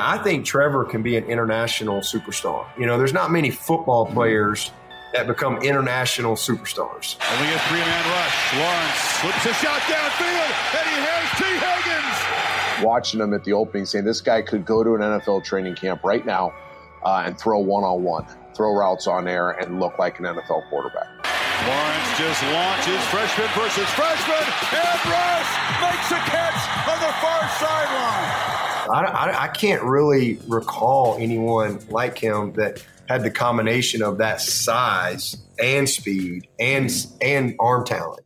I 0.00 0.18
think 0.18 0.46
Trevor 0.46 0.84
can 0.84 1.02
be 1.02 1.16
an 1.16 1.24
international 1.24 2.00
superstar. 2.00 2.66
You 2.78 2.86
know, 2.86 2.96
there's 2.96 3.12
not 3.12 3.30
many 3.30 3.50
football 3.50 4.06
players 4.06 4.72
that 5.12 5.26
become 5.26 5.58
international 5.58 6.36
superstars. 6.36 7.16
Only 7.32 7.52
a 7.52 7.58
three 7.68 7.80
man 7.80 8.04
rush. 8.08 8.36
Lawrence 8.56 8.98
slips 9.20 9.46
a 9.46 9.54
shot 9.60 9.80
downfield, 9.82 10.50
and 10.78 10.86
he 10.88 10.96
has 11.04 11.26
Tee 11.36 11.56
Higgins. 11.58 12.84
Watching 12.84 13.20
him 13.20 13.34
at 13.34 13.44
the 13.44 13.52
opening, 13.52 13.84
saying 13.84 14.04
this 14.04 14.20
guy 14.20 14.42
could 14.42 14.64
go 14.64 14.82
to 14.82 14.94
an 14.94 15.00
NFL 15.00 15.44
training 15.44 15.74
camp 15.74 16.02
right 16.04 16.24
now 16.24 16.54
uh, 17.04 17.24
and 17.26 17.38
throw 17.38 17.58
one 17.58 17.84
on 17.84 18.02
one, 18.02 18.26
throw 18.54 18.72
routes 18.72 19.06
on 19.06 19.28
air, 19.28 19.50
and 19.50 19.80
look 19.80 19.98
like 19.98 20.18
an 20.18 20.24
NFL 20.26 20.68
quarterback. 20.70 21.08
Lawrence 21.66 22.18
just 22.18 22.42
launches 22.54 23.04
freshman 23.12 23.48
versus 23.52 23.90
freshman, 23.92 24.44
and 24.72 25.00
Ross 25.12 25.48
makes 25.82 26.10
a 26.10 26.20
catch 26.30 26.88
on 26.88 26.98
the 27.00 27.12
far 27.20 27.48
sideline. 27.58 28.69
I, 28.90 29.04
I, 29.04 29.42
I 29.44 29.48
can't 29.48 29.82
really 29.82 30.38
recall 30.48 31.16
anyone 31.18 31.80
like 31.88 32.18
him 32.18 32.52
that 32.54 32.84
had 33.08 33.22
the 33.22 33.30
combination 33.30 34.02
of 34.02 34.18
that 34.18 34.40
size 34.40 35.36
and 35.62 35.88
speed 35.88 36.48
and 36.58 36.90
and 37.20 37.54
arm 37.60 37.84
talent. 37.84 38.24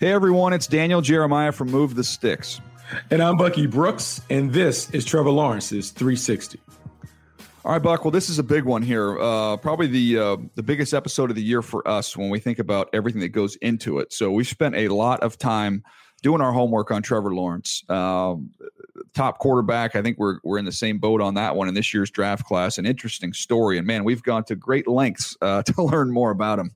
Hey 0.00 0.12
everyone, 0.12 0.52
it's 0.52 0.66
Daniel 0.66 1.00
Jeremiah 1.00 1.52
from 1.52 1.70
Move 1.70 1.94
the 1.94 2.04
Sticks. 2.04 2.60
And 3.10 3.22
I'm 3.22 3.36
Bucky 3.36 3.66
Brooks, 3.66 4.20
and 4.30 4.52
this 4.52 4.90
is 4.90 5.04
Trevor 5.04 5.30
Lawrence's 5.30 5.90
360. 5.90 6.60
All 7.64 7.72
right, 7.72 7.82
Buck. 7.82 8.04
Well, 8.04 8.10
this 8.10 8.28
is 8.28 8.38
a 8.38 8.42
big 8.42 8.64
one 8.64 8.82
here. 8.82 9.18
Uh, 9.18 9.56
probably 9.56 9.86
the 9.86 10.18
uh, 10.18 10.36
the 10.54 10.62
biggest 10.62 10.92
episode 10.92 11.30
of 11.30 11.36
the 11.36 11.42
year 11.42 11.62
for 11.62 11.86
us 11.88 12.16
when 12.16 12.28
we 12.28 12.38
think 12.38 12.58
about 12.58 12.90
everything 12.92 13.22
that 13.22 13.30
goes 13.30 13.56
into 13.56 13.98
it. 14.00 14.12
So 14.12 14.30
we 14.30 14.44
spent 14.44 14.76
a 14.76 14.88
lot 14.88 15.22
of 15.22 15.38
time 15.38 15.82
doing 16.22 16.40
our 16.40 16.52
homework 16.52 16.90
on 16.90 17.02
Trevor 17.02 17.34
Lawrence. 17.34 17.82
Um, 17.88 18.50
top 19.14 19.38
quarterback. 19.38 19.96
I 19.96 20.02
think 20.02 20.18
we're 20.18 20.38
we're 20.42 20.58
in 20.58 20.64
the 20.64 20.72
same 20.72 20.98
boat 20.98 21.20
on 21.20 21.34
that 21.34 21.56
one 21.56 21.68
in 21.68 21.74
this 21.74 21.92
year's 21.92 22.10
draft 22.10 22.44
class. 22.44 22.78
An 22.78 22.86
interesting 22.86 23.32
story, 23.32 23.78
and 23.78 23.86
man, 23.86 24.04
we've 24.04 24.22
gone 24.22 24.44
to 24.44 24.56
great 24.56 24.86
lengths 24.88 25.36
uh, 25.40 25.62
to 25.64 25.82
learn 25.82 26.12
more 26.12 26.30
about 26.30 26.58
him. 26.58 26.72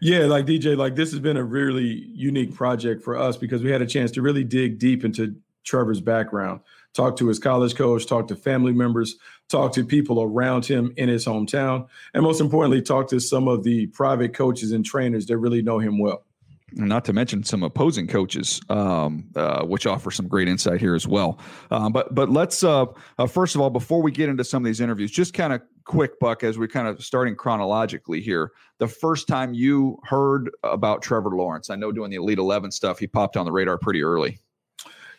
Yeah, 0.00 0.26
like 0.26 0.46
DJ, 0.46 0.76
like 0.76 0.96
this 0.96 1.10
has 1.12 1.20
been 1.20 1.36
a 1.36 1.44
really 1.44 1.86
unique 2.12 2.54
project 2.54 3.02
for 3.02 3.16
us 3.16 3.36
because 3.36 3.62
we 3.62 3.70
had 3.70 3.82
a 3.82 3.86
chance 3.86 4.10
to 4.12 4.22
really 4.22 4.42
dig 4.42 4.78
deep 4.78 5.04
into 5.04 5.36
Trevor's 5.64 6.00
background, 6.00 6.60
talk 6.94 7.16
to 7.18 7.28
his 7.28 7.38
college 7.38 7.76
coach, 7.76 8.06
talk 8.06 8.26
to 8.28 8.36
family 8.36 8.72
members, 8.72 9.16
talk 9.48 9.72
to 9.74 9.84
people 9.84 10.20
around 10.20 10.66
him 10.66 10.92
in 10.96 11.08
his 11.08 11.24
hometown, 11.24 11.86
and 12.12 12.24
most 12.24 12.40
importantly, 12.40 12.82
talk 12.82 13.08
to 13.08 13.20
some 13.20 13.46
of 13.46 13.62
the 13.62 13.86
private 13.88 14.34
coaches 14.34 14.72
and 14.72 14.84
trainers 14.84 15.26
that 15.26 15.38
really 15.38 15.62
know 15.62 15.78
him 15.78 15.98
well 15.98 16.24
not 16.72 17.04
to 17.06 17.12
mention 17.12 17.42
some 17.44 17.62
opposing 17.62 18.06
coaches, 18.06 18.60
um, 18.68 19.28
uh, 19.34 19.64
which 19.64 19.86
offer 19.86 20.10
some 20.10 20.28
great 20.28 20.48
insight 20.48 20.80
here 20.80 20.94
as 20.94 21.06
well. 21.06 21.38
Um, 21.70 21.92
but 21.92 22.14
but 22.14 22.30
let's 22.30 22.62
uh, 22.62 22.86
uh, 23.18 23.26
first 23.26 23.54
of 23.54 23.60
all, 23.60 23.70
before 23.70 24.02
we 24.02 24.10
get 24.10 24.28
into 24.28 24.44
some 24.44 24.62
of 24.62 24.66
these 24.66 24.80
interviews, 24.80 25.10
just 25.10 25.34
kind 25.34 25.52
of 25.52 25.62
quick, 25.84 26.20
Buck, 26.20 26.44
as 26.44 26.58
we're 26.58 26.68
kind 26.68 26.86
of 26.86 27.02
starting 27.02 27.34
chronologically 27.34 28.20
here. 28.20 28.52
The 28.78 28.88
first 28.88 29.26
time 29.26 29.54
you 29.54 29.98
heard 30.04 30.50
about 30.62 31.02
Trevor 31.02 31.30
Lawrence, 31.30 31.70
I 31.70 31.76
know 31.76 31.92
doing 31.92 32.10
the 32.10 32.16
Elite 32.16 32.38
Eleven 32.38 32.70
stuff, 32.70 32.98
he 32.98 33.06
popped 33.06 33.36
on 33.36 33.44
the 33.44 33.52
radar 33.52 33.78
pretty 33.78 34.02
early. 34.02 34.38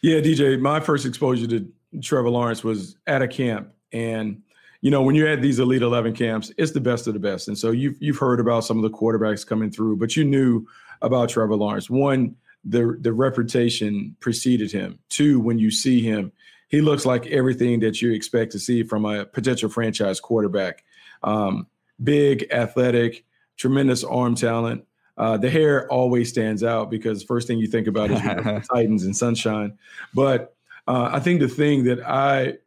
Yeah, 0.01 0.19
DJ, 0.21 0.59
my 0.59 0.79
first 0.79 1.05
exposure 1.05 1.47
to 1.47 1.67
Trevor 2.01 2.29
Lawrence 2.29 2.63
was 2.63 2.95
at 3.07 3.21
a 3.21 3.27
camp, 3.27 3.69
and 3.91 4.41
you 4.81 4.91
know 4.91 5.01
when 5.01 5.15
you're 5.15 5.27
at 5.27 5.41
these 5.41 5.59
Elite 5.59 5.81
Eleven 5.81 6.13
camps, 6.13 6.51
it's 6.57 6.71
the 6.71 6.79
best 6.79 7.07
of 7.07 7.13
the 7.13 7.19
best, 7.19 7.47
and 7.47 7.57
so 7.57 7.71
you've 7.71 7.95
you've 7.99 8.17
heard 8.17 8.39
about 8.39 8.63
some 8.63 8.77
of 8.77 8.83
the 8.83 8.95
quarterbacks 8.95 9.45
coming 9.45 9.71
through, 9.71 9.97
but 9.97 10.15
you 10.15 10.23
knew 10.23 10.65
about 11.01 11.29
Trevor 11.29 11.55
Lawrence. 11.55 11.89
One, 11.89 12.35
the 12.63 12.97
the 12.99 13.13
reputation 13.13 14.15
preceded 14.19 14.71
him. 14.71 14.99
Two, 15.09 15.39
when 15.39 15.59
you 15.59 15.71
see 15.71 16.01
him, 16.01 16.31
he 16.67 16.81
looks 16.81 17.05
like 17.05 17.27
everything 17.27 17.79
that 17.81 18.01
you 18.01 18.11
expect 18.11 18.51
to 18.53 18.59
see 18.59 18.83
from 18.83 19.05
a 19.05 19.25
potential 19.25 19.69
franchise 19.69 20.19
quarterback. 20.19 20.83
Um, 21.23 21.67
big, 22.01 22.47
athletic, 22.51 23.25
tremendous 23.57 24.03
arm 24.03 24.35
talent. 24.35 24.85
Uh, 25.17 25.35
the 25.35 25.49
hair 25.49 25.91
always 25.91 26.29
stands 26.29 26.63
out 26.63 26.89
because 26.89 27.23
first 27.23 27.47
thing 27.47 27.59
you 27.59 27.67
think 27.67 27.87
about 27.87 28.09
is 28.09 28.21
Titans 28.73 29.03
and 29.03 29.15
sunshine. 29.15 29.77
But 30.13 30.55
uh, 30.87 31.09
I 31.11 31.19
think 31.19 31.41
the 31.41 31.47
thing 31.47 31.83
that 31.85 32.07
I 32.07 32.57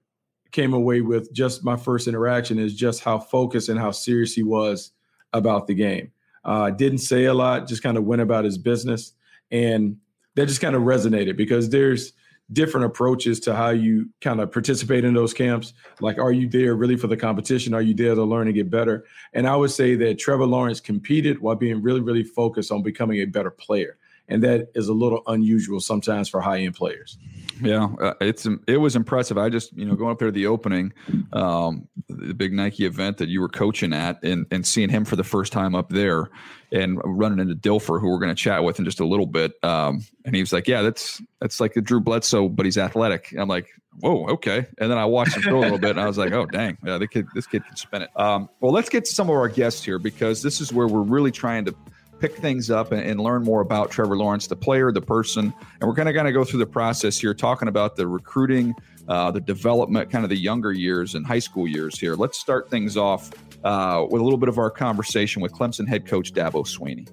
came 0.51 0.75
away 0.75 1.01
with 1.01 1.33
just 1.33 1.65
my 1.65 1.77
first 1.77 2.07
interaction 2.07 2.59
is 2.59 2.75
just 2.75 3.03
how 3.03 3.19
focused 3.19 3.71
and 3.71 3.79
how 3.79 3.91
serious 3.91 4.35
he 4.35 4.43
was 4.43 4.93
about 5.33 5.67
the 5.67 5.75
game. 5.75 6.12
Uh, 6.45 6.71
didn't 6.71 6.99
say 6.99 7.25
a 7.25 7.35
lot, 7.35 7.69
just 7.69 7.83
kind 7.83 7.97
of 7.97 8.05
went 8.05 8.23
about 8.23 8.45
his 8.45 8.59
business. 8.59 9.13
And 9.51 9.99
that 10.35 10.47
just 10.47 10.61
kind 10.61 10.75
of 10.75 10.83
resonated 10.83 11.37
because 11.37 11.71
there's 11.71 12.13
different 12.53 12.87
approaches 12.87 13.41
to 13.41 13.55
how 13.55 13.71
you 13.71 14.09
kind 14.21 14.41
of 14.41 14.53
participate 14.53 15.05
in 15.05 15.15
those 15.15 15.33
camps. 15.33 15.73
Like, 16.01 16.19
are 16.19 16.33
you 16.33 16.49
there 16.49 16.75
really 16.75 16.97
for 16.97 17.07
the 17.07 17.17
competition? 17.17 17.75
Are 17.75 17.83
you 17.83 17.95
there 17.95 18.15
to 18.15 18.25
learn 18.25 18.47
and 18.47 18.55
get 18.55 18.71
better? 18.71 19.05
And 19.33 19.47
I 19.47 19.57
would 19.57 19.71
say 19.71 19.95
that 19.97 20.19
Trevor 20.19 20.47
Lawrence 20.47 20.81
competed 20.81 21.41
while 21.41 21.55
being 21.55 21.83
really, 21.83 22.01
really 22.01 22.25
focused 22.25 22.71
on 22.71 22.83
becoming 22.83 23.21
a 23.21 23.25
better 23.25 23.51
player. 23.51 23.97
And 24.29 24.43
that 24.43 24.71
is 24.75 24.89
a 24.89 24.93
little 24.93 25.23
unusual 25.27 25.81
sometimes 25.81 26.29
for 26.29 26.41
high 26.41 26.61
end 26.61 26.75
players. 26.75 27.19
Yeah, 27.63 27.89
uh, 28.01 28.15
it's 28.21 28.47
it 28.67 28.79
was 28.79 28.97
impressive. 28.97 29.39
I 29.39 29.49
just 29.49 29.77
you 29.77 29.85
know 29.85 29.95
going 29.95 30.11
up 30.11 30.19
there 30.19 30.29
to 30.29 30.33
the 30.33 30.47
opening, 30.47 30.93
um, 31.33 31.89
the 32.09 32.35
big 32.35 32.53
Nike 32.53 32.85
event 32.85 33.19
that 33.19 33.29
you 33.29 33.41
were 33.41 33.49
coaching 33.49 33.93
at, 33.93 34.23
and 34.23 34.47
and 34.51 34.67
seeing 34.67 34.89
him 34.89 35.05
for 35.05 35.17
the 35.17 35.25
first 35.25 35.53
time 35.53 35.75
up 35.75 35.91
there, 35.91 36.29
and 36.73 37.01
running 37.05 37.39
into 37.39 37.55
Dilfer, 37.55 38.01
who 38.01 38.09
we're 38.09 38.19
going 38.19 38.35
to 38.35 38.41
chat 38.41 38.65
with 38.65 38.79
in 38.79 38.85
just 38.85 39.01
a 39.01 39.07
little 39.07 39.27
bit. 39.27 39.53
Um, 39.63 40.05
and 40.25 40.35
he 40.35 40.43
was 40.43 40.53
like, 40.53 40.67
"Yeah, 40.67 40.83
that's 40.83 41.23
that's 41.41 41.61
like 41.61 41.75
the 41.75 41.83
Drew 41.83 42.01
Bledsoe, 42.01 42.49
but 42.49 42.67
he's 42.67 42.79
athletic." 42.79 43.35
I'm 43.39 43.49
like, 43.49 43.69
"Whoa, 44.01 44.27
okay." 44.29 44.67
And 44.79 44.91
then 44.91 44.99
I 44.99 45.05
watched 45.05 45.37
him 45.37 45.43
throw 45.43 45.61
a 45.61 45.63
little 45.63 45.79
bit, 45.79 45.91
and 45.91 46.01
I 46.01 46.07
was 46.07 46.19
like, 46.19 46.33
"Oh, 46.33 46.47
dang, 46.47 46.79
yeah, 46.85 46.99
the 46.99 47.07
kid, 47.07 47.27
this 47.35 47.47
kid 47.47 47.65
can 47.67 47.77
spin 47.77 48.03
it." 48.03 48.11
Um, 48.17 48.49
well, 48.61 48.73
let's 48.73 48.89
get 48.89 49.05
to 49.05 49.13
some 49.13 49.29
of 49.29 49.37
our 49.37 49.49
guests 49.49 49.85
here 49.85 49.99
because 49.99 50.43
this 50.43 50.61
is 50.61 50.73
where 50.73 50.89
we're 50.89 51.03
really 51.03 51.31
trying 51.31 51.65
to 51.67 51.75
pick 52.23 52.37
things 52.37 52.71
up 52.71 52.93
and, 52.93 53.03
and, 53.03 53.21
learn 53.21 53.43
more 53.43 53.61
about 53.61 53.91
Trevor 53.91 54.17
Lawrence, 54.17 54.47
the 54.47 54.55
player, 54.55 54.93
the 54.93 55.01
person. 55.01 55.53
And 55.81 55.89
we're 55.89 55.97
kind 55.97 56.09
of 56.09 56.15
going 56.15 56.27
to 56.27 56.33
go 56.33 56.45
through 56.45 56.61
the 56.61 56.67
process 56.67 57.19
here, 57.19 57.35
talking 57.35 57.67
about 57.67 57.97
the 57.97 58.07
recruiting, 58.07 58.77
uh, 59.09 59.33
the 59.33 59.41
development, 59.41 60.09
kind 60.09 60.23
of 60.23 60.31
the 60.31 60.39
younger 60.39 60.71
years 60.71 61.17
and 61.17 61.27
high 61.27 61.41
school 61.41 61.67
years 61.67 61.99
here. 61.99 62.15
Let's 62.15 62.39
start 62.39 62.71
things 62.71 62.97
off 62.97 63.33
uh, 63.65 64.07
with 64.09 64.21
a 64.21 64.25
little 64.25 64.39
bit 64.39 64.49
of 64.49 64.57
our 64.57 64.71
conversation 64.71 65.43
with 65.43 65.53
Clemson 65.53 65.89
head 65.89 66.07
coach 66.07 66.33
Dabo 66.33 66.65
Swinney. 66.65 67.09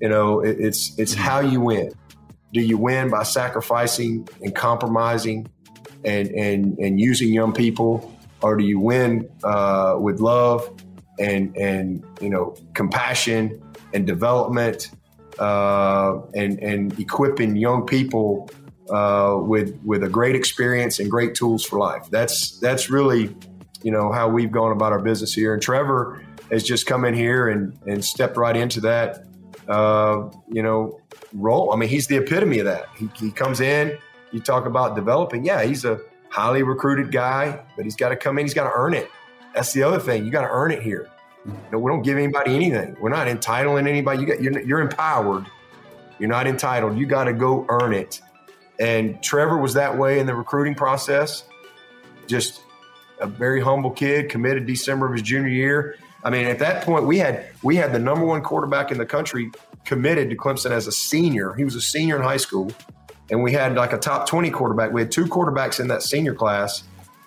You 0.00 0.08
know, 0.08 0.40
it, 0.40 0.58
it's 0.58 0.98
it's 0.98 1.14
how 1.14 1.38
you 1.38 1.60
win. 1.60 1.92
do 2.52 2.60
you 2.60 2.76
win 2.76 3.08
by 3.08 3.22
sacrificing 3.22 4.28
and 4.42 4.52
compromising 4.52 5.48
and 6.04 6.28
and 6.30 6.76
and 6.78 6.98
using 6.98 7.32
young 7.32 7.52
people, 7.52 8.12
or 8.42 8.56
do 8.56 8.64
you 8.64 8.80
win 8.80 9.30
uh, 9.44 9.96
with 10.00 10.18
love 10.18 10.68
and 11.20 11.56
and 11.56 12.04
you 12.20 12.30
know 12.30 12.56
compassion 12.74 13.62
and 13.92 14.06
development 14.06 14.90
uh, 15.38 16.20
and 16.34 16.58
and 16.60 16.98
equipping 16.98 17.56
young 17.56 17.86
people 17.86 18.50
uh, 18.90 19.36
with 19.40 19.78
with 19.84 20.02
a 20.02 20.08
great 20.08 20.34
experience 20.34 20.98
and 20.98 21.10
great 21.10 21.34
tools 21.34 21.64
for 21.64 21.78
life. 21.78 22.08
That's 22.10 22.58
that's 22.58 22.90
really 22.90 23.34
you 23.82 23.92
know 23.92 24.10
how 24.10 24.28
we've 24.28 24.50
gone 24.50 24.72
about 24.72 24.92
our 24.92 25.00
business 25.00 25.32
here. 25.32 25.54
And 25.54 25.62
Trevor 25.62 26.24
has 26.50 26.64
just 26.64 26.86
come 26.86 27.04
in 27.04 27.14
here 27.14 27.48
and 27.48 27.78
and 27.86 28.04
stepped 28.04 28.36
right 28.36 28.56
into 28.56 28.80
that 28.80 29.24
uh, 29.68 30.28
you 30.48 30.62
know 30.62 31.00
role. 31.34 31.72
I 31.72 31.76
mean, 31.76 31.88
he's 31.88 32.06
the 32.06 32.16
epitome 32.16 32.58
of 32.58 32.64
that. 32.64 32.88
He, 32.96 33.08
he 33.16 33.30
comes 33.30 33.60
in. 33.60 33.96
You 34.32 34.40
talk 34.40 34.66
about 34.66 34.94
developing. 34.94 35.44
Yeah, 35.44 35.62
he's 35.64 35.84
a 35.84 36.00
highly 36.30 36.62
recruited 36.62 37.12
guy, 37.12 37.60
but 37.76 37.84
he's 37.84 37.96
got 37.96 38.10
to 38.10 38.16
come 38.16 38.38
in. 38.38 38.44
He's 38.44 38.54
got 38.54 38.64
to 38.64 38.72
earn 38.74 38.94
it. 38.94 39.10
That's 39.54 39.72
the 39.72 39.82
other 39.82 39.98
thing. 39.98 40.24
You 40.24 40.30
got 40.30 40.42
to 40.42 40.50
earn 40.50 40.70
it 40.70 40.82
here. 40.82 41.08
You 41.46 41.54
know, 41.72 41.78
we 41.78 41.90
don't 41.90 42.02
give 42.02 42.18
anybody 42.18 42.54
anything. 42.54 42.96
We're 43.00 43.10
not 43.10 43.26
entitling 43.28 43.86
anybody. 43.86 44.20
You 44.20 44.26
got 44.26 44.42
you're, 44.42 44.60
you're 44.60 44.80
empowered. 44.80 45.46
You're 46.18 46.28
not 46.28 46.46
entitled. 46.46 46.98
You 46.98 47.06
got 47.06 47.24
to 47.24 47.32
go 47.32 47.64
earn 47.68 47.94
it. 47.94 48.20
And 48.78 49.22
Trevor 49.22 49.56
was 49.56 49.74
that 49.74 49.96
way 49.96 50.18
in 50.18 50.26
the 50.26 50.34
recruiting 50.34 50.74
process. 50.74 51.44
Just 52.26 52.62
a 53.20 53.26
very 53.26 53.60
humble 53.60 53.90
kid, 53.90 54.28
committed 54.28 54.66
December 54.66 55.06
of 55.06 55.12
his 55.12 55.22
junior 55.22 55.48
year. 55.48 55.96
I 56.22 56.30
mean, 56.30 56.46
at 56.46 56.58
that 56.58 56.84
point, 56.84 57.06
we 57.06 57.18
had 57.18 57.46
we 57.62 57.76
had 57.76 57.92
the 57.92 57.98
number 57.98 58.24
one 58.24 58.42
quarterback 58.42 58.92
in 58.92 58.98
the 58.98 59.06
country 59.06 59.50
committed 59.84 60.30
to 60.30 60.36
Clemson 60.36 60.70
as 60.70 60.86
a 60.86 60.92
senior. 60.92 61.54
He 61.54 61.64
was 61.64 61.74
a 61.74 61.80
senior 61.80 62.16
in 62.16 62.22
high 62.22 62.36
school, 62.36 62.70
and 63.30 63.42
we 63.42 63.52
had 63.52 63.74
like 63.74 63.92
a 63.94 63.98
top 63.98 64.28
twenty 64.28 64.50
quarterback. 64.50 64.92
We 64.92 65.00
had 65.00 65.10
two 65.10 65.24
quarterbacks 65.24 65.80
in 65.80 65.88
that 65.88 66.02
senior 66.02 66.34
class, 66.34 66.82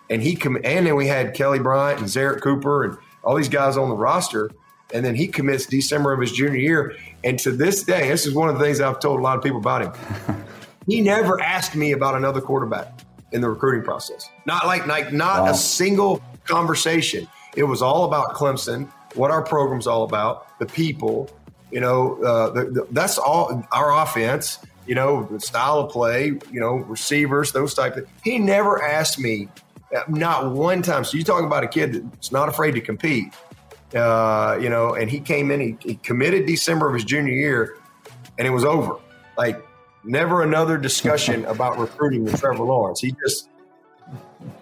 and 0.10 0.22
he 0.22 0.36
com- 0.36 0.60
and 0.64 0.86
then 0.86 0.96
we 0.96 1.08
had 1.08 1.34
Kelly 1.34 1.60
Bryant 1.60 2.00
and 2.00 2.08
Zerrick 2.08 2.42
Cooper 2.42 2.84
and 2.84 2.98
all 3.24 3.36
these 3.36 3.50
guys 3.50 3.78
on 3.78 3.90
the 3.90 3.96
roster. 3.96 4.52
And 4.94 5.04
then 5.04 5.16
he 5.16 5.28
commits 5.28 5.66
December 5.66 6.14
of 6.14 6.22
his 6.22 6.32
junior 6.32 6.60
year. 6.60 6.96
And 7.24 7.40
to 7.40 7.52
this 7.52 7.84
day, 7.84 8.10
this 8.10 8.28
is 8.28 8.34
one 8.34 8.50
of 8.50 8.60
the 8.60 8.64
things 8.64 8.80
I've 8.80 9.00
told 9.00 9.20
a 9.20 9.24
lot 9.24 9.38
of 9.38 9.44
people 9.44 9.58
about 9.58 9.82
him. 9.82 10.44
he 10.88 11.02
never 11.02 11.42
asked 11.42 11.76
me 11.76 11.94
about 11.94 12.16
another 12.16 12.42
quarterback 12.42 13.00
in 13.32 13.42
the 13.42 13.50
recruiting 13.50 13.84
process. 13.84 14.30
Not 14.46 14.68
like, 14.68 14.86
like 14.86 15.12
not 15.12 15.44
wow. 15.44 15.52
a 15.52 15.54
single 15.56 16.22
conversation. 16.46 17.28
It 17.56 17.64
was 17.64 17.82
all 17.82 18.06
about 18.06 18.36
Clemson, 18.36 18.88
what 19.16 19.32
our 19.32 19.42
program's 19.42 19.88
all 19.88 20.04
about, 20.04 20.60
the 20.60 20.66
people. 20.66 21.30
You 21.72 21.80
know, 21.80 22.22
uh, 22.24 22.50
the, 22.52 22.66
the, 22.66 22.88
that's 22.92 23.18
all 23.18 23.66
our 23.72 24.04
offense. 24.04 24.60
You 24.86 24.96
know, 24.96 25.24
the 25.24 25.40
style 25.40 25.80
of 25.80 25.92
play. 25.92 26.34
You 26.52 26.60
know, 26.60 26.76
receivers, 26.76 27.52
those 27.52 27.74
type 27.74 27.96
of. 27.98 28.08
He 28.24 28.38
never 28.38 28.84
asked 28.84 29.18
me 29.18 29.48
not 30.08 30.52
one 30.52 30.82
time. 30.82 31.04
So 31.04 31.18
you're 31.18 31.26
talking 31.26 31.46
about 31.46 31.64
a 31.64 31.68
kid 31.68 32.12
that's 32.12 32.32
not 32.32 32.50
afraid 32.50 32.72
to 32.72 32.82
compete. 32.82 33.34
Uh, 33.94 34.58
you 34.60 34.70
know, 34.70 34.96
and 34.96 35.10
he 35.10 35.20
came 35.20 35.52
in, 35.52 35.60
he, 35.60 35.78
he, 35.80 35.96
committed 35.96 36.48
December 36.48 36.88
of 36.88 36.96
his 36.96 37.04
junior 37.04 37.34
year, 37.34 37.78
and 38.40 38.48
it 38.48 38.50
was 38.50 38.66
over. 38.66 38.98
Like 39.38 39.64
never 40.04 40.42
another 40.42 40.78
discussion 40.78 41.46
about 41.54 41.78
recruiting 41.78 42.24
with 42.24 42.40
Trevor 42.40 42.64
Lawrence. 42.64 43.00
He 43.00 43.16
just 43.24 43.50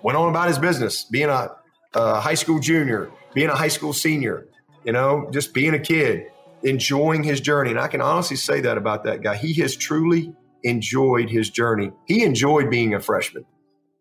went 0.02 0.18
on 0.18 0.30
about 0.30 0.50
his 0.50 0.60
business, 0.60 1.06
being 1.06 1.30
a, 1.30 1.50
a 1.94 2.20
high 2.20 2.34
school 2.34 2.60
junior, 2.60 3.10
being 3.34 3.50
a 3.50 3.56
high 3.56 3.70
school 3.70 3.94
senior. 3.94 4.48
You 4.84 4.92
know, 4.92 5.30
just 5.32 5.54
being 5.54 5.76
a 5.76 5.80
kid, 5.80 6.26
enjoying 6.64 7.24
his 7.24 7.40
journey. 7.40 7.70
And 7.70 7.80
I 7.80 7.88
can 7.88 8.02
honestly 8.02 8.36
say 8.36 8.62
that 8.62 8.78
about 8.78 9.04
that 9.04 9.22
guy. 9.22 9.36
He 9.36 9.54
has 9.62 9.76
truly 9.76 10.34
enjoyed 10.64 11.30
his 11.30 11.50
journey. 11.50 11.92
He 12.06 12.24
enjoyed 12.24 12.70
being 12.70 12.96
a 12.96 13.00
freshman. 13.00 13.46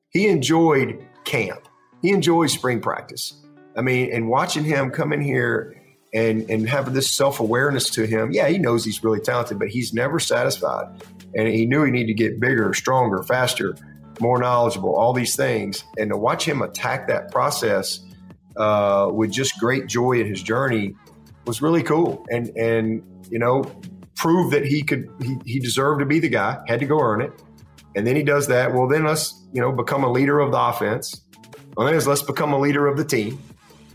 He 0.09 0.27
enjoyed 0.27 1.07
camp. 1.31 1.69
He 2.03 2.11
enjoys 2.11 2.53
spring 2.53 2.81
practice. 2.81 3.35
I 3.77 3.83
mean, 3.83 4.13
and 4.13 4.29
watching 4.29 4.65
him 4.65 4.91
come 4.91 5.13
in 5.13 5.21
here 5.21 5.81
and 6.13 6.51
and 6.51 6.69
have 6.69 6.93
this 6.93 7.15
self 7.15 7.41
awareness 7.41 7.89
to 7.91 8.07
him. 8.07 8.33
Yeah, 8.33 8.49
he 8.49 8.59
knows 8.59 8.85
he's 8.85 9.03
really 9.05 9.21
talented, 9.21 9.59
but 9.59 9.69
he's 9.69 9.93
never 9.93 10.19
satisfied, 10.19 10.89
and 11.35 11.49
he 11.49 11.67
knew 11.67 11.85
he 11.85 11.93
needed 11.93 12.09
to 12.09 12.15
get 12.15 12.41
bigger, 12.41 12.75
stronger, 12.75 13.23
faster, 13.23 13.77
more 14.21 14.39
knowledgeable, 14.39 14.95
all 14.95 15.13
these 15.13 15.37
things. 15.37 15.85
And 15.99 16.11
to 16.11 16.17
watch 16.17 16.45
him 16.45 16.63
attack 16.63 17.07
that 17.09 17.31
process 17.31 18.01
uh, 18.57 19.09
with 19.13 19.31
just 19.31 19.59
great 19.61 19.87
joy 19.87 20.21
in 20.21 20.27
his 20.27 20.43
journey 20.43 20.97
was 21.47 21.63
really 21.63 21.83
cool. 21.83 22.27
And 22.31 22.49
and 22.57 23.03
you 23.31 23.39
know, 23.39 23.63
prove 24.17 24.51
that 24.51 24.67
he 24.67 24.83
could 24.83 25.09
he, 25.23 25.37
he 25.45 25.61
deserved 25.61 26.01
to 26.01 26.07
be 26.07 26.19
the 26.19 26.29
guy. 26.29 26.59
Had 26.67 26.81
to 26.81 26.87
go 26.87 27.01
earn 27.01 27.23
it 27.23 27.33
and 27.97 28.07
then 28.07 28.17
he 28.17 28.23
does 28.23 28.47
that. 28.49 28.73
Well, 28.73 28.89
then 28.89 29.05
let's 29.05 29.43
you 29.53 29.61
know 29.61 29.73
become 29.73 30.05
a 30.05 30.11
leader 30.11 30.41
of 30.41 30.53
the 30.53 30.61
offense. 30.61 31.23
Well, 31.77 31.87
then 31.87 31.97
it's 31.97 32.07
let's 32.07 32.23
become 32.23 32.53
a 32.53 32.59
leader 32.59 32.87
of 32.87 32.97
the 32.97 33.05
team. 33.05 33.41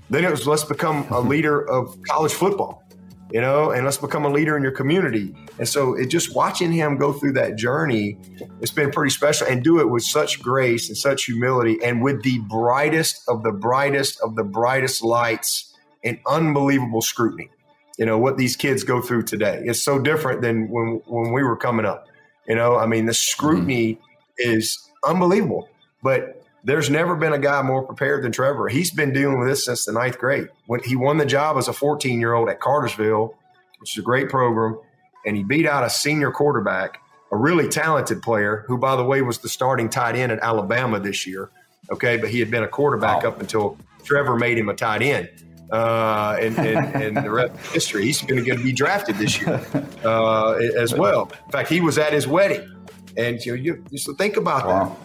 Then 0.09 0.23
it 0.23 0.31
was 0.31 0.47
let's 0.47 0.63
become 0.63 1.05
a 1.09 1.19
leader 1.33 1.67
of 1.69 1.97
college 2.03 2.33
football, 2.33 2.83
you 3.31 3.41
know, 3.41 3.71
and 3.71 3.85
let's 3.85 3.97
become 3.97 4.25
a 4.25 4.29
leader 4.29 4.55
in 4.55 4.63
your 4.63 4.71
community. 4.71 5.35
And 5.57 5.67
so 5.67 5.93
it 5.93 6.07
just 6.07 6.35
watching 6.35 6.71
him 6.71 6.97
go 6.97 7.13
through 7.13 7.33
that 7.33 7.55
journey, 7.55 8.17
it's 8.61 8.71
been 8.71 8.91
pretty 8.91 9.11
special 9.11 9.47
and 9.47 9.63
do 9.63 9.79
it 9.79 9.89
with 9.89 10.03
such 10.03 10.41
grace 10.41 10.89
and 10.89 10.97
such 10.97 11.25
humility 11.25 11.77
and 11.83 12.03
with 12.03 12.23
the 12.23 12.39
brightest 12.39 13.27
of 13.27 13.43
the 13.43 13.51
brightest 13.51 14.19
of 14.21 14.35
the 14.35 14.43
brightest 14.43 15.03
lights 15.03 15.73
and 16.03 16.19
unbelievable 16.27 17.01
scrutiny. 17.01 17.49
You 17.97 18.05
know, 18.05 18.17
what 18.17 18.37
these 18.37 18.57
kids 18.57 18.83
go 18.83 19.01
through 19.01 19.23
today. 19.23 19.61
It's 19.65 19.81
so 19.81 19.99
different 19.99 20.41
than 20.41 20.69
when 20.69 21.01
when 21.05 21.31
we 21.31 21.43
were 21.43 21.55
coming 21.55 21.85
up. 21.85 22.07
You 22.47 22.55
know, 22.55 22.77
I 22.77 22.85
mean, 22.85 23.05
the 23.05 23.13
scrutiny 23.13 23.95
mm-hmm. 23.95 24.51
is 24.51 24.77
unbelievable. 25.03 25.69
But 26.03 26.43
there's 26.63 26.89
never 26.89 27.15
been 27.15 27.33
a 27.33 27.39
guy 27.39 27.61
more 27.61 27.83
prepared 27.83 28.23
than 28.23 28.31
Trevor. 28.31 28.67
He's 28.67 28.91
been 28.91 29.13
dealing 29.13 29.39
with 29.39 29.47
this 29.47 29.65
since 29.65 29.85
the 29.85 29.91
ninth 29.91 30.17
grade. 30.17 30.49
When 30.67 30.81
he 30.83 30.95
won 30.95 31.17
the 31.17 31.25
job 31.25 31.57
as 31.57 31.67
a 31.67 31.73
14 31.73 32.19
year 32.19 32.33
old 32.33 32.49
at 32.49 32.59
Cartersville, 32.59 33.35
which 33.79 33.95
is 33.95 34.01
a 34.01 34.05
great 34.05 34.29
program, 34.29 34.79
and 35.25 35.35
he 35.35 35.43
beat 35.43 35.65
out 35.65 35.83
a 35.83 35.89
senior 35.89 36.31
quarterback, 36.31 36.99
a 37.31 37.37
really 37.37 37.67
talented 37.67 38.21
player, 38.21 38.65
who, 38.67 38.77
by 38.77 38.95
the 38.95 39.03
way, 39.03 39.21
was 39.21 39.39
the 39.39 39.49
starting 39.49 39.89
tight 39.89 40.15
end 40.15 40.31
at 40.31 40.39
Alabama 40.39 40.99
this 40.99 41.25
year. 41.25 41.49
Okay, 41.91 42.17
but 42.17 42.29
he 42.29 42.39
had 42.39 42.49
been 42.49 42.63
a 42.63 42.67
quarterback 42.67 43.23
wow. 43.23 43.29
up 43.29 43.39
until 43.39 43.77
Trevor 44.03 44.35
made 44.35 44.57
him 44.57 44.69
a 44.69 44.75
tight 44.75 45.01
end 45.01 45.29
uh, 45.71 46.37
and, 46.39 46.57
and, 46.57 46.95
and, 47.03 47.17
the 47.17 47.31
rest 47.31 47.53
of 47.53 47.73
history. 47.73 48.05
He's 48.05 48.21
going 48.21 48.43
to 48.43 48.63
be 48.63 48.71
drafted 48.71 49.17
this 49.17 49.41
year 49.41 49.65
uh, 50.03 50.53
as 50.53 50.93
well. 50.93 51.31
In 51.45 51.51
fact, 51.51 51.69
he 51.69 51.81
was 51.81 51.97
at 51.97 52.13
his 52.13 52.27
wedding, 52.27 52.69
and 53.17 53.43
you 53.43 53.55
know, 53.55 53.61
you 53.61 53.83
just 53.91 54.09
think 54.17 54.37
about 54.37 54.67
wow. 54.67 54.89
that. 54.89 54.97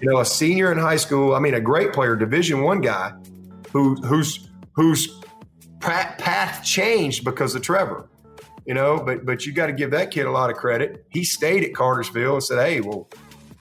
You 0.00 0.10
know, 0.10 0.20
a 0.20 0.24
senior 0.24 0.72
in 0.72 0.78
high 0.78 0.96
school. 0.96 1.34
I 1.34 1.40
mean, 1.40 1.54
a 1.54 1.60
great 1.60 1.92
player, 1.92 2.16
Division 2.16 2.62
One 2.62 2.80
guy, 2.80 3.12
who 3.72 3.96
who's 3.96 4.48
whose 4.72 5.20
path 5.80 6.64
changed 6.64 7.24
because 7.24 7.54
of 7.54 7.62
Trevor. 7.62 8.08
You 8.66 8.74
know, 8.74 9.02
but 9.04 9.26
but 9.26 9.46
you 9.46 9.52
got 9.52 9.66
to 9.66 9.72
give 9.72 9.90
that 9.92 10.10
kid 10.10 10.26
a 10.26 10.30
lot 10.30 10.50
of 10.50 10.56
credit. 10.56 11.04
He 11.10 11.24
stayed 11.24 11.64
at 11.64 11.74
Cartersville 11.74 12.34
and 12.34 12.42
said, 12.42 12.64
"Hey, 12.64 12.80
well, 12.80 13.08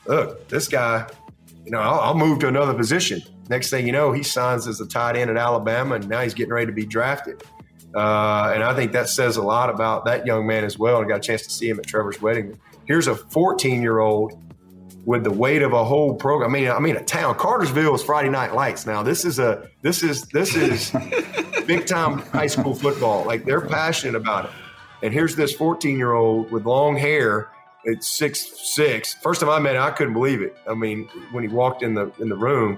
look, 0.06 0.48
this 0.48 0.68
guy, 0.68 1.08
you 1.66 1.72
know, 1.72 1.80
I'll, 1.80 2.00
I'll 2.00 2.18
move 2.18 2.40
to 2.40 2.48
another 2.48 2.74
position." 2.74 3.22
Next 3.50 3.70
thing 3.72 3.86
you 3.86 3.92
know, 3.92 4.12
he 4.12 4.24
signs 4.24 4.68
as 4.68 4.80
a 4.80 4.88
tight 4.88 5.16
end 5.16 5.30
at 5.30 5.38
Alabama, 5.38 5.96
and 5.96 6.08
now 6.08 6.22
he's 6.22 6.34
getting 6.34 6.54
ready 6.54 6.68
to 6.68 6.72
be 6.72 6.86
drafted. 6.86 7.44
Uh, 7.96 8.52
and 8.54 8.64
I 8.64 8.76
think 8.76 8.92
that 8.92 9.10
says 9.10 9.38
a 9.38 9.42
lot 9.42 9.72
about 9.72 10.06
that 10.06 10.26
young 10.26 10.46
man 10.46 10.64
as 10.64 10.78
well. 10.78 11.02
I 11.02 11.06
got 11.06 11.18
a 11.18 11.22
chance 11.22 11.42
to 11.44 11.50
see 11.50 11.68
him 11.68 11.80
at 11.80 11.88
Trevor's 11.88 12.22
wedding. 12.22 12.60
Here's 12.86 13.08
a 13.08 13.16
14 13.16 13.82
year 13.82 14.00
old 14.00 14.40
with 15.06 15.24
the 15.24 15.32
weight 15.32 15.64
of 15.64 15.74
a 15.74 15.84
whole 15.84 16.14
program. 16.14 16.52
I 16.52 16.60
mean, 16.60 16.70
I 16.70 16.80
mean, 16.80 16.96
a 16.96 17.04
town. 17.04 17.36
Cartersville 17.36 17.96
is 17.96 18.04
Friday 18.04 18.30
Night 18.30 18.54
Lights. 18.54 18.86
Now, 18.86 19.02
this 19.02 19.26
is 19.26 19.40
a 19.40 19.68
this 19.82 20.04
is 20.04 20.24
this 20.26 20.56
is 20.56 20.92
big 21.66 21.88
time 21.88 22.20
high 22.20 22.48
school 22.48 22.76
football. 22.76 23.26
Like 23.26 23.46
they're 23.46 23.62
passionate 23.62 24.16
about 24.16 24.46
it. 24.46 24.52
And 25.02 25.14
here's 25.14 25.36
this 25.36 25.54
14 25.54 25.98
year 25.98 26.14
old 26.14 26.52
with 26.52 26.66
long 26.66 26.96
hair. 26.96 27.50
It's 27.86 28.08
six 28.08 28.74
six. 28.76 29.16
First 29.16 29.42
time 29.42 29.50
I 29.50 29.58
met 29.58 29.76
him, 29.76 29.82
I 29.82 29.92
couldn't 29.92 30.14
believe 30.14 30.44
it. 30.44 30.56
I 30.70 30.76
mean, 30.76 31.08
when 31.32 31.44
he 31.44 31.48
walked 31.48 31.82
in 31.82 31.96
the 31.96 32.12
in 32.20 32.30
the 32.30 32.36
room, 32.36 32.78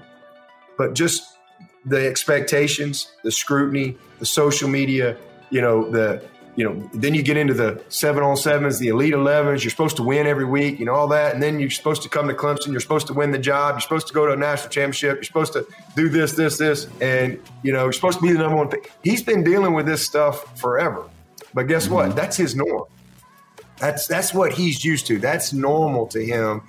but 0.82 0.94
just 0.94 1.38
the 1.84 2.08
expectations, 2.08 3.12
the 3.22 3.30
scrutiny, 3.30 3.96
the 4.18 4.26
social 4.26 4.68
media, 4.68 5.16
you 5.50 5.60
know, 5.60 5.88
the 5.88 6.20
you 6.56 6.64
know, 6.64 6.90
then 6.92 7.14
you 7.14 7.22
get 7.22 7.36
into 7.36 7.54
the 7.54 7.80
seven 7.88 8.24
on 8.24 8.36
sevens, 8.36 8.80
the 8.80 8.88
elite 8.88 9.14
elevens. 9.14 9.62
You're 9.62 9.70
supposed 9.70 9.96
to 9.98 10.02
win 10.02 10.26
every 10.26 10.44
week, 10.44 10.80
you 10.80 10.84
know, 10.84 10.92
all 10.92 11.06
that. 11.08 11.34
And 11.34 11.42
then 11.42 11.60
you're 11.60 11.70
supposed 11.70 12.02
to 12.02 12.08
come 12.08 12.26
to 12.26 12.34
Clemson. 12.34 12.72
You're 12.72 12.80
supposed 12.80 13.06
to 13.06 13.12
win 13.12 13.30
the 13.30 13.38
job. 13.38 13.74
You're 13.74 13.80
supposed 13.80 14.08
to 14.08 14.12
go 14.12 14.26
to 14.26 14.32
a 14.32 14.36
national 14.36 14.70
championship. 14.70 15.14
You're 15.14 15.22
supposed 15.22 15.52
to 15.52 15.66
do 15.94 16.08
this, 16.08 16.32
this, 16.32 16.58
this. 16.58 16.88
And, 17.00 17.40
you 17.62 17.72
know, 17.72 17.84
you're 17.84 17.92
supposed 17.92 18.18
to 18.18 18.22
be 18.22 18.32
the 18.32 18.40
number 18.40 18.56
one 18.56 18.68
thing. 18.68 18.82
He's 19.04 19.22
been 19.22 19.44
dealing 19.44 19.72
with 19.72 19.86
this 19.86 20.04
stuff 20.04 20.60
forever. 20.60 21.08
But 21.54 21.68
guess 21.68 21.84
mm-hmm. 21.84 21.94
what? 21.94 22.16
That's 22.16 22.36
his 22.36 22.56
norm. 22.56 22.84
That's 23.78 24.08
that's 24.08 24.34
what 24.34 24.52
he's 24.52 24.84
used 24.84 25.06
to. 25.06 25.18
That's 25.18 25.52
normal 25.52 26.08
to 26.08 26.22
him. 26.22 26.62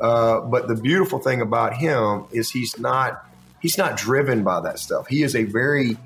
Uh, 0.00 0.40
but 0.40 0.68
the 0.68 0.76
beautiful 0.76 1.18
thing 1.18 1.40
about 1.40 1.76
him 1.76 2.26
is 2.30 2.50
he's 2.50 2.78
not 2.78 3.25
he's 3.66 3.76
not 3.76 3.96
driven 3.96 4.44
by 4.44 4.60
that 4.60 4.78
stuff. 4.78 5.08
He 5.08 5.24
is 5.24 5.34
a 5.34 5.42
very 5.42 5.96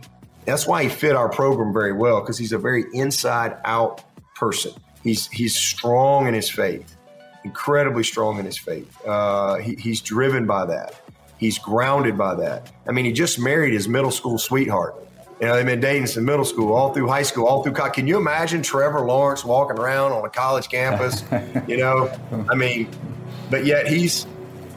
that's 0.47 0.67
why 0.67 0.85
he 0.85 0.89
fit 0.89 1.15
our 1.15 1.29
program 1.29 1.75
very 1.75 1.93
well 1.93 2.21
because 2.23 2.39
he's 2.39 2.53
a 2.53 2.59
very 2.59 2.87
inside 2.95 3.55
out 3.67 4.03
person. 4.35 4.73
He's 5.05 5.27
he's 5.27 5.55
strong 5.55 6.27
in 6.27 6.33
his 6.33 6.49
faith. 6.49 6.97
incredibly 7.45 8.03
strong 8.03 8.39
in 8.39 8.47
his 8.47 8.59
faith. 8.59 8.91
Uh, 9.07 9.57
he, 9.57 9.75
he's 9.75 10.01
driven 10.01 10.47
by 10.47 10.65
that. 10.67 11.03
He's 11.37 11.59
grounded 11.59 12.17
by 12.17 12.35
that. 12.37 12.73
I 12.89 12.93
mean, 12.93 13.05
he 13.05 13.13
just 13.13 13.39
married 13.39 13.75
his 13.75 13.87
middle 13.87 14.11
school 14.11 14.39
sweetheart. 14.39 14.95
You 15.39 15.47
know, 15.47 15.55
they've 15.55 15.67
been 15.67 15.81
dating 15.81 16.07
since 16.07 16.25
middle 16.25 16.47
school, 16.47 16.73
all 16.73 16.95
through 16.95 17.09
high 17.09 17.23
school, 17.25 17.47
all 17.47 17.63
through 17.63 17.73
college. 17.75 17.93
Can 17.93 18.07
you 18.07 18.17
imagine 18.17 18.63
Trevor 18.63 19.01
Lawrence 19.01 19.45
walking 19.45 19.79
around 19.79 20.13
on 20.13 20.25
a 20.25 20.31
college 20.31 20.71
campus? 20.71 21.25
you 21.69 21.77
know, 21.77 22.11
I 22.51 22.55
mean, 22.55 22.89
but 23.51 23.67
yet 23.67 23.87
he's 23.87 24.27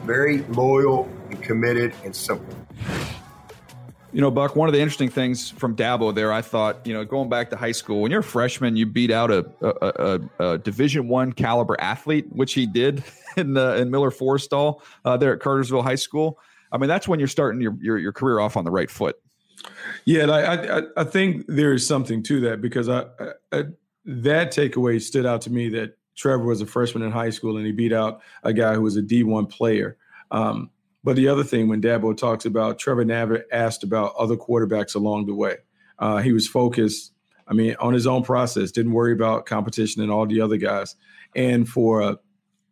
very 0.04 0.42
loyal 0.48 1.08
and 1.30 1.42
committed 1.42 1.94
and 2.04 2.14
simple. 2.14 2.63
You 4.14 4.20
know, 4.20 4.30
Buck, 4.30 4.54
one 4.54 4.68
of 4.68 4.72
the 4.72 4.80
interesting 4.80 5.08
things 5.08 5.50
from 5.50 5.74
Dabo 5.74 6.14
there, 6.14 6.32
I 6.32 6.40
thought, 6.40 6.86
you 6.86 6.94
know, 6.94 7.04
going 7.04 7.28
back 7.28 7.50
to 7.50 7.56
high 7.56 7.72
school, 7.72 8.00
when 8.00 8.12
you're 8.12 8.20
a 8.20 8.22
freshman, 8.22 8.76
you 8.76 8.86
beat 8.86 9.10
out 9.10 9.32
a, 9.32 9.44
a, 9.60 10.20
a, 10.38 10.52
a 10.52 10.58
Division 10.58 11.08
One 11.08 11.32
caliber 11.32 11.76
athlete, 11.80 12.26
which 12.30 12.54
he 12.54 12.64
did 12.64 13.02
in 13.36 13.56
uh, 13.56 13.72
in 13.72 13.90
Miller 13.90 14.12
Forristall 14.12 14.82
uh, 15.04 15.16
there 15.16 15.34
at 15.34 15.40
Cartersville 15.40 15.82
High 15.82 15.96
School. 15.96 16.38
I 16.70 16.78
mean, 16.78 16.86
that's 16.86 17.08
when 17.08 17.18
you're 17.18 17.26
starting 17.26 17.60
your, 17.60 17.76
your, 17.80 17.98
your 17.98 18.12
career 18.12 18.38
off 18.38 18.56
on 18.56 18.64
the 18.64 18.70
right 18.70 18.88
foot. 18.88 19.16
Yeah, 20.04 20.30
I, 20.30 20.78
I, 20.78 20.82
I 20.96 21.04
think 21.04 21.46
there 21.48 21.72
is 21.72 21.84
something 21.84 22.22
to 22.22 22.40
that 22.42 22.60
because 22.60 22.88
I, 22.88 23.06
I, 23.52 23.64
that 24.04 24.52
takeaway 24.52 25.02
stood 25.02 25.26
out 25.26 25.40
to 25.42 25.50
me 25.50 25.70
that 25.70 25.96
Trevor 26.16 26.44
was 26.44 26.60
a 26.60 26.66
freshman 26.66 27.02
in 27.02 27.10
high 27.10 27.30
school 27.30 27.56
and 27.56 27.66
he 27.66 27.72
beat 27.72 27.92
out 27.92 28.20
a 28.44 28.52
guy 28.52 28.74
who 28.74 28.82
was 28.82 28.96
a 28.96 29.02
D1 29.02 29.50
player. 29.50 29.96
Um, 30.30 30.70
but 31.04 31.16
the 31.16 31.28
other 31.28 31.44
thing, 31.44 31.68
when 31.68 31.82
Dabo 31.82 32.16
talks 32.16 32.46
about 32.46 32.78
Trevor 32.78 33.04
never 33.04 33.44
asked 33.52 33.84
about 33.84 34.14
other 34.16 34.36
quarterbacks 34.36 34.94
along 34.94 35.26
the 35.26 35.34
way, 35.34 35.58
uh, 35.98 36.18
he 36.18 36.32
was 36.32 36.48
focused. 36.48 37.12
I 37.46 37.52
mean, 37.52 37.76
on 37.78 37.92
his 37.92 38.06
own 38.06 38.22
process, 38.22 38.72
didn't 38.72 38.92
worry 38.92 39.12
about 39.12 39.44
competition 39.44 40.02
and 40.02 40.10
all 40.10 40.26
the 40.26 40.40
other 40.40 40.56
guys. 40.56 40.96
And 41.36 41.68
for 41.68 42.00
a, 42.00 42.18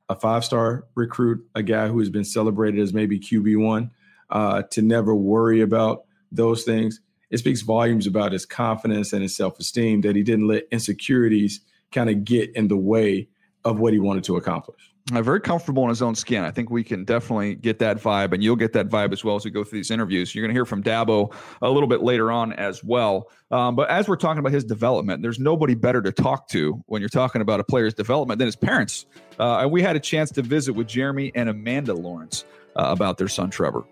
a 0.09 0.17
five 0.17 0.47
star 0.47 0.87
recruit, 0.95 1.47
a 1.55 1.63
guy 1.63 1.89
who 1.89 1.99
has 1.99 2.09
been 2.09 2.25
celebrated 2.25 2.81
as 2.81 2.95
maybe 2.95 3.21
QB 3.21 3.63
one, 3.63 3.91
uh, 4.31 4.63
to 4.71 4.81
never 4.81 5.15
worry 5.15 5.61
about 5.61 6.05
those 6.33 6.65
things, 6.65 7.03
it 7.31 7.39
speaks 7.39 7.61
volumes 7.61 8.07
about 8.07 8.33
his 8.33 8.47
confidence 8.47 9.13
and 9.13 9.23
his 9.23 9.37
self 9.37 9.59
esteem 9.59 10.01
that 10.03 10.17
he 10.17 10.23
didn't 10.23 10.49
let 10.49 10.65
insecurities 10.71 11.61
kind 11.91 12.09
of 12.09 12.25
get 12.25 12.51
in 12.57 12.69
the 12.69 12.77
way 12.79 13.29
of 13.63 13.79
what 13.79 13.93
he 13.93 13.99
wanted 13.99 14.25
to 14.25 14.37
accomplish. 14.37 14.92
Uh, 15.13 15.21
very 15.21 15.41
comfortable 15.41 15.83
in 15.83 15.89
his 15.89 16.01
own 16.01 16.15
skin. 16.15 16.45
I 16.45 16.53
think 16.53 16.71
we 16.71 16.85
can 16.85 17.05
definitely 17.05 17.57
get 17.57 17.81
that 17.81 17.99
vibe, 17.99 18.33
and 18.33 18.43
you'll 18.43 18.57
get 18.57 18.73
that 18.75 18.89
vibe 18.89 19.13
as 19.13 19.25
well 19.25 19.35
as 19.35 19.45
we 19.45 19.51
go 19.51 19.65
through 19.65 19.81
these 19.81 19.91
interviews. 19.91 20.33
You're 20.33 20.43
going 20.43 20.55
to 20.55 20.57
hear 20.57 20.65
from 20.65 20.81
Dabo 20.81 21.35
a 21.61 21.69
little 21.69 21.89
bit 21.89 22.03
later 22.03 22.31
on 22.31 22.53
as 22.53 22.85
well. 22.85 23.29
Um, 23.51 23.75
but 23.75 23.91
as 23.91 24.07
we're 24.07 24.17
talking 24.17 24.39
about 24.39 24.53
his 24.53 24.65
development, 24.65 25.21
there's 25.21 25.41
nobody 25.41 25.75
better 25.75 26.01
to 26.03 26.13
talk 26.13 26.49
to 26.51 26.83
when 26.87 27.03
you're 27.03 27.09
talking 27.09 27.43
about 27.43 27.59
a 27.59 27.65
player's 27.65 27.95
development 27.95 28.39
than 28.39 28.47
his 28.47 28.55
parents. 28.55 29.07
Uh, 29.41 29.59
and 29.59 29.73
we 29.73 29.83
had 29.83 29.97
a 29.97 30.01
chance 30.01 30.31
to 30.31 30.43
visit 30.43 30.75
with 30.75 30.87
Jeremy 30.87 31.33
and 31.35 31.49
Amanda 31.49 31.95
Lawrence 31.95 32.45
uh, 32.77 32.85
about 32.89 33.19
their 33.19 33.29
son 33.29 33.51
Trevor. 33.51 33.83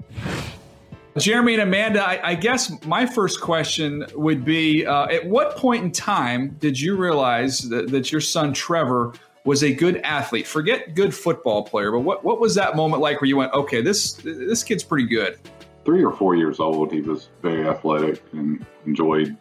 Jeremy 1.19 1.55
and 1.55 1.63
Amanda, 1.63 2.07
I, 2.07 2.31
I, 2.31 2.35
guess 2.37 2.73
my 2.87 3.05
first 3.05 3.41
question 3.41 4.07
would 4.15 4.45
be: 4.45 4.87
uh, 4.87 5.07
At 5.07 5.27
what 5.27 5.57
point 5.57 5.85
in 5.85 5.91
time 5.91 6.57
did 6.61 6.81
you 6.81 6.97
realize 6.97 7.69
that, 7.69 7.91
that 7.91 8.13
your 8.13 8.21
son 8.21 8.53
Trevor? 8.53 9.13
Was 9.45 9.63
a 9.63 9.73
good 9.73 9.97
athlete. 9.99 10.47
Forget 10.47 10.95
good 10.95 11.15
football 11.15 11.63
player, 11.63 11.91
but 11.93 12.01
what, 12.01 12.25
what 12.25 12.41
was 12.41 12.55
that 12.57 12.77
moment 12.77 13.03
like 13.03 13.21
where 13.21 13.29
you 13.29 13.37
went, 13.37 13.53
okay, 13.53 13.81
this 13.81 14.15
this 14.15 14.63
kid's 14.63 14.85
pretty 14.85 15.07
good? 15.07 15.39
Three 15.85 16.05
or 16.05 16.13
four 16.13 16.35
years 16.35 16.61
old, 16.61 16.93
he 16.93 17.01
was 17.01 17.31
very 17.41 17.67
athletic 17.67 18.23
and 18.33 18.65
enjoyed 18.87 19.37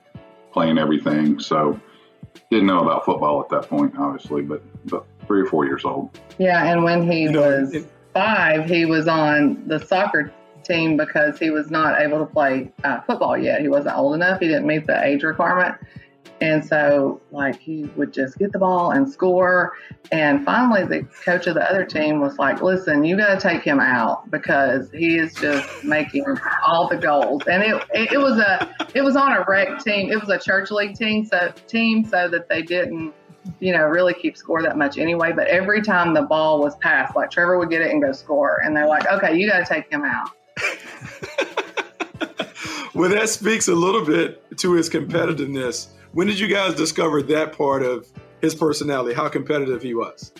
playing 0.51 0.77
everything. 0.77 1.39
So 1.39 1.79
didn't 2.49 2.67
know 2.67 2.81
about 2.81 3.05
football 3.05 3.41
at 3.41 3.49
that 3.49 3.69
point, 3.69 3.93
obviously, 3.97 4.41
but 4.41 4.61
but 4.85 5.05
three 5.27 5.41
or 5.41 5.45
four 5.45 5.65
years 5.65 5.85
old. 5.85 6.17
Yeah, 6.37 6.71
and 6.71 6.83
when 6.83 7.09
he 7.09 7.23
you 7.23 7.31
know, 7.31 7.41
was 7.41 7.73
it, 7.73 7.85
five, 8.13 8.69
he 8.69 8.85
was 8.85 9.07
on 9.07 9.67
the 9.67 9.85
soccer 9.85 10.33
team 10.63 10.97
because 10.97 11.37
he 11.39 11.49
was 11.49 11.69
not 11.69 11.99
able 11.99 12.19
to 12.19 12.25
play 12.25 12.71
uh, 12.83 13.01
football 13.01 13.37
yet. 13.37 13.61
He 13.61 13.67
wasn't 13.67 13.97
old 13.97 14.15
enough. 14.15 14.39
He 14.39 14.47
didn't 14.47 14.67
meet 14.67 14.87
the 14.87 15.03
age 15.03 15.23
requirement. 15.23 15.75
And 16.41 16.63
so, 16.63 17.21
like, 17.31 17.59
he 17.59 17.83
would 17.95 18.13
just 18.13 18.37
get 18.37 18.53
the 18.53 18.59
ball 18.59 18.91
and 18.91 19.09
score. 19.09 19.73
And 20.11 20.45
finally, 20.45 20.85
the 20.85 21.03
coach 21.25 21.47
of 21.47 21.55
the 21.55 21.69
other 21.69 21.85
team 21.85 22.21
was 22.21 22.37
like, 22.37 22.61
listen, 22.61 23.03
you 23.03 23.17
got 23.17 23.35
to 23.35 23.41
take 23.41 23.61
him 23.61 23.79
out 23.79 24.31
because 24.31 24.89
he 24.91 25.17
is 25.17 25.33
just 25.35 25.83
making 25.83 26.25
all 26.65 26.87
the 26.87 26.95
goals. 26.95 27.41
And 27.47 27.61
it, 27.61 27.83
it, 27.93 28.13
it, 28.13 28.17
was 28.17 28.37
a, 28.37 28.73
it 28.95 29.01
was 29.01 29.17
on 29.17 29.33
a 29.33 29.43
rec 29.47 29.83
team. 29.83 30.11
It 30.11 30.19
was 30.19 30.29
a 30.29 30.39
church 30.39 30.71
league 30.71 30.95
team, 30.95 31.25
so 31.25 31.51
team, 31.67 32.05
so 32.05 32.29
that 32.29 32.47
they 32.47 32.61
didn't, 32.61 33.13
you 33.59 33.73
know, 33.73 33.85
really 33.85 34.13
keep 34.13 34.37
score 34.37 34.63
that 34.63 34.77
much 34.77 34.97
anyway. 34.97 35.33
But 35.33 35.47
every 35.47 35.81
time 35.81 36.13
the 36.13 36.21
ball 36.21 36.61
was 36.61 36.77
passed, 36.77 37.17
like 37.17 37.31
Trevor 37.31 37.59
would 37.59 37.69
get 37.69 37.81
it 37.81 37.91
and 37.91 38.01
go 38.01 38.13
score. 38.13 38.61
And 38.63 38.75
they're 38.75 38.87
like, 38.87 39.05
okay, 39.07 39.37
you 39.37 39.49
got 39.49 39.59
to 39.59 39.73
take 39.73 39.91
him 39.91 40.05
out. 40.05 40.29
well, 42.93 43.09
that 43.09 43.27
speaks 43.27 43.67
a 43.67 43.75
little 43.75 44.05
bit 44.05 44.57
to 44.59 44.73
his 44.73 44.89
competitiveness 44.89 45.89
when 46.13 46.27
did 46.27 46.39
you 46.39 46.47
guys 46.47 46.73
discover 46.73 47.21
that 47.23 47.53
part 47.53 47.83
of 47.83 48.07
his 48.41 48.55
personality? 48.55 49.13
How 49.13 49.29
competitive 49.29 49.81
he 49.81 49.93
was? 49.93 50.33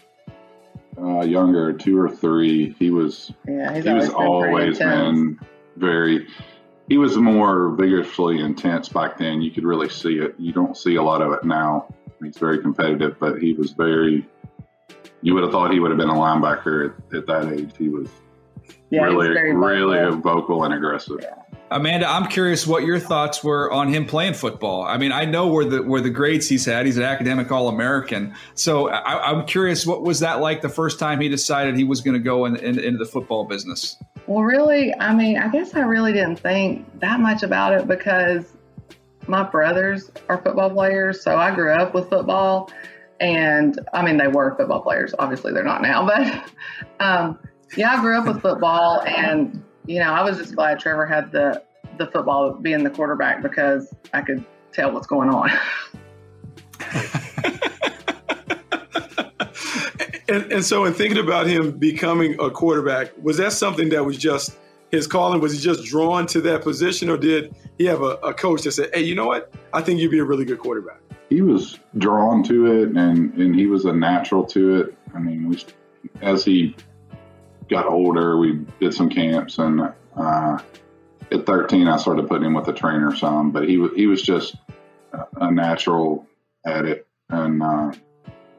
Uh, 0.98 1.22
younger, 1.22 1.72
two 1.74 2.00
or 2.00 2.10
three. 2.10 2.76
He 2.80 2.90
was. 2.92 3.32
Yeah, 3.48 3.74
he 3.74 3.90
was 3.90 4.10
always 4.10 4.80
been 4.80 5.40
very. 5.78 6.28
He 6.88 6.98
was 6.98 7.18
more 7.18 7.76
vigorously 7.76 8.40
intense 8.40 8.90
back 8.90 9.18
then. 9.18 9.42
You 9.42 9.52
could 9.52 9.64
really 9.64 9.90
see 9.90 10.18
it. 10.18 10.36
You 10.38 10.52
don't 10.52 10.76
see 10.76 10.96
a 10.96 11.04
lot 11.04 11.22
of 11.22 11.32
it 11.34 11.44
now. 11.44 11.94
He's 12.22 12.38
very 12.38 12.60
competitive, 12.62 13.18
but 13.20 13.40
he 13.40 13.54
was 13.54 13.72
very. 13.72 14.28
You 15.22 15.34
would 15.36 15.44
have 15.44 15.52
thought 15.52 15.72
he 15.72 15.80
would 15.80 15.92
have 15.92 15.98
been 15.98 16.10
a 16.10 16.14
linebacker 16.14 16.94
at, 16.94 17.18
at 17.18 17.28
that 17.28 17.54
age. 17.54 17.72
He 17.78 17.90
was 17.90 18.10
yeah, 18.90 19.04
really, 19.04 19.30
really 19.54 20.16
vocal 20.20 20.64
and 20.64 20.74
aggressive. 20.74 21.20
Yeah. 21.22 21.36
Amanda, 21.72 22.10
I'm 22.10 22.28
curious 22.28 22.66
what 22.66 22.84
your 22.84 23.00
thoughts 23.00 23.44
were 23.44 23.72
on 23.72 23.94
him 23.94 24.06
playing 24.06 24.34
football. 24.34 24.84
I 24.84 24.98
mean, 24.98 25.12
I 25.12 25.26
know 25.26 25.48
where 25.48 25.66
the 25.66 25.84
where 25.84 26.02
the 26.02 26.10
grades 26.10 26.48
he's 26.48 26.66
had. 26.66 26.86
He's 26.86 26.98
an 26.98 27.04
academic 27.04 27.52
All 27.52 27.68
American. 27.68 28.34
So 28.56 28.90
I, 28.90 29.30
am 29.32 29.46
curious, 29.46 29.86
what 29.86 30.02
was 30.02 30.20
that 30.22 30.40
like 30.40 30.62
the 30.62 30.70
first 30.70 30.98
time 30.98 31.22
he 31.22 31.30
decided 31.30 31.76
he 31.76 31.84
was 31.84 32.02
going 32.02 32.16
to 32.16 32.24
go 32.24 32.46
in, 32.46 32.56
in, 32.56 32.80
into 32.80 32.98
the 32.98 33.06
football 33.06 33.46
business? 33.46 33.98
Well, 34.26 34.44
really, 34.44 34.96
I 34.96 35.14
mean, 35.14 35.38
I 35.38 35.48
guess 35.50 35.76
I 35.76 35.82
really 35.82 36.12
didn't 36.12 36.38
think 36.38 37.00
that 37.02 37.20
much 37.20 37.44
about 37.44 37.74
it 37.74 37.88
because 37.88 38.46
my 39.28 39.44
brothers 39.44 40.12
are 40.28 40.42
football 40.42 40.72
players. 40.72 41.24
So 41.24 41.38
I 41.38 41.54
grew 41.54 41.72
up 41.72 41.94
with 41.94 42.10
football, 42.10 42.72
and 43.20 43.80
I 43.94 44.04
mean, 44.04 44.18
they 44.18 44.28
were 44.28 44.56
football 44.56 44.82
players. 44.82 45.14
Obviously, 45.20 45.54
they're 45.54 45.64
not 45.64 45.84
now, 45.84 46.06
but 46.06 46.52
um, 47.00 47.38
yeah, 47.78 47.94
I 47.94 48.02
grew 48.02 48.18
up 48.18 48.26
with 48.26 48.42
football 48.42 49.02
and 49.02 49.64
you 49.90 50.00
know, 50.00 50.14
I 50.14 50.22
was 50.22 50.38
just 50.38 50.56
glad 50.56 50.80
Trevor 50.80 51.06
had 51.08 51.32
the 51.32 51.64
the 51.98 52.06
football 52.06 52.54
being 52.54 52.84
the 52.84 52.92
quarterback 52.92 53.42
because 53.42 53.92
I 54.14 54.22
could 54.22 54.46
tell 54.72 54.92
what's 54.92 55.08
going 55.08 55.30
on. 55.30 55.50
and, 60.30 60.52
and 60.52 60.64
so, 60.64 60.86
in 60.86 60.94
thinking 60.94 61.18
about 61.18 61.48
him 61.48 61.72
becoming 61.72 62.40
a 62.40 62.52
quarterback, 62.52 63.12
was 63.20 63.38
that 63.38 63.52
something 63.52 63.90
that 63.90 64.06
was 64.06 64.18
just 64.18 64.60
his 64.92 65.08
calling? 65.08 65.42
Was 65.42 65.54
he 65.54 65.60
just 65.60 65.84
drawn 65.86 66.28
to 66.28 66.42
that 66.42 66.62
position, 66.62 67.10
or 67.10 67.18
did 67.18 67.56
he 67.80 67.86
have 67.86 68.04
a, 68.04 68.20
a 68.22 68.32
coach 68.32 68.62
that 68.64 68.74
said, 68.74 68.92
"Hey, 68.94 69.02
you 69.02 69.16
know 69.16 69.26
what? 69.26 69.52
I 69.74 69.82
think 69.82 70.00
you'd 70.00 70.12
be 70.12 70.20
a 70.20 70.24
really 70.24 70.46
good 70.46 70.60
quarterback"? 70.60 71.00
He 71.30 71.42
was 71.42 71.80
drawn 71.98 72.44
to 72.44 72.84
it, 72.84 72.90
and 72.90 73.34
and 73.34 73.56
he 73.56 73.66
was 73.66 73.86
a 73.86 73.94
natural 73.94 74.46
to 74.46 74.82
it. 74.82 74.96
I 75.16 75.20
mean, 75.20 75.50
we, 75.50 75.66
as 76.22 76.46
he 76.46 76.76
got 77.70 77.86
older, 77.86 78.38
we 78.38 78.66
did 78.80 78.94
some 78.94 79.10
camps, 79.10 79.58
and 79.58 79.94
uh, 80.16 80.60
at 81.32 81.46
13, 81.46 81.88
I 81.88 81.98
started 81.98 82.28
putting 82.28 82.46
him 82.46 82.54
with 82.54 82.68
a 82.68 82.74
trainer 82.74 83.16
some. 83.16 83.52
But 83.52 83.70
he 83.70 83.78
was 83.78 83.92
he 83.96 84.08
was 84.08 84.22
just 84.22 84.56
a 85.36 85.52
natural 85.52 86.28
at 86.66 86.86
it, 86.86 87.08
and 87.30 87.62
uh, 87.62 87.92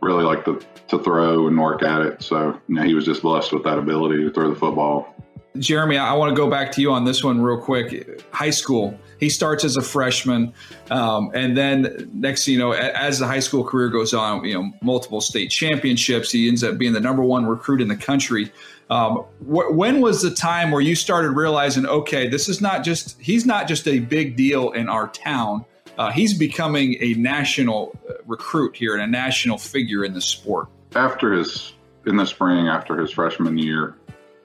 really 0.00 0.24
liked 0.24 0.46
to 0.46 0.60
to 0.88 0.98
throw 0.98 1.46
and 1.48 1.58
work 1.58 1.82
at 1.82 2.02
it. 2.02 2.22
So 2.22 2.60
you 2.68 2.74
know, 2.76 2.82
he 2.82 2.94
was 2.94 3.04
just 3.04 3.22
blessed 3.22 3.52
with 3.52 3.64
that 3.64 3.78
ability 3.78 4.24
to 4.24 4.30
throw 4.30 4.48
the 4.48 4.58
football. 4.58 5.14
Jeremy, 5.58 5.96
I 5.96 6.12
want 6.14 6.30
to 6.30 6.36
go 6.36 6.48
back 6.48 6.70
to 6.72 6.80
you 6.80 6.92
on 6.92 7.04
this 7.04 7.24
one 7.24 7.40
real 7.40 7.60
quick. 7.60 8.22
High 8.32 8.50
school, 8.50 8.98
he 9.18 9.28
starts 9.28 9.64
as 9.64 9.76
a 9.76 9.82
freshman, 9.82 10.54
um, 10.90 11.30
and 11.34 11.56
then 11.56 12.10
next, 12.14 12.46
you 12.46 12.58
know, 12.58 12.72
as 12.72 13.18
the 13.18 13.26
high 13.26 13.40
school 13.40 13.64
career 13.64 13.88
goes 13.88 14.14
on, 14.14 14.44
you 14.44 14.54
know, 14.54 14.70
multiple 14.80 15.20
state 15.20 15.50
championships. 15.50 16.30
He 16.30 16.46
ends 16.46 16.62
up 16.62 16.78
being 16.78 16.92
the 16.92 17.00
number 17.00 17.22
one 17.22 17.46
recruit 17.46 17.80
in 17.80 17.88
the 17.88 17.96
country. 17.96 18.52
Um, 18.90 19.24
wh- 19.40 19.72
when 19.72 20.00
was 20.00 20.22
the 20.22 20.30
time 20.30 20.70
where 20.70 20.80
you 20.80 20.94
started 20.94 21.30
realizing, 21.30 21.84
okay, 21.84 22.28
this 22.28 22.48
is 22.48 22.60
not 22.60 22.84
just 22.84 23.20
he's 23.20 23.44
not 23.44 23.66
just 23.66 23.88
a 23.88 23.98
big 23.98 24.36
deal 24.36 24.70
in 24.70 24.88
our 24.88 25.08
town. 25.08 25.64
Uh, 25.98 26.10
he's 26.10 26.32
becoming 26.32 26.96
a 27.00 27.14
national 27.14 27.98
uh, 28.08 28.14
recruit 28.26 28.74
here 28.74 28.94
and 28.94 29.02
a 29.02 29.06
national 29.06 29.58
figure 29.58 30.04
in 30.04 30.14
the 30.14 30.20
sport. 30.20 30.68
After 30.94 31.32
his 31.32 31.74
in 32.06 32.16
the 32.16 32.26
spring, 32.26 32.68
after 32.68 32.98
his 32.98 33.12
freshman 33.12 33.58
year, 33.58 33.96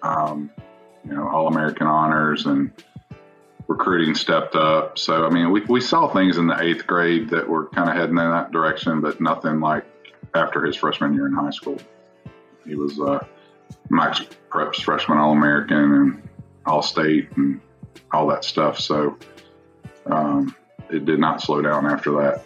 um, 0.02 0.52
you 1.06 1.14
know, 1.14 1.28
All 1.28 1.48
American 1.48 1.88
honors 1.88 2.46
and 2.46 2.72
recruiting 3.68 4.16
stepped 4.16 4.56
up. 4.56 4.98
So, 4.98 5.26
I 5.26 5.30
mean, 5.30 5.52
we, 5.52 5.62
we 5.62 5.82
saw 5.82 6.08
things 6.08 6.38
in 6.38 6.48
the 6.48 6.62
eighth 6.62 6.86
grade 6.86 7.30
that 7.30 7.48
were 7.48 7.68
kind 7.70 7.90
of 7.90 7.96
heading 7.96 8.18
in 8.18 8.32
that 8.32 8.52
direction, 8.52 9.02
but 9.02 9.20
nothing 9.20 9.60
like 9.60 9.86
after 10.34 10.64
his 10.64 10.76
freshman 10.76 11.14
year 11.14 11.28
in 11.28 11.34
high 11.34 11.52
school. 11.52 11.80
He 12.66 12.76
was 12.76 13.00
uh, 13.00 13.26
Max 13.90 14.22
Preps 14.52 14.82
freshman 14.82 15.18
All 15.18 15.32
American 15.32 15.78
and 15.78 16.30
All 16.66 16.82
State 16.82 17.30
and 17.38 17.60
all 18.12 18.28
that 18.28 18.44
stuff. 18.44 18.80
So 18.80 19.18
um, 20.08 20.56
it 20.90 21.06
did 21.06 21.20
not 21.20 21.42
slow 21.42 21.62
down 21.62 21.86
after 21.86 22.12
that. 22.14 22.44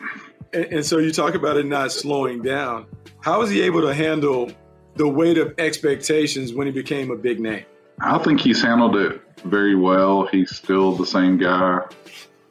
And, 0.53 0.65
and, 0.65 0.85
so 0.85 0.97
you 0.97 1.11
talk 1.11 1.35
about 1.35 1.57
it 1.57 1.65
not 1.65 1.91
slowing 1.91 2.41
down. 2.41 2.87
How 3.21 3.39
was 3.39 3.49
he 3.49 3.61
able 3.61 3.81
to 3.81 3.93
handle 3.93 4.51
the 4.95 5.07
weight 5.07 5.37
of 5.37 5.53
expectations 5.57 6.53
when 6.53 6.65
he 6.65 6.73
became 6.73 7.11
a 7.11 7.15
big 7.15 7.39
name? 7.39 7.65
I 8.01 8.17
think 8.19 8.39
he's 8.39 8.61
handled 8.61 8.95
it 8.95 9.21
very 9.43 9.75
well. 9.75 10.25
He's 10.27 10.55
still 10.55 10.95
the 10.95 11.05
same 11.05 11.37
guy 11.37 11.81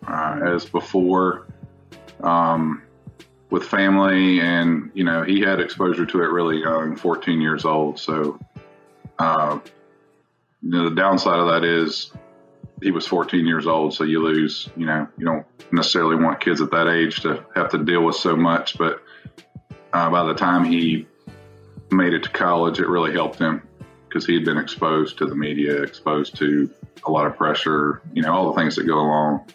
uh, 0.07 0.41
as 0.45 0.65
before. 0.67 1.47
Um, 2.21 2.83
with 3.51 3.65
family, 3.65 4.41
and 4.41 4.91
you 4.95 5.05
know, 5.05 5.23
he 5.23 5.41
had 5.41 5.61
exposure 5.61 6.05
to 6.05 6.23
it 6.23 6.27
really 6.27 6.61
young, 6.61 6.97
14 6.97 7.41
years 7.41 7.65
old. 7.65 7.99
So, 7.99 8.39
uh, 9.19 9.59
you 10.63 10.71
know, 10.71 10.89
the 10.89 10.95
downside 10.95 11.39
of 11.39 11.49
that 11.49 11.65
is 11.65 12.13
he 12.83 12.91
was 12.91 13.07
14 13.07 13.47
years 13.47 13.67
old, 13.67 13.95
so 13.95 14.05
you 14.05 14.23
lose. 14.23 14.69
You 14.77 14.87
know, 14.87 15.09
you 15.17 15.25
don't 15.25 15.47
necessarily 15.73 16.17
want 16.17 16.41
kids 16.41 16.61
at 16.61 16.71
that 16.73 16.89
age 16.89 17.21
to 17.23 17.45
have 17.55 17.71
to 17.71 17.79
deal 17.79 18.05
with 18.05 18.17
so 18.17 18.37
much. 18.37 18.77
But 18.77 19.03
uh, 19.93 20.11
by 20.11 20.25
the 20.25 20.35
time 20.35 20.65
he 20.65 21.07
made 21.91 22.13
it 22.13 22.25
to 22.25 22.31
college, 22.31 22.79
it 22.81 22.89
really 22.89 23.13
helped 23.13 23.39
him 23.39 23.63
because 24.09 24.27
he 24.27 24.35
had 24.35 24.45
been 24.45 24.59
exposed 24.59 25.19
to 25.19 25.27
the 25.27 25.35
media, 25.35 25.83
exposed 25.83 26.37
to 26.37 26.71
a 27.07 27.11
lot 27.11 27.27
of 27.27 27.37
pressure. 27.37 28.03
You 28.13 28.23
know, 28.23 28.33
all 28.35 28.53
the 28.53 28.59
things 28.59 28.77
that 28.77 28.85
go 28.85 28.99
along 28.99 29.47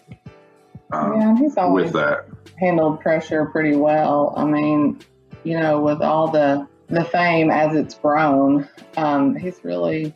um, 0.94 1.20
yeah, 1.20 1.38
he's 1.38 1.58
always 1.58 1.86
with 1.86 1.94
that. 1.94 2.28
Handled 2.60 3.02
pressure 3.02 3.46
pretty 3.46 3.76
well. 3.76 4.34
I 4.38 4.46
mean, 4.46 5.00
you 5.44 5.60
know, 5.60 5.82
with 5.82 6.02
all 6.02 6.30
the 6.30 6.68
the 6.88 7.04
fame 7.06 7.50
as 7.50 7.76
it's 7.76 7.96
grown, 7.96 8.70
um, 8.96 9.36
he's 9.36 9.60
really 9.64 10.14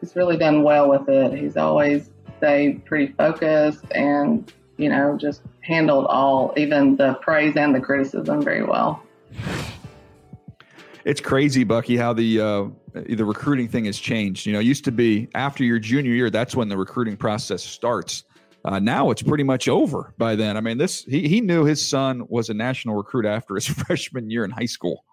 he's 0.00 0.14
really 0.14 0.36
done 0.36 0.62
well 0.62 0.88
with 0.88 1.08
it. 1.08 1.36
He's 1.36 1.56
always 1.56 2.10
stayed 2.38 2.84
pretty 2.84 3.12
focused 3.14 3.84
and 3.90 4.50
you 4.76 4.88
know 4.88 5.18
just 5.18 5.42
handled 5.62 6.06
all 6.06 6.54
even 6.56 6.96
the 6.96 7.14
praise 7.14 7.56
and 7.56 7.74
the 7.74 7.80
criticism 7.80 8.40
very 8.42 8.62
well. 8.62 9.02
It's 11.04 11.20
crazy, 11.20 11.64
Bucky, 11.64 11.96
how 11.96 12.12
the 12.12 12.40
uh, 12.40 12.64
the 12.92 13.24
recruiting 13.24 13.68
thing 13.68 13.84
has 13.84 13.98
changed. 13.98 14.46
You 14.46 14.52
know, 14.52 14.58
used 14.58 14.84
to 14.84 14.92
be 14.92 15.28
after 15.34 15.64
your 15.64 15.78
junior 15.78 16.12
year, 16.12 16.30
that's 16.30 16.54
when 16.54 16.68
the 16.68 16.76
recruiting 16.76 17.16
process 17.16 17.62
starts. 17.62 18.24
Uh, 18.64 18.78
now 18.78 19.10
it's 19.10 19.22
pretty 19.22 19.44
much 19.44 19.68
over 19.68 20.14
by 20.18 20.36
then. 20.36 20.56
I 20.56 20.60
mean, 20.60 20.78
this 20.78 21.04
he 21.04 21.28
he 21.28 21.40
knew 21.40 21.64
his 21.64 21.86
son 21.86 22.26
was 22.28 22.50
a 22.50 22.54
national 22.54 22.96
recruit 22.96 23.26
after 23.26 23.54
his 23.54 23.66
freshman 23.86 24.30
year 24.30 24.44
in 24.44 24.50
high 24.50 24.66
school. 24.66 25.04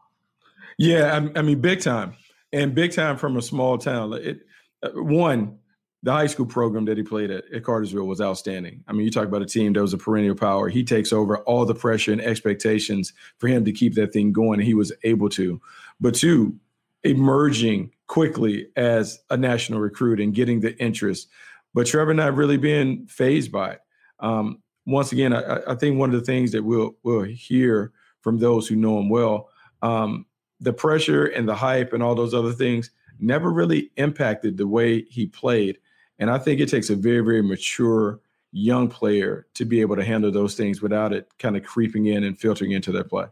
Yeah, 0.78 1.16
I, 1.36 1.40
I 1.40 1.42
mean, 1.42 1.62
big 1.62 1.82
time, 1.82 2.16
and 2.52 2.76
big 2.76 2.92
time 2.92 3.18
from 3.18 3.38
a 3.38 3.42
small 3.42 3.78
town. 3.78 4.14
It 4.14 4.42
uh, 4.84 4.90
one 4.94 5.60
the 6.04 6.12
high 6.12 6.28
school 6.28 6.46
program 6.46 6.86
that 6.86 6.98
he 6.98 7.04
played 7.04 7.32
at, 7.32 7.52
at 7.52 7.64
Cartersville 7.64 8.06
was 8.06 8.22
outstanding. 8.22 8.84
I 8.88 8.94
mean, 8.94 9.04
you 9.04 9.12
talk 9.12 9.26
about 9.26 9.42
a 9.42 9.48
team 9.48 9.74
that 9.74 9.82
was 9.82 9.94
a 9.94 9.98
perennial 9.98 10.36
power. 10.36 10.70
He 10.70 10.84
takes 10.84 11.12
over 11.12 11.40
all 11.40 11.66
the 11.66 11.74
pressure 11.74 12.12
and 12.12 12.22
expectations 12.22 13.14
for 13.40 13.48
him 13.48 13.66
to 13.66 13.72
keep 13.72 13.96
that 13.96 14.14
thing 14.14 14.32
going, 14.32 14.60
and 14.60 14.68
he 14.68 14.74
was 14.74 14.92
able 15.04 15.30
to. 15.30 15.60
But 16.00 16.16
two, 16.16 16.56
emerging 17.08 17.92
quickly 18.08 18.68
as 18.76 19.20
a 19.30 19.38
national 19.38 19.80
recruit 19.80 20.20
and 20.20 20.34
getting 20.34 20.60
the 20.60 20.78
interest 20.82 21.28
but 21.78 21.86
Trevor 21.86 22.16
not 22.16 22.36
really 22.36 22.58
being 22.58 23.06
phased 23.06 23.52
by 23.52 23.74
it. 23.74 23.82
Um, 24.20 24.64
once 24.88 25.12
again, 25.12 25.32
I, 25.32 25.60
I, 25.68 25.76
think 25.76 26.00
one 26.00 26.12
of 26.12 26.20
the 26.20 26.26
things 26.26 26.52
that 26.54 26.64
we'll 26.64 26.96
we'll 27.04 27.22
hear 27.22 27.92
from 28.22 28.40
those 28.40 28.68
who 28.68 28.76
know 28.76 28.98
him 28.98 29.10
well, 29.10 29.50
um, 29.84 30.26
the 30.60 30.74
pressure 30.74 31.26
and 31.26 31.48
the 31.48 31.54
hype 31.54 31.94
and 31.94 32.02
all 32.02 32.16
those 32.16 32.34
other 32.34 32.52
things 32.52 32.90
never 33.20 33.52
really 33.52 33.92
impacted 33.98 34.58
the 34.58 34.66
way 34.66 35.04
he 35.04 35.28
played. 35.28 35.78
And 36.18 36.32
I 36.32 36.40
think 36.40 36.60
it 36.60 36.70
takes 36.70 36.90
a 36.90 36.96
very 36.96 37.20
very 37.20 37.44
mature 37.44 38.22
young 38.52 38.88
player 38.88 39.46
to 39.54 39.64
be 39.64 39.80
able 39.82 39.98
to 39.98 40.04
handle 40.04 40.32
those 40.32 40.56
things 40.56 40.82
without 40.82 41.14
it 41.14 41.32
kind 41.38 41.56
of 41.56 41.64
creeping 41.64 42.08
in 42.08 42.24
and 42.24 42.40
filtering 42.40 42.72
into 42.72 42.92
their 42.92 43.04
play. 43.04 43.28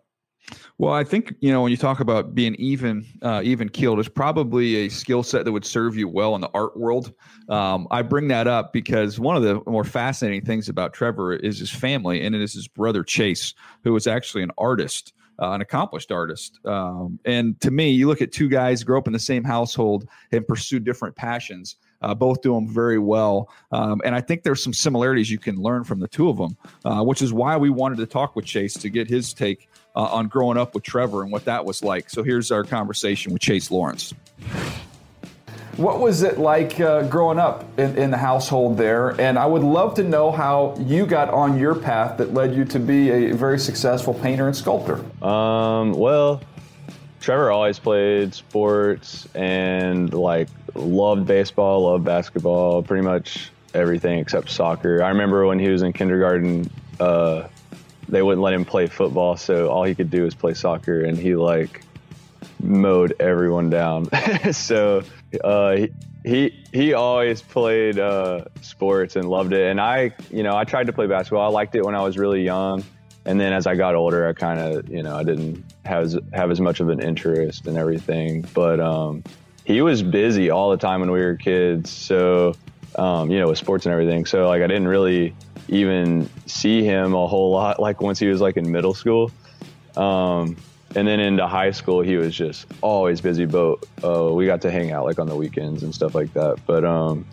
Well, 0.77 0.93
I 0.93 1.03
think 1.03 1.33
you 1.39 1.51
know 1.51 1.61
when 1.61 1.71
you 1.71 1.77
talk 1.77 1.99
about 1.99 2.35
being 2.35 2.55
even 2.55 3.05
uh, 3.21 3.41
even 3.43 3.69
keeled, 3.69 3.99
it's 3.99 4.09
probably 4.09 4.75
a 4.85 4.89
skill 4.89 5.23
set 5.23 5.45
that 5.45 5.51
would 5.51 5.65
serve 5.65 5.95
you 5.95 6.07
well 6.07 6.35
in 6.35 6.41
the 6.41 6.49
art 6.53 6.77
world. 6.77 7.13
Um, 7.49 7.87
I 7.91 8.01
bring 8.01 8.27
that 8.29 8.47
up 8.47 8.73
because 8.73 9.19
one 9.19 9.35
of 9.35 9.43
the 9.43 9.61
more 9.69 9.83
fascinating 9.83 10.43
things 10.43 10.67
about 10.67 10.93
Trevor 10.93 11.33
is 11.33 11.59
his 11.59 11.71
family, 11.71 12.25
and 12.25 12.35
it 12.35 12.41
is 12.41 12.53
his 12.53 12.67
brother 12.67 13.03
Chase, 13.03 13.53
who 13.83 13.95
is 13.95 14.07
actually 14.07 14.43
an 14.43 14.51
artist. 14.57 15.13
Uh, 15.37 15.51
an 15.51 15.59
accomplished 15.59 16.13
artist. 16.13 16.61
Um, 16.63 17.19
and 17.25 17.59
to 17.59 17.69
me, 17.69 17.89
you 17.89 18.07
look 18.07 18.21
at 18.21 18.31
two 18.31 18.47
guys 18.47 18.85
grow 18.85 18.97
up 18.97 19.05
in 19.05 19.11
the 19.11 19.19
same 19.19 19.43
household 19.43 20.07
and 20.31 20.47
pursue 20.47 20.79
different 20.79 21.13
passions. 21.17 21.75
Uh, 22.01 22.13
both 22.13 22.41
do 22.41 22.53
them 22.53 22.67
very 22.67 22.99
well. 22.99 23.49
Um, 23.71 24.01
and 24.05 24.15
I 24.15 24.21
think 24.21 24.43
there's 24.43 24.63
some 24.63 24.73
similarities 24.73 25.29
you 25.29 25.39
can 25.39 25.55
learn 25.55 25.83
from 25.83 25.99
the 25.99 26.07
two 26.07 26.29
of 26.29 26.37
them, 26.37 26.57
uh, 26.83 27.03
which 27.03 27.21
is 27.21 27.33
why 27.33 27.57
we 27.57 27.69
wanted 27.69 27.97
to 27.97 28.05
talk 28.05 28.35
with 28.35 28.45
Chase 28.45 28.73
to 28.75 28.89
get 28.89 29.09
his 29.09 29.33
take 29.33 29.69
uh, 29.95 30.01
on 30.01 30.27
growing 30.27 30.57
up 30.57 30.73
with 30.73 30.83
Trevor 30.83 31.23
and 31.23 31.31
what 31.31 31.45
that 31.45 31.65
was 31.65 31.83
like. 31.83 32.09
So 32.09 32.23
here's 32.23 32.51
our 32.51 32.63
conversation 32.63 33.33
with 33.33 33.41
Chase 33.41 33.71
Lawrence. 33.71 34.13
What 35.77 35.99
was 35.99 36.23
it 36.23 36.37
like 36.37 36.79
uh, 36.79 37.03
growing 37.07 37.37
up 37.37 37.65
in, 37.77 37.97
in, 37.97 38.09
the 38.09 38.17
household 38.17 38.77
there? 38.77 39.09
And 39.19 39.37
I 39.37 39.45
would 39.45 39.61
love 39.61 39.93
to 39.95 40.03
know 40.03 40.31
how 40.31 40.73
you 40.79 41.05
got 41.05 41.29
on 41.29 41.59
your 41.59 41.75
path 41.75 42.17
that 42.19 42.33
led 42.33 42.55
you 42.55 42.63
to 42.65 42.79
be 42.79 43.09
a 43.09 43.33
very 43.33 43.59
successful 43.59 44.13
painter 44.13 44.47
and 44.47 44.55
sculptor. 44.55 45.03
Um, 45.21 45.91
well, 45.91 46.41
Trevor 47.19 47.51
always 47.51 47.77
played 47.77 48.33
sports 48.33 49.27
and 49.35 50.13
like 50.13 50.47
loved 50.75 51.25
baseball, 51.25 51.83
loved 51.83 52.03
basketball, 52.05 52.83
pretty 52.83 53.03
much 53.03 53.49
everything 53.73 54.19
except 54.19 54.49
soccer. 54.49 55.03
I 55.03 55.09
remember 55.09 55.45
when 55.45 55.59
he 55.59 55.69
was 55.69 55.81
in 55.81 55.93
kindergarten, 55.93 56.69
uh, 56.99 57.47
they 58.07 58.21
wouldn't 58.21 58.41
let 58.41 58.53
him 58.53 58.65
play 58.65 58.87
football, 58.87 59.37
so 59.37 59.69
all 59.69 59.83
he 59.83 59.95
could 59.95 60.09
do 60.09 60.23
was 60.23 60.35
play 60.35 60.53
soccer, 60.53 61.01
and 61.01 61.17
he 61.17 61.35
like 61.35 61.81
mowed 62.61 63.15
everyone 63.19 63.69
down. 63.69 64.09
so 64.51 65.03
uh, 65.43 65.77
he, 66.23 66.63
he 66.71 66.93
always 66.93 67.41
played 67.41 67.99
uh, 67.99 68.45
sports 68.61 69.15
and 69.15 69.27
loved 69.27 69.53
it, 69.53 69.69
and 69.69 69.81
I 69.81 70.13
you 70.31 70.43
know 70.43 70.55
I 70.55 70.63
tried 70.63 70.87
to 70.87 70.93
play 70.93 71.07
basketball. 71.07 71.45
I 71.45 71.51
liked 71.51 71.75
it 71.75 71.83
when 71.83 71.95
I 71.95 72.01
was 72.01 72.17
really 72.17 72.43
young, 72.43 72.83
and 73.25 73.39
then 73.39 73.53
as 73.53 73.67
I 73.67 73.75
got 73.75 73.95
older, 73.95 74.27
I 74.27 74.33
kind 74.33 74.59
of 74.59 74.89
you 74.89 75.03
know 75.03 75.17
I 75.17 75.23
didn't 75.23 75.63
have 75.85 76.03
as, 76.03 76.17
have 76.33 76.51
as 76.51 76.61
much 76.61 76.79
of 76.79 76.89
an 76.89 77.01
interest 77.01 77.67
and 77.67 77.77
everything. 77.77 78.45
But 78.53 78.79
um, 78.79 79.23
he 79.65 79.81
was 79.81 80.03
busy 80.03 80.49
all 80.49 80.69
the 80.71 80.77
time 80.77 81.01
when 81.01 81.11
we 81.11 81.19
were 81.19 81.35
kids, 81.35 81.91
so 81.91 82.55
um, 82.97 83.29
you 83.29 83.39
know 83.39 83.47
with 83.49 83.57
sports 83.57 83.85
and 83.85 83.93
everything. 83.93 84.25
So 84.25 84.47
like 84.47 84.61
I 84.61 84.67
didn't 84.67 84.87
really 84.87 85.35
even 85.67 86.29
see 86.45 86.83
him 86.83 87.13
a 87.13 87.27
whole 87.27 87.51
lot 87.51 87.79
like 87.79 88.01
once 88.01 88.19
he 88.19 88.27
was 88.27 88.41
like 88.41 88.57
in 88.57 88.71
middle 88.71 88.93
school. 88.93 89.31
Um, 89.97 90.57
and 90.95 91.07
then 91.07 91.19
into 91.19 91.45
high 91.47 91.71
school 91.71 92.01
he 92.01 92.15
was 92.15 92.35
just 92.35 92.65
always 92.81 93.19
busy 93.19 93.45
but 93.45 93.75
uh, 94.03 94.31
we 94.33 94.45
got 94.45 94.61
to 94.61 94.71
hang 94.71 94.91
out 94.91 95.05
like 95.05 95.19
on 95.19 95.27
the 95.27 95.35
weekends 95.35 95.83
and 95.83 95.93
stuff 95.93 96.15
like 96.15 96.33
that. 96.33 96.57
But 96.65 96.85
um, 96.85 97.25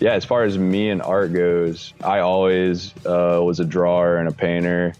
yeah 0.00 0.12
as 0.12 0.24
far 0.24 0.44
as 0.44 0.56
me 0.56 0.90
and 0.90 1.02
art 1.02 1.32
goes 1.32 1.92
i 2.02 2.20
always 2.20 2.94
uh, 3.04 3.40
was 3.42 3.60
a 3.60 3.64
drawer 3.64 4.16
and 4.16 4.28
a 4.28 4.32
painter. 4.32 4.94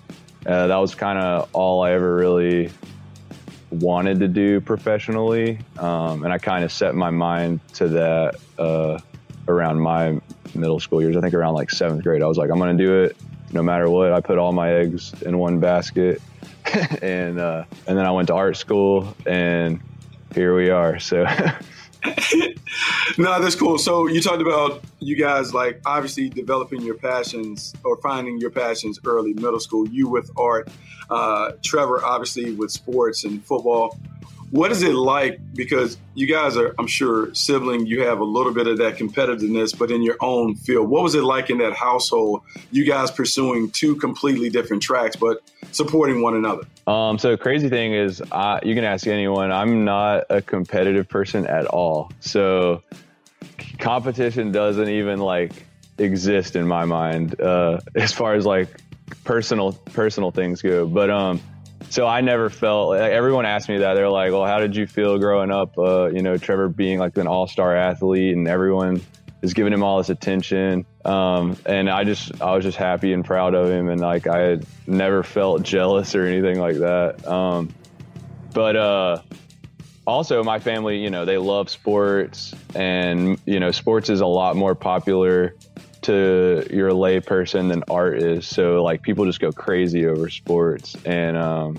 Uh, 0.46 0.66
that 0.66 0.76
was 0.76 0.94
kind 0.94 1.18
of 1.18 1.48
all 1.52 1.83
i 1.83 1.92
ever 1.92 2.16
really 2.16 2.70
wanted 3.70 4.20
to 4.20 4.28
do 4.28 4.61
professionally 4.61 5.59
um, 5.78 6.24
and 6.24 6.33
i 6.33 6.38
kind 6.38 6.64
of 6.64 6.72
set 6.72 6.94
my 6.94 7.11
mind 7.11 7.61
to 7.74 7.88
that 7.88 8.37
uh, 8.59 8.98
around 9.48 9.81
my 9.81 10.20
middle 10.54 10.81
school 10.81 11.00
years. 11.00 11.16
I 11.16 11.20
think 11.20 11.35
around 11.35 11.54
like 11.54 11.70
seventh 11.70 12.02
grade, 12.02 12.22
I 12.22 12.26
was 12.26 12.37
like, 12.37 12.50
I'm 12.50 12.59
going 12.59 12.76
to 12.76 12.85
do 12.85 13.02
it 13.02 13.16
no 13.52 13.62
matter 13.62 13.88
what. 13.88 14.12
I 14.12 14.20
put 14.20 14.38
all 14.38 14.52
my 14.52 14.72
eggs 14.72 15.14
in 15.22 15.38
one 15.38 15.59
basket, 15.59 16.20
and 17.02 17.38
uh, 17.38 17.64
and 17.87 17.98
then 17.98 18.07
I 18.07 18.11
went 18.11 18.28
to 18.28 18.35
art 18.35 18.57
school, 18.57 19.16
and 19.26 19.81
here 20.35 20.54
we 20.54 20.70
are. 20.70 20.98
So. 20.98 21.26
no, 23.18 23.40
that's 23.40 23.54
cool. 23.54 23.78
So 23.78 24.06
you 24.06 24.20
talked 24.20 24.42
about 24.42 24.82
you 25.00 25.16
guys 25.16 25.52
like 25.52 25.80
obviously 25.84 26.28
developing 26.28 26.80
your 26.82 26.94
passions 26.94 27.74
or 27.84 27.96
finding 27.96 28.38
your 28.38 28.50
passions 28.50 28.98
early, 29.04 29.34
middle 29.34 29.61
school. 29.61 29.88
You 29.88 30.08
with 30.08 30.30
art, 30.37 30.68
uh, 31.11 31.52
Trevor 31.64 32.04
obviously 32.04 32.52
with 32.52 32.70
sports 32.70 33.24
and 33.24 33.44
football. 33.44 33.98
What 34.50 34.72
is 34.72 34.82
it 34.82 34.94
like? 34.94 35.40
Because 35.54 35.98
you 36.14 36.26
guys 36.26 36.56
are, 36.56 36.74
I'm 36.78 36.87
sure, 36.87 37.34
sibling, 37.34 37.87
you 37.87 38.02
have 38.02 38.20
a 38.20 38.24
little 38.24 38.52
bit 38.52 38.66
of 38.66 38.78
that 38.78 38.96
competitiveness, 38.96 39.76
but 39.76 39.90
in 39.90 40.02
your 40.02 40.16
own 40.20 40.54
field. 40.54 40.88
What 40.88 41.02
was 41.02 41.14
it 41.14 41.22
like 41.22 41.50
in 41.50 41.58
that 41.58 41.74
household? 41.74 42.42
You 42.70 42.84
guys 42.84 43.11
pursuing 43.11 43.70
two 43.70 43.96
completely 43.96 44.48
different 44.48 44.82
tracks, 44.82 45.16
but 45.16 45.42
supporting 45.72 46.22
one 46.22 46.34
another. 46.34 46.62
Um, 46.87 47.18
so 47.18 47.37
crazy 47.37 47.68
thing 47.68 47.92
is, 47.92 48.22
uh, 48.32 48.61
you 48.62 48.74
can 48.74 48.84
ask 48.84 49.06
anyone. 49.06 49.52
I'm 49.52 49.84
not 49.84 50.24
a 50.30 50.40
competitive 50.40 51.08
person 51.08 51.46
at 51.46 51.66
all. 51.66 52.11
So 52.20 52.82
competition 53.78 54.52
doesn't 54.52 54.88
even 54.88 55.18
like 55.18 55.52
exist 55.98 56.56
in 56.56 56.66
my 56.66 56.84
mind 56.84 57.40
uh, 57.40 57.80
as 57.94 58.12
far 58.12 58.34
as 58.34 58.46
like 58.46 58.68
personal 59.24 59.72
personal 59.72 60.30
things 60.30 60.62
go. 60.62 60.87
But 60.87 61.11
um, 61.11 61.40
so 61.91 62.07
I 62.07 62.21
never 62.21 62.51
felt 62.51 62.91
like 62.91 63.12
everyone 63.12 63.47
asked 63.47 63.69
me 63.69 63.79
that. 63.79 63.95
They're 63.95 64.11
like, 64.11 64.33
"Well, 64.33 64.45
how 64.45 64.59
did 64.59 64.77
you 64.77 64.87
feel 64.87 65.19
growing 65.19 65.51
up? 65.51 65.79
Uh, 65.79 66.07
you 66.07 66.23
know, 66.23 66.37
Trevor 66.37 66.69
being 66.69 66.99
like 66.99 67.17
an 67.17 67.27
all-star 67.27 67.77
athlete, 67.77 68.37
and 68.37 68.47
everyone 68.47 69.01
is 69.43 69.55
giving 69.55 69.73
him 69.73 69.83
all 69.83 69.99
this 69.99 70.11
attention." 70.11 70.85
Um, 71.05 71.57
and 71.64 71.88
I 71.88 72.05
just, 72.05 72.43
I 72.43 72.55
was 72.55 72.64
just 72.64 72.77
happy 72.77 73.12
and 73.12 73.25
proud 73.25 73.55
of 73.55 73.71
him, 73.71 73.88
and 73.88 74.01
like 74.01 74.27
I 74.27 74.41
had 74.41 74.67
never 74.87 75.23
felt 75.23 75.62
jealous 75.62 76.14
or 76.14 76.27
anything 76.27 76.59
like 76.59 76.77
that. 76.77 77.27
Um, 77.27 77.73
but 78.53 78.77
uh, 78.77 79.23
also, 80.07 80.43
my 80.43 80.59
family, 80.59 80.99
you 80.99 81.11
know, 81.11 81.25
they 81.25 81.38
love 81.38 81.71
sports, 81.71 82.55
and 82.75 83.38
you 83.47 83.61
know, 83.61 83.71
sports 83.71 84.11
is 84.11 84.21
a 84.21 84.27
lot 84.27 84.57
more 84.57 84.75
popular 84.75 85.55
to 86.02 86.66
your 86.70 86.92
lay 86.92 87.20
person 87.20 87.68
than 87.68 87.82
art 87.88 88.18
is. 88.18 88.46
So 88.46 88.82
like 88.82 89.02
people 89.02 89.24
just 89.24 89.40
go 89.40 89.52
crazy 89.52 90.06
over 90.06 90.28
sports. 90.30 90.96
And 91.04 91.37
um, 91.37 91.78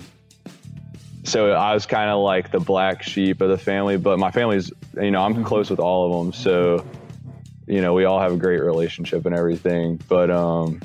so 1.24 1.52
I 1.52 1.74
was 1.74 1.86
kind 1.86 2.10
of 2.10 2.20
like 2.20 2.50
the 2.50 2.60
black 2.60 3.02
sheep 3.02 3.40
of 3.40 3.48
the 3.48 3.58
family, 3.58 3.96
but 3.96 4.18
my 4.18 4.30
family's, 4.30 4.72
you 5.00 5.10
know, 5.10 5.22
I'm 5.22 5.44
close 5.44 5.70
with 5.70 5.80
all 5.80 6.06
of 6.06 6.24
them. 6.24 6.32
So, 6.32 6.86
you 7.66 7.80
know, 7.80 7.94
we 7.94 8.04
all 8.04 8.20
have 8.20 8.32
a 8.32 8.36
great 8.36 8.60
relationship 8.60 9.26
and 9.26 9.34
everything. 9.34 10.00
But 10.08 10.30
um, 10.30 10.80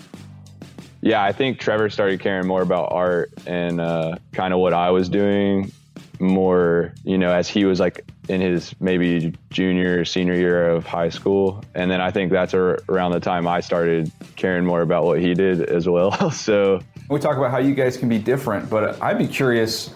yeah, 1.01 1.23
I 1.23 1.31
think 1.31 1.59
Trevor 1.59 1.89
started 1.89 2.19
caring 2.19 2.47
more 2.47 2.61
about 2.61 2.91
art 2.91 3.31
and 3.45 3.79
uh, 3.79 4.17
kind 4.33 4.53
of 4.53 4.59
what 4.59 4.73
I 4.73 4.91
was 4.91 5.09
doing 5.09 5.71
more, 6.19 6.93
you 7.03 7.17
know, 7.17 7.31
as 7.31 7.47
he 7.47 7.65
was 7.65 7.79
like 7.79 8.09
in 8.29 8.41
his 8.41 8.75
maybe 8.79 9.33
junior, 9.49 10.05
senior 10.05 10.35
year 10.35 10.69
of 10.69 10.85
high 10.85 11.09
school. 11.09 11.63
And 11.73 11.89
then 11.89 12.01
I 12.01 12.11
think 12.11 12.31
that's 12.31 12.53
around 12.53 13.11
the 13.11 13.19
time 13.19 13.47
I 13.47 13.61
started 13.61 14.11
caring 14.35 14.65
more 14.65 14.81
about 14.81 15.03
what 15.05 15.19
he 15.19 15.33
did 15.33 15.61
as 15.61 15.87
well. 15.87 16.31
so 16.31 16.81
we 17.09 17.19
talk 17.19 17.37
about 17.37 17.51
how 17.51 17.59
you 17.59 17.75
guys 17.75 17.97
can 17.97 18.09
be 18.09 18.19
different, 18.19 18.69
but 18.69 19.01
I'd 19.01 19.17
be 19.17 19.27
curious 19.27 19.93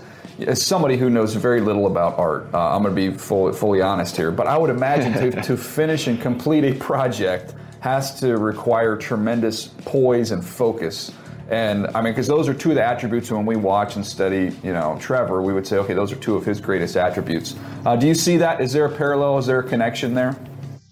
as 0.47 0.61
somebody 0.61 0.97
who 0.97 1.09
knows 1.09 1.35
very 1.35 1.61
little 1.61 1.87
about 1.87 2.17
art, 2.17 2.47
uh, 2.53 2.75
I'm 2.75 2.83
going 2.83 2.95
to 2.95 3.11
be 3.11 3.17
full, 3.17 3.51
fully 3.51 3.81
honest 3.81 4.15
here, 4.15 4.31
but 4.31 4.47
I 4.47 4.57
would 4.57 4.69
imagine 4.69 5.13
to, 5.13 5.41
to 5.43 5.57
finish 5.57 6.07
and 6.07 6.19
complete 6.21 6.63
a 6.63 6.73
project 6.75 7.53
has 7.81 8.19
to 8.19 8.37
require 8.37 8.95
tremendous 8.97 9.67
poise 9.67 10.31
and 10.31 10.45
focus. 10.45 11.11
And 11.49 11.87
I 11.87 12.01
mean, 12.01 12.13
because 12.13 12.27
those 12.27 12.47
are 12.47 12.53
two 12.53 12.69
of 12.69 12.75
the 12.75 12.85
attributes 12.85 13.31
when 13.31 13.45
we 13.45 13.55
watch 13.55 13.95
and 13.95 14.05
study, 14.05 14.55
you 14.63 14.71
know, 14.71 14.97
Trevor, 15.01 15.41
we 15.41 15.51
would 15.51 15.65
say, 15.65 15.77
okay, 15.77 15.95
those 15.95 16.11
are 16.11 16.17
two 16.17 16.35
of 16.35 16.45
his 16.45 16.61
greatest 16.61 16.95
attributes. 16.95 17.55
Uh, 17.85 17.95
do 17.95 18.07
you 18.07 18.13
see 18.13 18.37
that? 18.37 18.61
Is 18.61 18.71
there 18.71 18.85
a 18.85 18.95
parallel? 18.95 19.39
Is 19.39 19.47
there 19.47 19.59
a 19.59 19.67
connection 19.67 20.13
there? 20.13 20.37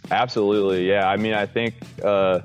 Absolutely, 0.09 0.87
yeah. 0.89 1.07
I 1.07 1.17
mean, 1.17 1.33
I 1.33 1.45
think 1.45 1.75
uh, 2.03 2.39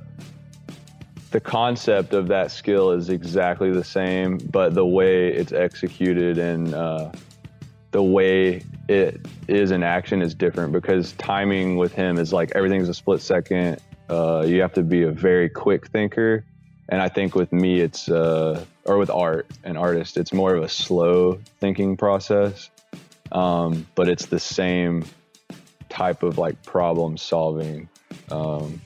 the 1.31 1.41
concept 1.41 2.13
of 2.13 2.29
that 2.29 2.51
skill 2.51 2.91
is 2.91 3.09
exactly 3.09 3.71
the 3.71 3.85
same, 3.85 4.37
but 4.37 4.75
the 4.75 4.85
way 4.85 5.29
it's 5.33 5.53
executed 5.53 6.37
and 6.37 6.75
uh, 6.75 7.11
the 7.93 8.03
way 8.03 8.63
it 8.89 9.25
is 9.49 9.71
in 9.71 9.83
action 9.83 10.21
is 10.21 10.35
different 10.35 10.73
because 10.73 11.13
timing 11.13 11.77
with 11.77 11.95
him 11.95 12.19
is 12.19 12.31
like 12.31 12.53
everything's 12.55 12.91
a 12.91 12.95
split 12.95 13.23
second. 13.23 13.81
Uh, 14.11 14.45
you 14.47 14.61
have 14.61 14.75
to 14.75 14.83
be 14.83 15.05
a 15.05 15.11
very 15.11 15.49
quick 15.49 15.87
thinker 15.89 16.45
and 16.89 17.01
I 17.01 17.09
think 17.09 17.35
with 17.35 17.53
me, 17.53 17.81
it's 17.81 18.09
uh, 18.09 18.65
or 18.85 18.99
with 18.99 19.11
art 19.11 19.47
and 19.65 19.79
artist, 19.79 20.17
it's 20.17 20.33
more 20.33 20.55
of 20.55 20.63
a 20.63 20.69
slow 20.69 21.41
thinking 21.61 21.97
process, 21.97 22.71
um, 23.31 23.87
but 23.95 24.09
it's 24.09 24.27
the 24.27 24.41
same 24.41 25.05
type 25.89 26.23
of 26.23 26.39
like 26.39 26.63
problem 26.65 27.17
solving 27.17 27.89
um, 28.31 28.81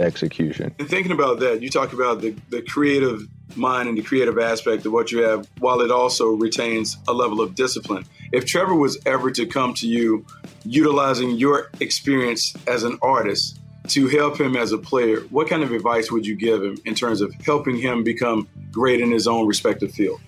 execution. 0.00 0.74
And 0.78 0.88
thinking 0.88 1.12
about 1.12 1.40
that, 1.40 1.62
you 1.62 1.68
talk 1.68 1.92
about 1.92 2.20
the, 2.20 2.34
the 2.48 2.62
creative 2.62 3.28
mind 3.56 3.88
and 3.88 3.98
the 3.98 4.02
creative 4.02 4.38
aspect 4.38 4.86
of 4.86 4.92
what 4.92 5.12
you 5.12 5.22
have, 5.22 5.46
while 5.58 5.80
it 5.82 5.90
also 5.90 6.30
retains 6.30 6.96
a 7.06 7.12
level 7.12 7.40
of 7.40 7.54
discipline. 7.54 8.04
If 8.32 8.46
Trevor 8.46 8.74
was 8.74 8.98
ever 9.04 9.30
to 9.32 9.46
come 9.46 9.74
to 9.74 9.86
you 9.86 10.24
utilizing 10.64 11.32
your 11.32 11.70
experience 11.80 12.54
as 12.66 12.82
an 12.82 12.98
artist 13.02 13.58
to 13.88 14.08
help 14.08 14.40
him 14.40 14.56
as 14.56 14.72
a 14.72 14.78
player, 14.78 15.20
what 15.30 15.48
kind 15.48 15.62
of 15.62 15.72
advice 15.72 16.10
would 16.10 16.26
you 16.26 16.36
give 16.36 16.62
him 16.62 16.78
in 16.84 16.94
terms 16.94 17.20
of 17.20 17.34
helping 17.44 17.76
him 17.76 18.04
become 18.04 18.48
great 18.70 19.00
in 19.00 19.10
his 19.10 19.26
own 19.26 19.46
respective 19.46 19.92
field? 19.92 20.20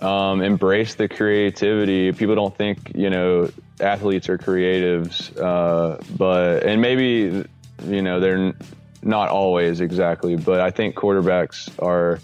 Um, 0.00 0.42
embrace 0.42 0.94
the 0.96 1.08
creativity. 1.08 2.12
People 2.12 2.34
don't 2.34 2.56
think, 2.56 2.92
you 2.94 3.10
know, 3.10 3.50
athletes 3.80 4.28
are 4.28 4.38
creatives, 4.38 5.36
uh, 5.40 6.02
but, 6.16 6.64
and 6.64 6.80
maybe, 6.80 7.44
you 7.86 8.02
know, 8.02 8.20
they're 8.20 8.54
not 9.02 9.28
always 9.28 9.80
exactly, 9.80 10.36
but 10.36 10.60
I 10.60 10.70
think 10.70 10.94
quarterbacks 10.94 11.70
are 11.82 12.20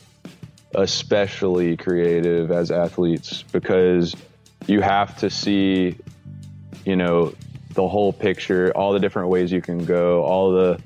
especially 0.75 1.77
creative 1.77 2.51
as 2.51 2.71
athletes 2.71 3.45
because 3.53 4.15
you 4.67 4.81
have 4.81 5.17
to 5.19 5.31
see, 5.31 5.97
you 6.85 6.97
know, 6.97 7.35
the 7.71 7.87
whole 7.87 8.13
picture, 8.13 8.73
all 8.77 8.93
the 8.93 8.99
different 8.99 9.29
ways 9.29 9.53
you 9.53 9.63
can 9.63 9.85
go, 9.85 10.23
all 10.23 10.53
the 10.53 10.81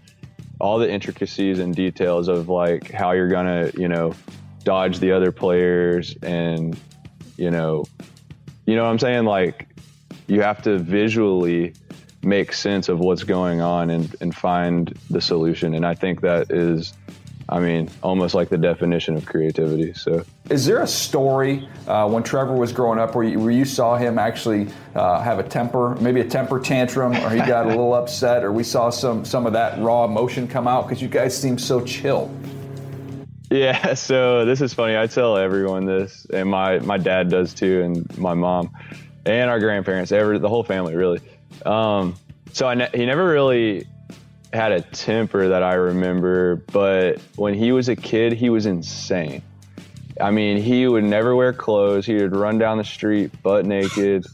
all 0.61 0.79
the 0.79 0.91
intricacies 0.91 1.59
and 1.59 1.75
details 1.75 2.29
of 2.29 2.49
like 2.49 2.91
how 2.91 3.13
you're 3.13 3.29
gonna, 3.29 3.71
you 3.77 3.89
know, 3.89 4.15
dodge 4.63 4.99
the 4.99 5.13
other 5.13 5.33
players 5.33 6.17
and 6.23 6.79
you 7.37 7.51
know 7.51 7.85
you 8.67 8.77
know 8.77 8.85
what 8.85 8.91
I'm 8.91 8.99
saying? 8.99 9.25
Like 9.25 9.69
you 10.27 10.41
have 10.41 10.63
to 10.63 10.79
visually 10.79 11.75
make 12.23 12.53
sense 12.53 12.89
of 12.89 12.99
what's 12.99 13.25
going 13.25 13.61
on 13.61 13.91
and, 13.91 14.15
and 14.21 14.35
find 14.35 14.89
the 15.11 15.21
solution. 15.21 15.75
And 15.75 15.85
I 15.85 15.95
think 15.95 16.23
that 16.23 16.51
is 16.51 16.95
I 17.49 17.61
mean, 17.61 17.91
almost 18.03 18.35
like 18.35 18.49
the 18.49 18.59
definition 18.59 19.17
of 19.17 19.27
creativity. 19.27 19.93
So, 19.93 20.25
is 20.49 20.65
there 20.65 20.83
a 20.83 20.87
story 20.87 21.69
uh, 21.87 22.09
when 22.09 22.23
Trevor 22.23 22.55
was 22.55 22.73
growing 22.73 22.99
up 22.99 23.15
where 23.15 23.25
you, 23.25 23.39
where 23.39 23.51
you 23.51 23.65
saw 23.65 23.97
him 23.97 24.19
actually 24.19 24.69
uh, 24.95 25.21
have 25.21 25.39
a 25.39 25.43
temper, 25.43 25.95
maybe 25.97 26.21
a 26.21 26.29
temper 26.29 26.59
tantrum, 26.59 27.13
or 27.13 27.31
he 27.31 27.39
got 27.39 27.67
a 27.67 27.69
little 27.69 27.95
upset, 28.03 28.45
or 28.45 28.53
we 28.53 28.65
saw 28.65 28.89
some 28.89 29.25
some 29.25 29.47
of 29.47 29.53
that 29.53 29.79
raw 29.81 30.05
emotion 30.05 30.49
come 30.49 30.67
out 30.67 30.87
because 30.87 31.03
you 31.03 31.09
guys 31.09 31.37
seem 31.37 31.59
so 31.59 31.81
chill? 31.81 32.35
Yeah. 33.51 33.95
So 33.95 34.45
this 34.45 34.61
is 34.61 34.75
funny. 34.75 34.97
I 34.97 35.07
tell 35.07 35.37
everyone 35.37 35.85
this, 35.85 36.27
and 36.33 36.49
my 36.49 36.79
my 36.81 36.97
dad 36.97 37.29
does 37.29 37.53
too, 37.53 37.83
and 37.83 38.19
my 38.19 38.35
mom, 38.35 38.71
and 39.27 39.51
our 39.51 39.61
grandparents, 39.61 40.13
ever 40.13 40.39
the 40.39 40.49
whole 40.49 40.65
family 40.65 40.97
really. 40.97 41.21
Um, 41.67 42.17
so 42.53 42.67
I 42.67 42.75
ne- 42.75 42.91
he 42.95 43.05
never 43.05 43.29
really 43.29 43.87
had 44.55 44.73
a 44.73 44.81
temper 44.81 45.49
that 45.49 45.63
I 45.63 45.75
remember, 45.75 46.57
but 46.57 47.21
when 47.37 47.55
he 47.55 47.73
was 47.73 47.89
a 47.89 47.97
kid, 47.97 48.33
he 48.33 48.51
was 48.51 48.67
insane. 48.67 49.43
I 50.21 50.31
mean, 50.31 50.59
he 50.59 50.87
would 50.87 51.03
never 51.03 51.35
wear 51.35 51.53
clothes. 51.53 52.07
He 52.07 52.15
would 52.15 52.37
run 52.37 52.59
down 52.59 52.79
the 52.79 52.85
street 52.85 53.43
butt 53.43 53.67
naked. 53.67 54.25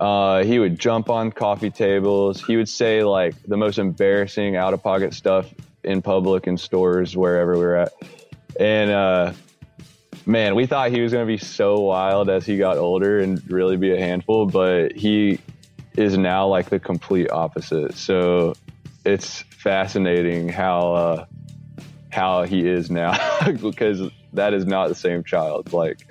Uh, 0.00 0.42
he 0.42 0.58
would 0.58 0.80
jump 0.80 1.08
on 1.08 1.30
coffee 1.30 1.70
tables. 1.70 2.44
He 2.44 2.56
would 2.56 2.68
say 2.68 3.04
like 3.04 3.40
the 3.44 3.56
most 3.56 3.78
embarrassing 3.78 4.56
out 4.56 4.74
of 4.74 4.82
pocket 4.82 5.14
stuff 5.14 5.46
in 5.84 6.02
public 6.02 6.48
and 6.48 6.58
stores 6.58 7.16
wherever 7.16 7.52
we 7.52 7.60
were 7.60 7.76
at. 7.76 7.92
And 8.58 8.90
uh, 8.90 9.32
man, 10.26 10.56
we 10.56 10.66
thought 10.66 10.90
he 10.90 11.00
was 11.00 11.12
going 11.12 11.24
to 11.24 11.32
be 11.32 11.38
so 11.38 11.78
wild 11.80 12.28
as 12.28 12.44
he 12.44 12.58
got 12.58 12.78
older 12.78 13.20
and 13.20 13.48
really 13.48 13.76
be 13.76 13.92
a 13.92 13.98
handful, 13.98 14.46
but 14.46 14.92
he 14.92 15.38
is 15.96 16.18
now 16.18 16.48
like 16.48 16.68
the 16.68 16.80
complete 16.80 17.30
opposite. 17.30 17.94
So 17.94 18.54
it's 19.04 19.44
fascinating 19.62 20.48
how 20.48 20.94
uh, 20.94 21.24
how 22.10 22.42
he 22.42 22.68
is 22.68 22.90
now 22.90 23.16
because 23.62 24.10
that 24.32 24.54
is 24.54 24.66
not 24.66 24.88
the 24.88 24.94
same 24.94 25.22
child. 25.22 25.72
Like, 25.72 26.00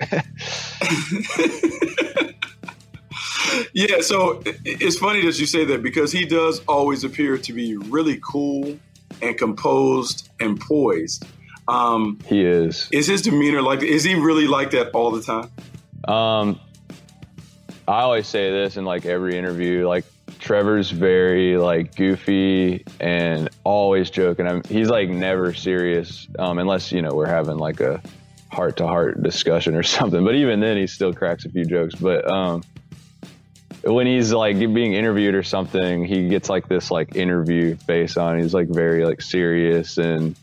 yeah. 3.74 4.00
So 4.00 4.42
it's 4.64 4.98
funny 4.98 5.24
that 5.26 5.38
you 5.38 5.46
say 5.46 5.64
that 5.66 5.82
because 5.82 6.12
he 6.12 6.24
does 6.24 6.62
always 6.66 7.04
appear 7.04 7.36
to 7.36 7.52
be 7.52 7.76
really 7.76 8.18
cool 8.22 8.78
and 9.20 9.36
composed 9.36 10.30
and 10.40 10.58
poised. 10.58 11.26
Um, 11.68 12.18
he 12.26 12.44
is. 12.44 12.88
Is 12.90 13.06
his 13.06 13.22
demeanor 13.22 13.60
like? 13.62 13.82
Is 13.82 14.02
he 14.02 14.14
really 14.14 14.46
like 14.46 14.70
that 14.70 14.90
all 14.92 15.10
the 15.10 15.22
time? 15.22 15.50
Um, 16.08 16.58
I 17.86 18.00
always 18.00 18.26
say 18.26 18.50
this 18.50 18.76
in 18.76 18.84
like 18.84 19.04
every 19.04 19.36
interview. 19.36 19.86
Like 19.86 20.04
Trevor's 20.38 20.90
very 20.90 21.56
like 21.56 21.94
goofy 21.94 22.84
and 23.00 23.48
always 23.64 24.10
joking. 24.10 24.46
I'm, 24.46 24.62
he's 24.68 24.88
like 24.88 25.08
never 25.08 25.54
serious 25.54 26.28
um, 26.38 26.58
unless 26.58 26.92
you 26.92 27.02
know 27.02 27.14
we're 27.14 27.26
having 27.26 27.58
like 27.58 27.80
a 27.80 28.02
heart 28.50 28.76
to 28.78 28.86
heart 28.86 29.22
discussion 29.22 29.74
or 29.74 29.82
something. 29.82 30.24
But 30.24 30.34
even 30.34 30.60
then, 30.60 30.76
he 30.76 30.86
still 30.86 31.12
cracks 31.12 31.44
a 31.44 31.50
few 31.50 31.64
jokes. 31.64 31.94
But 31.94 32.30
um, 32.30 32.62
when 33.84 34.06
he's 34.06 34.32
like 34.32 34.58
being 34.58 34.94
interviewed 34.94 35.34
or 35.34 35.42
something, 35.42 36.04
he 36.04 36.28
gets 36.28 36.48
like 36.48 36.68
this 36.68 36.90
like 36.90 37.16
interview 37.16 37.76
face 37.76 38.16
on. 38.16 38.40
He's 38.40 38.54
like 38.54 38.68
very 38.68 39.04
like 39.04 39.22
serious 39.22 39.98
and 39.98 40.36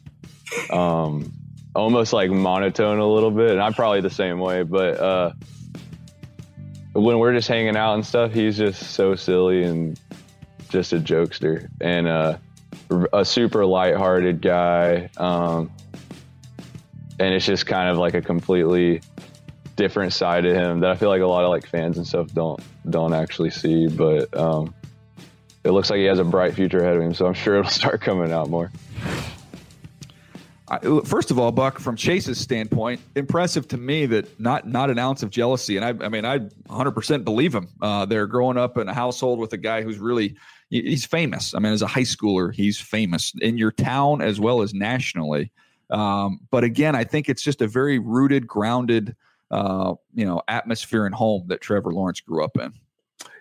um, 0.72 1.32
almost 1.76 2.14
like 2.14 2.32
monotone 2.32 3.00
a 3.00 3.08
little 3.08 3.32
bit. 3.32 3.52
And 3.52 3.62
I'm 3.62 3.74
probably 3.74 4.02
the 4.02 4.10
same 4.10 4.40
way, 4.40 4.64
but. 4.64 5.00
Uh, 5.00 5.32
when 7.02 7.20
we're 7.20 7.34
just 7.34 7.48
hanging 7.48 7.76
out 7.76 7.96
and 7.96 8.06
stuff, 8.06 8.34
he's 8.34 8.58
just 8.58 8.92
so 8.92 9.16
silly 9.16 9.64
and 9.64 10.00
just 10.70 10.94
a 10.94 10.98
jokester 10.98 11.68
and 11.82 12.08
uh, 12.08 12.38
a 13.14 13.26
super 13.26 13.66
lighthearted 13.66 14.42
guy. 14.42 15.10
Um, 15.18 15.72
and 17.20 17.34
it's 17.34 17.46
just 17.46 17.66
kind 17.66 17.90
of 17.90 17.98
like 17.98 18.14
a 18.14 18.22
completely 18.22 19.02
different 19.76 20.14
side 20.14 20.46
of 20.46 20.56
him 20.56 20.82
that 20.82 20.92
I 20.92 20.96
feel 20.96 21.10
like 21.10 21.22
a 21.22 21.28
lot 21.28 21.44
of 21.44 21.50
like 21.50 21.68
fans 21.68 21.98
and 21.98 22.06
stuff 22.06 22.28
don't 22.34 22.62
don't 22.90 23.14
actually 23.14 23.50
see. 23.50 23.88
But 23.88 24.36
um, 24.38 24.74
it 25.64 25.72
looks 25.72 25.90
like 25.90 25.98
he 25.98 26.06
has 26.06 26.20
a 26.20 26.24
bright 26.24 26.54
future 26.54 26.80
ahead 26.80 26.96
of 26.96 27.02
him, 27.02 27.14
so 27.14 27.26
I'm 27.26 27.34
sure 27.34 27.58
it'll 27.58 27.72
start 27.72 28.02
coming 28.02 28.32
out 28.32 28.50
more. 28.50 28.72
First 31.06 31.32
of 31.32 31.40
all, 31.40 31.52
Buck, 31.52 31.80
from 31.80 31.96
Chase's 31.96 32.40
standpoint, 32.40 33.02
impressive 33.16 33.68
to 33.70 33.78
me 33.78 34.06
that 34.06 34.40
not 34.40 34.68
not 34.68 34.92
an 34.92 35.00
ounce 35.00 35.24
of 35.24 35.32
jealousy, 35.32 35.78
and 35.78 35.86
I, 35.86 36.06
I 36.06 36.10
mean, 36.10 36.26
I 36.26 36.40
100% 36.40 37.24
believe 37.24 37.56
him. 37.56 37.68
Uh, 37.82 38.06
they're 38.06 38.28
growing 38.28 38.58
up 38.58 38.78
in 38.78 38.88
a 38.88 38.94
household 38.94 39.40
with 39.40 39.52
a 39.54 39.58
guy 39.58 39.82
who's 39.82 39.98
really 39.98 40.36
he's 40.70 41.06
famous. 41.06 41.56
I 41.56 41.60
mean, 41.60 41.74
as 41.74 41.82
a 41.82 41.88
high 41.88 42.02
schooler, 42.02 42.54
he's 42.54 42.80
famous 42.80 43.34
in 43.42 43.58
your 43.58 43.72
town 43.72 44.22
as 44.22 44.40
well 44.40 44.62
as 44.62 44.74
nationally. 44.74 45.52
Um, 45.90 46.42
but 46.52 46.64
again, 46.64 46.96
I 46.96 47.04
think 47.04 47.30
it's 47.30 47.42
just 47.42 47.62
a 47.62 47.68
very 47.68 47.98
rooted, 47.98 48.46
grounded, 48.46 49.16
uh, 49.50 49.96
you 50.14 50.26
know, 50.26 50.42
atmosphere 50.48 51.08
and 51.08 51.16
home 51.16 51.46
that 51.48 51.62
Trevor 51.62 51.92
Lawrence 51.92 52.20
grew 52.20 52.44
up 52.44 52.58
in. 52.58 52.74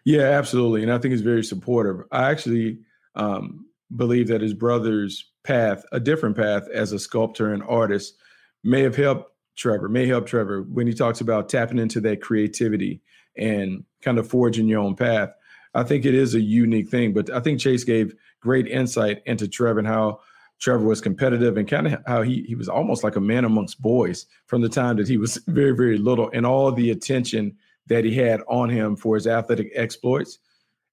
Yeah, 0.04 0.22
absolutely, 0.22 0.82
and 0.82 0.90
I 0.90 0.98
think 0.98 1.12
he's 1.12 1.20
very 1.20 1.44
supportive. 1.44 2.06
I 2.10 2.30
actually 2.30 2.78
um, 3.14 3.66
believe 3.94 4.28
that 4.28 4.40
his 4.40 4.54
brother's 4.54 5.30
path, 5.48 5.82
a 5.92 5.98
different 5.98 6.36
path 6.36 6.68
as 6.68 6.92
a 6.92 6.98
sculptor 6.98 7.54
and 7.54 7.62
artist, 7.62 8.14
may 8.62 8.82
have 8.82 8.96
helped 8.96 9.32
Trevor, 9.56 9.88
may 9.88 10.06
help 10.06 10.26
Trevor 10.26 10.62
when 10.62 10.86
he 10.86 10.92
talks 10.92 11.22
about 11.22 11.48
tapping 11.48 11.78
into 11.78 12.00
that 12.02 12.20
creativity 12.20 13.00
and 13.34 13.82
kind 14.02 14.18
of 14.18 14.28
forging 14.28 14.68
your 14.68 14.80
own 14.80 14.94
path. 14.94 15.30
I 15.74 15.84
think 15.84 16.04
it 16.04 16.14
is 16.14 16.34
a 16.34 16.40
unique 16.40 16.90
thing, 16.90 17.14
but 17.14 17.30
I 17.30 17.40
think 17.40 17.60
Chase 17.60 17.82
gave 17.82 18.14
great 18.40 18.68
insight 18.68 19.22
into 19.24 19.48
Trevor 19.48 19.78
and 19.78 19.88
how 19.88 20.20
Trevor 20.60 20.84
was 20.84 21.00
competitive 21.00 21.56
and 21.56 21.66
kind 21.66 21.86
of 21.86 22.02
how 22.06 22.20
he 22.22 22.42
he 22.42 22.54
was 22.54 22.68
almost 22.68 23.02
like 23.02 23.16
a 23.16 23.20
man 23.20 23.46
amongst 23.46 23.80
boys 23.80 24.26
from 24.46 24.60
the 24.60 24.68
time 24.68 24.96
that 24.96 25.08
he 25.08 25.16
was 25.16 25.36
very 25.46 25.74
very 25.74 25.96
little 25.96 26.30
and 26.34 26.44
all 26.44 26.70
the 26.72 26.90
attention 26.90 27.56
that 27.86 28.04
he 28.04 28.14
had 28.14 28.42
on 28.48 28.68
him 28.68 28.96
for 28.96 29.14
his 29.14 29.26
athletic 29.26 29.70
exploits 29.74 30.40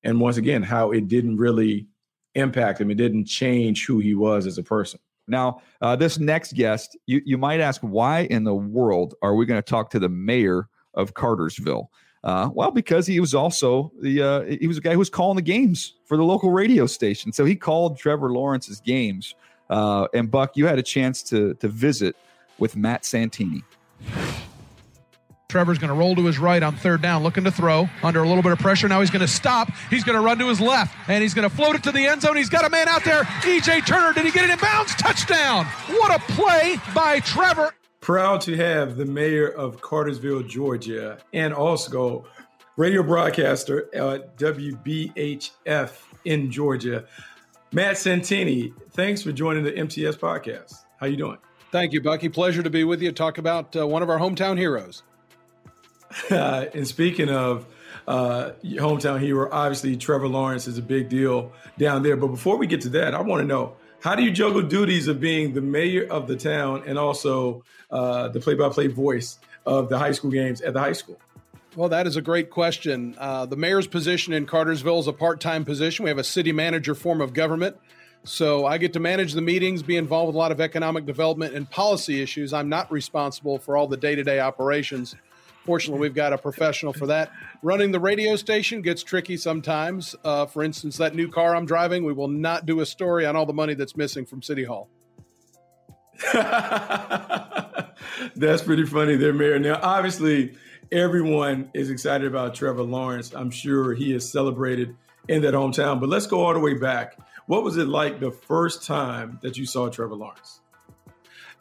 and 0.03 0.21
once 0.21 0.37
again 0.37 0.61
how 0.61 0.91
it 0.91 1.07
didn't 1.07 1.37
really 1.37 1.87
impact 2.36 2.82
him. 2.82 2.91
It 2.91 2.95
didn't 2.95 3.26
change 3.26 3.86
who 3.86 4.00
he 4.00 4.15
was 4.15 4.45
as 4.45 4.58
a 4.58 4.63
person. 4.63 5.00
Now, 5.28 5.62
uh, 5.82 5.95
this 5.95 6.19
next 6.19 6.54
guest, 6.54 6.98
you, 7.08 7.21
you 7.26 7.38
might 7.38 7.60
ask, 7.60 7.82
why 7.82 8.21
in 8.21 8.43
the 8.43 8.54
world 8.54 9.15
are 9.21 9.36
we 9.36 9.45
going 9.45 9.58
to 9.58 9.67
talk 9.67 9.89
to 9.91 10.00
the 10.00 10.10
mayor 10.10 10.67
of 10.93 11.13
Cartersville? 11.13 11.89
Uh, 12.24 12.50
well, 12.54 12.71
because 12.71 13.06
he 13.06 13.19
was 13.19 13.36
also 13.36 13.91
the 14.02 14.21
uh, 14.21 14.41
he 14.60 14.65
was 14.65 14.80
a 14.80 14.82
guy 14.82 14.93
who 14.93 14.98
was 14.98 15.12
calling 15.12 15.36
the 15.36 15.43
games 15.43 15.93
for 16.06 16.17
the 16.17 16.24
local 16.24 16.50
radio 16.50 16.88
station. 16.88 17.32
So 17.32 17.45
he 17.45 17.56
called 17.56 18.00
Trevor 18.00 18.32
Lawrence's 18.32 18.80
games. 18.80 19.36
Uh, 19.69 20.08
and 20.12 20.32
Buck, 20.32 20.58
you 20.58 20.65
had 20.65 20.80
a 20.80 20.84
chance 20.84 21.21
to 21.24 21.54
to 21.56 21.67
visit 21.67 22.15
with 22.58 22.76
Matt 22.76 23.06
Santini. 23.06 23.63
Trevor's 25.55 25.77
going 25.77 25.87
to 25.87 25.95
roll 25.95 26.17
to 26.17 26.25
his 26.25 26.37
right 26.37 26.61
on 26.61 26.75
third 26.75 27.01
down, 27.01 27.23
looking 27.23 27.45
to 27.45 27.51
throw 27.51 27.87
under 28.03 28.21
a 28.21 28.27
little 28.27 28.43
bit 28.43 28.51
of 28.51 28.59
pressure. 28.59 28.89
Now 28.89 28.99
he's 28.99 29.09
going 29.09 29.21
to 29.21 29.27
stop. 29.27 29.71
He's 29.89 30.03
going 30.03 30.17
to 30.17 30.21
run 30.21 30.37
to 30.39 30.49
his 30.49 30.59
left, 30.59 30.93
and 31.07 31.23
he's 31.23 31.33
going 31.33 31.49
to 31.49 31.55
float 31.55 31.75
it 31.75 31.83
to 31.83 31.93
the 31.93 32.05
end 32.05 32.23
zone. 32.23 32.35
He's 32.35 32.49
got 32.49 32.65
a 32.65 32.69
man 32.69 32.89
out 32.89 33.05
there. 33.05 33.23
EJ 33.23 33.87
Turner, 33.87 34.11
did 34.11 34.25
he 34.25 34.31
get 34.31 34.43
it 34.43 34.49
in 34.49 34.59
bounds? 34.59 34.93
Touchdown! 34.95 35.65
What 35.87 36.13
a 36.13 36.19
play 36.33 36.77
by 36.93 37.21
Trevor. 37.21 37.73
Proud 38.01 38.41
to 38.41 38.57
have 38.57 38.97
the 38.97 39.05
mayor 39.05 39.47
of 39.47 39.79
Cartersville, 39.79 40.43
Georgia, 40.43 41.19
and 41.31 41.53
also 41.53 42.25
radio 42.75 43.01
broadcaster 43.01 43.87
at 43.95 44.37
WBHF 44.37 45.91
in 46.25 46.51
Georgia, 46.51 47.05
Matt 47.71 47.97
Santini. 47.97 48.73
Thanks 48.91 49.21
for 49.21 49.31
joining 49.31 49.63
the 49.63 49.71
MTS 49.71 50.17
podcast. 50.17 50.83
How 50.99 51.07
you 51.07 51.15
doing? 51.15 51.37
Thank 51.71 51.93
you, 51.93 52.01
Bucky. 52.01 52.27
Pleasure 52.27 52.61
to 52.61 52.69
be 52.69 52.83
with 52.83 53.01
you. 53.01 53.13
Talk 53.13 53.37
about 53.37 53.73
uh, 53.77 53.87
one 53.87 54.03
of 54.03 54.09
our 54.09 54.19
hometown 54.19 54.57
heroes. 54.57 55.03
Uh, 56.30 56.65
and 56.73 56.88
speaking 56.88 57.30
of 57.30 57.65
uh, 58.08 58.51
hometown 58.63 59.19
hero, 59.19 59.49
obviously 59.51 59.97
Trevor 59.97 60.28
Lawrence 60.28 60.67
is 60.67 60.78
a 60.78 60.82
big 60.82 61.10
deal 61.10 61.51
down 61.78 62.04
there. 62.04 62.15
But 62.15 62.28
before 62.28 62.58
we 62.58 62.67
get 62.67 62.82
to 62.82 62.89
that, 62.89 63.13
I 63.13 63.21
want 63.21 63.41
to 63.41 63.47
know 63.47 63.75
how 63.99 64.15
do 64.15 64.23
you 64.23 64.32
juggle 64.32 64.62
duties 64.62 65.08
of 65.08 65.19
being 65.19 65.54
the 65.54 65.62
mayor 65.62 66.06
of 66.10 66.28
the 66.28 66.36
town 66.36 66.84
and 66.86 66.97
also 66.97 67.63
uh, 67.89 68.28
the 68.30 68.39
play-by-play 68.39 68.88
voice 68.88 69.39
of 69.65 69.89
the 69.89 69.97
high 69.97 70.12
school 70.12 70.32
games 70.32 70.62
at 70.62 70.73
the 70.73 70.80
high 70.80 70.93
school? 70.93 71.19
Well, 71.75 71.89
that 71.89 72.08
is 72.08 72.15
a 72.15 72.21
great 72.21 72.51
question. 72.51 73.15
Uh, 73.17 73.45
the 73.45 73.58
mayor's 73.58 73.88
position 73.88 74.32
in 74.32 74.45
Cartersville 74.45 74.99
is 74.99 75.08
a 75.08 75.13
part 75.13 75.41
time 75.41 75.65
position. 75.65 76.04
We 76.04 76.10
have 76.10 76.17
a 76.17 76.23
city 76.23 76.51
manager 76.51 76.95
form 76.95 77.19
of 77.19 77.34
government. 77.34 77.78
So 78.23 78.65
I 78.65 78.78
get 78.78 78.93
to 78.93 78.99
manage 78.99 79.34
the 79.34 79.41
meetings, 79.41 79.84
be 79.84 79.97
involved 79.97 80.28
with 80.28 80.36
a 80.36 80.39
lot 80.39 80.51
of 80.51 80.62
economic 80.62 81.06
development 81.06 81.54
and 81.54 81.69
policy 81.69 82.21
issues. 82.21 82.54
I'm 82.54 82.69
not 82.69 82.91
responsible 82.91 83.60
for 83.60 83.78
all 83.78 83.88
the 83.88 83.97
day 83.97 84.15
to 84.15 84.23
day 84.23 84.39
operations. 84.39 85.15
Fortunately, 85.65 85.99
we've 85.99 86.13
got 86.13 86.32
a 86.32 86.38
professional 86.38 86.93
for 86.93 87.08
that. 87.08 87.32
Running 87.63 87.91
the 87.91 87.99
radio 87.99 88.36
station 88.36 88.82
gets 88.82 89.01
tricky 89.01 89.36
sometimes. 89.36 90.15
Uh, 90.23 90.45
for 90.45 90.63
instance, 90.63 90.97
that 90.97 91.15
new 91.15 91.28
car 91.28 91.56
I'm 91.56 91.65
driving, 91.65 92.06
we 92.06 92.13
will 92.13 92.28
not 92.28 92.67
do 92.67 92.82
a 92.82 92.86
story 92.86 93.25
on 93.25 93.36
all 93.36 93.47
the 93.47 93.54
money 93.54 93.73
that's 93.73 93.97
missing 93.97 94.25
from 94.25 94.43
City 94.43 94.63
Hall. 94.63 94.89
that's 98.36 98.62
pretty 98.62 98.86
funny 98.86 99.15
there, 99.15 99.34
Mayor. 99.34 99.58
Now, 99.58 99.80
obviously, 99.82 100.56
everyone 100.91 101.71
is 101.73 101.89
excited 101.89 102.28
about 102.28 102.54
Trevor 102.54 102.84
Lawrence. 102.84 103.34
I'm 103.34 103.49
sure 103.49 103.93
he 103.95 104.13
is 104.13 104.32
celebrated 104.32 104.95
in 105.28 105.41
that 105.41 105.56
hometown. 105.56 105.99
But 105.99 106.10
let's 106.10 106.28
go 106.28 106.45
all 106.45 106.54
the 106.54 106.60
way 106.60 106.75
back. 106.75 107.17
What 107.47 107.63
was 107.63 107.78
it 107.78 107.88
like 107.88 108.19
the 108.19 108.32
first 108.32 108.86
time 108.86 109.39
that 109.41 109.58
you 109.58 109.65
saw 109.65 109.89
Trevor 109.89 110.15
Lawrence? 110.15 110.62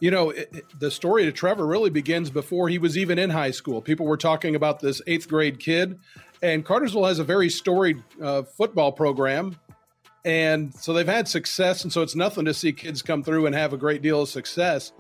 You 0.01 0.11
know, 0.11 0.31
it, 0.31 0.65
the 0.79 0.91
story 0.91 1.27
of 1.27 1.35
Trevor 1.35 1.67
really 1.67 1.91
begins 1.91 2.31
before 2.31 2.69
he 2.69 2.79
was 2.79 2.99
even 2.99 3.19
in 3.19 3.31
high 3.31 3.51
school. 3.51 3.81
People 3.81 4.07
were 4.07 4.17
talking 4.17 4.55
about 4.55 4.81
this 4.81 5.01
eighth 5.07 5.29
grade 5.29 5.59
kid, 5.59 5.99
and 6.43 6.65
Cartersville 6.65 7.07
has 7.07 7.19
a 7.19 7.25
very 7.25 7.49
storied 7.49 8.03
uh, 8.21 8.43
football 8.43 8.93
program. 8.93 9.57
And 10.25 10.75
so 10.75 10.93
they've 10.93 11.07
had 11.07 11.29
success. 11.29 11.85
And 11.85 11.93
so 11.93 12.03
it's 12.03 12.17
nothing 12.17 12.47
to 12.47 12.55
see 12.55 12.73
kids 12.73 13.03
come 13.03 13.23
through 13.23 13.47
and 13.47 13.55
have 13.55 13.73
a 13.73 13.77
great 13.77 14.01
deal 14.01 14.23
of 14.23 14.29
success. 14.29 14.93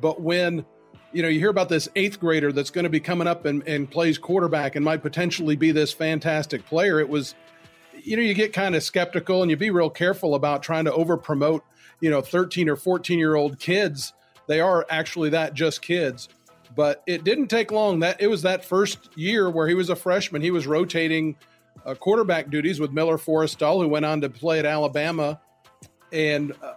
But 0.00 0.20
when, 0.20 0.64
you 1.12 1.22
know, 1.22 1.28
you 1.28 1.40
hear 1.40 1.50
about 1.50 1.68
this 1.68 1.88
eighth 1.96 2.20
grader 2.20 2.52
that's 2.52 2.70
going 2.70 2.84
to 2.84 2.90
be 2.90 3.00
coming 3.00 3.26
up 3.26 3.44
and, 3.44 3.66
and 3.66 3.90
plays 3.90 4.18
quarterback 4.18 4.76
and 4.76 4.84
might 4.84 5.02
potentially 5.02 5.56
be 5.56 5.72
this 5.72 5.92
fantastic 5.92 6.64
player, 6.64 7.00
it 7.00 7.08
was, 7.08 7.34
you 8.02 8.16
know, 8.16 8.22
you 8.22 8.34
get 8.34 8.52
kind 8.52 8.76
of 8.76 8.84
skeptical 8.84 9.42
and 9.42 9.50
you 9.50 9.56
be 9.56 9.70
real 9.70 9.90
careful 9.90 10.36
about 10.36 10.62
trying 10.62 10.84
to 10.84 10.92
over 10.92 11.16
promote, 11.16 11.64
you 12.00 12.10
know, 12.10 12.20
13 12.20 12.68
or 12.68 12.76
14 12.76 13.18
year 13.18 13.34
old 13.34 13.58
kids 13.58 14.12
they 14.48 14.60
are 14.60 14.84
actually 14.90 15.30
that 15.30 15.54
just 15.54 15.80
kids. 15.80 16.28
But 16.74 17.02
it 17.06 17.22
didn't 17.22 17.48
take 17.48 17.70
long. 17.70 18.00
That 18.00 18.20
it 18.20 18.26
was 18.26 18.42
that 18.42 18.64
first 18.64 19.16
year 19.16 19.48
where 19.48 19.68
he 19.68 19.74
was 19.74 19.90
a 19.90 19.96
freshman. 19.96 20.42
He 20.42 20.50
was 20.50 20.66
rotating 20.66 21.36
uh, 21.86 21.94
quarterback 21.94 22.50
duties 22.50 22.80
with 22.80 22.92
Miller 22.92 23.18
Forristall, 23.18 23.82
who 23.82 23.88
went 23.88 24.04
on 24.04 24.20
to 24.22 24.28
play 24.28 24.58
at 24.58 24.66
Alabama, 24.66 25.40
and 26.12 26.52
uh, 26.62 26.74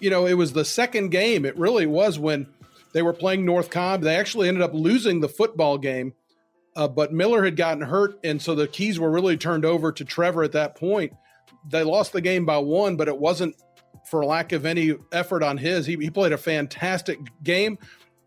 you 0.00 0.10
know 0.10 0.26
it 0.26 0.34
was 0.34 0.52
the 0.52 0.64
second 0.64 1.10
game. 1.10 1.44
It 1.44 1.56
really 1.58 1.86
was 1.86 2.18
when 2.18 2.46
they 2.92 3.02
were 3.02 3.12
playing 3.12 3.44
North 3.44 3.70
Cobb. 3.70 4.02
They 4.02 4.16
actually 4.16 4.48
ended 4.48 4.62
up 4.62 4.74
losing 4.74 5.20
the 5.20 5.28
football 5.28 5.78
game, 5.78 6.14
uh, 6.74 6.88
but 6.88 7.12
Miller 7.12 7.44
had 7.44 7.56
gotten 7.56 7.82
hurt, 7.82 8.18
and 8.24 8.40
so 8.40 8.54
the 8.54 8.68
keys 8.68 8.98
were 8.98 9.10
really 9.10 9.36
turned 9.36 9.64
over 9.64 9.92
to 9.92 10.04
Trevor 10.04 10.42
at 10.42 10.52
that 10.52 10.76
point. 10.76 11.12
They 11.68 11.82
lost 11.82 12.12
the 12.12 12.20
game 12.20 12.44
by 12.44 12.58
one, 12.58 12.96
but 12.96 13.08
it 13.08 13.18
wasn't 13.18 13.56
for 14.06 14.24
lack 14.24 14.52
of 14.52 14.64
any 14.64 14.94
effort 15.12 15.42
on 15.42 15.58
his. 15.58 15.86
He, 15.86 15.96
he 15.96 16.10
played 16.10 16.32
a 16.32 16.38
fantastic 16.38 17.18
game. 17.42 17.78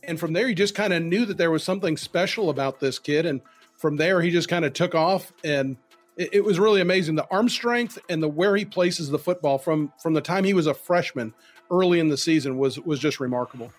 And 0.03 0.19
from 0.19 0.33
there, 0.33 0.47
he 0.47 0.53
just 0.53 0.75
kind 0.75 0.93
of 0.93 1.03
knew 1.03 1.25
that 1.25 1.37
there 1.37 1.51
was 1.51 1.63
something 1.63 1.97
special 1.97 2.49
about 2.49 2.79
this 2.79 2.99
kid. 2.99 3.25
And 3.25 3.41
from 3.77 3.95
there, 3.95 4.21
he 4.21 4.29
just 4.29 4.49
kind 4.49 4.65
of 4.65 4.73
took 4.73 4.93
off. 4.93 5.31
And 5.43 5.77
it, 6.17 6.29
it, 6.33 6.43
was 6.43 6.59
really 6.59 6.81
amazing 6.81 7.15
the 7.15 7.27
arm 7.31 7.47
strength 7.47 7.97
and 8.09 8.21
the 8.21 8.27
where 8.27 8.55
he 8.55 8.65
places 8.65 9.09
the 9.09 9.17
football 9.17 9.57
from 9.57 9.93
from 10.01 10.13
the 10.13 10.21
time 10.21 10.43
he 10.43 10.53
was 10.53 10.67
a 10.67 10.73
freshman 10.73 11.33
early 11.71 11.99
in 11.99 12.09
the 12.09 12.17
season 12.17 12.57
was 12.57 12.77
was 12.79 12.99
just 12.99 13.19
remarkable. 13.21 13.71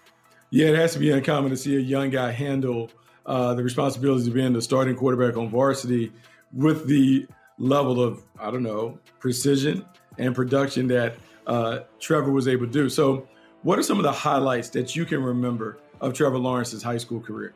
Yeah, 0.48 0.68
it 0.68 0.76
has 0.76 0.94
to 0.94 0.98
be 0.98 1.10
uncommon 1.10 1.50
to 1.50 1.56
see 1.56 1.76
a 1.76 1.80
young 1.80 2.08
guy 2.10 2.32
handle 2.32 2.90
uh, 3.26 3.54
the 3.54 3.62
responsibilities 3.62 4.26
of 4.26 4.34
being 4.34 4.54
the 4.54 4.62
starting 4.62 4.96
quarterback 4.96 5.36
on 5.36 5.50
varsity 5.50 6.12
with 6.52 6.86
the 6.86 7.26
level 7.58 8.02
of 8.02 8.22
I 8.38 8.50
don't 8.50 8.62
know 8.62 8.98
precision 9.18 9.84
and 10.18 10.34
production 10.34 10.88
that 10.88 11.16
uh, 11.50 11.80
Trevor 11.98 12.30
was 12.30 12.46
able 12.46 12.66
to 12.66 12.72
do. 12.72 12.88
So, 12.88 13.28
what 13.62 13.78
are 13.78 13.82
some 13.82 13.98
of 13.98 14.04
the 14.04 14.12
highlights 14.12 14.70
that 14.70 14.94
you 14.94 15.04
can 15.04 15.22
remember 15.22 15.78
of 16.00 16.14
Trevor 16.14 16.38
Lawrence's 16.38 16.82
high 16.82 16.96
school 16.96 17.20
career? 17.20 17.52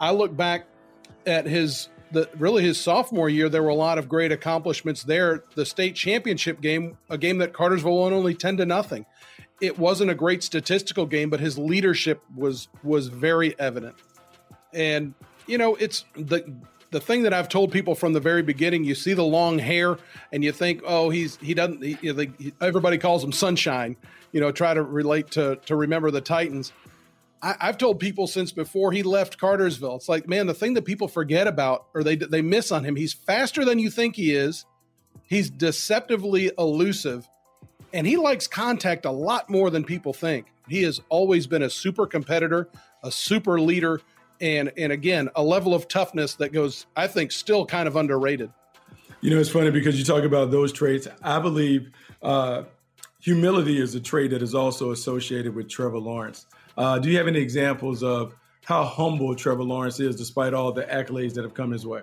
I 0.00 0.10
look 0.10 0.36
back 0.36 0.66
at 1.26 1.46
his 1.46 1.88
the 2.10 2.28
really 2.36 2.64
his 2.64 2.78
sophomore 2.78 3.28
year. 3.28 3.48
There 3.48 3.62
were 3.62 3.68
a 3.68 3.74
lot 3.74 3.98
of 3.98 4.08
great 4.08 4.32
accomplishments 4.32 5.04
there. 5.04 5.44
The 5.54 5.64
state 5.64 5.94
championship 5.94 6.60
game, 6.60 6.98
a 7.08 7.16
game 7.16 7.38
that 7.38 7.52
Cartersville 7.52 7.98
won 7.98 8.12
only 8.12 8.34
ten 8.34 8.56
to 8.56 8.66
nothing. 8.66 9.06
It 9.60 9.78
wasn't 9.78 10.10
a 10.10 10.14
great 10.14 10.42
statistical 10.42 11.06
game, 11.06 11.30
but 11.30 11.38
his 11.38 11.56
leadership 11.56 12.22
was 12.34 12.68
was 12.82 13.06
very 13.06 13.58
evident. 13.60 13.94
And 14.74 15.14
you 15.46 15.56
know, 15.56 15.76
it's 15.76 16.04
the 16.16 16.52
the 16.90 17.00
thing 17.00 17.22
that 17.22 17.32
I've 17.32 17.48
told 17.48 17.70
people 17.70 17.94
from 17.94 18.12
the 18.12 18.20
very 18.20 18.42
beginning, 18.42 18.84
you 18.84 18.94
see 18.94 19.14
the 19.14 19.24
long 19.24 19.58
hair 19.58 19.96
and 20.32 20.42
you 20.42 20.52
think, 20.52 20.82
oh, 20.84 21.10
he's 21.10 21.36
he 21.36 21.54
doesn't. 21.54 21.82
He, 21.82 21.94
he, 21.94 22.52
everybody 22.60 22.98
calls 22.98 23.22
him 23.22 23.32
Sunshine. 23.32 23.96
You 24.32 24.40
know, 24.40 24.52
try 24.52 24.74
to 24.74 24.82
relate 24.82 25.30
to 25.32 25.56
to 25.66 25.76
remember 25.76 26.10
the 26.10 26.20
Titans. 26.20 26.72
I, 27.42 27.56
have 27.60 27.78
told 27.78 28.00
people 28.00 28.26
since 28.26 28.52
before 28.52 28.92
he 28.92 29.02
left 29.02 29.38
Cartersville, 29.38 29.96
it's 29.96 30.10
like, 30.10 30.28
man, 30.28 30.46
the 30.46 30.52
thing 30.52 30.74
that 30.74 30.84
people 30.84 31.08
forget 31.08 31.46
about 31.46 31.86
or 31.94 32.02
they 32.02 32.16
they 32.16 32.42
miss 32.42 32.72
on 32.72 32.84
him, 32.84 32.96
he's 32.96 33.12
faster 33.12 33.64
than 33.64 33.78
you 33.78 33.90
think 33.90 34.16
he 34.16 34.32
is. 34.32 34.66
He's 35.26 35.48
deceptively 35.48 36.50
elusive, 36.58 37.28
and 37.92 38.06
he 38.06 38.16
likes 38.16 38.46
contact 38.46 39.04
a 39.04 39.10
lot 39.10 39.48
more 39.48 39.70
than 39.70 39.84
people 39.84 40.12
think. 40.12 40.46
He 40.68 40.82
has 40.82 41.00
always 41.08 41.46
been 41.46 41.62
a 41.62 41.70
super 41.70 42.06
competitor, 42.06 42.68
a 43.02 43.10
super 43.12 43.60
leader, 43.60 44.00
and 44.40 44.72
and 44.76 44.92
again, 44.92 45.28
a 45.36 45.42
level 45.42 45.74
of 45.74 45.88
toughness 45.88 46.34
that 46.36 46.52
goes, 46.52 46.86
I 46.96 47.06
think, 47.06 47.32
still 47.32 47.66
kind 47.66 47.86
of 47.86 47.96
underrated. 47.96 48.50
You 49.20 49.30
know, 49.30 49.38
it's 49.38 49.50
funny 49.50 49.70
because 49.70 49.98
you 49.98 50.04
talk 50.04 50.24
about 50.24 50.50
those 50.50 50.72
traits. 50.72 51.06
I 51.22 51.38
believe 51.38 51.90
uh, 52.22 52.62
humility 53.20 53.80
is 53.80 53.94
a 53.94 54.00
trait 54.00 54.30
that 54.30 54.42
is 54.42 54.54
also 54.54 54.92
associated 54.92 55.54
with 55.54 55.68
Trevor 55.68 55.98
Lawrence. 55.98 56.46
Uh, 56.76 56.98
do 56.98 57.10
you 57.10 57.18
have 57.18 57.28
any 57.28 57.40
examples 57.40 58.02
of 58.02 58.34
how 58.64 58.84
humble 58.84 59.34
Trevor 59.34 59.64
Lawrence 59.64 60.00
is 60.00 60.16
despite 60.16 60.54
all 60.54 60.72
the 60.72 60.84
accolades 60.84 61.34
that 61.34 61.44
have 61.44 61.54
come 61.54 61.70
his 61.70 61.86
way? 61.86 62.00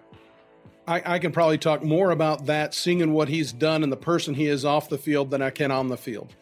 I, 0.88 1.16
I, 1.16 1.20
can 1.20 1.32
probably 1.32 1.58
talk 1.58 1.84
more 1.84 2.12
about 2.12 2.46
that, 2.46 2.74
seeing 2.74 3.12
what 3.12 3.28
he's 3.28 3.52
done 3.52 3.84
and 3.84 3.92
the 3.92 3.98
person 3.98 4.34
he 4.34 4.48
is 4.48 4.64
off 4.64 4.88
the 4.88 4.98
field 4.98 5.32
than 5.32 5.42
I 5.42 5.50
can 5.50 5.70
on 5.70 5.90
the 5.90 5.98
field. 5.98 6.34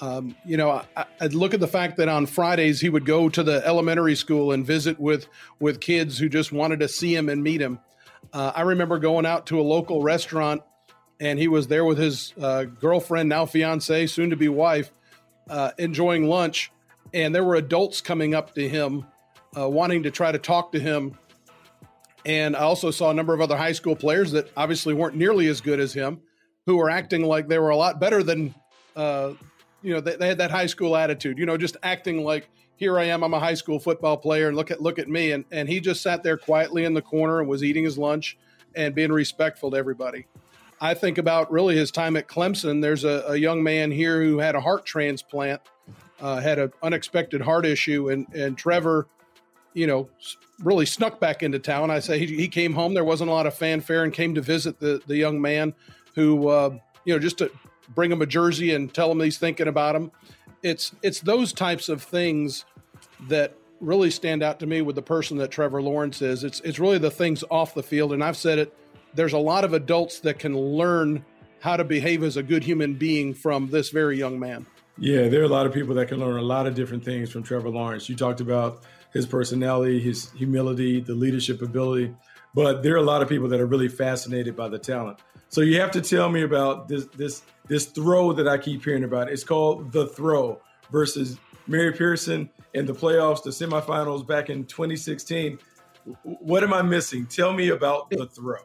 Um, 0.00 0.36
you 0.44 0.56
know, 0.56 0.82
I, 0.96 1.06
I, 1.20 1.26
look 1.26 1.54
at 1.54 1.60
the 1.60 1.66
fact 1.66 1.96
that 1.96 2.08
on 2.08 2.26
Fridays 2.26 2.80
he 2.80 2.88
would 2.88 3.04
go 3.04 3.28
to 3.28 3.42
the 3.42 3.66
elementary 3.66 4.14
school 4.14 4.52
and 4.52 4.64
visit 4.64 5.00
with 5.00 5.26
with 5.58 5.80
kids 5.80 6.18
who 6.18 6.28
just 6.28 6.52
wanted 6.52 6.80
to 6.80 6.88
see 6.88 7.14
him 7.14 7.28
and 7.28 7.42
meet 7.42 7.60
him. 7.60 7.80
Uh, 8.32 8.52
I 8.54 8.62
remember 8.62 8.98
going 8.98 9.26
out 9.26 9.46
to 9.46 9.60
a 9.60 9.62
local 9.62 10.02
restaurant, 10.02 10.62
and 11.18 11.38
he 11.38 11.48
was 11.48 11.66
there 11.66 11.84
with 11.84 11.98
his 11.98 12.32
uh, 12.40 12.64
girlfriend, 12.64 13.28
now 13.28 13.44
fiance, 13.44 14.06
soon 14.06 14.30
to 14.30 14.36
be 14.36 14.48
wife, 14.48 14.92
uh, 15.50 15.72
enjoying 15.78 16.28
lunch 16.28 16.70
and 17.12 17.34
there 17.34 17.44
were 17.44 17.54
adults 17.54 18.00
coming 18.00 18.34
up 18.34 18.54
to 18.54 18.68
him 18.68 19.06
uh, 19.56 19.68
wanting 19.68 20.02
to 20.02 20.10
try 20.10 20.30
to 20.30 20.38
talk 20.38 20.72
to 20.72 20.80
him 20.80 21.16
and 22.26 22.56
i 22.56 22.60
also 22.60 22.90
saw 22.90 23.10
a 23.10 23.14
number 23.14 23.34
of 23.34 23.40
other 23.40 23.56
high 23.56 23.72
school 23.72 23.96
players 23.96 24.32
that 24.32 24.50
obviously 24.56 24.94
weren't 24.94 25.16
nearly 25.16 25.46
as 25.48 25.60
good 25.60 25.80
as 25.80 25.92
him 25.92 26.20
who 26.66 26.76
were 26.76 26.90
acting 26.90 27.24
like 27.24 27.48
they 27.48 27.58
were 27.58 27.70
a 27.70 27.76
lot 27.76 27.98
better 28.00 28.22
than 28.22 28.54
uh, 28.96 29.32
you 29.82 29.92
know 29.92 30.00
they, 30.00 30.16
they, 30.16 30.28
had 30.28 30.38
that 30.38 30.50
high 30.50 30.66
school 30.66 30.96
attitude 30.96 31.38
you 31.38 31.46
know 31.46 31.56
just 31.56 31.76
acting 31.82 32.24
like 32.24 32.48
here 32.76 32.98
i 32.98 33.04
am 33.04 33.22
i'm 33.22 33.34
a 33.34 33.40
high 33.40 33.54
school 33.54 33.78
football 33.78 34.16
player 34.16 34.48
and 34.48 34.56
look 34.56 34.70
at 34.70 34.80
look 34.80 34.98
at 34.98 35.08
me 35.08 35.32
and, 35.32 35.44
and 35.50 35.68
he 35.68 35.80
just 35.80 36.02
sat 36.02 36.22
there 36.22 36.36
quietly 36.36 36.84
in 36.84 36.94
the 36.94 37.02
corner 37.02 37.40
and 37.40 37.48
was 37.48 37.62
eating 37.62 37.84
his 37.84 37.98
lunch 37.98 38.36
and 38.74 38.94
being 38.94 39.12
respectful 39.12 39.70
to 39.70 39.76
everybody 39.76 40.26
i 40.80 40.94
think 40.94 41.18
about 41.18 41.50
really 41.50 41.76
his 41.76 41.90
time 41.90 42.16
at 42.16 42.28
clemson 42.28 42.82
there's 42.82 43.04
a, 43.04 43.24
a 43.28 43.36
young 43.36 43.62
man 43.62 43.90
here 43.90 44.22
who 44.22 44.38
had 44.38 44.54
a 44.54 44.60
heart 44.60 44.84
transplant 44.84 45.60
uh, 46.20 46.40
had 46.40 46.58
an 46.58 46.72
unexpected 46.82 47.40
heart 47.40 47.64
issue, 47.64 48.10
and 48.10 48.26
and 48.34 48.56
Trevor, 48.56 49.06
you 49.74 49.86
know, 49.86 50.08
really 50.62 50.86
snuck 50.86 51.20
back 51.20 51.42
into 51.42 51.58
town. 51.58 51.90
I 51.90 52.00
say 52.00 52.18
he, 52.18 52.26
he 52.26 52.48
came 52.48 52.74
home. 52.74 52.94
There 52.94 53.04
wasn't 53.04 53.30
a 53.30 53.32
lot 53.32 53.46
of 53.46 53.54
fanfare, 53.54 54.04
and 54.04 54.12
came 54.12 54.34
to 54.34 54.40
visit 54.40 54.80
the 54.80 55.00
the 55.06 55.16
young 55.16 55.40
man, 55.40 55.74
who 56.14 56.48
uh, 56.48 56.76
you 57.04 57.14
know 57.14 57.18
just 57.18 57.38
to 57.38 57.50
bring 57.94 58.10
him 58.12 58.22
a 58.22 58.26
jersey 58.26 58.74
and 58.74 58.92
tell 58.92 59.10
him 59.10 59.20
he's 59.20 59.38
thinking 59.38 59.68
about 59.68 59.96
him. 59.96 60.10
It's 60.62 60.92
it's 61.02 61.20
those 61.20 61.52
types 61.52 61.88
of 61.88 62.02
things 62.02 62.64
that 63.28 63.54
really 63.80 64.10
stand 64.10 64.42
out 64.42 64.58
to 64.60 64.66
me 64.66 64.82
with 64.82 64.96
the 64.96 65.02
person 65.02 65.38
that 65.38 65.50
Trevor 65.50 65.80
Lawrence 65.82 66.22
is. 66.22 66.44
It's 66.44 66.60
it's 66.60 66.78
really 66.78 66.98
the 66.98 67.10
things 67.10 67.44
off 67.50 67.74
the 67.74 67.82
field, 67.82 68.12
and 68.12 68.22
I've 68.22 68.36
said 68.36 68.58
it. 68.58 68.76
There's 69.14 69.32
a 69.32 69.38
lot 69.38 69.64
of 69.64 69.72
adults 69.72 70.20
that 70.20 70.38
can 70.38 70.56
learn 70.56 71.24
how 71.60 71.76
to 71.76 71.84
behave 71.84 72.22
as 72.22 72.36
a 72.36 72.42
good 72.42 72.62
human 72.62 72.94
being 72.94 73.34
from 73.34 73.68
this 73.68 73.90
very 73.90 74.18
young 74.18 74.38
man. 74.38 74.66
Yeah, 74.96 75.28
there 75.28 75.40
are 75.40 75.44
a 75.44 75.48
lot 75.48 75.66
of 75.66 75.72
people 75.72 75.94
that 75.94 76.08
can 76.08 76.18
learn 76.18 76.38
a 76.38 76.42
lot 76.42 76.66
of 76.66 76.74
different 76.74 77.04
things 77.04 77.30
from 77.30 77.42
Trevor 77.42 77.70
Lawrence. 77.70 78.08
You 78.08 78.16
talked 78.16 78.40
about 78.40 78.82
his 79.12 79.26
personality, 79.26 80.00
his 80.00 80.30
humility, 80.32 81.00
the 81.00 81.14
leadership 81.14 81.62
ability, 81.62 82.14
but 82.54 82.82
there 82.82 82.94
are 82.94 82.98
a 82.98 83.02
lot 83.02 83.22
of 83.22 83.28
people 83.28 83.48
that 83.48 83.60
are 83.60 83.66
really 83.66 83.88
fascinated 83.88 84.56
by 84.56 84.68
the 84.68 84.78
talent. 84.78 85.18
So 85.48 85.60
you 85.60 85.80
have 85.80 85.90
to 85.92 86.00
tell 86.00 86.28
me 86.28 86.42
about 86.42 86.88
this 86.88 87.06
this 87.16 87.42
this 87.68 87.86
throw 87.86 88.32
that 88.32 88.48
I 88.48 88.58
keep 88.58 88.84
hearing 88.84 89.04
about. 89.04 89.30
It's 89.30 89.44
called 89.44 89.92
the 89.92 90.06
throw 90.08 90.60
versus 90.90 91.38
Mary 91.66 91.92
Persons 91.92 92.48
in 92.74 92.86
the 92.86 92.94
playoffs, 92.94 93.42
the 93.42 93.50
semifinals 93.50 94.26
back 94.26 94.50
in 94.50 94.64
2016. 94.64 95.58
What 96.22 96.62
am 96.62 96.72
I 96.72 96.82
missing? 96.82 97.26
Tell 97.26 97.52
me 97.52 97.68
about 97.68 98.10
the 98.10 98.26
throw. 98.26 98.56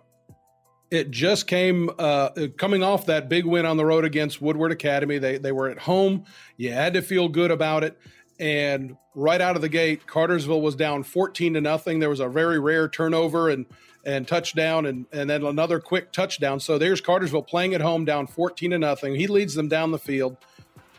It 0.90 1.10
just 1.10 1.48
came 1.48 1.90
uh, 1.98 2.30
coming 2.58 2.84
off 2.84 3.08
that 3.08 3.28
big 3.28 3.46
win 3.46 3.66
on 3.66 3.78
the 3.78 3.86
road 3.86 4.06
against 4.06 4.42
Woodward 4.42 4.72
Academy. 4.72 5.18
They 5.18 5.38
they 5.38 5.52
were 5.52 5.70
at 5.70 5.80
home. 5.80 6.26
You 6.58 6.72
had 6.72 6.94
to 6.94 7.02
feel 7.02 7.30
good 7.30 7.52
about 7.52 7.84
it. 7.84 7.98
And 8.44 8.98
right 9.16 9.40
out 9.40 9.56
of 9.56 9.62
the 9.62 9.70
gate, 9.70 10.06
Cartersville 10.06 10.60
was 10.60 10.76
down 10.76 11.04
14 11.04 11.54
to 11.54 11.62
nothing. 11.62 12.00
There 12.00 12.10
was 12.10 12.20
a 12.20 12.28
very 12.28 12.60
rare 12.60 12.90
turnover 12.90 13.50
and 13.50 13.66
and 14.06 14.28
touchdown 14.28 14.86
and 14.86 15.06
and 15.14 15.30
then 15.30 15.46
another 15.46 15.80
quick 15.80 16.12
touchdown. 16.12 16.60
So 16.60 16.78
there's 16.78 17.00
Cartersville 17.00 17.44
playing 17.44 17.74
at 17.74 17.80
home 17.80 18.04
down 18.04 18.28
14 18.28 18.72
to 18.72 18.80
nothing. 18.80 19.16
He 19.16 19.28
leads 19.28 19.54
them 19.54 19.70
down 19.70 19.92
the 19.92 19.98
field. 19.98 20.36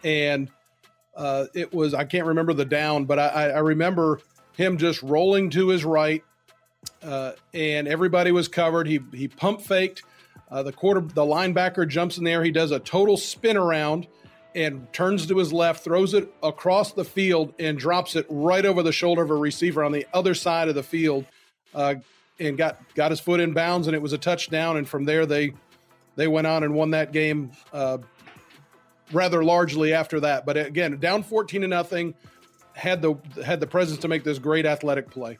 And 0.03 0.51
uh, 1.15 1.45
it 1.53 1.75
was 1.75 1.93
I 1.93 2.05
can't 2.05 2.25
remember 2.27 2.55
the 2.55 2.65
down, 2.65 3.05
but 3.05 3.19
I, 3.19 3.51
I 3.51 3.59
remember 3.59 4.21
him 4.57 4.79
just 4.79 5.03
rolling 5.03 5.51
to 5.51 5.69
his 5.69 5.85
right 5.85 6.25
uh, 7.03 7.33
and 7.53 7.87
everybody 7.87 8.33
was 8.33 8.49
covered. 8.49 8.87
He 8.87 9.01
he 9.13 9.29
pump 9.29 9.61
faked. 9.61 10.03
Uh, 10.51 10.63
the 10.63 10.73
quarter, 10.73 11.03
the 11.03 11.27
linebacker 11.27 11.87
jumps 11.87 12.17
in 12.17 12.25
there. 12.25 12.43
He 12.43 12.53
does 12.53 12.71
a 12.71 12.81
total 12.81 13.19
spin 13.19 13.59
around 13.59 14.07
and 14.55 14.93
turns 14.93 15.27
to 15.27 15.37
his 15.37 15.53
left, 15.53 15.83
throws 15.83 16.15
it 16.15 16.33
across 16.43 16.93
the 16.93 17.05
field, 17.05 17.55
and 17.59 17.79
drops 17.79 18.15
it 18.17 18.27
right 18.29 18.65
over 18.65 18.83
the 18.83 18.93
shoulder 18.93 19.23
of 19.23 19.31
a 19.31 19.35
receiver 19.35 19.83
on 19.83 19.93
the 19.93 20.07
other 20.13 20.35
side 20.35 20.69
of 20.69 20.75
the 20.75 20.83
field, 20.83 21.27
uh, 21.75 21.97
and 22.39 22.57
got 22.57 22.81
got 22.95 23.11
his 23.11 23.21
foot 23.21 23.41
in 23.41 23.53
bounds, 23.53 23.87
and 23.87 23.95
it 23.95 24.03
was 24.03 24.13
a 24.13 24.19
touchdown. 24.19 24.77
And 24.77 24.89
from 24.89 25.05
there, 25.05 25.27
they 25.27 25.53
they 26.17 26.29
went 26.29 26.47
on 26.47 26.63
and 26.63 26.75
won 26.75 26.91
that 26.91 27.13
game 27.13 27.53
uh, 27.73 27.99
rather 29.13 29.43
largely 29.43 29.93
after 29.93 30.21
that. 30.21 30.47
But 30.47 30.57
again, 30.57 30.99
down 30.99 31.23
fourteen 31.23 31.63
to 31.63 31.69
nothing, 31.69 32.15
had 32.75 33.03
the 33.03 33.15
had 33.45 33.61
the 33.61 33.67
presence 33.67 34.01
to 34.01 34.09
make 34.09 34.25
this 34.25 34.39
great 34.39 34.67
athletic 34.67 35.11
play. 35.11 35.39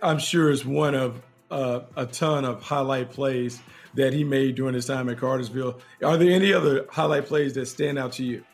I'm 0.00 0.18
sure 0.18 0.50
it's 0.50 0.64
one 0.64 0.94
of 0.94 1.20
uh, 1.50 1.80
a 1.96 2.06
ton 2.06 2.44
of 2.44 2.62
highlight 2.62 3.10
plays 3.10 3.60
that 3.96 4.12
he 4.12 4.24
made 4.24 4.54
during 4.54 4.74
his 4.74 4.86
time 4.86 5.08
at 5.08 5.18
Cartersville. 5.18 5.80
Are 6.04 6.16
there 6.16 6.30
any 6.30 6.52
other 6.52 6.86
highlight 6.90 7.26
plays 7.26 7.54
that 7.54 7.66
stand 7.66 7.98
out 7.98 8.12
to 8.12 8.24
you? 8.24 8.44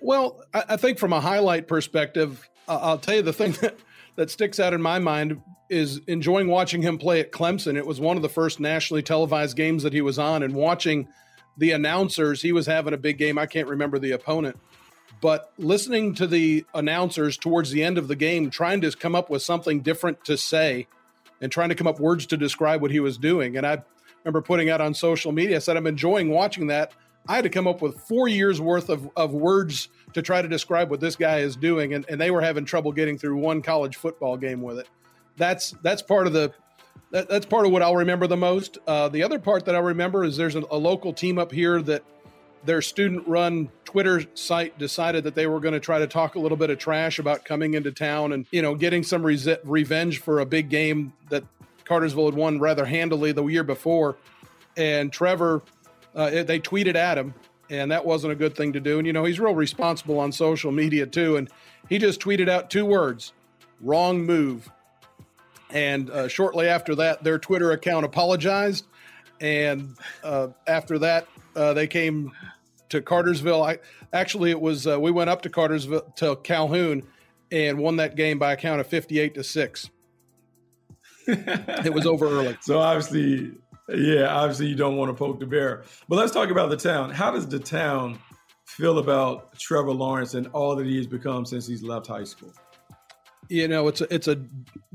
Well, 0.00 0.42
I, 0.54 0.76
think 0.76 0.98
from 0.98 1.12
a 1.12 1.20
highlight 1.20 1.68
perspective, 1.68 2.48
I'll 2.66 2.98
tell 2.98 3.16
you 3.16 3.22
the 3.22 3.32
thing 3.32 3.52
that, 3.60 3.76
that 4.16 4.30
sticks 4.30 4.58
out 4.58 4.72
in 4.72 4.80
my 4.80 4.98
mind 4.98 5.40
is 5.68 6.00
enjoying 6.06 6.48
watching 6.48 6.82
him 6.82 6.98
play 6.98 7.20
at 7.20 7.32
Clemson. 7.32 7.76
It 7.76 7.86
was 7.86 8.00
one 8.00 8.16
of 8.16 8.22
the 8.22 8.28
first 8.28 8.60
nationally 8.60 9.02
televised 9.02 9.56
games 9.56 9.82
that 9.82 9.92
he 9.92 10.00
was 10.00 10.18
on, 10.18 10.42
and 10.42 10.54
watching 10.54 11.08
the 11.56 11.72
announcers, 11.72 12.42
he 12.42 12.52
was 12.52 12.66
having 12.66 12.94
a 12.94 12.98
big 12.98 13.18
game. 13.18 13.38
I 13.38 13.46
can't 13.46 13.68
remember 13.68 13.98
the 13.98 14.12
opponent 14.12 14.58
but 15.20 15.52
listening 15.58 16.14
to 16.14 16.26
the 16.26 16.64
announcers 16.74 17.36
towards 17.36 17.70
the 17.70 17.84
end 17.84 17.98
of 17.98 18.08
the 18.08 18.16
game, 18.16 18.50
trying 18.50 18.80
to 18.80 18.90
come 18.92 19.14
up 19.14 19.28
with 19.28 19.42
something 19.42 19.80
different 19.80 20.24
to 20.24 20.36
say 20.36 20.86
and 21.40 21.52
trying 21.52 21.68
to 21.68 21.74
come 21.74 21.86
up 21.86 22.00
words 22.00 22.26
to 22.26 22.36
describe 22.36 22.80
what 22.80 22.90
he 22.90 23.00
was 23.00 23.18
doing. 23.18 23.56
And 23.56 23.66
I 23.66 23.82
remember 24.24 24.42
putting 24.42 24.70
out 24.70 24.80
on 24.80 24.94
social 24.94 25.32
media, 25.32 25.56
I 25.56 25.58
said, 25.60 25.76
I'm 25.76 25.86
enjoying 25.86 26.30
watching 26.30 26.68
that. 26.68 26.92
I 27.28 27.34
had 27.34 27.44
to 27.44 27.50
come 27.50 27.66
up 27.66 27.82
with 27.82 28.00
four 28.00 28.28
years 28.28 28.60
worth 28.60 28.88
of, 28.88 29.08
of 29.16 29.32
words 29.32 29.88
to 30.14 30.22
try 30.22 30.42
to 30.42 30.48
describe 30.48 30.90
what 30.90 31.00
this 31.00 31.16
guy 31.16 31.38
is 31.38 31.54
doing. 31.56 31.94
And, 31.94 32.04
and 32.08 32.20
they 32.20 32.30
were 32.30 32.40
having 32.40 32.64
trouble 32.64 32.92
getting 32.92 33.18
through 33.18 33.36
one 33.36 33.62
college 33.62 33.96
football 33.96 34.36
game 34.36 34.62
with 34.62 34.78
it. 34.78 34.88
That's, 35.36 35.72
that's 35.82 36.02
part 36.02 36.26
of 36.26 36.32
the, 36.32 36.52
that, 37.12 37.28
that's 37.28 37.46
part 37.46 37.66
of 37.66 37.72
what 37.72 37.82
I'll 37.82 37.96
remember 37.96 38.26
the 38.26 38.36
most. 38.36 38.78
Uh, 38.86 39.08
the 39.08 39.22
other 39.22 39.38
part 39.38 39.64
that 39.66 39.74
I 39.74 39.78
remember 39.78 40.24
is 40.24 40.36
there's 40.36 40.56
a, 40.56 40.62
a 40.70 40.76
local 40.76 41.12
team 41.12 41.38
up 41.38 41.52
here 41.52 41.82
that 41.82 42.02
their 42.64 42.82
student 42.82 43.26
run 43.26 43.70
Twitter 43.84 44.22
site 44.34 44.78
decided 44.78 45.24
that 45.24 45.34
they 45.34 45.46
were 45.46 45.60
going 45.60 45.74
to 45.74 45.80
try 45.80 45.98
to 45.98 46.06
talk 46.06 46.34
a 46.34 46.38
little 46.38 46.58
bit 46.58 46.70
of 46.70 46.78
trash 46.78 47.18
about 47.18 47.44
coming 47.44 47.74
into 47.74 47.90
town 47.90 48.32
and, 48.32 48.46
you 48.50 48.62
know, 48.62 48.74
getting 48.74 49.02
some 49.02 49.22
re- 49.22 49.56
revenge 49.64 50.20
for 50.20 50.40
a 50.40 50.46
big 50.46 50.68
game 50.68 51.12
that 51.30 51.44
Cartersville 51.90 52.26
had 52.26 52.34
won 52.34 52.60
rather 52.60 52.84
handily 52.84 53.32
the 53.32 53.44
year 53.44 53.64
before. 53.64 54.16
And 54.76 55.12
Trevor, 55.12 55.62
uh, 56.14 56.44
they 56.44 56.60
tweeted 56.60 56.94
at 56.94 57.18
him, 57.18 57.34
and 57.68 57.90
that 57.90 58.04
wasn't 58.04 58.32
a 58.32 58.36
good 58.36 58.54
thing 58.54 58.72
to 58.74 58.80
do. 58.80 58.98
And, 58.98 59.06
you 59.08 59.12
know, 59.12 59.24
he's 59.24 59.40
real 59.40 59.56
responsible 59.56 60.20
on 60.20 60.30
social 60.30 60.70
media 60.70 61.04
too. 61.04 61.34
And 61.36 61.50
he 61.88 61.98
just 61.98 62.20
tweeted 62.20 62.48
out 62.48 62.70
two 62.70 62.86
words 62.86 63.32
wrong 63.80 64.22
move. 64.22 64.70
And 65.70 66.10
uh, 66.10 66.28
shortly 66.28 66.68
after 66.68 66.94
that, 66.94 67.24
their 67.24 67.40
Twitter 67.40 67.72
account 67.72 68.04
apologized. 68.04 68.86
And 69.40 69.96
uh, 70.22 70.48
after 70.68 70.96
that, 71.00 71.26
uh, 71.56 71.74
they 71.74 71.88
came 71.88 72.30
to 72.90 73.02
Cartersville. 73.02 73.64
I 73.64 73.80
actually 74.12 74.50
it 74.50 74.60
was 74.60 74.86
uh, 74.86 75.00
we 75.00 75.10
went 75.10 75.28
up 75.28 75.42
to 75.42 75.50
Cartersville 75.50 76.12
to 76.16 76.36
Calhoun 76.36 77.02
and 77.50 77.78
won 77.78 77.96
that 77.96 78.14
game 78.14 78.38
by 78.38 78.52
a 78.52 78.56
count 78.56 78.80
of 78.80 78.86
fifty-eight 78.86 79.34
to 79.34 79.42
six. 79.42 79.90
It 81.26 81.92
was 81.92 82.06
over 82.06 82.26
early. 82.26 82.56
So 82.60 82.78
obviously, 82.78 83.52
yeah, 83.88 84.34
obviously 84.34 84.66
you 84.66 84.74
don't 84.74 84.96
want 84.96 85.10
to 85.10 85.14
poke 85.14 85.40
the 85.40 85.46
bear. 85.46 85.84
But 86.08 86.16
let's 86.16 86.32
talk 86.32 86.50
about 86.50 86.70
the 86.70 86.76
town. 86.76 87.10
How 87.10 87.30
does 87.30 87.48
the 87.48 87.58
town 87.58 88.18
feel 88.66 88.98
about 88.98 89.58
Trevor 89.58 89.92
Lawrence 89.92 90.34
and 90.34 90.46
all 90.48 90.76
that 90.76 90.86
he 90.86 90.96
has 90.96 91.06
become 91.06 91.44
since 91.44 91.66
he's 91.66 91.82
left 91.82 92.06
high 92.06 92.24
school? 92.24 92.52
You 93.48 93.66
know, 93.66 93.88
it's 93.88 94.00
a, 94.00 94.14
it's 94.14 94.28
a 94.28 94.36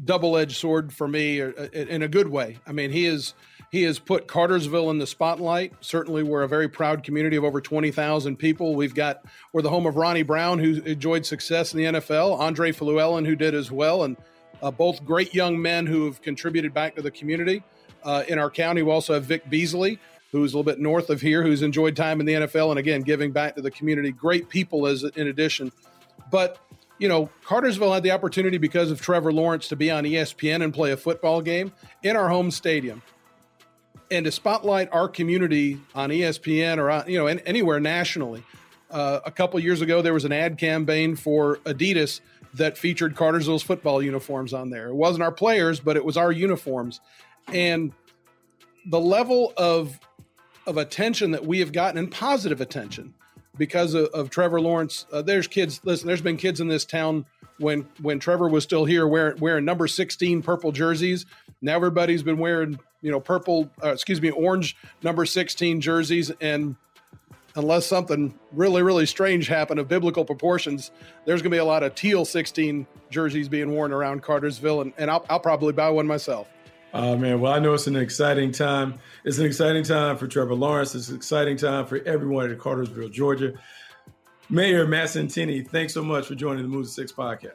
double 0.04 0.38
edged 0.38 0.56
sword 0.56 0.94
for 0.94 1.08
me 1.08 1.42
uh, 1.42 1.52
in 1.74 2.02
a 2.04 2.08
good 2.08 2.30
way. 2.30 2.58
I 2.66 2.72
mean, 2.72 2.90
he 2.90 3.06
is 3.06 3.34
he 3.76 3.84
has 3.84 4.00
put 4.00 4.28
Cartersville 4.28 4.90
in 4.92 5.00
the 5.00 5.08
spotlight. 5.08 5.74
Certainly, 5.82 6.24
we're 6.24 6.44
a 6.44 6.48
very 6.48 6.70
proud 6.70 7.04
community 7.04 7.36
of 7.36 7.44
over 7.44 7.60
20,000 7.60 8.38
people. 8.38 8.76
We've 8.76 8.96
got, 8.96 9.26
we're 9.52 9.64
the 9.64 9.70
home 9.70 9.86
of 9.86 9.98
Ronnie 9.98 10.24
Brown, 10.24 10.60
who 10.60 10.82
enjoyed 10.84 11.26
success 11.26 11.74
in 11.74 11.80
the 11.80 12.00
NFL, 12.00 12.40
Andre 12.40 12.72
Fluellen, 12.72 13.26
who 13.26 13.36
did 13.36 13.54
as 13.54 13.72
well, 13.72 14.04
and 14.04 14.16
uh, 14.66 14.72
both 14.72 15.06
great 15.06 15.32
young 15.32 15.62
men 15.62 15.86
who 15.86 16.06
have 16.06 16.24
contributed 16.24 16.74
back 16.74 16.96
to 16.96 17.02
the 17.04 17.12
community. 17.12 17.62
Uh, 18.04 18.24
in 18.28 18.40
our 18.40 18.50
county, 18.50 18.82
we 18.82 18.92
also 18.92 19.14
have 19.14 19.24
Vic 19.24 19.48
Beasley, 19.48 20.00
who's 20.32 20.54
a 20.54 20.58
little 20.58 20.70
bit 20.70 20.80
north 20.80 21.12
of 21.12 21.22
here, 21.22 21.44
who's 21.44 21.62
enjoyed 21.62 21.96
time 21.96 22.20
in 22.20 22.26
the 22.26 22.34
NFL 22.34 22.72
and 22.72 22.80
again, 22.80 23.02
giving 23.02 23.32
back 23.32 23.56
to 23.56 23.62
the 23.62 23.70
community. 23.70 24.12
Great 24.12 24.50
people 24.50 24.88
as 24.88 25.04
in 25.04 25.28
addition. 25.28 25.72
But 26.32 26.58
you 26.98 27.08
know, 27.08 27.30
Cartersville 27.44 27.94
had 27.94 28.02
the 28.02 28.12
opportunity 28.12 28.58
because 28.58 28.90
of 28.90 29.02
Trevor 29.02 29.32
Lawrence 29.32 29.68
to 29.68 29.76
be 29.76 29.92
on 29.92 30.04
ESPN 30.04 30.64
and 30.64 30.74
play 30.74 30.94
a 30.94 30.98
football 30.98 31.42
game 31.42 31.72
in 32.02 32.16
our 32.16 32.30
home 32.30 32.50
stadium 32.50 33.04
and 34.10 34.26
to 34.26 34.32
spotlight 34.32 34.90
our 34.92 35.08
community 35.08 35.80
on 35.94 36.10
ESPN 36.10 36.78
or 36.80 36.90
on, 36.90 37.08
you 37.08 37.20
know 37.20 37.28
anywhere 37.28 37.80
nationally. 37.80 38.44
Uh, 38.90 39.20
a 39.26 39.32
couple 39.32 39.60
years 39.60 39.82
ago, 39.82 40.02
there 40.02 40.14
was 40.14 40.26
an 40.26 40.32
ad 40.32 40.58
campaign 40.58 41.16
for 41.16 41.58
Adidas 41.66 42.22
that 42.58 42.78
featured 42.78 43.16
Cartersville's 43.16 43.64
football 43.64 44.02
uniforms 44.02 44.54
on 44.54 44.70
there. 44.70 44.88
It 44.88 44.96
wasn't 44.96 45.24
our 45.24 45.32
players, 45.32 45.80
but 45.80 45.98
it 45.98 46.06
was 46.06 46.18
our 46.18 46.32
uniforms, 46.32 47.02
and 47.48 47.92
the 48.86 49.00
level 49.00 49.54
of 49.58 50.00
of 50.68 50.78
attention 50.78 51.32
that 51.32 51.46
we 51.46 51.60
have 51.60 51.72
gotten 51.72 51.98
and 51.98 52.12
positive 52.12 52.60
attention 52.60 53.14
because 53.58 53.94
of, 53.94 54.08
of 54.08 54.30
Trevor 54.30 54.60
Lawrence. 54.60 55.06
Uh, 55.12 55.22
there's 55.22 55.48
kids. 55.48 55.82
Listen, 55.84 56.08
there's 56.08 56.22
been 56.22 56.38
kids 56.38 56.60
in 56.60 56.68
this 56.68 56.86
town 56.86 57.26
when 57.60 57.88
when 58.02 58.20
Trevor 58.20 58.48
was 58.48 58.64
still 58.64 58.86
here 58.86 59.08
wearing 59.08 59.40
wearing 59.40 59.66
number 59.66 59.88
16 59.88 60.42
purple 60.42 60.72
jerseys. 60.72 61.26
Now 61.62 61.76
everybody's 61.76 62.24
been 62.24 62.38
wearing 62.38 62.80
you 63.02 63.12
know 63.12 63.20
purple, 63.20 63.70
uh, 63.84 63.90
excuse 63.90 64.22
me, 64.22 64.32
orange 64.32 64.76
number 65.04 65.26
16 65.26 65.82
jerseys, 65.82 66.32
and 66.42 66.76
unless 67.56 67.86
something 67.86 68.38
really 68.52 68.82
really 68.82 69.06
strange 69.06 69.48
happened 69.48 69.80
of 69.80 69.88
biblical 69.88 70.26
proportions, 70.26 70.92
there's 71.26 71.42
going 71.42 71.52
to 71.52 71.56
be 71.56 71.60
a 71.60 71.66
lot 71.66 71.84
of 71.84 71.96
teal 71.96 72.26
16 72.26 72.86
jerseys 73.10 73.50
being 73.50 73.72
worn 73.72 73.92
around 73.92 74.22
Cartersville, 74.24 74.82
and, 74.82 74.94
and 74.98 75.10
I'll, 75.10 75.26
I'll 75.30 75.40
probably 75.40 75.74
buy 75.74 75.90
one 75.90 76.08
myself. 76.08 76.48
Oh 76.94 77.18
man, 77.18 77.42
well 77.42 77.54
I 77.54 77.60
know 77.60 77.74
it's 77.74 77.88
an 77.88 77.96
exciting 77.96 78.52
time. 78.52 79.00
It's 79.24 79.38
an 79.38 79.46
exciting 79.46 79.84
time 79.84 80.18
for 80.18 80.28
Trevor 80.28 80.56
Lawrence. 80.56 80.96
It's 80.96 81.10
an 81.10 81.16
exciting 81.16 81.58
time 81.58 81.86
for 81.86 82.00
everyone 82.06 82.52
at 82.52 82.60
Cartersville, 82.60 83.10
Georgia. 83.10 83.54
Mayor 84.50 84.86
Matt 84.86 85.10
Santini, 85.10 85.62
thanks 85.64 85.94
so 85.94 86.04
much 86.04 86.28
for 86.28 86.36
joining 86.36 86.62
the 86.62 86.70
Move 86.70 86.88
Six 86.88 87.12
podcast. 87.12 87.54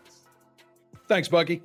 Thanks, 1.09 1.28
Bucky. 1.28 1.62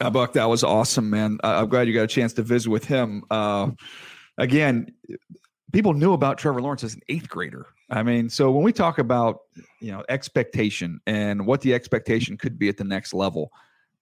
Uh, 0.00 0.10
Buck, 0.10 0.34
that 0.34 0.48
was 0.48 0.62
awesome, 0.62 1.08
man. 1.10 1.38
Uh, 1.42 1.62
I'm 1.62 1.68
glad 1.68 1.88
you 1.88 1.94
got 1.94 2.02
a 2.02 2.08
chance 2.08 2.34
to 2.34 2.42
visit 2.42 2.68
with 2.68 2.84
him. 2.84 3.24
Uh, 3.30 3.70
again, 4.36 4.92
people 5.72 5.94
knew 5.94 6.12
about 6.12 6.38
Trevor 6.38 6.62
Lawrence 6.62 6.84
as 6.84 6.94
an 6.94 7.02
eighth 7.08 7.28
grader. 7.28 7.66
I 7.90 8.02
mean, 8.02 8.28
so 8.28 8.50
when 8.50 8.64
we 8.64 8.72
talk 8.72 8.98
about 8.98 9.40
you 9.80 9.92
know 9.92 10.04
expectation 10.08 11.00
and 11.06 11.46
what 11.46 11.60
the 11.60 11.74
expectation 11.74 12.36
could 12.36 12.58
be 12.58 12.68
at 12.68 12.76
the 12.76 12.84
next 12.84 13.14
level, 13.14 13.52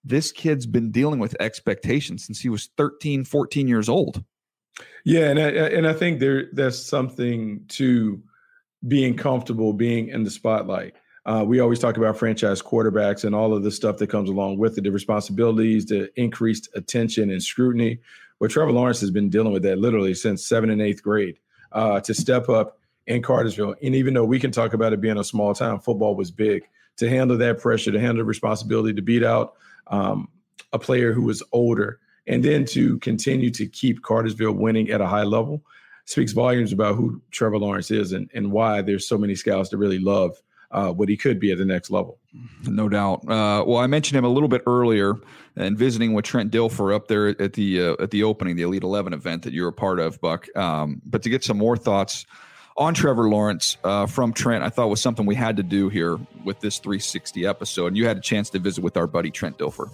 this 0.04 0.32
kid's 0.32 0.66
been 0.66 0.90
dealing 0.90 1.18
with 1.18 1.36
expectation 1.40 2.18
since 2.18 2.40
he 2.40 2.48
was 2.48 2.70
13, 2.76 3.24
14 3.24 3.68
years 3.68 3.88
old. 3.88 4.22
Yeah, 5.04 5.28
and 5.28 5.38
I, 5.38 5.48
and 5.48 5.86
I 5.86 5.92
think 5.92 6.20
there 6.20 6.46
there's 6.52 6.82
something 6.82 7.64
to 7.68 8.22
being 8.86 9.16
comfortable 9.16 9.72
being 9.72 10.08
in 10.08 10.24
the 10.24 10.30
spotlight. 10.30 10.94
Uh, 11.26 11.42
we 11.46 11.60
always 11.60 11.78
talk 11.78 11.96
about 11.96 12.18
franchise 12.18 12.60
quarterbacks 12.60 13.24
and 13.24 13.34
all 13.34 13.54
of 13.54 13.62
the 13.62 13.70
stuff 13.70 13.96
that 13.96 14.08
comes 14.08 14.28
along 14.28 14.58
with 14.58 14.76
it, 14.76 14.84
the 14.84 14.90
responsibilities, 14.90 15.86
the 15.86 16.10
increased 16.20 16.68
attention 16.74 17.30
and 17.30 17.42
scrutiny. 17.42 17.98
But 18.40 18.50
Trevor 18.50 18.72
Lawrence 18.72 19.00
has 19.00 19.10
been 19.10 19.30
dealing 19.30 19.52
with 19.52 19.62
that 19.62 19.78
literally 19.78 20.12
since 20.12 20.46
seventh 20.46 20.72
and 20.72 20.82
eighth 20.82 21.02
grade 21.02 21.38
uh, 21.74 22.00
to 22.00 22.14
step 22.14 22.48
up 22.48 22.78
in 23.06 23.22
Cartersville. 23.22 23.74
And 23.82 23.94
even 23.94 24.14
though 24.14 24.24
we 24.24 24.40
can 24.40 24.50
talk 24.50 24.72
about 24.72 24.92
it 24.92 25.00
being 25.00 25.18
a 25.18 25.24
small 25.24 25.54
town, 25.54 25.80
football 25.80 26.14
was 26.14 26.30
big. 26.30 26.62
To 26.98 27.08
handle 27.08 27.36
that 27.38 27.58
pressure, 27.58 27.90
to 27.90 28.00
handle 28.00 28.24
responsibility, 28.24 28.94
to 28.94 29.02
beat 29.02 29.24
out 29.24 29.54
um, 29.88 30.28
a 30.72 30.78
player 30.78 31.12
who 31.12 31.22
was 31.22 31.42
older, 31.52 31.98
and 32.26 32.42
then 32.42 32.64
to 32.66 32.98
continue 33.00 33.50
to 33.50 33.66
keep 33.66 34.02
Cartersville 34.02 34.52
winning 34.52 34.90
at 34.90 35.00
a 35.00 35.06
high 35.06 35.24
level 35.24 35.62
speaks 36.06 36.32
volumes 36.32 36.72
about 36.72 36.96
who 36.96 37.20
Trevor 37.30 37.58
Lawrence 37.58 37.90
is 37.90 38.12
and, 38.12 38.30
and 38.34 38.52
why 38.52 38.82
there's 38.82 39.08
so 39.08 39.18
many 39.18 39.34
scouts 39.34 39.70
that 39.70 39.78
really 39.78 39.98
love 39.98 40.40
uh, 40.74 40.92
what 40.92 41.08
he 41.08 41.16
could 41.16 41.38
be 41.38 41.52
at 41.52 41.58
the 41.58 41.64
next 41.64 41.90
level. 41.90 42.18
No 42.64 42.88
doubt. 42.88 43.20
Uh, 43.28 43.64
well, 43.66 43.78
I 43.78 43.86
mentioned 43.86 44.18
him 44.18 44.24
a 44.24 44.28
little 44.28 44.48
bit 44.48 44.62
earlier, 44.66 45.14
and 45.56 45.78
visiting 45.78 46.12
with 46.12 46.24
Trent 46.24 46.50
Dilfer 46.50 46.94
up 46.94 47.06
there 47.06 47.28
at 47.40 47.52
the 47.52 47.80
uh, 47.80 48.02
at 48.02 48.10
the 48.10 48.24
opening, 48.24 48.56
the 48.56 48.62
Elite 48.62 48.82
Eleven 48.82 49.12
event 49.12 49.42
that 49.44 49.52
you 49.52 49.62
were 49.62 49.68
a 49.68 49.72
part 49.72 50.00
of, 50.00 50.20
Buck. 50.20 50.54
Um, 50.56 51.00
but 51.06 51.22
to 51.22 51.30
get 51.30 51.44
some 51.44 51.56
more 51.56 51.76
thoughts 51.76 52.26
on 52.76 52.92
Trevor 52.92 53.28
Lawrence 53.28 53.76
uh, 53.84 54.06
from 54.06 54.32
Trent, 54.32 54.64
I 54.64 54.68
thought 54.68 54.88
was 54.88 55.00
something 55.00 55.24
we 55.24 55.36
had 55.36 55.56
to 55.56 55.62
do 55.62 55.88
here 55.88 56.18
with 56.44 56.58
this 56.58 56.78
360 56.78 57.46
episode, 57.46 57.86
and 57.86 57.96
you 57.96 58.06
had 58.06 58.16
a 58.16 58.20
chance 58.20 58.50
to 58.50 58.58
visit 58.58 58.82
with 58.82 58.96
our 58.96 59.06
buddy 59.06 59.30
Trent 59.30 59.58
Dilfer. 59.58 59.90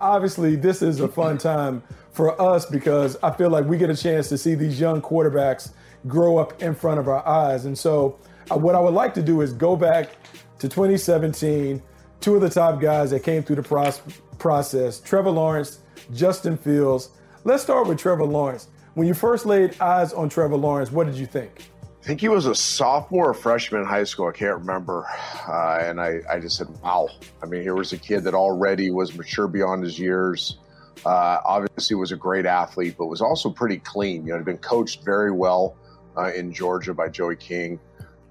Obviously, 0.00 0.56
this 0.56 0.82
is 0.82 0.98
a 0.98 1.06
fun 1.06 1.38
time 1.38 1.80
for 2.10 2.40
us 2.42 2.66
because 2.66 3.16
I 3.22 3.30
feel 3.30 3.50
like 3.50 3.66
we 3.66 3.78
get 3.78 3.88
a 3.88 3.96
chance 3.96 4.28
to 4.30 4.36
see 4.36 4.56
these 4.56 4.80
young 4.80 5.00
quarterbacks 5.00 5.70
grow 6.08 6.38
up 6.38 6.60
in 6.60 6.74
front 6.74 6.98
of 6.98 7.06
our 7.06 7.24
eyes, 7.24 7.66
and 7.66 7.78
so 7.78 8.18
what 8.50 8.74
I 8.74 8.80
would 8.80 8.94
like 8.94 9.14
to 9.14 9.22
do 9.22 9.40
is 9.40 9.52
go 9.52 9.76
back 9.76 10.10
to 10.58 10.68
2017, 10.68 11.82
two 12.20 12.34
of 12.34 12.40
the 12.40 12.50
top 12.50 12.80
guys 12.80 13.10
that 13.10 13.22
came 13.22 13.42
through 13.42 13.56
the 13.56 14.02
process 14.38 15.00
Trevor 15.00 15.30
Lawrence, 15.30 15.80
Justin 16.12 16.56
Fields. 16.56 17.10
Let's 17.44 17.62
start 17.62 17.88
with 17.88 17.98
Trevor 17.98 18.24
Lawrence. 18.24 18.68
When 18.94 19.08
you 19.08 19.14
first 19.14 19.46
laid 19.46 19.80
eyes 19.80 20.12
on 20.12 20.28
Trevor 20.28 20.56
Lawrence, 20.56 20.92
what 20.92 21.06
did 21.06 21.16
you 21.16 21.26
think? 21.26 21.62
I 22.02 22.04
think 22.04 22.20
he 22.20 22.28
was 22.28 22.46
a 22.46 22.54
sophomore 22.54 23.30
or 23.30 23.34
freshman 23.34 23.82
in 23.82 23.86
high 23.86 24.04
school. 24.04 24.26
I 24.26 24.32
can't 24.32 24.58
remember. 24.58 25.06
Uh, 25.48 25.78
and 25.80 26.00
I, 26.00 26.20
I 26.28 26.40
just 26.40 26.56
said, 26.56 26.66
wow. 26.82 27.08
I 27.42 27.46
mean, 27.46 27.62
here 27.62 27.76
was 27.76 27.92
a 27.92 27.96
kid 27.96 28.24
that 28.24 28.34
already 28.34 28.90
was 28.90 29.16
mature 29.16 29.46
beyond 29.46 29.84
his 29.84 29.98
years. 29.98 30.58
Uh, 31.06 31.38
obviously, 31.44 31.94
was 31.96 32.10
a 32.10 32.16
great 32.16 32.44
athlete, 32.44 32.96
but 32.98 33.06
was 33.06 33.20
also 33.20 33.50
pretty 33.50 33.78
clean. 33.78 34.26
You 34.26 34.32
know, 34.32 34.36
had 34.36 34.44
been 34.44 34.58
coached 34.58 35.04
very 35.04 35.30
well 35.30 35.76
uh, 36.16 36.32
in 36.32 36.52
Georgia 36.52 36.92
by 36.92 37.08
Joey 37.08 37.36
King 37.36 37.78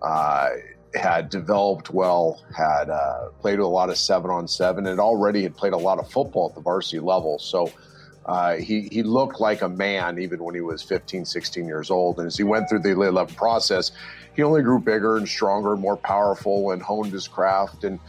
uh, 0.02 0.50
had 0.94 1.30
developed 1.30 1.90
well, 1.90 2.44
had 2.56 2.90
uh, 2.90 3.30
played 3.40 3.60
a 3.60 3.68
lot 3.68 3.90
of 3.90 3.98
seven 3.98 4.30
on 4.30 4.48
seven, 4.48 4.88
and 4.88 5.00
already 5.00 5.44
had 5.44 5.56
played 5.56 5.74
a 5.74 5.78
lot 5.78 6.00
of 6.00 6.10
football 6.10 6.50
at 6.50 6.56
the 6.56 6.62
varsity 6.62 7.00
level. 7.00 7.40
So 7.40 7.72
uh, 8.26 8.56
he, 8.56 8.90
he 8.92 9.04
looked 9.04 9.40
like 9.40 9.62
a 9.62 9.70
man 9.70 10.20
even 10.20 10.44
when 10.44 10.54
he 10.54 10.62
was 10.62 10.84
15, 10.84 11.26
16 11.26 11.66
years 11.66 11.90
old. 11.90 12.20
And 12.20 12.28
as 12.28 12.38
he 12.38 12.44
went 12.44 12.70
through 12.70 12.80
the 12.80 12.92
11 12.92 13.36
process, 13.36 13.92
he 14.36 14.44
only 14.44 14.62
grew 14.62 14.80
bigger 14.80 15.18
and 15.18 15.28
stronger 15.28 15.74
and 15.74 15.82
more 15.82 15.98
powerful 15.98 16.72
and 16.72 16.82
honed 16.82 17.12
his 17.12 17.28
craft. 17.28 17.84
And 17.84 18.00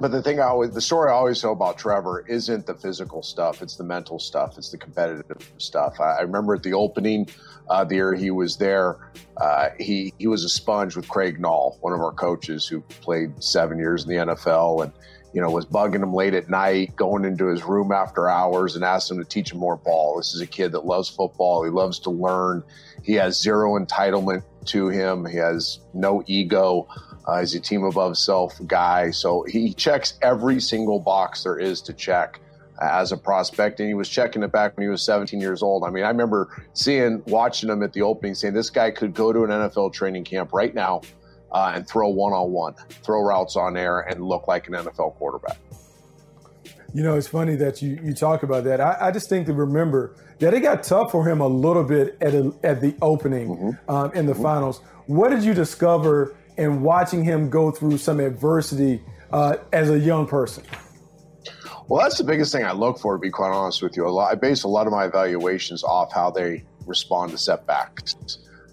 but 0.00 0.12
the 0.12 0.22
thing 0.22 0.38
I 0.38 0.44
always, 0.44 0.70
the 0.70 0.80
story 0.80 1.10
I 1.10 1.14
always 1.14 1.40
tell 1.40 1.52
about 1.52 1.76
Trevor 1.76 2.24
isn't 2.28 2.66
the 2.66 2.74
physical 2.74 3.22
stuff; 3.22 3.62
it's 3.62 3.74
the 3.74 3.82
mental 3.82 4.20
stuff, 4.20 4.56
it's 4.56 4.70
the 4.70 4.78
competitive 4.78 5.50
stuff. 5.58 5.98
I, 6.00 6.18
I 6.18 6.20
remember 6.20 6.54
at 6.54 6.62
the 6.62 6.72
opening 6.72 7.28
uh, 7.70 7.84
the 7.84 7.96
year 7.96 8.14
he 8.14 8.30
was 8.30 8.56
there, 8.56 9.10
uh, 9.36 9.70
he 9.78 10.12
he 10.18 10.26
was 10.26 10.44
a 10.44 10.48
sponge 10.48 10.96
with 10.96 11.08
Craig 11.08 11.38
Nall, 11.38 11.78
one 11.80 11.92
of 11.92 12.00
our 12.00 12.12
coaches 12.12 12.66
who 12.66 12.80
played 12.80 13.42
seven 13.42 13.78
years 13.78 14.04
in 14.04 14.10
the 14.10 14.16
NFL, 14.16 14.84
and 14.84 14.92
you 15.32 15.40
know 15.40 15.50
was 15.50 15.66
bugging 15.66 16.02
him 16.02 16.14
late 16.14 16.34
at 16.34 16.48
night, 16.48 16.96
going 16.96 17.24
into 17.24 17.46
his 17.46 17.64
room 17.64 17.92
after 17.92 18.28
hours, 18.28 18.74
and 18.74 18.84
asked 18.84 19.10
him 19.10 19.18
to 19.18 19.24
teach 19.24 19.52
him 19.52 19.58
more 19.58 19.76
ball. 19.76 20.16
This 20.16 20.34
is 20.34 20.40
a 20.40 20.46
kid 20.46 20.72
that 20.72 20.86
loves 20.86 21.08
football. 21.08 21.64
He 21.64 21.70
loves 21.70 21.98
to 22.00 22.10
learn. 22.10 22.62
He 23.02 23.14
has 23.14 23.40
zero 23.40 23.78
entitlement 23.78 24.42
to 24.66 24.88
him. 24.88 25.24
He 25.26 25.36
has 25.36 25.80
no 25.94 26.22
ego. 26.26 26.88
Uh, 27.26 27.40
he's 27.40 27.54
a 27.54 27.60
team 27.60 27.84
above 27.84 28.16
self 28.16 28.58
guy. 28.66 29.10
So 29.10 29.44
he 29.44 29.74
checks 29.74 30.18
every 30.22 30.60
single 30.60 30.98
box 30.98 31.44
there 31.44 31.58
is 31.58 31.82
to 31.82 31.92
check 31.92 32.40
as 32.80 33.12
a 33.12 33.16
prospect. 33.16 33.80
And 33.80 33.88
he 33.88 33.94
was 33.94 34.08
checking 34.08 34.42
it 34.42 34.52
back 34.52 34.76
when 34.76 34.84
he 34.84 34.90
was 34.90 35.02
17 35.02 35.40
years 35.40 35.62
old. 35.62 35.84
I 35.84 35.90
mean, 35.90 36.04
I 36.04 36.08
remember 36.08 36.48
seeing, 36.72 37.22
watching 37.26 37.68
him 37.68 37.82
at 37.82 37.92
the 37.92 38.02
opening, 38.02 38.34
saying 38.34 38.54
this 38.54 38.70
guy 38.70 38.90
could 38.90 39.14
go 39.14 39.32
to 39.32 39.44
an 39.44 39.50
NFL 39.50 39.92
training 39.92 40.24
camp 40.24 40.52
right 40.52 40.74
now 40.74 41.02
uh, 41.52 41.72
and 41.74 41.86
throw 41.88 42.08
one 42.08 42.32
on 42.32 42.50
one, 42.52 42.74
throw 43.02 43.22
routes 43.22 43.56
on 43.56 43.76
air, 43.76 44.00
and 44.00 44.22
look 44.22 44.48
like 44.48 44.68
an 44.68 44.74
NFL 44.74 45.14
quarterback. 45.14 45.58
You 46.94 47.02
know, 47.02 47.16
it's 47.16 47.28
funny 47.28 47.54
that 47.56 47.82
you, 47.82 47.98
you 48.02 48.14
talk 48.14 48.42
about 48.42 48.64
that. 48.64 48.80
I, 48.80 48.96
I 49.00 49.10
distinctly 49.10 49.54
remember 49.54 50.16
that 50.38 50.54
it 50.54 50.60
got 50.60 50.82
tough 50.82 51.10
for 51.10 51.28
him 51.28 51.40
a 51.40 51.46
little 51.46 51.84
bit 51.84 52.16
at, 52.20 52.34
a, 52.34 52.52
at 52.62 52.80
the 52.80 52.94
opening 53.02 53.48
mm-hmm. 53.48 53.90
um, 53.90 54.12
in 54.12 54.26
the 54.26 54.32
mm-hmm. 54.32 54.42
finals. 54.42 54.80
What 55.06 55.30
did 55.30 55.44
you 55.44 55.54
discover 55.54 56.34
in 56.56 56.82
watching 56.82 57.24
him 57.24 57.50
go 57.50 57.70
through 57.70 57.98
some 57.98 58.20
adversity 58.20 59.02
uh, 59.32 59.56
as 59.72 59.90
a 59.90 59.98
young 59.98 60.26
person? 60.26 60.64
Well, 61.88 62.02
that's 62.02 62.18
the 62.18 62.24
biggest 62.24 62.52
thing 62.52 62.64
I 62.64 62.72
look 62.72 62.98
for, 62.98 63.16
to 63.16 63.18
be 63.18 63.30
quite 63.30 63.50
honest 63.50 63.82
with 63.82 63.96
you. 63.96 64.06
A 64.06 64.10
lot, 64.10 64.30
I 64.30 64.34
base 64.34 64.62
a 64.62 64.68
lot 64.68 64.86
of 64.86 64.92
my 64.92 65.06
evaluations 65.06 65.82
off 65.82 66.12
how 66.12 66.30
they 66.30 66.62
respond 66.86 67.32
to 67.32 67.38
setbacks. 67.38 68.14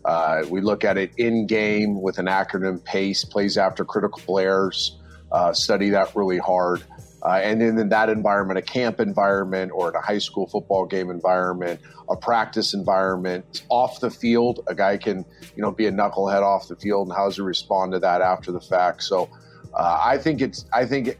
Uh, 0.03 0.43
we 0.49 0.59
look 0.59 0.83
at 0.83 0.97
it 0.97 1.11
in 1.17 1.47
game 1.47 2.01
with 2.01 2.17
an 2.17 2.25
acronym 2.25 2.83
PACE, 2.83 3.23
plays 3.23 3.57
after 3.57 3.85
critical 3.85 4.37
errors. 4.37 4.99
uh, 5.31 5.53
study 5.53 5.89
that 5.89 6.15
really 6.15 6.37
hard. 6.37 6.83
Uh, 7.23 7.39
and 7.43 7.59
then 7.59 7.77
in 7.77 7.89
that 7.89 8.07
environment, 8.07 8.57
a 8.57 8.61
camp 8.61 8.99
environment 8.99 9.71
or 9.73 9.89
in 9.89 9.95
a 9.95 10.01
high 10.01 10.19
school 10.19 10.47
football 10.47 10.85
game 10.85 11.09
environment, 11.09 11.79
a 12.09 12.15
practice 12.15 12.73
environment, 12.73 13.63
off 13.69 13.99
the 13.99 14.11
field, 14.11 14.59
a 14.67 14.75
guy 14.75 14.95
can, 14.95 15.25
you 15.55 15.61
know, 15.61 15.71
be 15.71 15.87
a 15.87 15.91
knucklehead 15.91 16.43
off 16.43 16.67
the 16.67 16.75
field 16.75 17.07
and 17.07 17.17
how 17.17 17.25
does 17.25 17.35
he 17.35 17.41
respond 17.41 17.91
to 17.93 17.99
that 17.99 18.21
after 18.21 18.51
the 18.51 18.61
fact? 18.61 19.01
So 19.03 19.27
uh, 19.73 19.99
I 20.03 20.19
think 20.19 20.39
it's, 20.39 20.65
I 20.71 20.85
think 20.85 21.17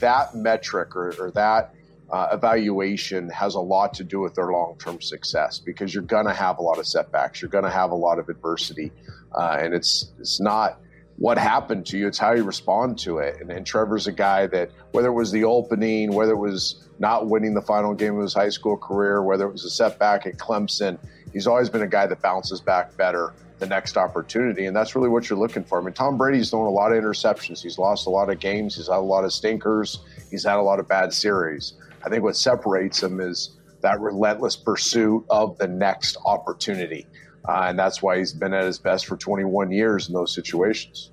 that 0.00 0.34
metric 0.34 0.94
or, 0.96 1.14
or 1.18 1.30
that 1.32 1.74
uh, 2.10 2.28
evaluation 2.32 3.28
has 3.30 3.54
a 3.54 3.60
lot 3.60 3.94
to 3.94 4.04
do 4.04 4.20
with 4.20 4.34
their 4.34 4.52
long-term 4.52 5.00
success 5.00 5.58
because 5.58 5.94
you're 5.94 6.02
going 6.02 6.26
to 6.26 6.34
have 6.34 6.58
a 6.58 6.62
lot 6.62 6.78
of 6.78 6.86
setbacks. 6.86 7.40
You're 7.40 7.50
going 7.50 7.64
to 7.64 7.70
have 7.70 7.90
a 7.90 7.96
lot 7.96 8.18
of 8.18 8.28
adversity. 8.28 8.92
Uh, 9.34 9.58
and 9.60 9.74
it's, 9.74 10.12
it's 10.18 10.40
not, 10.40 10.78
what 11.16 11.38
happened 11.38 11.86
to 11.86 11.98
you. 11.98 12.08
It's 12.08 12.18
how 12.18 12.32
you 12.32 12.42
respond 12.42 12.98
to 13.00 13.18
it. 13.18 13.40
And, 13.40 13.50
and, 13.50 13.64
Trevor's 13.66 14.06
a 14.06 14.12
guy 14.12 14.46
that, 14.48 14.70
whether 14.92 15.08
it 15.08 15.12
was 15.12 15.30
the 15.30 15.44
opening, 15.44 16.12
whether 16.12 16.32
it 16.32 16.38
was 16.38 16.88
not 16.98 17.28
winning 17.28 17.54
the 17.54 17.62
final 17.62 17.94
game 17.94 18.16
of 18.16 18.22
his 18.22 18.34
high 18.34 18.48
school 18.48 18.76
career, 18.76 19.22
whether 19.22 19.46
it 19.46 19.52
was 19.52 19.64
a 19.64 19.70
setback 19.70 20.26
at 20.26 20.38
Clemson, 20.38 20.98
he's 21.32 21.46
always 21.46 21.70
been 21.70 21.82
a 21.82 21.88
guy 21.88 22.06
that 22.06 22.20
bounces 22.20 22.60
back 22.60 22.96
better 22.96 23.32
the 23.58 23.66
next 23.66 23.96
opportunity. 23.96 24.66
And 24.66 24.76
that's 24.76 24.96
really 24.96 25.08
what 25.08 25.28
you're 25.28 25.38
looking 25.38 25.64
for. 25.64 25.80
I 25.80 25.84
mean, 25.84 25.94
Tom 25.94 26.18
Brady's 26.18 26.50
thrown 26.50 26.66
a 26.66 26.70
lot 26.70 26.92
of 26.92 27.02
interceptions. 27.02 27.62
He's 27.62 27.78
lost 27.78 28.06
a 28.06 28.10
lot 28.10 28.30
of 28.30 28.40
games. 28.40 28.76
He's 28.76 28.88
had 28.88 28.96
a 28.96 29.00
lot 29.00 29.24
of 29.24 29.32
stinkers. 29.32 30.00
He's 30.30 30.44
had 30.44 30.56
a 30.56 30.62
lot 30.62 30.80
of 30.80 30.88
bad 30.88 31.12
series. 31.12 31.74
I 32.04 32.08
think 32.08 32.22
what 32.22 32.36
separates 32.36 33.02
him 33.02 33.20
is 33.20 33.56
that 33.80 34.00
relentless 34.00 34.56
pursuit 34.56 35.24
of 35.30 35.56
the 35.58 35.68
next 35.68 36.16
opportunity. 36.24 37.06
Uh, 37.46 37.66
and 37.68 37.78
that's 37.78 38.02
why 38.02 38.18
he's 38.18 38.32
been 38.32 38.54
at 38.54 38.64
his 38.64 38.78
best 38.78 39.06
for 39.06 39.16
21 39.16 39.70
years 39.70 40.08
in 40.08 40.14
those 40.14 40.34
situations. 40.34 41.10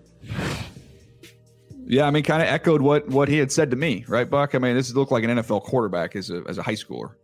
Yeah, 1.86 2.08
I 2.08 2.12
mean, 2.12 2.24
kind 2.24 2.42
of 2.42 2.48
echoed 2.48 2.82
what 2.82 3.10
what 3.10 3.28
he 3.28 3.38
had 3.38 3.52
said 3.52 3.72
to 3.72 3.78
me, 3.78 4.06
right, 4.08 4.30
Buck? 4.30 4.56
I 4.56 4.60
mean, 4.60 4.76
this 4.76 4.94
looked 4.94 5.12
like 5.12 5.26
an 5.26 5.30
NFL 5.32 5.64
quarterback 5.64 6.16
as 6.16 6.30
a 6.30 6.42
as 6.48 6.58
a 6.58 6.64
high 6.64 6.76
schooler. 6.76 7.16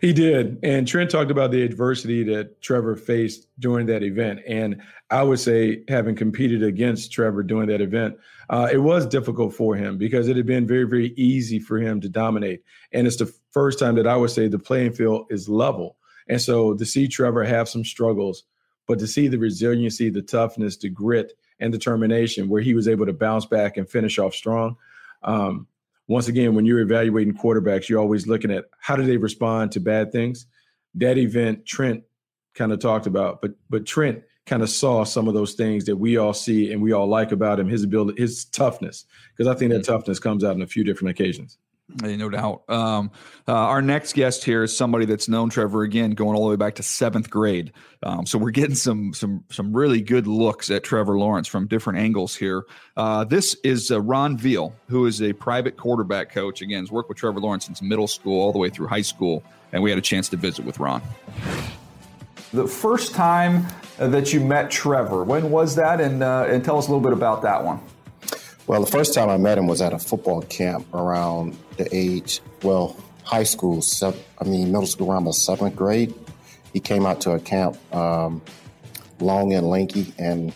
He 0.00 0.12
did, 0.12 0.58
and 0.62 0.86
Trent 0.86 1.10
talked 1.10 1.30
about 1.30 1.50
the 1.50 1.62
adversity 1.62 2.22
that 2.24 2.60
Trevor 2.60 2.94
faced 2.94 3.46
during 3.58 3.86
that 3.86 4.02
event, 4.02 4.40
and 4.46 4.82
I 5.10 5.22
would 5.22 5.40
say, 5.40 5.82
having 5.88 6.14
competed 6.14 6.62
against 6.62 7.10
Trevor 7.10 7.42
during 7.42 7.68
that 7.68 7.80
event, 7.80 8.18
uh, 8.50 8.68
it 8.70 8.78
was 8.78 9.06
difficult 9.06 9.54
for 9.54 9.76
him 9.76 9.96
because 9.96 10.28
it 10.28 10.36
had 10.36 10.46
been 10.46 10.66
very, 10.66 10.84
very 10.84 11.14
easy 11.16 11.58
for 11.58 11.78
him 11.78 12.00
to 12.02 12.08
dominate, 12.08 12.62
and 12.92 13.06
it's 13.06 13.16
the 13.16 13.32
first 13.50 13.78
time 13.78 13.94
that 13.94 14.06
I 14.06 14.16
would 14.16 14.30
say 14.30 14.46
the 14.46 14.58
playing 14.58 14.92
field 14.92 15.26
is 15.30 15.48
level. 15.48 15.96
And 16.28 16.40
so 16.40 16.74
to 16.74 16.84
see 16.84 17.08
Trevor 17.08 17.44
have 17.44 17.68
some 17.68 17.84
struggles, 17.84 18.44
but 18.86 18.98
to 18.98 19.06
see 19.06 19.28
the 19.28 19.38
resiliency, 19.38 20.10
the 20.10 20.22
toughness, 20.22 20.76
the 20.76 20.90
grit, 20.90 21.32
and 21.60 21.72
determination 21.72 22.48
where 22.48 22.62
he 22.62 22.74
was 22.74 22.88
able 22.88 23.06
to 23.06 23.12
bounce 23.12 23.46
back 23.46 23.76
and 23.76 23.88
finish 23.88 24.18
off 24.18 24.34
strong. 24.34 24.76
Um, 25.22 25.66
once 26.08 26.26
again, 26.26 26.54
when 26.54 26.64
you're 26.64 26.80
evaluating 26.80 27.34
quarterbacks, 27.34 27.88
you're 27.88 28.00
always 28.00 28.26
looking 28.26 28.50
at 28.50 28.64
how 28.80 28.96
do 28.96 29.04
they 29.04 29.18
respond 29.18 29.72
to 29.72 29.80
bad 29.80 30.10
things. 30.10 30.46
That 30.94 31.18
event, 31.18 31.66
Trent 31.66 32.02
kind 32.54 32.72
of 32.72 32.80
talked 32.80 33.06
about, 33.06 33.40
but 33.40 33.52
but 33.70 33.86
Trent 33.86 34.22
kind 34.46 34.62
of 34.62 34.70
saw 34.70 35.04
some 35.04 35.28
of 35.28 35.34
those 35.34 35.52
things 35.52 35.84
that 35.84 35.96
we 35.96 36.16
all 36.16 36.32
see 36.32 36.72
and 36.72 36.82
we 36.82 36.92
all 36.92 37.06
like 37.06 37.30
about 37.30 37.60
him, 37.60 37.68
his 37.68 37.84
ability, 37.84 38.20
his 38.20 38.46
toughness, 38.46 39.04
because 39.36 39.46
I 39.46 39.56
think 39.56 39.70
that 39.70 39.82
mm-hmm. 39.82 39.92
toughness 39.92 40.18
comes 40.18 40.42
out 40.42 40.56
in 40.56 40.62
a 40.62 40.66
few 40.66 40.82
different 40.82 41.10
occasions. 41.10 41.58
No 41.88 42.28
doubt. 42.28 42.64
Um, 42.68 43.10
uh, 43.46 43.52
our 43.54 43.80
next 43.80 44.12
guest 44.12 44.44
here 44.44 44.62
is 44.62 44.76
somebody 44.76 45.06
that's 45.06 45.26
known 45.26 45.48
Trevor 45.48 45.82
again, 45.82 46.10
going 46.10 46.36
all 46.36 46.44
the 46.44 46.50
way 46.50 46.56
back 46.56 46.74
to 46.74 46.82
seventh 46.82 47.30
grade. 47.30 47.72
Um, 48.02 48.26
so 48.26 48.36
we're 48.36 48.50
getting 48.50 48.74
some 48.74 49.14
some 49.14 49.42
some 49.50 49.74
really 49.74 50.02
good 50.02 50.26
looks 50.26 50.70
at 50.70 50.84
Trevor 50.84 51.18
Lawrence 51.18 51.48
from 51.48 51.66
different 51.66 51.98
angles 51.98 52.36
here. 52.36 52.64
Uh, 52.96 53.24
this 53.24 53.54
is 53.64 53.90
uh, 53.90 54.02
Ron 54.02 54.36
Veal, 54.36 54.74
who 54.88 55.06
is 55.06 55.22
a 55.22 55.32
private 55.32 55.78
quarterback 55.78 56.30
coach. 56.30 56.60
Again, 56.60 56.82
has 56.82 56.92
worked 56.92 57.08
with 57.08 57.16
Trevor 57.16 57.40
Lawrence 57.40 57.64
since 57.64 57.80
middle 57.80 58.06
school 58.06 58.38
all 58.38 58.52
the 58.52 58.58
way 58.58 58.68
through 58.68 58.88
high 58.88 59.00
school, 59.00 59.42
and 59.72 59.82
we 59.82 59.88
had 59.88 59.98
a 59.98 60.02
chance 60.02 60.28
to 60.28 60.36
visit 60.36 60.66
with 60.66 60.78
Ron. 60.78 61.00
The 62.52 62.68
first 62.68 63.14
time 63.14 63.66
that 63.96 64.32
you 64.34 64.40
met 64.40 64.70
Trevor, 64.70 65.24
when 65.24 65.50
was 65.50 65.74
that? 65.76 66.02
And 66.02 66.22
uh, 66.22 66.46
and 66.48 66.62
tell 66.62 66.76
us 66.76 66.86
a 66.86 66.90
little 66.90 67.02
bit 67.02 67.14
about 67.14 67.40
that 67.42 67.64
one. 67.64 67.80
Well, 68.68 68.82
the 68.82 68.90
first 68.90 69.14
time 69.14 69.30
I 69.30 69.38
met 69.38 69.56
him 69.56 69.66
was 69.66 69.80
at 69.80 69.94
a 69.94 69.98
football 69.98 70.42
camp 70.42 70.92
around 70.92 71.56
the 71.78 71.88
age, 71.90 72.42
well, 72.62 72.98
high 73.24 73.44
school, 73.44 73.82
I 74.02 74.44
mean, 74.44 74.70
middle 74.70 74.86
school 74.86 75.10
around 75.10 75.24
the 75.24 75.32
seventh 75.32 75.74
grade. 75.74 76.12
He 76.74 76.78
came 76.78 77.06
out 77.06 77.22
to 77.22 77.30
a 77.30 77.40
camp, 77.40 77.78
um, 77.94 78.42
long 79.20 79.54
and 79.54 79.70
lanky, 79.70 80.12
and 80.18 80.54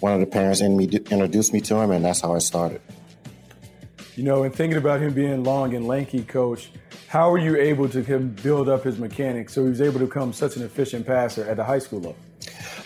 one 0.00 0.14
of 0.14 0.20
the 0.20 0.26
parents 0.26 0.62
in 0.62 0.78
me 0.78 0.86
introduced 0.86 1.52
me 1.52 1.60
to 1.60 1.76
him, 1.76 1.90
and 1.90 2.02
that's 2.02 2.22
how 2.22 2.34
I 2.34 2.38
started. 2.38 2.80
You 4.16 4.24
know, 4.24 4.44
and 4.44 4.54
thinking 4.54 4.78
about 4.78 5.02
him 5.02 5.12
being 5.12 5.44
long 5.44 5.74
and 5.74 5.86
lanky, 5.86 6.22
coach, 6.22 6.70
how 7.08 7.30
were 7.30 7.38
you 7.38 7.54
able 7.58 7.90
to 7.90 8.02
him 8.02 8.30
build 8.42 8.66
up 8.66 8.84
his 8.84 8.98
mechanics 8.98 9.52
so 9.52 9.64
he 9.64 9.68
was 9.68 9.82
able 9.82 10.00
to 10.00 10.06
become 10.06 10.32
such 10.32 10.56
an 10.56 10.62
efficient 10.62 11.06
passer 11.06 11.44
at 11.44 11.58
the 11.58 11.64
high 11.64 11.80
school 11.80 12.00
level? 12.00 12.16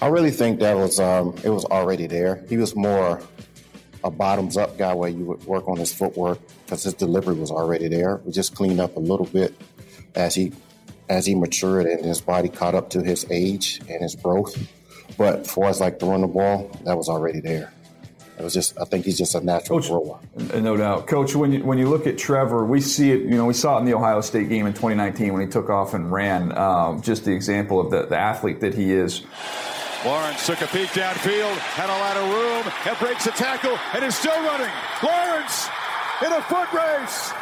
I 0.03 0.09
really 0.09 0.33
think 0.33 0.59
that 0.59 0.77
was 0.77 0.99
um, 0.99 1.37
it 1.45 1.51
was 1.51 1.65
already 1.67 2.09
there. 2.09 2.45
He 2.49 2.57
was 2.57 2.75
more 2.75 3.23
a 4.05 4.11
bottoms 4.11 4.57
up 4.57 4.77
guy 4.79 4.95
where 4.95 5.09
you 5.09 5.25
would 5.25 5.45
work 5.45 5.69
on 5.69 5.77
his 5.77 5.93
footwork 5.93 6.39
because 6.65 6.83
his 6.85 6.95
delivery 6.95 7.35
was 7.35 7.51
already 7.51 7.89
there. 7.89 8.21
We 8.25 8.33
just 8.33 8.55
cleaned 8.55 8.81
up 8.81 8.97
a 8.97 9.01
little 9.01 9.27
bit 9.27 9.55
as 10.15 10.35
he 10.35 10.53
as 11.09 11.27
he 11.27 11.35
matured 11.35 11.87
and 11.87 12.05
his 12.05 12.21
body 12.21 12.49
caught 12.49 12.75
up 12.75 12.91
to 12.91 13.03
his 13.03 13.27
age 13.31 13.81
and 13.89 14.03
his 14.03 14.15
growth. 14.15 14.57
But 15.19 15.47
for 15.47 15.67
us, 15.67 15.81
like 15.81 16.01
throwing 16.01 16.23
the 16.23 16.27
ball, 16.27 16.71
that 16.85 16.97
was 16.97 17.09
already 17.09 17.41
there. 17.41 17.73
It 18.39 18.43
was 18.43 18.55
just, 18.55 18.79
I 18.81 18.85
think 18.85 19.05
he's 19.05 19.19
just 19.19 19.35
a 19.35 19.41
natural 19.41 19.79
Coach, 19.79 19.89
thrower. 19.89 20.61
No 20.61 20.77
doubt, 20.77 21.07
Coach. 21.07 21.37
When 21.37 21.53
you 21.53 21.65
when 21.65 21.79
you 21.79 21.89
look 21.89 22.07
at 22.07 22.17
Trevor, 22.19 22.65
we 22.65 22.81
see 22.81 23.13
it. 23.13 23.21
You 23.21 23.37
know, 23.37 23.45
we 23.45 23.55
saw 23.55 23.77
it 23.77 23.81
in 23.81 23.87
the 23.87 23.95
Ohio 23.95 24.21
State 24.21 24.49
game 24.49 24.67
in 24.67 24.73
2019 24.73 25.33
when 25.33 25.43
he 25.43 25.49
took 25.49 25.69
off 25.69 25.93
and 25.95 26.11
ran. 26.11 26.57
Um, 26.57 27.03
just 27.03 27.25
the 27.25 27.33
example 27.33 27.79
of 27.79 27.91
the, 27.91 28.07
the 28.07 28.17
athlete 28.17 28.61
that 28.61 28.75
he 28.75 28.91
is. 28.91 29.23
Lawrence 30.05 30.45
took 30.47 30.61
a 30.63 30.67
peek 30.67 30.89
downfield, 30.91 31.57
had 31.79 31.89
a 31.89 31.99
lot 31.99 32.17
of 32.17 32.29
room, 32.29 32.73
and 32.87 32.99
breaks 32.99 33.27
a 33.27 33.31
tackle, 33.31 33.79
and 33.95 34.05
is 34.05 34.17
still 34.17 34.37
running. 34.43 34.73
Lawrence 35.01 35.69
in 36.27 36.33
a 36.33 36.43
foot 36.43 36.73
race. 36.73 37.33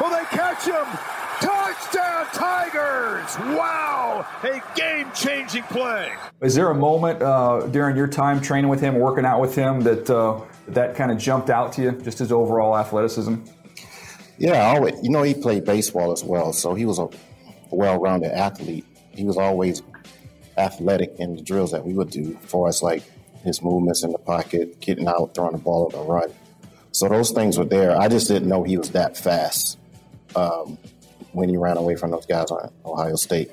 Will 0.00 0.10
they 0.10 0.24
catch 0.30 0.64
him? 0.64 0.86
Touchdown 1.40 2.26
Tigers! 2.32 3.38
Wow, 3.54 4.26
a 4.42 4.62
game-changing 4.74 5.64
play. 5.64 6.10
Is 6.40 6.54
there 6.54 6.70
a 6.70 6.74
moment 6.74 7.20
uh, 7.20 7.66
during 7.66 7.94
your 7.94 8.06
time 8.06 8.40
training 8.40 8.70
with 8.70 8.80
him, 8.80 8.94
working 8.94 9.26
out 9.26 9.42
with 9.42 9.54
him, 9.54 9.82
that 9.82 10.08
uh, 10.08 10.40
that 10.68 10.94
kind 10.96 11.10
of 11.10 11.18
jumped 11.18 11.50
out 11.50 11.74
to 11.74 11.82
you, 11.82 11.92
just 11.92 12.18
his 12.18 12.32
overall 12.32 12.78
athleticism? 12.78 13.34
Yeah, 14.38 14.62
always, 14.62 14.94
you 15.02 15.10
know 15.10 15.22
he 15.22 15.34
played 15.34 15.66
baseball 15.66 16.12
as 16.12 16.24
well, 16.24 16.54
so 16.54 16.74
he 16.74 16.86
was 16.86 16.98
a 16.98 17.08
well-rounded 17.70 18.32
athlete. 18.32 18.86
He 19.12 19.24
was 19.24 19.36
always 19.36 19.82
athletic 20.58 21.14
in 21.18 21.36
the 21.36 21.42
drills 21.42 21.72
that 21.72 21.84
we 21.84 21.92
would 21.92 22.10
do 22.10 22.38
for 22.42 22.68
us, 22.68 22.82
like 22.82 23.02
his 23.44 23.62
movements 23.62 24.02
in 24.02 24.12
the 24.12 24.18
pocket, 24.18 24.80
getting 24.80 25.06
out, 25.06 25.34
throwing 25.34 25.52
the 25.52 25.58
ball 25.58 25.86
on 25.86 25.92
the 25.92 26.12
run. 26.12 26.32
So 26.92 27.08
those 27.08 27.30
things 27.30 27.58
were 27.58 27.64
there. 27.64 27.98
I 27.98 28.08
just 28.08 28.28
didn't 28.28 28.48
know 28.48 28.62
he 28.62 28.76
was 28.78 28.90
that 28.92 29.16
fast 29.16 29.78
um, 30.34 30.78
when 31.32 31.48
he 31.48 31.56
ran 31.56 31.76
away 31.76 31.96
from 31.96 32.10
those 32.10 32.26
guys 32.26 32.50
on 32.50 32.72
Ohio 32.84 33.16
State. 33.16 33.50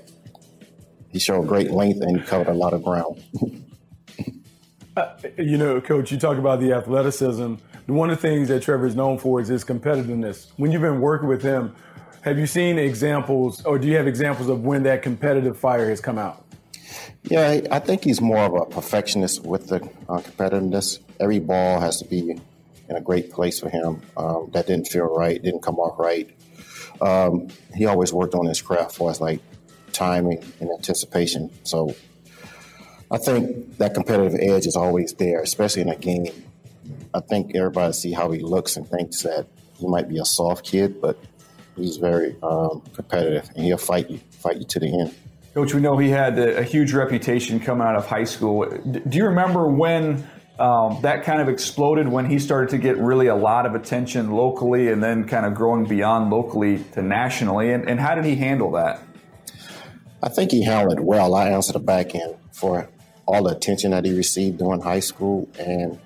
He 1.12 1.20
showed 1.20 1.48
great 1.48 1.72
length 1.72 2.02
and 2.02 2.20
he 2.20 2.26
covered 2.26 2.48
a 2.48 2.54
lot 2.54 2.74
of 2.74 2.84
ground. 2.84 3.24
uh, 4.98 5.14
you 5.38 5.58
know, 5.58 5.80
Coach, 5.82 6.12
you 6.12 6.18
talk 6.18 6.38
about 6.38 6.60
the 6.60 6.74
athleticism. 6.74 7.56
One 7.88 8.10
of 8.10 8.22
the 8.22 8.22
things 8.22 8.48
that 8.48 8.64
Trevor 8.64 8.88
is 8.88 8.96
known 8.96 9.18
for 9.18 9.42
is 9.42 9.50
his 9.50 9.64
competitiveness. 9.66 10.52
When 10.56 10.72
you've 10.72 10.82
been 10.82 11.02
working 11.02 11.28
with 11.28 11.42
him, 11.42 11.76
have 12.22 12.40
you 12.40 12.48
seen 12.48 12.80
examples, 12.80 13.64
or 13.66 13.78
do 13.78 13.88
you 13.88 13.98
have 13.98 14.08
examples 14.08 14.48
of 14.48 14.64
when 14.64 14.84
that 14.84 15.02
competitive 15.02 15.60
fire 15.60 15.90
has 15.90 16.00
come 16.00 16.18
out? 16.18 16.43
Yeah, 17.26 17.62
I 17.72 17.80
think 17.80 18.04
he's 18.04 18.20
more 18.20 18.44
of 18.44 18.54
a 18.54 18.66
perfectionist 18.66 19.46
with 19.46 19.68
the 19.68 19.78
uh, 20.10 20.20
competitiveness. 20.20 21.00
Every 21.20 21.40
ball 21.40 21.80
has 21.80 22.00
to 22.00 22.06
be 22.06 22.32
in 22.90 22.96
a 22.96 23.02
great 23.02 23.32
place 23.32 23.60
for 23.60 23.70
him. 23.70 24.02
Um, 24.18 24.50
that 24.54 24.68
didn't 24.68 24.88
feel 24.88 25.06
right, 25.06 25.42
didn't 25.42 25.62
come 25.62 25.76
off 25.76 25.98
right. 25.98 26.30
Um, 27.02 27.48
he 27.76 27.86
always 27.86 28.12
worked 28.12 28.36
on 28.36 28.46
his 28.46 28.62
craft 28.62 28.96
for 28.96 29.10
us, 29.10 29.22
like 29.22 29.40
timing 29.94 30.44
and 30.60 30.70
anticipation. 30.70 31.50
So 31.64 31.96
I 33.10 33.18
think 33.18 33.78
that 33.78 33.94
competitive 33.94 34.40
edge 34.40 34.68
is 34.68 34.76
always 34.76 35.14
there, 35.14 35.42
especially 35.42 35.84
in 35.84 35.90
a 35.90 35.96
game. 35.96 36.32
I 37.14 37.22
think 37.22 37.56
everybody 37.56 37.94
see 37.94 38.12
how 38.12 38.32
he 38.32 38.40
looks 38.40 38.76
and 38.76 38.88
thinks 38.88 39.22
that 39.24 39.48
he 39.78 39.88
might 39.88 40.10
be 40.10 40.18
a 40.18 40.26
soft 40.26 40.66
kid, 40.66 41.00
but 41.00 41.18
he's 41.76 41.98
very 41.98 42.36
um, 42.44 42.82
competitive 42.94 43.50
and 43.56 43.66
he'll 43.66 43.78
fight 43.78 44.10
you, 44.10 44.20
fight 44.32 44.58
you 44.58 44.66
to 44.66 44.80
the 44.80 45.00
end. 45.00 45.16
Coach, 45.54 45.76
we 45.76 45.82
know 45.82 45.98
he 45.98 46.10
had 46.10 46.40
a, 46.40 46.60
a 46.60 46.64
huge 46.64 46.94
reputation 46.94 47.60
coming 47.60 47.86
out 47.86 47.96
of 47.96 48.08
high 48.08 48.24
school. 48.24 48.66
Do 48.66 49.18
you 49.18 49.26
remember 49.26 49.68
when 49.68 50.28
um, 50.58 51.00
that 51.04 51.24
kind 51.24 51.42
of 51.42 51.48
exploded 51.48 52.08
when 52.08 52.26
he 52.26 52.40
started 52.40 52.70
to 52.70 52.80
get 52.80 52.98
really 52.98 53.28
a 53.28 53.36
lot 53.36 53.68
of 53.68 53.76
attention 53.76 54.32
locally 54.32 54.90
and 54.90 55.04
then 55.04 55.28
kind 55.28 55.46
of 55.46 55.54
growing 55.54 55.86
beyond 55.86 56.32
locally 56.32 56.84
to 56.94 57.04
nationally? 57.04 57.72
And, 57.72 57.88
and 57.88 58.00
how 58.00 58.16
did 58.16 58.26
he 58.26 58.36
handle 58.36 58.72
that? 58.72 59.04
I 60.24 60.30
think 60.30 60.50
he 60.50 60.64
handled 60.64 60.98
it 60.98 61.04
well. 61.04 61.36
I 61.36 61.50
answered 61.50 61.74
the 61.74 61.80
back 61.80 62.16
end 62.16 62.36
for 62.52 62.90
all 63.28 63.44
the 63.44 63.56
attention 63.56 63.92
that 63.92 64.06
he 64.06 64.18
received 64.18 64.58
during 64.58 64.82
high 64.82 65.02
school. 65.02 65.48
And 65.60 66.00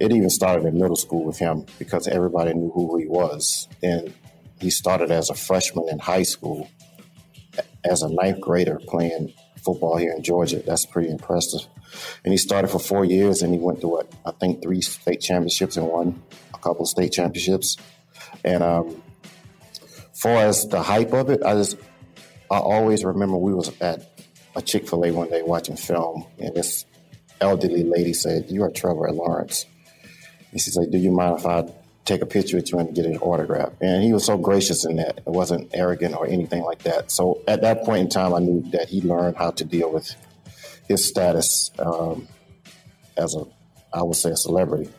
it 0.00 0.10
even 0.10 0.30
started 0.30 0.66
in 0.66 0.80
middle 0.80 0.96
school 0.96 1.24
with 1.24 1.38
him 1.38 1.64
because 1.78 2.08
everybody 2.08 2.52
knew 2.54 2.72
who 2.72 2.98
he 2.98 3.06
was. 3.06 3.68
And 3.84 4.12
he 4.60 4.70
started 4.70 5.12
as 5.12 5.30
a 5.30 5.34
freshman 5.34 5.88
in 5.88 6.00
high 6.00 6.24
school 6.24 6.68
as 7.84 8.02
a 8.02 8.08
ninth 8.08 8.40
grader 8.40 8.80
playing 8.86 9.32
football 9.64 9.96
here 9.96 10.12
in 10.12 10.22
Georgia. 10.22 10.62
That's 10.64 10.86
pretty 10.86 11.10
impressive. 11.10 11.66
And 12.24 12.32
he 12.32 12.38
started 12.38 12.68
for 12.68 12.78
four 12.78 13.04
years 13.04 13.42
and 13.42 13.52
he 13.52 13.58
went 13.58 13.80
to 13.80 13.88
what, 13.88 14.12
I 14.24 14.32
think 14.32 14.62
three 14.62 14.80
state 14.80 15.20
championships 15.20 15.76
and 15.76 15.86
won 15.86 16.22
a 16.52 16.58
couple 16.58 16.82
of 16.82 16.88
state 16.88 17.12
championships. 17.12 17.76
And 18.44 18.62
um, 18.62 19.02
far 20.12 20.36
as 20.36 20.64
the 20.64 20.82
hype 20.82 21.12
of 21.12 21.30
it, 21.30 21.42
I 21.44 21.54
just 21.54 21.76
I 22.50 22.58
always 22.58 23.04
remember 23.04 23.36
we 23.36 23.54
was 23.54 23.72
at 23.80 24.22
a 24.54 24.62
Chick 24.62 24.88
fil 24.88 25.04
A 25.04 25.10
one 25.10 25.30
day 25.30 25.42
watching 25.42 25.76
film 25.76 26.26
and 26.38 26.54
this 26.54 26.84
elderly 27.40 27.82
lady 27.82 28.12
said, 28.12 28.50
You 28.50 28.64
are 28.64 28.70
Trevor 28.70 29.10
Lawrence. 29.12 29.66
And 30.50 30.60
she 30.60 30.70
said, 30.70 30.90
Do 30.90 30.98
you 30.98 31.10
mind 31.10 31.38
if 31.38 31.46
I 31.46 31.64
take 32.04 32.22
a 32.22 32.26
picture 32.26 32.56
with 32.56 32.70
you 32.72 32.78
and 32.78 32.94
get 32.94 33.06
an 33.06 33.18
autograph? 33.18 33.72
And 33.80 34.02
he 34.02 34.12
was 34.12 34.24
so 34.24 34.36
gracious 34.36 34.84
in 34.84 34.96
that. 34.96 35.18
It 35.18 35.26
wasn't 35.26 35.70
arrogant 35.74 36.16
or 36.16 36.26
anything 36.26 36.62
like 36.62 36.82
that. 36.82 37.10
So 37.10 37.42
at 37.46 37.62
that 37.62 37.84
point 37.84 38.00
in 38.00 38.08
time, 38.08 38.34
I 38.34 38.38
knew 38.40 38.62
that 38.70 38.88
he 38.88 39.00
learned 39.02 39.36
how 39.36 39.50
to 39.52 39.64
deal 39.64 39.92
with 39.92 40.14
his 40.88 41.06
status 41.06 41.70
um, 41.78 42.28
as 43.16 43.34
a, 43.34 43.44
I 43.92 44.02
would 44.02 44.16
say, 44.16 44.30
a 44.30 44.36
celebrity. 44.36 44.90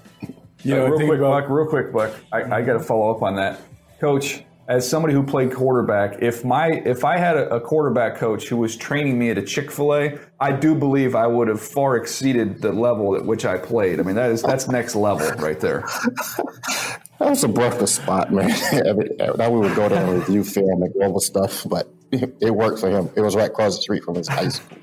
Yeah, 0.64 0.78
uh, 0.78 0.89
real 0.89 1.08
quick, 1.08 1.20
Buck. 1.20 1.49
Real 1.49 1.68
quick, 1.68 1.91
Buck. 1.91 2.16
I, 2.32 2.43
I 2.43 2.62
got 2.62 2.74
to 2.74 2.80
follow 2.80 3.14
up 3.14 3.22
on 3.22 3.36
that, 3.36 3.60
Coach 3.99 4.44
as 4.68 4.89
somebody 4.89 5.13
who 5.13 5.24
played 5.24 5.53
quarterback, 5.53 6.22
if 6.22 6.43
my 6.43 6.70
if 6.86 7.05
I 7.05 7.18
had 7.18 7.38
a, 7.38 7.59
quarterback 7.59 8.16
coach 8.16 8.47
who 8.47 8.57
was 8.57 8.76
training 8.76 9.20
me 9.20 9.30
at 9.30 9.38
a 9.38 9.43
Chick 9.43 9.72
Fil 9.72 9.93
A, 9.93 10.20
I 10.39 10.51
do 10.53 10.74
believe 10.74 11.16
I 11.16 11.28
would 11.28 11.47
have 11.47 11.61
far 11.61 11.95
exceeded 11.95 12.61
the 12.61 12.72
level 12.72 13.16
at 13.16 13.26
which 13.26 13.45
I 13.45 13.57
played. 13.57 13.99
I 13.99 14.03
mean, 14.03 14.16
that 14.16 14.32
is 14.32 14.41
that's 14.41 14.68
next 14.68 14.95
level 14.95 15.30
right 15.38 15.59
there. 15.59 15.82
that 17.20 17.30
was 17.30 17.43
a 17.43 17.47
breakfast 17.47 17.95
spot, 17.95 18.32
man. 18.32 18.49
Now 19.38 19.49
we 19.49 19.59
would 19.59 19.76
go 19.76 19.89
there 19.89 20.03
and 20.03 20.20
review 20.20 20.43
film 20.43 20.82
and 20.82 20.93
global 20.93 21.20
stuff, 21.20 21.66
but 21.70 21.88
it 22.11 22.55
worked 22.55 22.80
for 22.80 22.89
him. 22.89 23.09
It 23.16 23.22
was 23.22 23.36
right 23.36 23.49
across 23.49 23.76
the 23.76 23.82
street 23.82 24.03
from 24.03 24.16
his 24.16 24.28
high 24.28 24.49
school. 24.49 24.78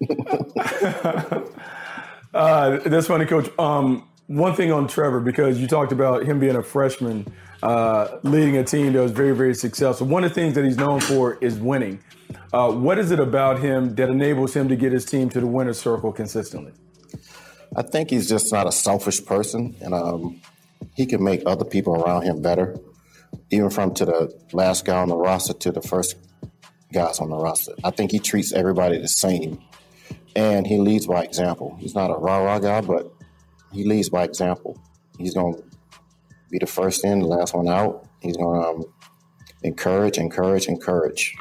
uh, 2.34 2.78
that's 2.78 3.06
funny, 3.06 3.26
Coach. 3.26 3.50
Um, 3.58 4.08
one 4.26 4.54
thing 4.54 4.72
on 4.72 4.88
Trevor 4.88 5.20
because 5.20 5.58
you 5.60 5.66
talked 5.66 5.92
about 5.92 6.24
him 6.24 6.38
being 6.38 6.56
a 6.56 6.62
freshman 6.62 7.26
uh, 7.66 8.20
leading 8.22 8.56
a 8.56 8.62
team 8.62 8.92
that 8.92 9.00
was 9.00 9.10
very, 9.10 9.34
very 9.34 9.52
successful. 9.54 10.06
One 10.06 10.22
of 10.22 10.30
the 10.30 10.34
things 10.34 10.54
that 10.54 10.64
he's 10.64 10.76
known 10.76 11.00
for 11.00 11.36
is 11.40 11.58
winning. 11.58 11.98
Uh, 12.52 12.70
what 12.70 12.96
is 12.96 13.10
it 13.10 13.18
about 13.18 13.58
him 13.58 13.96
that 13.96 14.08
enables 14.08 14.54
him 14.54 14.68
to 14.68 14.76
get 14.76 14.92
his 14.92 15.04
team 15.04 15.28
to 15.30 15.40
the 15.40 15.48
winner's 15.48 15.80
circle 15.80 16.12
consistently? 16.12 16.72
I 17.74 17.82
think 17.82 18.10
he's 18.10 18.28
just 18.28 18.52
not 18.52 18.68
a 18.68 18.72
selfish 18.72 19.24
person, 19.24 19.74
and 19.80 19.92
um, 19.94 20.40
he 20.94 21.06
can 21.06 21.24
make 21.24 21.42
other 21.44 21.64
people 21.64 22.00
around 22.00 22.22
him 22.22 22.40
better, 22.40 22.78
even 23.50 23.70
from 23.70 23.94
to 23.94 24.04
the 24.04 24.40
last 24.52 24.84
guy 24.84 24.98
on 24.98 25.08
the 25.08 25.16
roster 25.16 25.52
to 25.52 25.72
the 25.72 25.82
first 25.82 26.14
guys 26.92 27.18
on 27.18 27.30
the 27.30 27.36
roster. 27.36 27.72
I 27.82 27.90
think 27.90 28.12
he 28.12 28.20
treats 28.20 28.52
everybody 28.52 28.98
the 28.98 29.08
same, 29.08 29.60
and 30.36 30.68
he 30.68 30.78
leads 30.78 31.08
by 31.08 31.24
example. 31.24 31.76
He's 31.80 31.96
not 31.96 32.12
a 32.12 32.14
rah 32.14 32.38
rah 32.38 32.60
guy, 32.60 32.80
but 32.80 33.12
he 33.72 33.82
leads 33.82 34.08
by 34.08 34.22
example. 34.22 34.80
He's 35.18 35.34
going 35.34 35.54
to 35.56 35.65
be 36.50 36.58
the 36.58 36.66
first 36.66 37.04
in, 37.04 37.20
the 37.20 37.26
last 37.26 37.54
one 37.54 37.68
out. 37.68 38.06
He's 38.20 38.36
going 38.36 38.60
to 38.60 38.68
um, 38.68 38.84
encourage, 39.62 40.18
encourage, 40.18 40.66
encourage, 40.66 41.36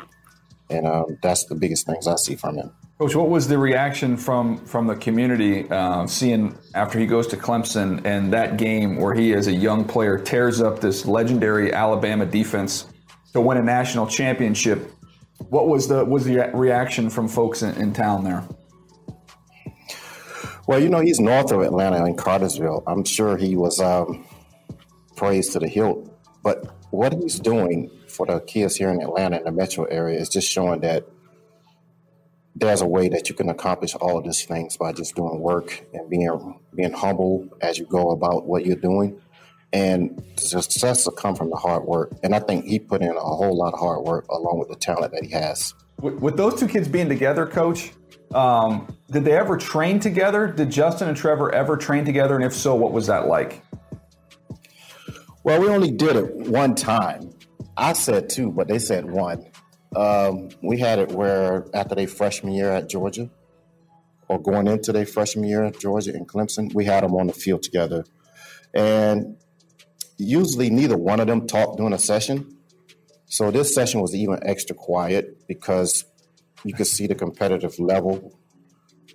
and 0.69 0.87
um, 0.87 1.17
that's 1.21 1.45
the 1.45 1.55
biggest 1.55 1.85
things 1.85 2.07
I 2.07 2.15
see 2.15 2.35
from 2.35 2.57
him. 2.57 2.71
Coach, 2.97 3.13
what 3.13 3.29
was 3.29 3.49
the 3.49 3.57
reaction 3.57 4.15
from 4.15 4.65
from 4.65 4.87
the 4.87 4.95
community 4.95 5.69
uh, 5.69 6.07
seeing 6.07 6.57
after 6.75 6.97
he 6.97 7.05
goes 7.05 7.27
to 7.27 7.37
Clemson 7.37 8.05
and 8.05 8.31
that 8.31 8.57
game 8.57 8.95
where 8.95 9.13
he, 9.13 9.33
as 9.33 9.47
a 9.47 9.53
young 9.53 9.83
player, 9.83 10.17
tears 10.17 10.61
up 10.61 10.79
this 10.79 11.05
legendary 11.05 11.73
Alabama 11.73 12.25
defense 12.25 12.87
to 13.33 13.41
win 13.41 13.57
a 13.57 13.63
national 13.63 14.07
championship? 14.07 14.91
What 15.49 15.67
was 15.67 15.89
the 15.89 16.05
was 16.05 16.23
the 16.23 16.49
reaction 16.53 17.09
from 17.09 17.27
folks 17.27 17.63
in, 17.63 17.75
in 17.75 17.91
town 17.91 18.23
there? 18.23 18.47
Well, 20.67 20.81
you 20.81 20.87
know, 20.87 21.01
he's 21.01 21.19
north 21.19 21.51
of 21.51 21.61
Atlanta 21.61 22.05
in 22.05 22.15
Cartersville. 22.15 22.83
I'm 22.87 23.03
sure 23.03 23.35
he 23.35 23.57
was 23.57 23.79
um, 23.81 24.25
praised 25.15 25.53
to 25.53 25.59
the 25.59 25.67
hilt. 25.67 26.11
But 26.43 26.65
what 26.91 27.13
he's 27.13 27.39
doing 27.39 27.89
for 28.07 28.25
the 28.25 28.39
kids 28.39 28.75
here 28.75 28.89
in 28.89 29.01
Atlanta 29.01 29.37
and 29.37 29.45
the 29.45 29.51
metro 29.51 29.85
area 29.85 30.19
is 30.19 30.29
just 30.29 30.49
showing 30.49 30.81
that 30.81 31.05
there's 32.55 32.81
a 32.81 32.87
way 32.87 33.09
that 33.09 33.27
you 33.27 33.35
can 33.35 33.49
accomplish 33.49 33.95
all 33.95 34.17
of 34.17 34.23
these 34.23 34.45
things 34.45 34.77
by 34.77 34.93
just 34.93 35.15
doing 35.15 35.39
work 35.39 35.85
and 35.93 36.09
being 36.09 36.59
being 36.73 36.93
humble 36.93 37.49
as 37.61 37.77
you 37.77 37.85
go 37.85 38.11
about 38.11 38.45
what 38.45 38.65
you're 38.65 38.77
doing. 38.77 39.19
And 39.73 40.23
success 40.37 41.05
will 41.05 41.13
come 41.13 41.35
from 41.35 41.49
the 41.49 41.57
hard 41.57 41.83
work. 41.83 42.13
And 42.23 42.33
I 42.33 42.39
think 42.39 42.63
he 42.65 42.79
put 42.79 43.01
in 43.01 43.09
a 43.09 43.19
whole 43.19 43.57
lot 43.57 43.73
of 43.73 43.79
hard 43.79 44.03
work 44.03 44.25
along 44.29 44.59
with 44.59 44.69
the 44.69 44.75
talent 44.75 45.11
that 45.11 45.25
he 45.25 45.31
has. 45.31 45.73
With, 45.99 46.15
with 46.15 46.37
those 46.37 46.57
two 46.57 46.67
kids 46.67 46.87
being 46.87 47.09
together, 47.09 47.45
coach, 47.45 47.91
um, 48.33 48.95
did 49.11 49.25
they 49.25 49.37
ever 49.37 49.57
train 49.57 49.99
together? 49.99 50.47
Did 50.47 50.71
Justin 50.71 51.09
and 51.09 51.17
Trevor 51.17 51.53
ever 51.53 51.75
train 51.75 52.05
together? 52.05 52.35
And 52.35 52.45
if 52.45 52.53
so, 52.53 52.73
what 52.73 52.93
was 52.93 53.07
that 53.07 53.27
like? 53.27 53.61
Well, 55.45 55.61
we 55.61 55.69
only 55.69 55.91
did 55.91 56.15
it 56.15 56.49
one 56.49 56.73
time. 56.73 57.29
I 57.77 57.93
said 57.93 58.29
two, 58.31 58.51
but 58.51 58.67
they 58.67 58.79
said 58.79 59.05
one. 59.05 59.45
Um, 59.95 60.49
we 60.63 60.79
had 60.79 60.97
it 60.97 61.11
where 61.11 61.67
after 61.71 61.93
their 61.93 62.07
freshman 62.07 62.51
year 62.51 62.71
at 62.71 62.89
Georgia, 62.89 63.29
or 64.27 64.41
going 64.41 64.65
into 64.65 64.91
their 64.91 65.05
freshman 65.05 65.45
year 65.45 65.63
at 65.63 65.79
Georgia 65.79 66.15
and 66.15 66.27
Clemson, 66.27 66.73
we 66.73 66.83
had 66.83 67.03
them 67.03 67.13
on 67.13 67.27
the 67.27 67.33
field 67.33 67.61
together. 67.61 68.05
And 68.73 69.37
usually 70.17 70.71
neither 70.71 70.97
one 70.97 71.19
of 71.19 71.27
them 71.27 71.45
talked 71.45 71.77
during 71.77 71.93
a 71.93 71.99
session. 71.99 72.57
So 73.27 73.51
this 73.51 73.75
session 73.75 74.01
was 74.01 74.15
even 74.15 74.39
extra 74.41 74.75
quiet 74.75 75.47
because 75.47 76.05
you 76.63 76.73
could 76.73 76.87
see 76.87 77.05
the 77.05 77.13
competitive 77.13 77.77
level 77.77 78.35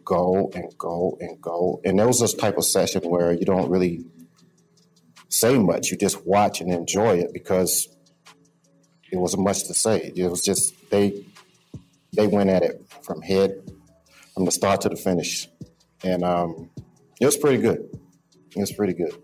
go 0.05 0.53
and 0.55 0.73
go 0.79 1.19
and 1.21 1.41
go. 1.41 1.81
And 1.85 1.99
there 1.99 2.07
was 2.07 2.21
this 2.21 2.35
type 2.35 2.57
of 2.57 2.65
session 2.65 3.03
where 3.03 3.33
you 3.33 3.45
don't 3.45 3.69
really 3.69 4.05
say 5.31 5.59
much. 5.59 5.91
You 5.91 5.97
just 5.97 6.27
watch 6.27 6.61
and 6.61 6.71
enjoy 6.73 7.19
it 7.19 7.33
because 7.33 7.89
it 9.11 9.17
wasn't 9.17 9.45
much 9.45 9.67
to 9.67 9.75
say. 9.75 10.13
It 10.15 10.31
was 10.31 10.43
just 10.43 10.75
they 10.91 11.25
they 12.15 12.27
went 12.27 12.51
at 12.51 12.63
it 12.63 12.85
from 13.03 13.23
head 13.23 13.63
from 14.35 14.45
the 14.45 14.51
start 14.51 14.83
to 14.83 14.89
the 14.89 14.97
finish, 14.97 15.49
and 16.05 16.23
um, 16.23 16.71
it 17.21 17.27
was 17.27 17.37
pretty 17.37 17.59
good. 17.59 17.89
It 18.57 18.61
was 18.61 18.73
pretty 18.73 18.95
good. 18.95 19.15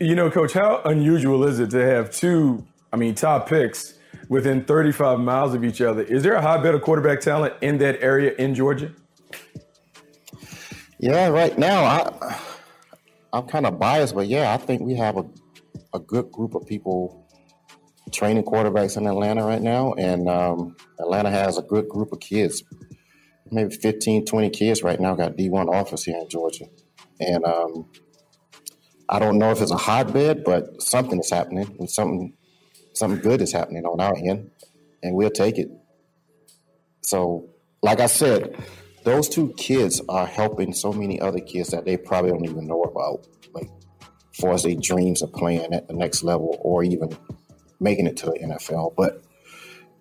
You 0.00 0.16
know, 0.16 0.30
Coach, 0.30 0.52
how 0.52 0.82
unusual 0.84 1.44
is 1.44 1.60
it 1.60 1.70
to 1.70 1.84
have 1.84 2.10
two? 2.10 2.66
I 2.92 2.96
mean, 2.96 3.14
top 3.14 3.48
picks 3.48 3.94
within 4.28 4.64
35 4.64 5.20
miles 5.20 5.54
of 5.54 5.64
each 5.64 5.80
other. 5.80 6.02
Is 6.02 6.22
there 6.22 6.34
a 6.34 6.42
hotbed 6.42 6.74
of 6.74 6.82
quarterback 6.82 7.20
talent 7.20 7.54
in 7.60 7.78
that 7.78 8.02
area 8.02 8.34
in 8.36 8.54
Georgia? 8.54 8.90
Yeah, 10.98 11.28
right 11.28 11.56
now 11.58 11.84
I 11.84 12.40
I'm 13.36 13.46
kind 13.46 13.66
of 13.66 13.78
biased, 13.78 14.14
but 14.14 14.26
yeah, 14.26 14.52
I 14.52 14.56
think 14.56 14.82
we 14.82 14.94
have 14.94 15.16
a 15.16 15.26
a 15.92 15.98
good 15.98 16.30
group 16.30 16.54
of 16.54 16.66
people 16.66 17.26
training 18.12 18.44
quarterbacks 18.44 18.96
in 18.96 19.06
Atlanta 19.06 19.44
right 19.44 19.60
now, 19.60 19.92
and 19.94 20.28
um, 20.28 20.76
Atlanta 21.00 21.30
has 21.30 21.58
a 21.58 21.62
good 21.62 21.88
group 21.88 22.12
of 22.12 22.20
kids. 22.20 22.62
Maybe 23.50 23.74
15, 23.74 24.26
20 24.26 24.50
kids 24.50 24.82
right 24.82 24.98
now 24.98 25.14
got 25.14 25.36
D1 25.36 25.72
offers 25.72 26.04
here 26.04 26.18
in 26.18 26.28
Georgia, 26.28 26.66
and 27.20 27.44
um, 27.44 27.88
I 29.08 29.18
don't 29.18 29.38
know 29.38 29.50
if 29.50 29.60
it's 29.60 29.70
a 29.70 29.76
hotbed, 29.76 30.44
but 30.44 30.82
something 30.82 31.18
is 31.18 31.30
happening, 31.30 31.76
and 31.78 31.90
something 31.90 32.34
something 32.92 33.20
good 33.20 33.40
is 33.40 33.52
happening 33.52 33.84
on 33.84 34.00
our 34.00 34.16
end, 34.16 34.50
and 35.02 35.14
we'll 35.14 35.30
take 35.30 35.58
it. 35.58 35.68
So, 37.02 37.50
like 37.82 38.00
I 38.00 38.06
said, 38.06 38.56
those 39.06 39.28
two 39.28 39.54
kids 39.56 40.02
are 40.08 40.26
helping 40.26 40.74
so 40.74 40.92
many 40.92 41.20
other 41.20 41.38
kids 41.38 41.70
that 41.70 41.84
they 41.84 41.96
probably 41.96 42.32
don't 42.32 42.44
even 42.44 42.66
know 42.66 42.82
about, 42.82 43.24
like, 43.54 43.70
for 44.34 44.52
as 44.52 44.64
their 44.64 44.74
dreams 44.74 45.22
of 45.22 45.32
playing 45.32 45.72
at 45.72 45.86
the 45.86 45.94
next 45.94 46.24
level 46.24 46.58
or 46.60 46.82
even 46.82 47.16
making 47.78 48.08
it 48.08 48.16
to 48.16 48.26
the 48.26 48.32
NFL. 48.32 48.94
But 48.96 49.22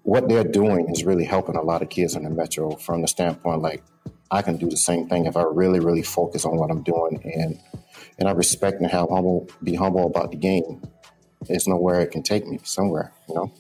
what 0.02 0.28
they're 0.28 0.44
doing 0.44 0.90
is 0.90 1.04
really 1.04 1.24
helping 1.24 1.56
a 1.56 1.62
lot 1.62 1.84
of 1.84 1.90
kids 1.90 2.16
in 2.16 2.24
the 2.24 2.32
metro 2.32 2.78
from 2.78 3.04
the 3.04 3.08
standpoint 3.08 3.62
like 3.62 3.84
I 4.32 4.42
can 4.42 4.58
do 4.58 4.70
the 4.70 4.76
same 4.76 5.08
thing 5.08 5.28
if 5.28 5.38
I 5.38 5.44
really, 5.44 5.80
really 5.80 6.02
focus 6.02 6.44
on 6.44 6.58
what 6.58 6.72
I'm 6.72 6.82
doing 6.82 7.22
and 7.24 7.60
and 8.18 8.28
I 8.28 8.32
respect 8.32 8.82
and 8.82 8.90
have 8.90 9.10
humble 9.10 9.48
be 9.64 9.76
humble 9.76 10.08
about 10.08 10.32
the 10.32 10.38
game 10.38 10.82
It's 11.48 11.68
nowhere 11.68 12.02
it 12.02 12.10
can 12.12 12.24
take 12.24 12.48
me 12.48 12.60
somewhere, 12.64 13.14
you 13.30 13.36
know? 13.36 13.52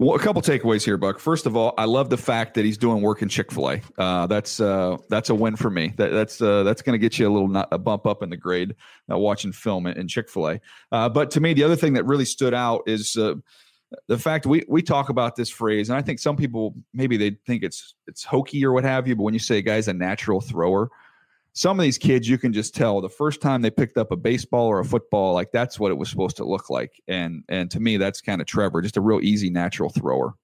Well, 0.00 0.16
a 0.16 0.18
couple 0.18 0.40
takeaways 0.40 0.82
here, 0.82 0.96
Buck. 0.96 1.18
First 1.18 1.44
of 1.44 1.58
all, 1.58 1.74
I 1.76 1.84
love 1.84 2.08
the 2.08 2.16
fact 2.16 2.54
that 2.54 2.64
he's 2.64 2.78
doing 2.78 3.02
work 3.02 3.20
in 3.20 3.28
Chick 3.28 3.52
Fil 3.52 3.72
A. 3.72 3.82
Uh, 3.98 4.26
that's 4.26 4.58
uh, 4.58 4.96
that's 5.10 5.28
a 5.28 5.34
win 5.34 5.56
for 5.56 5.68
me. 5.68 5.92
That, 5.98 6.10
that's 6.10 6.40
uh, 6.40 6.62
that's 6.62 6.80
going 6.80 6.94
to 6.94 6.98
get 6.98 7.18
you 7.18 7.28
a 7.28 7.30
little 7.30 7.48
not, 7.48 7.68
a 7.70 7.76
bump 7.76 8.06
up 8.06 8.22
in 8.22 8.30
the 8.30 8.36
grade 8.38 8.74
uh, 9.12 9.18
watching 9.18 9.52
film 9.52 9.86
in, 9.86 9.98
in 9.98 10.08
Chick 10.08 10.30
Fil 10.30 10.52
A. 10.52 10.60
Uh, 10.90 11.10
but 11.10 11.30
to 11.32 11.40
me, 11.42 11.52
the 11.52 11.64
other 11.64 11.76
thing 11.76 11.92
that 11.92 12.06
really 12.06 12.24
stood 12.24 12.54
out 12.54 12.80
is 12.86 13.14
uh, 13.14 13.34
the 14.08 14.16
fact 14.16 14.46
we 14.46 14.64
we 14.70 14.80
talk 14.80 15.10
about 15.10 15.36
this 15.36 15.50
phrase, 15.50 15.90
and 15.90 15.98
I 15.98 16.00
think 16.00 16.18
some 16.18 16.34
people 16.34 16.74
maybe 16.94 17.18
they 17.18 17.36
think 17.46 17.62
it's 17.62 17.94
it's 18.06 18.24
hokey 18.24 18.64
or 18.64 18.72
what 18.72 18.84
have 18.84 19.06
you. 19.06 19.14
But 19.14 19.24
when 19.24 19.34
you 19.34 19.40
say 19.40 19.58
a 19.58 19.62
guy's 19.62 19.86
a 19.86 19.92
natural 19.92 20.40
thrower, 20.40 20.88
some 21.52 21.78
of 21.78 21.82
these 21.82 21.98
kids 21.98 22.28
you 22.28 22.38
can 22.38 22.52
just 22.52 22.74
tell 22.74 23.00
the 23.00 23.08
first 23.08 23.40
time 23.40 23.62
they 23.62 23.70
picked 23.70 23.98
up 23.98 24.12
a 24.12 24.16
baseball 24.16 24.66
or 24.66 24.80
a 24.80 24.84
football 24.84 25.34
like 25.34 25.50
that's 25.52 25.80
what 25.80 25.90
it 25.90 25.98
was 25.98 26.08
supposed 26.08 26.36
to 26.36 26.44
look 26.44 26.70
like. 26.70 27.00
And 27.08 27.44
and 27.48 27.70
to 27.70 27.80
me 27.80 27.96
that's 27.96 28.20
kind 28.20 28.40
of 28.40 28.46
trevor 28.46 28.82
just 28.82 28.96
a 28.96 29.00
real 29.00 29.20
easy 29.20 29.50
natural 29.50 29.90
thrower. 29.90 30.34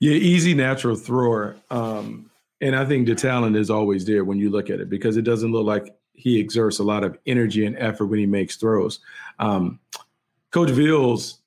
Yeah 0.00 0.12
easy 0.12 0.54
natural 0.54 0.96
thrower. 0.96 1.56
Um 1.70 2.30
and 2.60 2.76
i 2.76 2.84
think 2.84 3.06
the 3.06 3.14
talent 3.14 3.56
is 3.56 3.70
always 3.70 4.04
there 4.04 4.24
when 4.24 4.38
you 4.38 4.50
look 4.50 4.70
at 4.70 4.80
it 4.80 4.88
because 4.88 5.16
it 5.16 5.22
doesn't 5.22 5.52
look 5.52 5.66
like 5.66 5.94
he 6.12 6.38
exerts 6.38 6.78
a 6.78 6.84
lot 6.84 7.02
of 7.02 7.18
energy 7.26 7.66
and 7.66 7.76
effort 7.78 8.06
when 8.06 8.18
he 8.18 8.26
makes 8.26 8.56
throws. 8.56 9.00
Um 9.38 9.80
coach 10.50 10.70
Veal's 10.70 11.38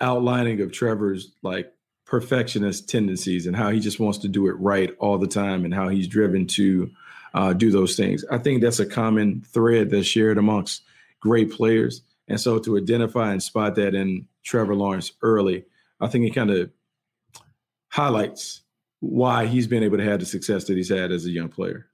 outlining 0.00 0.60
of 0.60 0.72
trevor's 0.72 1.32
like 1.42 1.72
perfectionist 2.06 2.88
tendencies 2.88 3.46
and 3.46 3.56
how 3.56 3.70
he 3.70 3.80
just 3.80 3.98
wants 3.98 4.18
to 4.18 4.28
do 4.28 4.46
it 4.46 4.52
right 4.52 4.94
all 4.98 5.18
the 5.18 5.26
time 5.26 5.64
and 5.64 5.74
how 5.74 5.88
he's 5.88 6.06
driven 6.06 6.46
to 6.46 6.90
uh, 7.36 7.52
do 7.52 7.70
those 7.70 7.94
things. 7.96 8.24
I 8.30 8.38
think 8.38 8.62
that's 8.62 8.80
a 8.80 8.86
common 8.86 9.42
thread 9.42 9.90
that's 9.90 10.06
shared 10.06 10.38
amongst 10.38 10.82
great 11.20 11.52
players. 11.52 12.02
And 12.28 12.40
so 12.40 12.58
to 12.58 12.78
identify 12.78 13.30
and 13.30 13.42
spot 13.42 13.74
that 13.76 13.94
in 13.94 14.26
Trevor 14.42 14.74
Lawrence 14.74 15.12
early, 15.22 15.66
I 16.00 16.08
think 16.08 16.26
it 16.26 16.34
kind 16.34 16.50
of 16.50 16.70
highlights 17.88 18.62
why 19.00 19.46
he's 19.46 19.66
been 19.66 19.82
able 19.82 19.98
to 19.98 20.04
have 20.04 20.20
the 20.20 20.26
success 20.26 20.64
that 20.64 20.76
he's 20.76 20.88
had 20.88 21.12
as 21.12 21.26
a 21.26 21.30
young 21.30 21.50
player. 21.50 21.86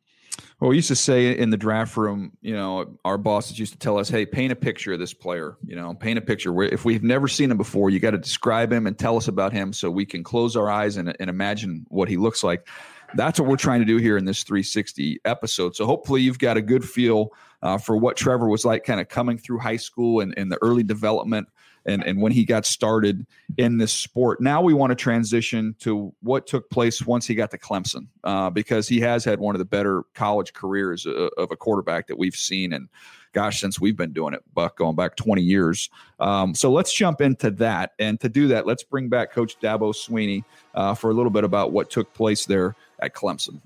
Well, 0.60 0.70
we 0.70 0.76
used 0.76 0.88
to 0.88 0.96
say 0.96 1.36
in 1.36 1.50
the 1.50 1.56
draft 1.56 1.96
room, 1.96 2.32
you 2.40 2.54
know, 2.54 2.96
our 3.04 3.18
bosses 3.18 3.58
used 3.58 3.72
to 3.72 3.78
tell 3.78 3.98
us, 3.98 4.08
"Hey, 4.08 4.24
paint 4.24 4.52
a 4.52 4.56
picture 4.56 4.92
of 4.92 5.00
this 5.00 5.12
player. 5.12 5.56
You 5.66 5.74
know, 5.74 5.92
paint 5.92 6.18
a 6.18 6.22
picture. 6.22 6.62
If 6.62 6.84
we've 6.84 7.02
never 7.02 7.26
seen 7.28 7.50
him 7.50 7.58
before, 7.58 7.90
you 7.90 7.98
got 7.98 8.12
to 8.12 8.18
describe 8.18 8.72
him 8.72 8.86
and 8.86 8.96
tell 8.96 9.16
us 9.16 9.28
about 9.28 9.52
him, 9.52 9.72
so 9.72 9.90
we 9.90 10.06
can 10.06 10.22
close 10.22 10.56
our 10.56 10.70
eyes 10.70 10.96
and, 10.96 11.14
and 11.18 11.28
imagine 11.28 11.84
what 11.88 12.08
he 12.08 12.16
looks 12.16 12.44
like." 12.44 12.68
That's 13.14 13.38
what 13.38 13.48
we're 13.48 13.56
trying 13.56 13.80
to 13.80 13.86
do 13.86 13.96
here 13.96 14.16
in 14.16 14.24
this 14.24 14.42
360 14.42 15.20
episode. 15.24 15.76
So 15.76 15.86
hopefully 15.86 16.22
you've 16.22 16.38
got 16.38 16.56
a 16.56 16.62
good 16.62 16.84
feel 16.84 17.32
uh, 17.62 17.78
for 17.78 17.96
what 17.96 18.16
Trevor 18.16 18.48
was 18.48 18.64
like 18.64 18.84
kind 18.84 19.00
of 19.00 19.08
coming 19.08 19.38
through 19.38 19.58
high 19.58 19.76
school 19.76 20.20
and, 20.20 20.34
and 20.36 20.50
the 20.50 20.58
early 20.62 20.82
development 20.82 21.48
and, 21.84 22.04
and 22.04 22.20
when 22.20 22.32
he 22.32 22.44
got 22.44 22.64
started 22.64 23.26
in 23.56 23.78
this 23.78 23.92
sport. 23.92 24.40
Now 24.40 24.62
we 24.62 24.74
want 24.74 24.90
to 24.90 24.94
transition 24.94 25.74
to 25.80 26.12
what 26.22 26.46
took 26.46 26.70
place 26.70 27.04
once 27.04 27.26
he 27.26 27.34
got 27.34 27.50
to 27.50 27.58
Clemson 27.58 28.06
uh, 28.24 28.50
because 28.50 28.88
he 28.88 29.00
has 29.00 29.24
had 29.24 29.40
one 29.40 29.54
of 29.54 29.58
the 29.58 29.64
better 29.64 30.04
college 30.14 30.52
careers 30.52 31.06
of, 31.06 31.16
uh, 31.16 31.30
of 31.38 31.50
a 31.50 31.56
quarterback 31.56 32.06
that 32.06 32.18
we've 32.18 32.36
seen. 32.36 32.72
And 32.72 32.88
gosh, 33.32 33.60
since 33.60 33.80
we've 33.80 33.96
been 33.96 34.12
doing 34.12 34.34
it, 34.34 34.42
Buck, 34.54 34.76
going 34.76 34.94
back 34.94 35.16
20 35.16 35.42
years. 35.42 35.90
Um, 36.20 36.54
so 36.54 36.70
let's 36.70 36.92
jump 36.92 37.20
into 37.20 37.50
that. 37.52 37.92
And 37.98 38.20
to 38.20 38.28
do 38.28 38.48
that, 38.48 38.66
let's 38.66 38.84
bring 38.84 39.08
back 39.08 39.32
Coach 39.32 39.58
Dabo 39.58 39.92
Swinney 39.92 40.44
uh, 40.74 40.94
for 40.94 41.10
a 41.10 41.14
little 41.14 41.30
bit 41.30 41.44
about 41.44 41.72
what 41.72 41.90
took 41.90 42.12
place 42.14 42.46
there 42.46 42.76
at 43.02 43.14
Clemson. 43.14 43.60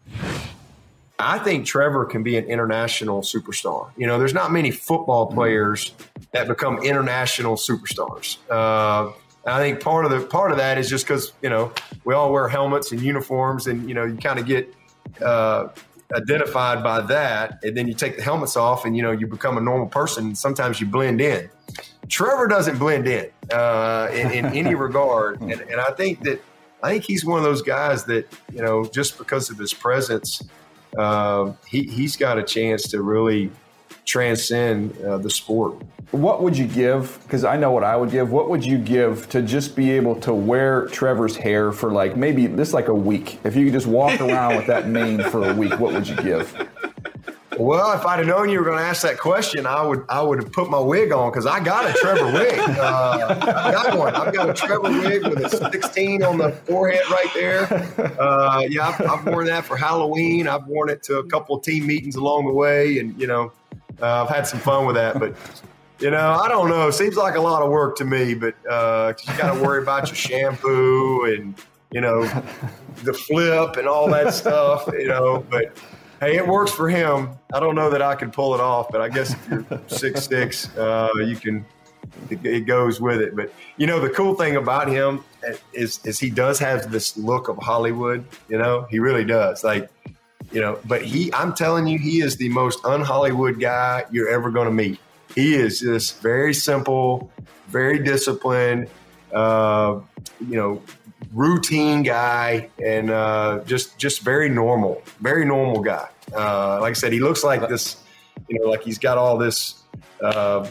I 1.19 1.39
think 1.39 1.65
Trevor 1.65 2.05
can 2.05 2.23
be 2.23 2.37
an 2.37 2.45
international 2.45 3.23
superstar. 3.23 3.91
You 3.97 4.07
know, 4.07 4.19
there's 4.19 4.35
not 4.35 4.53
many 4.53 4.71
football 4.71 5.27
players 5.27 5.93
that 6.33 6.47
become 6.47 6.79
international 6.83 7.57
superstars. 7.57 8.37
Uh, 8.51 9.13
I 9.47 9.61
think 9.61 9.81
part 9.81 10.05
of 10.05 10.11
the 10.11 10.27
part 10.27 10.51
of 10.51 10.59
that 10.59 10.77
is 10.77 10.91
just 10.91 11.07
because 11.07 11.33
you 11.41 11.49
know 11.49 11.73
we 12.05 12.15
all 12.15 12.33
wear 12.33 12.49
helmets 12.49 12.93
and 12.93 13.01
uniforms, 13.01 13.67
and 13.67 13.89
you 13.89 13.95
know 13.95 14.05
you 14.05 14.17
kind 14.17 14.39
of 14.39 14.45
get 14.45 14.75
uh, 15.25 15.69
identified 16.13 16.83
by 16.83 17.01
that, 17.03 17.63
and 17.63 17.77
then 17.77 17.89
you 17.89 17.95
take 17.95 18.17
the 18.17 18.23
helmets 18.23 18.57
off, 18.57 18.85
and 18.85 18.97
you 18.97 19.03
know 19.03 19.13
you 19.13 19.27
become 19.27 19.57
a 19.57 19.61
normal 19.61 19.87
person. 19.87 20.27
And 20.27 20.39
sometimes 20.39 20.81
you 20.81 20.87
blend 20.87 21.21
in. 21.21 21.49
Trevor 22.09 22.47
doesn't 22.47 22.79
blend 22.79 23.07
in 23.07 23.31
uh, 23.53 24.09
in, 24.13 24.31
in 24.33 24.47
any 24.47 24.75
regard, 24.87 25.41
and, 25.41 25.53
and 25.53 25.81
I 25.81 25.93
think 25.93 26.23
that 26.25 26.43
I 26.83 26.91
think 26.93 27.05
he's 27.05 27.25
one 27.25 27.39
of 27.39 27.45
those 27.45 27.63
guys 27.63 28.05
that 28.05 28.27
you 28.53 28.63
know 28.63 28.85
just 28.87 29.19
because 29.19 29.51
of 29.51 29.59
his 29.59 29.73
presence, 29.73 30.43
uh, 30.97 31.53
he 31.69 31.85
he's 31.85 32.17
got 32.17 32.39
a 32.39 32.43
chance 32.43 32.89
to 32.89 33.03
really 33.03 33.51
transcend 34.05 34.97
uh, 35.03 35.19
the 35.19 35.31
sport. 35.31 35.83
What 36.13 36.43
would 36.43 36.57
you 36.57 36.67
give? 36.67 37.19
Because 37.25 37.45
I 37.45 37.57
know 37.57 37.73
what 37.73 37.83
I 37.83 37.97
would 37.97 38.11
give. 38.11 38.31
What 38.31 38.49
would 38.49 38.65
you 38.65 38.79
give 38.79 39.29
to 39.31 39.43
just 39.43 39.75
be 39.75 39.91
able 39.91 40.15
to 40.21 40.33
wear 40.33 40.87
Trevor's 40.87 41.37
hair 41.37 41.73
for 41.73 41.91
like 41.91 42.17
maybe 42.17 42.47
this 42.47 42.73
like 42.73 42.89
a 42.89 42.95
week? 42.95 43.41
If 43.45 43.57
you 43.57 43.65
could 43.65 43.73
just 43.73 43.89
walk 43.89 44.21
around 44.21 44.57
with 44.57 44.67
that 44.69 44.89
mane 44.89 45.23
for 45.25 45.51
a 45.51 45.55
week, 45.55 45.79
what 45.81 45.93
would 45.93 46.07
you 46.07 46.17
give? 46.17 46.55
Well, 47.59 47.93
if 47.93 48.05
I'd 48.05 48.19
have 48.19 48.27
known 48.27 48.51
you 48.51 48.59
were 48.59 48.65
going 48.65 48.79
to 48.79 48.85
ask 48.85 49.03
that 49.03 49.19
question, 49.19 49.67
I 49.67 49.83
would 49.83 50.05
I 50.09 50.21
would 50.21 50.43
have 50.43 50.53
put 50.53 50.69
my 50.69 50.79
wig 50.79 51.13
on 51.13 51.31
because 51.31 51.47
I 51.47 51.61
got 51.61 51.89
a 51.89 51.93
Trevor 51.95 52.33
wig. 52.33 52.59
Uh, 52.59 53.37
I 53.41 53.73
got 53.73 53.97
one. 53.97 54.15
I've 54.15 54.35
got 54.35 54.51
a 54.51 54.55
Trevor 54.55 54.91
wig 54.91 55.27
with 55.27 55.45
a 55.45 55.49
16 55.49 56.23
on 56.23 56.39
the 56.39 56.53
forehead 56.53 57.03
right 57.11 57.31
there. 57.35 57.67
Uh, 58.21 58.63
yeah, 58.69 58.89
I've, 58.89 59.01
I've, 59.01 59.27
worn 59.27 59.47
that 59.47 59.65
for 59.65 59.77
Halloween. 59.77 60.49
I've 60.49 60.67
worn 60.67 60.91
it 60.91 61.03
to 61.05 61.19
a 61.19 61.25
couple 61.25 61.57
of 61.57 61.63
team 61.63 61.87
meetings 61.87 62.17
along 62.17 62.47
the 62.47 62.53
way, 62.53 62.99
and 62.99 63.19
you 63.21 63.27
know, 63.27 63.53
uh, 64.01 64.25
I've 64.25 64.29
had 64.29 64.47
some 64.47 64.61
fun 64.61 64.87
with 64.87 64.97
that. 64.97 65.19
But 65.19 65.35
you 65.99 66.11
know, 66.11 66.33
I 66.33 66.49
don't 66.49 66.69
know. 66.69 66.91
Seems 66.91 67.17
like 67.17 67.37
a 67.37 67.41
lot 67.41 67.63
of 67.63 67.71
work 67.71 67.97
to 67.97 68.05
me, 68.05 68.35
but 68.35 68.55
uh, 68.69 69.15
you 69.27 69.39
got 69.39 69.55
to 69.55 69.63
worry 69.63 69.83
about 69.83 70.09
your 70.09 70.17
shampoo 70.17 71.25
and 71.25 71.55
you 71.91 72.01
know 72.01 72.25
the 73.03 73.13
flip 73.13 73.77
and 73.77 73.89
all 73.89 74.09
that 74.11 74.35
stuff. 74.35 74.89
You 74.93 75.09
know, 75.09 75.45
but 75.51 75.77
hey, 76.21 76.37
it 76.37 76.47
works 76.47 76.71
for 76.71 76.89
him. 76.89 77.31
I 77.53 77.61
don't 77.61 77.75
know 77.75 77.91
that 77.91 78.03
I 78.03 78.15
could 78.15 78.33
pull 78.33 78.55
it 78.55 78.61
off, 78.61 78.89
but 78.91 79.01
I 79.01 79.09
guess 79.09 79.33
if 79.33 79.49
you're 79.49 79.65
six 79.87 80.25
six, 80.27 80.77
uh, 80.77 81.11
you 81.17 81.37
can. 81.37 81.65
It, 82.31 82.47
it, 82.47 82.61
goes 82.67 83.01
with 83.01 83.21
it. 83.21 83.35
But 83.35 83.53
you 83.77 83.87
know, 83.87 84.01
the 84.01 84.09
cool 84.09 84.35
thing 84.35 84.57
about 84.57 84.89
him 84.89 85.25
is 85.73 86.01
is 86.05 86.21
he 86.21 86.31
does 86.31 86.59
have 86.61 86.91
this 86.91 87.17
look 87.17 87.49
of 87.49 87.59
Hollywood. 87.59 88.25
You 88.49 88.59
know, 88.59 88.87
he 88.89 89.01
really 89.01 89.25
does. 89.25 89.65
Like, 89.65 89.91
you 90.53 90.61
know, 90.61 90.79
but 90.85 91.03
he, 91.03 91.33
I'm 91.35 91.53
telling 91.53 91.87
you, 91.87 91.99
he 91.99 92.21
is 92.21 92.37
the 92.37 92.49
most 92.49 92.85
un-Hollywood 92.85 93.61
guy 93.61 94.05
you're 94.13 94.29
ever 94.29 94.51
going 94.51 94.67
to 94.67 94.73
meet. 94.73 95.01
He 95.35 95.55
is 95.55 95.81
just 95.81 96.23
very 96.23 96.55
simple, 96.55 97.31
very 97.69 97.99
disciplined. 97.99 98.89
Uh, 99.33 100.01
you 100.41 100.57
know, 100.57 100.83
routine 101.33 102.03
guy 102.03 102.71
and 102.83 103.11
uh, 103.11 103.61
just 103.67 103.99
just 103.99 104.23
very 104.23 104.49
normal, 104.49 105.03
very 105.21 105.45
normal 105.45 105.83
guy. 105.83 106.09
Uh, 106.35 106.81
like 106.81 106.91
I 106.91 106.95
said, 106.95 107.13
he 107.13 107.21
looks 107.21 107.45
like 107.45 107.69
this, 107.69 107.97
you 108.49 108.59
know, 108.59 108.69
like 108.69 108.83
he's 108.83 108.99
got 108.99 109.19
all 109.19 109.39
this, 109.39 109.83
uh, 110.23 110.69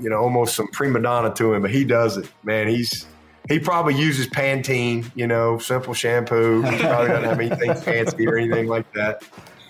you 0.00 0.10
know, 0.10 0.18
almost 0.18 0.56
some 0.56 0.68
prima 0.68 1.00
donna 1.00 1.32
to 1.34 1.54
him, 1.54 1.62
but 1.62 1.70
he 1.70 1.84
does 1.84 2.16
it, 2.16 2.30
man. 2.42 2.68
He's 2.68 3.06
he 3.48 3.60
probably 3.60 3.94
uses 3.94 4.26
Pantene, 4.26 5.10
you 5.14 5.26
know, 5.26 5.58
simple 5.58 5.94
shampoo. 5.94 6.62
He 6.62 6.78
probably 6.78 7.08
doesn't 7.08 7.24
have 7.24 7.40
anything 7.40 7.74
fancy 7.82 8.26
or 8.26 8.36
anything 8.36 8.66
like 8.66 8.92
that 8.92 9.22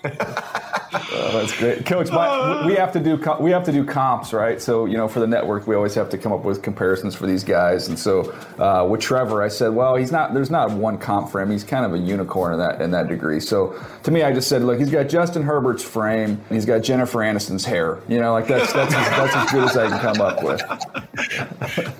oh, 0.09 1.29
that's 1.39 1.57
great, 1.57 1.85
Coach. 1.85 2.11
My, 2.11 2.65
we 2.65 2.75
have 2.75 2.91
to 2.93 2.99
do 2.99 3.19
we 3.39 3.51
have 3.51 3.63
to 3.65 3.71
do 3.71 3.83
comps, 3.85 4.33
right? 4.33 4.61
So 4.61 4.85
you 4.85 4.97
know, 4.97 5.07
for 5.07 5.19
the 5.19 5.27
network, 5.27 5.67
we 5.67 5.75
always 5.75 5.95
have 5.95 6.09
to 6.09 6.17
come 6.17 6.31
up 6.31 6.43
with 6.43 6.61
comparisons 6.61 7.15
for 7.15 7.27
these 7.27 7.43
guys. 7.43 7.87
And 7.87 7.97
so 7.97 8.31
uh, 8.59 8.87
with 8.87 9.01
Trevor, 9.01 9.41
I 9.41 9.47
said, 9.47 9.73
well, 9.73 9.95
he's 9.95 10.11
not. 10.11 10.33
There's 10.33 10.51
not 10.51 10.71
one 10.71 10.97
comp 10.97 11.29
for 11.29 11.41
him. 11.41 11.51
He's 11.51 11.63
kind 11.63 11.85
of 11.85 11.93
a 11.93 11.97
unicorn 11.97 12.53
in 12.53 12.59
that 12.59 12.81
in 12.81 12.91
that 12.91 13.07
degree. 13.07 13.39
So 13.39 13.79
to 14.03 14.11
me, 14.11 14.23
I 14.23 14.33
just 14.33 14.47
said, 14.47 14.63
look, 14.63 14.79
he's 14.79 14.91
got 14.91 15.09
Justin 15.09 15.43
Herbert's 15.43 15.83
frame, 15.83 16.31
and 16.31 16.51
he's 16.51 16.65
got 16.65 16.79
Jennifer 16.79 17.19
Aniston's 17.19 17.65
hair. 17.65 17.99
You 18.07 18.19
know, 18.19 18.33
like 18.33 18.47
that's 18.47 18.73
that's 18.73 18.93
as, 18.93 19.09
that's 19.09 19.35
as 19.35 19.51
good 19.51 19.63
as 19.63 19.77
I 19.77 19.89
can 19.89 19.99
come 19.99 20.21
up 20.21 20.43
with. 20.43 20.61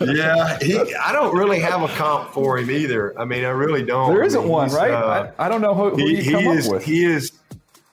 yeah, 0.16 0.58
he, 0.60 0.78
I 0.96 1.12
don't 1.12 1.36
really 1.36 1.60
have 1.60 1.82
a 1.82 1.88
comp 1.90 2.32
for 2.32 2.58
him 2.58 2.72
either. 2.72 3.20
I 3.20 3.26
mean, 3.26 3.44
I 3.44 3.50
really 3.50 3.84
don't. 3.84 4.14
There 4.14 4.24
isn't 4.24 4.40
I 4.40 4.44
mean, 4.44 4.52
one, 4.52 4.70
right? 4.72 4.92
Uh, 4.92 5.32
I, 5.38 5.46
I, 5.46 5.50
don't 5.50 5.62
know 5.62 5.74
who, 5.74 5.92
who 5.92 5.98
he, 5.98 6.24
you 6.24 6.32
come 6.32 6.44
he 6.44 6.50
is, 6.50 6.68
up 6.68 6.74
with. 6.74 6.84
He 6.84 7.06
is 7.06 7.32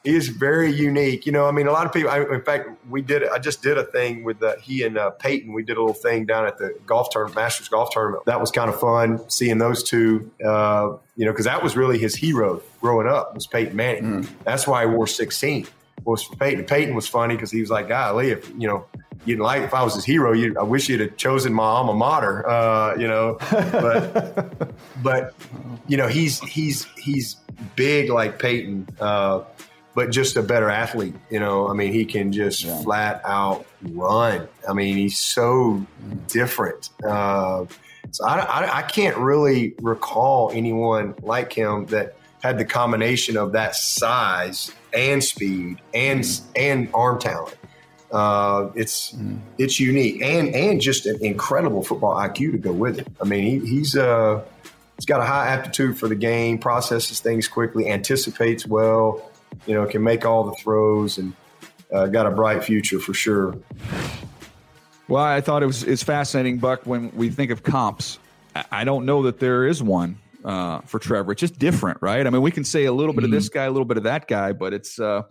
is 0.04 0.28
very 0.28 0.70
unique. 0.70 1.24
You 1.24 1.32
know, 1.32 1.46
I 1.46 1.50
mean, 1.50 1.66
a 1.66 1.72
lot 1.72 1.86
of 1.86 1.92
people. 1.92 2.10
I, 2.10 2.20
in 2.20 2.42
fact, 2.42 2.68
we 2.88 3.00
did. 3.00 3.26
I 3.26 3.38
just 3.38 3.62
did 3.62 3.78
a 3.78 3.84
thing 3.84 4.22
with 4.22 4.42
uh, 4.42 4.56
he 4.60 4.84
and 4.84 4.98
uh, 4.98 5.10
Peyton. 5.10 5.52
We 5.52 5.62
did 5.62 5.78
a 5.78 5.80
little 5.80 5.94
thing 5.94 6.26
down 6.26 6.46
at 6.46 6.58
the 6.58 6.78
golf 6.86 7.08
tournament, 7.10 7.36
Masters 7.36 7.68
golf 7.68 7.90
tournament. 7.90 8.24
That 8.26 8.40
was 8.40 8.50
kind 8.50 8.68
of 8.68 8.78
fun 8.78 9.28
seeing 9.30 9.58
those 9.58 9.82
two. 9.82 10.30
Uh, 10.44 10.96
you 11.16 11.24
know, 11.24 11.32
because 11.32 11.46
that 11.46 11.62
was 11.62 11.76
really 11.76 11.98
his 11.98 12.14
hero 12.14 12.62
growing 12.80 13.08
up 13.08 13.34
was 13.34 13.46
Peyton 13.46 13.74
Manning. 13.74 14.22
Mm. 14.22 14.28
That's 14.44 14.66
why 14.66 14.86
he 14.86 14.90
wore 14.90 15.06
sixteen. 15.06 15.66
Was 16.04 16.22
for 16.22 16.36
Peyton. 16.36 16.64
Peyton 16.66 16.94
was 16.94 17.08
funny 17.08 17.34
because 17.34 17.50
he 17.50 17.60
was 17.60 17.70
like, 17.70 17.88
"Golly, 17.88 18.30
if 18.30 18.48
you 18.58 18.68
know." 18.68 18.86
You 19.26 19.38
like 19.38 19.62
if 19.62 19.72
I 19.72 19.82
was 19.82 19.94
his 19.94 20.04
hero. 20.04 20.34
You, 20.34 20.54
I 20.60 20.64
wish 20.64 20.86
you'd 20.86 21.00
have 21.00 21.16
chosen 21.16 21.54
my 21.54 21.62
alma 21.62 21.94
mater. 21.94 22.46
Uh, 22.46 22.94
you 22.96 23.08
know, 23.08 23.38
but 23.50 24.70
but 25.02 25.34
you 25.88 25.96
know 25.96 26.08
he's 26.08 26.40
he's 26.40 26.84
he's 26.98 27.36
big 27.74 28.10
like 28.10 28.38
Peyton. 28.38 28.86
Uh, 29.00 29.44
but 29.94 30.10
just 30.10 30.36
a 30.36 30.42
better 30.42 30.68
athlete. 30.68 31.14
You 31.30 31.40
know, 31.40 31.68
I 31.68 31.72
mean, 31.72 31.92
he 31.92 32.04
can 32.04 32.32
just 32.32 32.64
yeah. 32.64 32.82
flat 32.82 33.22
out 33.24 33.64
run. 33.82 34.48
I 34.68 34.72
mean, 34.72 34.96
he's 34.96 35.18
so 35.18 35.86
different. 36.28 36.90
Uh, 37.04 37.66
so 38.10 38.26
I, 38.26 38.38
I, 38.40 38.78
I, 38.78 38.82
can't 38.82 39.16
really 39.16 39.74
recall 39.80 40.50
anyone 40.52 41.14
like 41.22 41.52
him 41.52 41.86
that 41.86 42.16
had 42.42 42.58
the 42.58 42.64
combination 42.64 43.36
of 43.36 43.52
that 43.52 43.74
size 43.74 44.70
and 44.92 45.22
speed 45.22 45.80
and 45.94 46.20
mm. 46.20 46.42
and 46.56 46.88
arm 46.92 47.18
talent. 47.18 47.56
Uh, 48.12 48.70
it's 48.74 49.12
mm. 49.12 49.38
it's 49.58 49.80
unique 49.80 50.22
and 50.22 50.54
and 50.54 50.80
just 50.80 51.06
an 51.06 51.18
incredible 51.24 51.82
football 51.82 52.14
IQ 52.14 52.52
to 52.52 52.58
go 52.58 52.72
with 52.72 52.98
it. 52.98 53.08
I 53.20 53.24
mean, 53.24 53.44
he, 53.44 53.66
he's 53.66 53.96
uh, 53.96 54.44
he's 54.96 55.06
got 55.06 55.20
a 55.20 55.24
high 55.24 55.48
aptitude 55.48 55.98
for 55.98 56.06
the 56.06 56.14
game, 56.14 56.58
processes 56.58 57.20
things 57.20 57.48
quickly, 57.48 57.88
anticipates 57.88 58.66
well 58.66 59.30
you 59.66 59.74
know, 59.74 59.86
can 59.86 60.02
make 60.02 60.24
all 60.24 60.44
the 60.44 60.54
throws. 60.54 61.18
And 61.18 61.34
uh, 61.92 62.06
got 62.06 62.26
a 62.26 62.30
bright 62.30 62.64
future 62.64 62.98
for 62.98 63.14
sure. 63.14 63.56
Well, 65.08 65.22
I 65.22 65.40
thought 65.40 65.62
it 65.62 65.66
was 65.66 65.84
is 65.84 66.02
fascinating, 66.02 66.58
Buck. 66.58 66.82
When 66.84 67.14
we 67.14 67.30
think 67.30 67.50
of 67.50 67.62
comps, 67.62 68.18
I 68.70 68.84
don't 68.84 69.06
know 69.06 69.22
that 69.22 69.38
there 69.38 69.66
is 69.66 69.82
one 69.82 70.18
uh, 70.44 70.80
for 70.80 70.98
Trevor. 70.98 71.32
It's 71.32 71.40
just 71.40 71.58
different, 71.58 71.98
right? 72.00 72.26
I 72.26 72.30
mean, 72.30 72.42
we 72.42 72.50
can 72.50 72.64
say 72.64 72.86
a 72.86 72.92
little 72.92 73.12
bit 73.12 73.24
mm-hmm. 73.24 73.26
of 73.26 73.30
this 73.38 73.48
guy, 73.48 73.64
a 73.64 73.70
little 73.70 73.84
bit 73.84 73.96
of 73.96 74.02
that 74.04 74.28
guy, 74.28 74.52
but 74.52 74.72
it's 74.72 74.98
uh, 74.98 75.22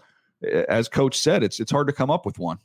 as 0.70 0.88
Coach 0.88 1.18
said, 1.20 1.44
it's 1.44 1.60
it's 1.60 1.72
hard 1.72 1.88
to 1.88 1.94
come 1.94 2.12
up 2.12 2.26
with 2.26 2.38
one. 2.38 2.60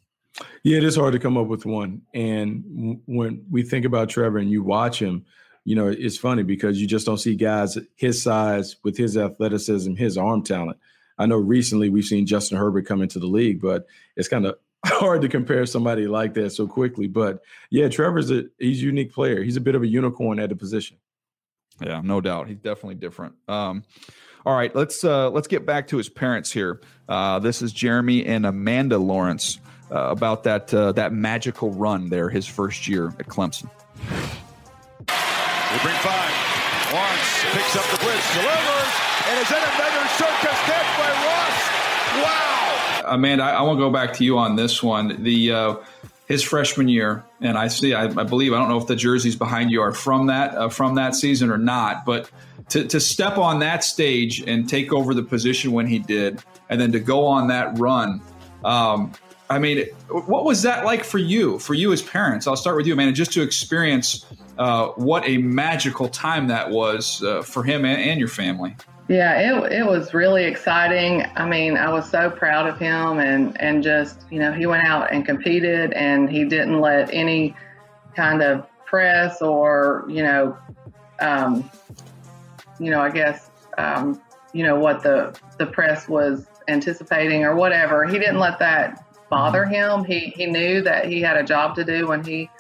Yeah, 0.63 0.77
it 0.77 0.85
is 0.85 0.97
hard 0.97 1.13
to 1.15 1.19
come 1.19 1.37
up 1.37 1.47
with 1.47 1.67
one. 1.67 2.03
And 2.15 3.01
when 3.07 3.45
we 3.51 3.63
think 3.63 3.85
about 3.85 4.11
Trevor 4.11 4.39
and 4.39 4.51
you 4.51 4.63
watch 4.63 5.01
him, 5.01 5.25
you 5.65 5.75
know, 5.75 5.89
it's 5.89 6.19
funny 6.19 6.43
because 6.43 6.81
you 6.81 6.87
just 6.87 7.07
don't 7.07 7.19
see 7.19 7.35
guys 7.35 7.79
his 7.97 8.23
size 8.23 8.77
with 8.85 8.97
his 8.97 9.17
athleticism, 9.17 9.95
his 9.95 10.17
arm 10.19 10.43
talent. 10.43 10.79
I 11.19 11.27
know 11.27 11.37
recently 11.37 11.89
we've 11.89 12.05
seen 12.05 12.27
Justin 12.27 12.59
Herbert 12.59 12.87
come 12.87 13.03
into 13.03 13.19
the 13.19 13.27
league, 13.27 13.61
but 13.61 13.87
it's 14.17 14.29
kind 14.29 14.47
of 14.47 14.59
hard 14.87 15.23
to 15.23 15.29
compare 15.29 15.67
somebody 15.67 16.07
like 16.07 16.35
that 16.35 16.51
so 16.51 16.67
quickly. 16.67 17.07
But 17.09 17.43
yeah, 17.71 17.89
Trevor's 17.89 18.31
a 18.31 18.45
he's 18.59 18.81
a 18.83 18.87
unique 18.87 19.13
player. 19.13 19.43
He's 19.43 19.57
a 19.57 19.61
bit 19.61 19.75
of 19.75 19.83
a 19.83 19.87
unicorn 19.87 20.39
at 20.39 20.49
the 20.49 20.57
position. 20.57 20.99
Yeah, 21.81 22.01
no 22.03 22.21
doubt. 22.21 22.49
He's 22.49 22.59
definitely 22.59 22.97
different. 22.97 23.35
Um, 23.47 23.85
all 24.47 24.57
right, 24.57 24.75
let's 24.75 25.05
uh, 25.05 25.31
let's 25.31 25.49
get 25.49 25.67
back 25.67 25.89
to 25.89 25.97
his 25.97 26.09
parents 26.09 26.51
here. 26.51 26.81
Uh, 27.09 27.39
this 27.39 27.63
is 27.63 27.73
Jeremy 27.73 28.25
and 28.25 28.47
Amanda 28.47 28.99
Lawrence 28.99 29.59
uh, 29.91 30.09
about 30.09 30.45
that 30.45 30.73
uh, 30.73 30.93
that 30.93 31.13
magical 31.13 31.73
run 31.73 32.09
there, 32.09 32.31
his 32.31 32.47
first 32.47 32.89
year 32.89 33.09
at 33.19 33.27
Clemson. 33.27 33.69
They 35.07 35.79
bring 35.83 35.97
five. 35.97 36.33
Lawrence 36.93 37.45
picks 37.53 37.77
up 37.77 37.85
the 37.91 37.99
blitz, 37.99 38.35
delivers, 38.35 39.08
and 39.27 39.41
is 39.41 39.51
in 39.51 39.57
another 39.57 40.05
circus 40.15 40.59
catch 40.69 40.91
by 40.99 41.11
Ross. 41.27 41.59
Wow. 42.23 43.15
Amanda, 43.15 43.45
I, 43.45 43.51
I 43.51 43.63
want 43.63 43.79
to 43.79 43.85
go 43.85 43.91
back 43.91 44.15
to 44.15 44.25
you 44.25 44.39
on 44.39 44.57
this 44.57 44.83
one. 44.83 45.23
The 45.23 45.53
uh, 45.53 45.77
his 46.27 46.43
freshman 46.43 46.89
year, 46.89 47.25
and 47.41 47.57
I 47.57 47.69
see, 47.69 47.95
I, 47.95 48.05
I, 48.05 48.25
believe, 48.25 48.53
I 48.53 48.59
don't 48.59 48.69
know 48.69 48.77
if 48.77 48.87
the 48.87 48.97
jerseys 48.97 49.35
behind 49.35 49.71
you 49.71 49.81
are 49.81 49.93
from 49.93 50.27
that 50.27 50.55
uh, 50.55 50.69
from 50.69 50.95
that 50.97 51.15
season 51.15 51.51
or 51.51 51.59
not, 51.59 52.05
but 52.05 52.31
to, 52.71 52.85
to 52.87 53.01
step 53.01 53.39
on 53.39 53.61
that 53.61 53.83
stage 53.83 54.41
and 54.43 54.69
take 54.69 54.93
over 54.93 55.15
the 55.15 55.23
position 55.23 55.73
when 55.73 55.87
he 55.87 55.99
did, 55.99 56.43
and 56.69 56.81
then 56.81 56.93
to 56.93 57.01
go 57.01 57.27
on 57.27 57.49
that 57.49 57.79
run. 57.79 58.21
Um, 58.65 59.13
I 59.51 59.59
mean, 59.59 59.87
what 60.11 60.45
was 60.45 60.63
that 60.63 60.85
like 60.85 61.05
for 61.05 61.17
you, 61.17 61.59
for 61.59 61.73
you 61.73 61.93
as 61.93 62.03
parents? 62.03 62.47
I'll 62.47 62.57
start 62.57 62.77
with 62.77 62.87
you, 62.87 62.93
Amanda, 62.93 63.15
just 63.15 63.33
to 63.33 63.43
experience 63.43 64.27
uh, 64.59 64.89
what 64.89 65.27
a 65.27 65.39
magical 65.39 66.09
time 66.09 66.49
that 66.49 66.71
was 66.71 67.23
uh, 67.23 67.41
for 67.41 67.63
him 67.63 67.87
and, 67.87 67.99
and, 67.99 68.19
your 68.19 68.29
family. 68.29 68.77
Yeah, 69.09 69.39
it, 69.39 69.73
it 69.73 69.87
was 69.87 70.13
really 70.13 70.45
exciting. 70.45 71.25
I 71.35 71.47
mean, 71.47 71.77
I 71.79 71.91
was 71.91 72.11
so 72.11 72.31
proud 72.31 72.67
of 72.67 72.79
him 72.79 73.19
and, 73.19 73.59
and 73.61 73.83
just, 73.83 74.21
you 74.31 74.39
know, 74.39 74.53
he 74.53 74.67
went 74.67 74.87
out 74.87 75.13
and 75.13 75.25
competed 75.25 75.93
and 75.95 76.29
he 76.29 76.45
didn't 76.45 76.81
let 76.81 77.13
any 77.13 77.57
kind 78.15 78.43
of 78.43 78.67
press 78.85 79.41
or, 79.41 80.05
you 80.09 80.23
know, 80.23 80.59
um, 81.21 81.71
you 82.79 82.91
know, 82.91 83.01
I 83.01 83.11
guess, 83.11 83.51
um, 83.79 84.21
you 84.53 84.63
know, 84.63 84.79
what 84.79 85.03
the, 85.03 85.39
the 85.59 85.67
press 85.67 86.07
was 86.07 86.47
anticipating 86.69 87.45
or 87.45 87.57
whatever. 87.57 88.05
He 88.05 88.19
didn't 88.19 88.39
let 88.39 88.59
that 88.59 89.05
bother 89.31 89.65
him. 89.65 90.05
He 90.05 90.33
he 90.37 90.47
knew 90.47 90.83
that 90.83 91.07
he 91.07 91.21
had 91.21 91.37
a 91.37 91.43
job 91.43 91.75
to 91.77 91.85
do 91.85 92.07
when 92.07 92.25
he 92.25 92.51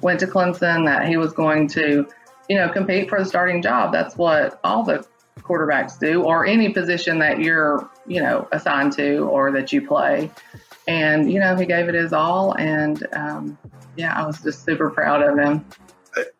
went 0.00 0.20
to 0.20 0.26
Clemson. 0.26 0.84
That 0.86 1.08
he 1.08 1.16
was 1.16 1.32
going 1.32 1.68
to, 1.68 2.06
you 2.48 2.56
know, 2.56 2.68
compete 2.68 3.08
for 3.08 3.18
the 3.18 3.24
starting 3.24 3.62
job. 3.62 3.92
That's 3.92 4.16
what 4.16 4.60
all 4.64 4.82
the 4.82 5.06
quarterbacks 5.50 5.98
do, 5.98 6.22
or 6.22 6.46
any 6.46 6.68
position 6.68 7.18
that 7.18 7.40
you're, 7.40 7.90
you 8.06 8.22
know, 8.22 8.46
assigned 8.52 8.92
to 8.92 9.18
or 9.24 9.50
that 9.50 9.72
you 9.72 9.86
play. 9.86 10.30
And 10.86 11.30
you 11.30 11.40
know, 11.40 11.56
he 11.56 11.66
gave 11.66 11.88
it 11.88 11.94
his 11.94 12.12
all, 12.12 12.54
and 12.54 13.04
um, 13.12 13.58
yeah, 13.96 14.14
I 14.16 14.26
was 14.26 14.40
just 14.40 14.64
super 14.64 14.90
proud 14.90 15.22
of 15.22 15.38
him. 15.38 15.64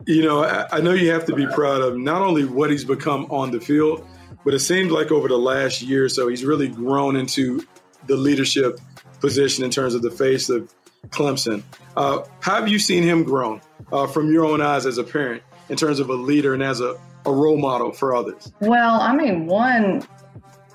You 0.06 0.22
know, 0.22 0.44
I 0.44 0.80
know 0.80 0.92
you 0.92 1.11
have 1.11 1.26
to 1.26 1.34
be 1.34 1.46
proud 1.46 1.80
of 1.82 1.96
not 1.96 2.22
only 2.22 2.44
what 2.44 2.70
he's 2.70 2.84
become 2.84 3.26
on 3.30 3.50
the 3.50 3.61
field, 3.61 4.06
but 4.44 4.54
it 4.54 4.61
seems 4.61 4.90
like 4.90 5.12
over 5.12 5.28
the 5.28 5.38
last 5.38 5.82
year 5.82 6.04
or 6.04 6.08
so, 6.08 6.28
he's 6.28 6.44
really 6.44 6.68
grown 6.68 7.16
into 7.16 7.64
the 8.06 8.16
leadership 8.16 8.80
position 9.20 9.64
in 9.64 9.70
terms 9.70 9.94
of 9.94 10.02
the 10.02 10.11
face 10.11 10.48
of 10.48 10.72
Clemson. 11.11 11.62
Uh, 11.96 12.24
how 12.40 12.56
have 12.56 12.68
you 12.68 12.78
seen 12.78 13.02
him 13.02 13.22
grow 13.22 13.61
uh, 13.92 14.06
from 14.06 14.32
your 14.32 14.44
own 14.44 14.61
eyes 14.61 14.86
as 14.86 14.98
a 14.98 15.04
parent 15.04 15.42
in 15.70 15.76
terms 15.76 16.00
of 16.00 16.10
a 16.10 16.14
leader 16.14 16.52
and 16.52 16.62
as 16.62 16.80
a, 16.80 17.00
a 17.24 17.32
role 17.32 17.56
model 17.56 17.92
for 17.92 18.14
others? 18.14 18.52
Well, 18.60 19.00
I 19.00 19.14
mean, 19.14 19.46
one 19.46 20.02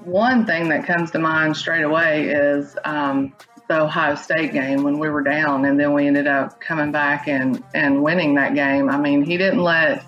one 0.03 0.45
thing 0.45 0.69
that 0.69 0.85
comes 0.85 1.11
to 1.11 1.19
mind 1.19 1.57
straight 1.57 1.83
away 1.83 2.29
is 2.29 2.77
um, 2.85 3.33
the 3.67 3.81
Ohio 3.81 4.15
State 4.15 4.53
game 4.53 4.83
when 4.83 4.99
we 4.99 5.09
were 5.09 5.23
down, 5.23 5.65
and 5.65 5.79
then 5.79 5.93
we 5.93 6.07
ended 6.07 6.27
up 6.27 6.59
coming 6.61 6.91
back 6.91 7.27
and 7.27 7.63
and 7.73 8.01
winning 8.01 8.35
that 8.35 8.55
game. 8.55 8.89
I 8.89 8.97
mean, 8.97 9.23
he 9.23 9.37
didn't 9.37 9.61
let 9.61 10.03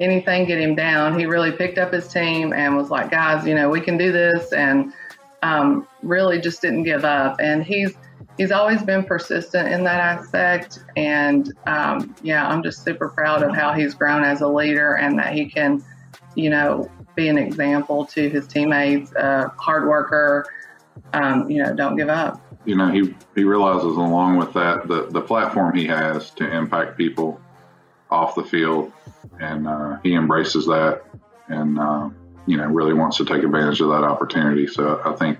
anything 0.00 0.46
get 0.46 0.60
him 0.60 0.74
down. 0.74 1.18
He 1.18 1.26
really 1.26 1.52
picked 1.52 1.78
up 1.78 1.92
his 1.92 2.08
team 2.08 2.52
and 2.52 2.76
was 2.76 2.90
like, 2.90 3.10
guys, 3.10 3.46
you 3.46 3.54
know, 3.54 3.68
we 3.68 3.80
can 3.80 3.96
do 3.98 4.10
this, 4.10 4.52
and 4.52 4.92
um, 5.42 5.86
really 6.02 6.40
just 6.40 6.62
didn't 6.62 6.84
give 6.84 7.04
up. 7.04 7.36
And 7.40 7.62
he's 7.62 7.94
he's 8.36 8.50
always 8.50 8.82
been 8.82 9.04
persistent 9.04 9.68
in 9.72 9.84
that 9.84 10.00
aspect. 10.00 10.80
And 10.96 11.52
um, 11.66 12.14
yeah, 12.22 12.46
I'm 12.48 12.62
just 12.62 12.84
super 12.84 13.08
proud 13.08 13.42
of 13.42 13.54
how 13.54 13.72
he's 13.72 13.94
grown 13.94 14.24
as 14.24 14.40
a 14.40 14.48
leader 14.48 14.94
and 14.94 15.18
that 15.18 15.34
he 15.34 15.46
can, 15.46 15.84
you 16.34 16.50
know, 16.50 16.90
be 17.14 17.28
an 17.28 17.38
example 17.38 18.04
to 18.06 18.28
his 18.28 18.46
teammates, 18.46 19.14
uh, 19.14 19.48
hard 19.56 19.86
worker. 19.86 20.46
Um, 21.12 21.50
you 21.50 21.62
know, 21.62 21.74
don't 21.74 21.96
give 21.96 22.08
up. 22.08 22.40
You 22.64 22.76
know, 22.76 22.88
he 22.88 23.14
he 23.34 23.44
realizes 23.44 23.96
along 23.96 24.36
with 24.36 24.52
that 24.54 24.88
the 24.88 25.06
the 25.10 25.20
platform 25.20 25.74
he 25.74 25.86
has 25.86 26.30
to 26.30 26.50
impact 26.50 26.96
people 26.96 27.40
off 28.10 28.34
the 28.34 28.44
field, 28.44 28.92
and 29.40 29.68
uh, 29.68 29.98
he 30.02 30.14
embraces 30.14 30.66
that. 30.66 31.02
And 31.48 31.78
uh, 31.78 32.10
you 32.46 32.56
know, 32.56 32.66
really 32.66 32.94
wants 32.94 33.16
to 33.18 33.24
take 33.24 33.42
advantage 33.42 33.80
of 33.80 33.88
that 33.88 34.04
opportunity. 34.04 34.66
So 34.66 35.00
I 35.04 35.12
think 35.12 35.38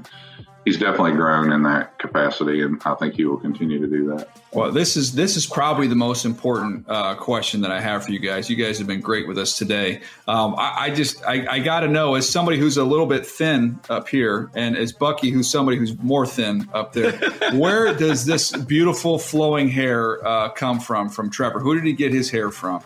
he's 0.64 0.78
definitely 0.78 1.12
grown 1.12 1.52
in 1.52 1.62
that 1.64 1.98
capacity, 1.98 2.62
and 2.62 2.80
I 2.84 2.94
think 2.94 3.14
he 3.14 3.24
will 3.24 3.36
continue 3.36 3.78
to 3.78 3.86
do 3.86 4.06
that. 4.16 4.28
Well, 4.52 4.72
this 4.72 4.96
is 4.96 5.12
this 5.12 5.36
is 5.36 5.46
probably 5.46 5.86
the 5.86 5.94
most 5.94 6.24
important 6.24 6.86
uh, 6.88 7.14
question 7.16 7.60
that 7.62 7.70
I 7.70 7.80
have 7.80 8.04
for 8.04 8.12
you 8.12 8.18
guys. 8.18 8.48
You 8.48 8.56
guys 8.56 8.78
have 8.78 8.86
been 8.86 9.00
great 9.00 9.28
with 9.28 9.38
us 9.38 9.56
today. 9.56 10.00
Um, 10.26 10.54
I, 10.56 10.86
I, 10.86 10.90
just 10.90 11.24
I, 11.24 11.46
I 11.48 11.58
got 11.58 11.80
to 11.80 11.88
know 11.88 12.14
as 12.14 12.28
somebody 12.28 12.58
who's 12.58 12.76
a 12.76 12.84
little 12.84 13.06
bit 13.06 13.26
thin 13.26 13.78
up 13.88 14.08
here, 14.08 14.50
and 14.54 14.76
as 14.76 14.92
Bucky, 14.92 15.30
who's 15.30 15.50
somebody 15.50 15.76
who's 15.76 15.96
more 15.98 16.26
thin 16.26 16.68
up 16.72 16.92
there. 16.92 17.12
where 17.52 17.94
does 17.94 18.24
this 18.24 18.52
beautiful 18.52 19.18
flowing 19.18 19.68
hair 19.68 20.26
uh, 20.26 20.48
come 20.50 20.80
from? 20.80 21.08
From 21.08 21.30
Trevor? 21.30 21.60
Who 21.60 21.74
did 21.74 21.84
he 21.84 21.92
get 21.92 22.12
his 22.12 22.30
hair 22.30 22.50
from? 22.50 22.82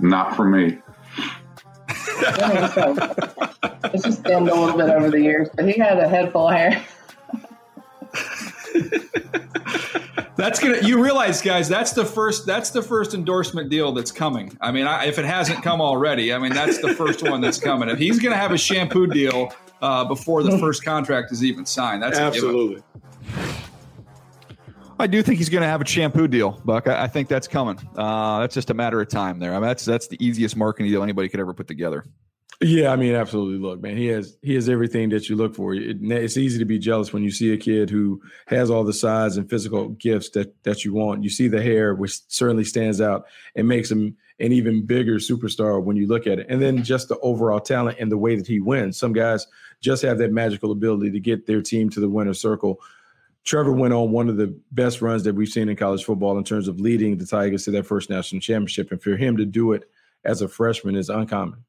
Not 0.00 0.36
from 0.36 0.52
me 0.52 0.78
it's 3.92 4.04
just 4.04 4.22
thinned 4.22 4.48
a 4.48 4.54
little 4.54 4.76
bit 4.76 4.90
over 4.90 5.10
the 5.10 5.20
years, 5.20 5.48
but 5.54 5.66
he 5.66 5.78
had 5.78 5.98
a 5.98 6.08
head 6.08 6.32
full 6.32 6.48
of 6.48 6.54
hair. 6.54 6.84
that's 10.36 10.60
gonna. 10.60 10.78
You 10.86 11.02
realize, 11.02 11.42
guys, 11.42 11.68
that's 11.68 11.92
the 11.92 12.04
first. 12.04 12.46
That's 12.46 12.70
the 12.70 12.82
first 12.82 13.14
endorsement 13.14 13.70
deal 13.70 13.92
that's 13.92 14.12
coming. 14.12 14.56
I 14.60 14.72
mean, 14.72 14.86
I, 14.86 15.06
if 15.06 15.18
it 15.18 15.24
hasn't 15.24 15.62
come 15.62 15.80
already, 15.80 16.32
I 16.32 16.38
mean, 16.38 16.52
that's 16.52 16.78
the 16.78 16.94
first 16.94 17.22
one 17.22 17.40
that's 17.40 17.58
coming. 17.58 17.88
If 17.88 17.98
he's 17.98 18.18
gonna 18.18 18.36
have 18.36 18.52
a 18.52 18.58
shampoo 18.58 19.06
deal 19.06 19.52
uh, 19.82 20.04
before 20.04 20.42
the 20.42 20.58
first 20.58 20.84
contract 20.84 21.32
is 21.32 21.44
even 21.44 21.66
signed, 21.66 22.02
that's 22.02 22.18
absolutely. 22.18 22.82
I 24.98 25.06
do 25.06 25.22
think 25.22 25.38
he's 25.38 25.48
going 25.48 25.62
to 25.62 25.68
have 25.68 25.80
a 25.80 25.86
shampoo 25.86 26.26
deal, 26.26 26.60
Buck. 26.64 26.88
I, 26.88 27.04
I 27.04 27.06
think 27.06 27.28
that's 27.28 27.46
coming. 27.46 27.78
Uh, 27.96 28.40
that's 28.40 28.54
just 28.54 28.70
a 28.70 28.74
matter 28.74 29.00
of 29.00 29.08
time 29.08 29.38
there. 29.38 29.52
I 29.52 29.54
mean, 29.54 29.62
that's 29.62 29.84
that's 29.84 30.08
the 30.08 30.24
easiest 30.24 30.56
marketing 30.56 30.90
deal 30.90 31.02
anybody 31.02 31.28
could 31.28 31.40
ever 31.40 31.54
put 31.54 31.68
together. 31.68 32.04
Yeah, 32.60 32.90
I 32.90 32.96
mean, 32.96 33.14
absolutely. 33.14 33.58
Look, 33.58 33.80
man, 33.80 33.96
he 33.96 34.06
has 34.06 34.36
he 34.42 34.54
has 34.56 34.68
everything 34.68 35.10
that 35.10 35.28
you 35.28 35.36
look 35.36 35.54
for. 35.54 35.74
It, 35.74 35.98
it's 36.02 36.36
easy 36.36 36.58
to 36.58 36.64
be 36.64 36.78
jealous 36.78 37.12
when 37.12 37.22
you 37.22 37.30
see 37.30 37.52
a 37.52 37.56
kid 37.56 37.88
who 37.88 38.20
has 38.48 38.68
all 38.68 38.82
the 38.82 38.92
size 38.92 39.36
and 39.36 39.48
physical 39.48 39.90
gifts 39.90 40.30
that 40.30 40.60
that 40.64 40.84
you 40.84 40.92
want. 40.92 41.22
You 41.22 41.30
see 41.30 41.46
the 41.46 41.62
hair, 41.62 41.94
which 41.94 42.18
certainly 42.26 42.64
stands 42.64 43.00
out 43.00 43.26
and 43.54 43.68
makes 43.68 43.90
him 43.90 44.16
an 44.40 44.52
even 44.52 44.84
bigger 44.84 45.16
superstar 45.16 45.82
when 45.82 45.96
you 45.96 46.08
look 46.08 46.26
at 46.26 46.40
it. 46.40 46.46
And 46.48 46.60
then 46.60 46.82
just 46.82 47.08
the 47.08 47.18
overall 47.20 47.60
talent 47.60 47.98
and 48.00 48.10
the 48.10 48.18
way 48.18 48.34
that 48.34 48.46
he 48.46 48.58
wins. 48.58 48.98
Some 48.98 49.12
guys 49.12 49.46
just 49.80 50.02
have 50.02 50.18
that 50.18 50.32
magical 50.32 50.72
ability 50.72 51.12
to 51.12 51.20
get 51.20 51.46
their 51.46 51.62
team 51.62 51.90
to 51.90 52.00
the 52.00 52.08
winner's 52.08 52.40
circle 52.40 52.80
Trevor 53.44 53.72
went 53.72 53.94
on 53.94 54.10
one 54.10 54.28
of 54.28 54.36
the 54.36 54.58
best 54.72 55.00
runs 55.00 55.24
that 55.24 55.34
we've 55.34 55.48
seen 55.48 55.68
in 55.68 55.76
college 55.76 56.04
football 56.04 56.36
in 56.36 56.44
terms 56.44 56.68
of 56.68 56.80
leading 56.80 57.16
the 57.16 57.26
Tigers 57.26 57.64
to 57.64 57.70
their 57.70 57.82
first 57.82 58.10
national 58.10 58.40
championship. 58.40 58.92
And 58.92 59.02
for 59.02 59.16
him 59.16 59.36
to 59.38 59.46
do 59.46 59.72
it 59.72 59.88
as 60.24 60.42
a 60.42 60.48
freshman 60.48 60.96
is 60.96 61.08
uncommon. 61.08 61.64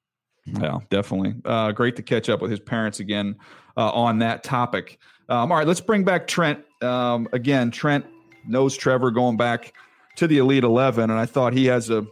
Yeah, 0.46 0.80
definitely. 0.90 1.36
Uh, 1.46 1.72
great 1.72 1.96
to 1.98 2.04
catch 2.04 2.30
up 2.30 2.42
with 2.42 2.52
his 2.52 2.60
parents 2.60 3.00
again 3.00 3.36
uh, 3.78 3.92
on 3.92 4.20
that 4.20 4.44
topic. 4.44 5.00
Um, 5.30 5.52
all 5.52 5.58
right, 5.58 5.68
let's 5.68 5.82
bring 5.82 6.04
back 6.04 6.28
Trent. 6.28 6.64
Um, 6.82 7.28
again, 7.34 7.72
Trent 7.72 8.06
knows 8.48 8.76
Trevor 8.76 9.12
going 9.12 9.38
back 9.38 9.74
to 10.16 10.28
the 10.28 10.40
Elite 10.40 10.64
11, 10.64 11.10
and 11.10 11.20
I 11.20 11.26
thought 11.26 11.54
he 11.54 11.66
has 11.68 11.90
a, 11.90 12.06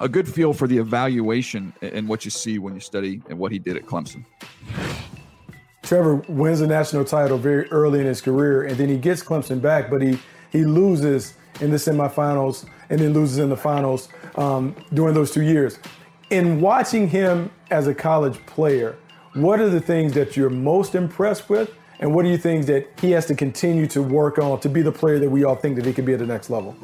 a 0.00 0.08
good 0.08 0.28
feel 0.28 0.52
for 0.52 0.66
the 0.66 0.78
evaluation 0.78 1.72
and 1.80 2.08
what 2.08 2.24
you 2.24 2.30
see 2.30 2.58
when 2.58 2.74
you 2.74 2.80
study 2.80 3.22
and 3.28 3.38
what 3.38 3.52
he 3.52 3.58
did 3.58 3.76
at 3.76 3.86
Clemson. 3.86 4.24
Trevor 5.82 6.16
wins 6.28 6.60
the 6.60 6.66
national 6.66 7.04
title 7.04 7.38
very 7.38 7.70
early 7.70 8.00
in 8.00 8.06
his 8.06 8.20
career, 8.20 8.64
and 8.64 8.76
then 8.76 8.88
he 8.88 8.98
gets 8.98 9.22
Clemson 9.22 9.60
back, 9.60 9.90
but 9.90 10.02
he 10.02 10.18
he 10.50 10.64
loses 10.64 11.34
in 11.60 11.70
the 11.70 11.76
semifinals 11.76 12.66
and 12.88 13.00
then 13.00 13.12
loses 13.12 13.38
in 13.38 13.48
the 13.48 13.56
finals 13.56 14.08
um, 14.36 14.74
during 14.92 15.14
those 15.14 15.30
two 15.30 15.42
years. 15.42 15.78
In 16.30 16.60
watching 16.60 17.08
him 17.08 17.50
as 17.70 17.86
a 17.86 17.94
college 17.94 18.44
player, 18.46 18.96
what 19.34 19.60
are 19.60 19.68
the 19.68 19.80
things 19.80 20.12
that 20.14 20.36
you're 20.36 20.50
most 20.50 20.94
impressed 20.94 21.48
with, 21.48 21.72
and 22.00 22.14
what 22.14 22.24
are 22.24 22.30
the 22.30 22.38
things 22.38 22.66
that 22.66 22.88
he 23.00 23.12
has 23.12 23.26
to 23.26 23.34
continue 23.34 23.86
to 23.88 24.02
work 24.02 24.38
on 24.38 24.58
to 24.60 24.68
be 24.68 24.82
the 24.82 24.92
player 24.92 25.18
that 25.18 25.30
we 25.30 25.44
all 25.44 25.56
think 25.56 25.76
that 25.76 25.86
he 25.86 25.92
could 25.92 26.04
be 26.04 26.14
at 26.14 26.18
the 26.18 26.26
next 26.26 26.50
level? 26.50 26.74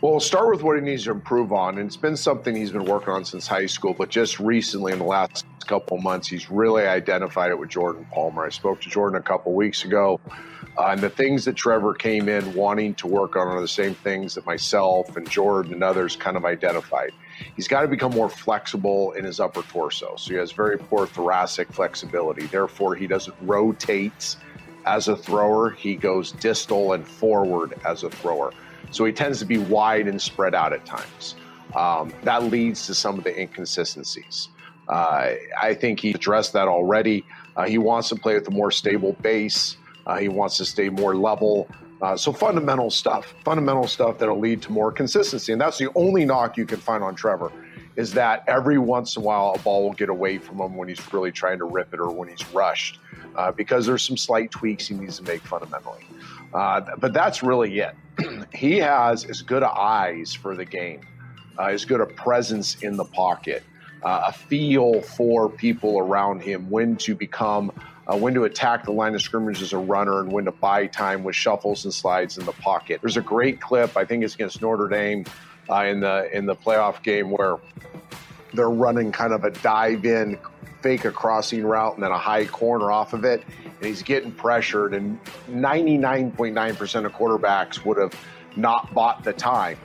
Well, 0.00 0.12
we'll 0.12 0.20
start 0.20 0.48
with 0.52 0.62
what 0.62 0.76
he 0.76 0.82
needs 0.82 1.04
to 1.04 1.10
improve 1.10 1.52
on. 1.52 1.76
And 1.78 1.86
it's 1.88 1.96
been 1.96 2.16
something 2.16 2.54
he's 2.54 2.70
been 2.70 2.84
working 2.84 3.08
on 3.08 3.24
since 3.24 3.48
high 3.48 3.66
school, 3.66 3.94
but 3.94 4.10
just 4.10 4.38
recently 4.38 4.92
in 4.92 5.00
the 5.00 5.04
last 5.04 5.44
couple 5.66 5.98
months, 5.98 6.28
he's 6.28 6.48
really 6.48 6.86
identified 6.86 7.50
it 7.50 7.58
with 7.58 7.68
Jordan 7.70 8.06
Palmer. 8.12 8.46
I 8.46 8.50
spoke 8.50 8.80
to 8.82 8.88
Jordan 8.88 9.18
a 9.18 9.22
couple 9.22 9.54
weeks 9.54 9.84
ago. 9.84 10.20
Uh, 10.78 10.90
and 10.90 11.00
the 11.00 11.10
things 11.10 11.44
that 11.46 11.56
Trevor 11.56 11.94
came 11.94 12.28
in 12.28 12.54
wanting 12.54 12.94
to 12.94 13.08
work 13.08 13.34
on 13.34 13.48
are 13.48 13.60
the 13.60 13.66
same 13.66 13.92
things 13.92 14.36
that 14.36 14.46
myself 14.46 15.16
and 15.16 15.28
Jordan 15.28 15.72
and 15.72 15.82
others 15.82 16.14
kind 16.14 16.36
of 16.36 16.44
identified. 16.44 17.10
He's 17.56 17.66
got 17.66 17.80
to 17.80 17.88
become 17.88 18.12
more 18.12 18.28
flexible 18.28 19.10
in 19.12 19.24
his 19.24 19.40
upper 19.40 19.62
torso. 19.62 20.14
So 20.14 20.30
he 20.30 20.38
has 20.38 20.52
very 20.52 20.78
poor 20.78 21.08
thoracic 21.08 21.72
flexibility. 21.72 22.46
Therefore, 22.46 22.94
he 22.94 23.08
doesn't 23.08 23.34
rotate 23.40 24.36
as 24.86 25.08
a 25.08 25.16
thrower, 25.16 25.70
he 25.70 25.96
goes 25.96 26.32
distal 26.32 26.92
and 26.92 27.06
forward 27.06 27.74
as 27.84 28.04
a 28.04 28.10
thrower. 28.10 28.52
So 28.90 29.04
he 29.04 29.12
tends 29.12 29.38
to 29.40 29.44
be 29.44 29.58
wide 29.58 30.08
and 30.08 30.20
spread 30.20 30.54
out 30.54 30.72
at 30.72 30.84
times. 30.86 31.34
Um, 31.76 32.12
that 32.22 32.44
leads 32.44 32.86
to 32.86 32.94
some 32.94 33.18
of 33.18 33.24
the 33.24 33.38
inconsistencies. 33.38 34.48
Uh, 34.88 35.34
I 35.60 35.74
think 35.74 36.00
he 36.00 36.10
addressed 36.10 36.54
that 36.54 36.66
already. 36.66 37.24
Uh, 37.56 37.66
he 37.66 37.78
wants 37.78 38.08
to 38.08 38.16
play 38.16 38.34
with 38.34 38.48
a 38.48 38.50
more 38.50 38.70
stable 38.70 39.12
base. 39.20 39.76
Uh, 40.06 40.16
he 40.16 40.28
wants 40.28 40.56
to 40.56 40.64
stay 40.64 40.88
more 40.88 41.14
level. 41.14 41.68
Uh, 42.00 42.16
so 42.16 42.32
fundamental 42.32 42.90
stuff, 42.90 43.34
fundamental 43.44 43.86
stuff 43.86 44.18
that'll 44.18 44.38
lead 44.38 44.62
to 44.62 44.72
more 44.72 44.90
consistency. 44.90 45.52
And 45.52 45.60
that's 45.60 45.78
the 45.78 45.90
only 45.94 46.24
knock 46.24 46.56
you 46.56 46.64
can 46.64 46.78
find 46.78 47.02
on 47.02 47.14
Trevor 47.14 47.52
is 47.96 48.12
that 48.12 48.44
every 48.46 48.78
once 48.78 49.16
in 49.16 49.22
a 49.22 49.24
while 49.24 49.54
a 49.56 49.58
ball 49.58 49.82
will 49.82 49.92
get 49.92 50.08
away 50.08 50.38
from 50.38 50.60
him 50.60 50.76
when 50.76 50.88
he's 50.88 51.12
really 51.12 51.32
trying 51.32 51.58
to 51.58 51.64
rip 51.64 51.92
it 51.92 51.98
or 51.98 52.10
when 52.12 52.28
he's 52.28 52.48
rushed 52.52 53.00
uh, 53.34 53.50
because 53.50 53.86
there's 53.86 54.04
some 54.04 54.16
slight 54.16 54.52
tweaks 54.52 54.86
he 54.86 54.94
needs 54.94 55.16
to 55.16 55.24
make 55.24 55.42
fundamentally. 55.42 56.06
Uh, 56.52 56.80
but 56.98 57.12
that's 57.12 57.42
really 57.42 57.78
it. 57.80 57.94
he 58.54 58.78
has 58.78 59.24
as 59.24 59.42
good 59.42 59.62
eyes 59.62 60.34
for 60.34 60.56
the 60.56 60.64
game, 60.64 61.00
uh, 61.58 61.66
as 61.66 61.84
good 61.84 62.00
a 62.00 62.06
presence 62.06 62.76
in 62.82 62.96
the 62.96 63.04
pocket, 63.04 63.62
uh, 64.02 64.24
a 64.28 64.32
feel 64.32 65.02
for 65.02 65.48
people 65.48 65.98
around 65.98 66.40
him, 66.40 66.68
when 66.70 66.96
to 66.96 67.14
become, 67.14 67.70
uh, 68.06 68.16
when 68.16 68.34
to 68.34 68.44
attack 68.44 68.84
the 68.84 68.92
line 68.92 69.14
of 69.14 69.22
scrimmage 69.22 69.60
as 69.62 69.72
a 69.72 69.78
runner, 69.78 70.20
and 70.20 70.32
when 70.32 70.44
to 70.44 70.52
buy 70.52 70.86
time 70.86 71.22
with 71.22 71.36
shuffles 71.36 71.84
and 71.84 71.92
slides 71.92 72.38
in 72.38 72.44
the 72.46 72.52
pocket. 72.52 73.00
There's 73.02 73.16
a 73.16 73.22
great 73.22 73.60
clip, 73.60 73.96
I 73.96 74.04
think 74.04 74.24
it's 74.24 74.34
against 74.34 74.62
Notre 74.62 74.88
Dame 74.88 75.24
uh, 75.70 75.84
in 75.84 76.00
the 76.00 76.34
in 76.36 76.46
the 76.46 76.56
playoff 76.56 77.02
game 77.02 77.30
where 77.30 77.58
they're 78.54 78.70
running 78.70 79.12
kind 79.12 79.32
of 79.32 79.44
a 79.44 79.50
dive 79.50 80.06
in 80.06 80.38
fake 80.82 81.04
a 81.04 81.10
crossing 81.10 81.64
route 81.64 81.94
and 81.94 82.02
then 82.02 82.10
a 82.10 82.18
high 82.18 82.46
corner 82.46 82.90
off 82.90 83.12
of 83.12 83.24
it. 83.24 83.42
And 83.78 83.86
he's 83.86 84.02
getting 84.02 84.32
pressured, 84.32 84.94
and 84.94 85.18
99.9% 85.48 87.04
of 87.04 87.12
quarterbacks 87.12 87.84
would 87.84 87.98
have 87.98 88.14
not 88.56 88.92
bought 88.92 89.24
the 89.24 89.32
time 89.32 89.78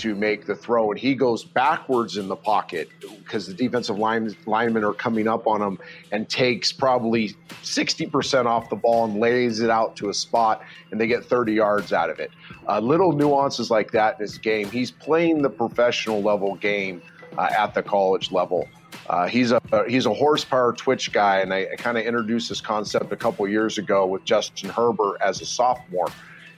to 0.00 0.14
make 0.14 0.46
the 0.46 0.54
throw. 0.54 0.90
And 0.90 0.98
he 0.98 1.14
goes 1.14 1.44
backwards 1.44 2.16
in 2.16 2.28
the 2.28 2.36
pocket 2.36 2.88
because 3.00 3.46
the 3.46 3.52
defensive 3.52 3.98
line, 3.98 4.34
linemen 4.46 4.82
are 4.82 4.94
coming 4.94 5.28
up 5.28 5.46
on 5.46 5.60
him 5.60 5.78
and 6.10 6.28
takes 6.28 6.72
probably 6.72 7.34
60% 7.62 8.46
off 8.46 8.70
the 8.70 8.76
ball 8.76 9.04
and 9.04 9.20
lays 9.20 9.60
it 9.60 9.68
out 9.68 9.96
to 9.96 10.08
a 10.08 10.14
spot, 10.14 10.62
and 10.90 11.00
they 11.00 11.06
get 11.06 11.24
30 11.24 11.52
yards 11.52 11.92
out 11.92 12.08
of 12.08 12.18
it. 12.18 12.30
Uh, 12.66 12.80
little 12.80 13.12
nuances 13.12 13.70
like 13.70 13.90
that 13.92 14.14
in 14.14 14.20
his 14.20 14.38
game. 14.38 14.70
He's 14.70 14.90
playing 14.90 15.42
the 15.42 15.50
professional 15.50 16.22
level 16.22 16.54
game 16.54 17.02
uh, 17.36 17.50
at 17.56 17.74
the 17.74 17.82
college 17.82 18.32
level. 18.32 18.68
Uh, 19.10 19.26
he's 19.26 19.50
a 19.50 19.60
he's 19.88 20.06
a 20.06 20.14
horsepower 20.14 20.72
twitch 20.72 21.12
guy, 21.12 21.40
and 21.40 21.52
I, 21.52 21.66
I 21.72 21.76
kind 21.76 21.98
of 21.98 22.04
introduced 22.04 22.48
this 22.48 22.60
concept 22.60 23.10
a 23.10 23.16
couple 23.16 23.46
years 23.48 23.76
ago 23.76 24.06
with 24.06 24.24
Justin 24.24 24.70
Herbert 24.70 25.16
as 25.20 25.40
a 25.40 25.46
sophomore, 25.46 26.06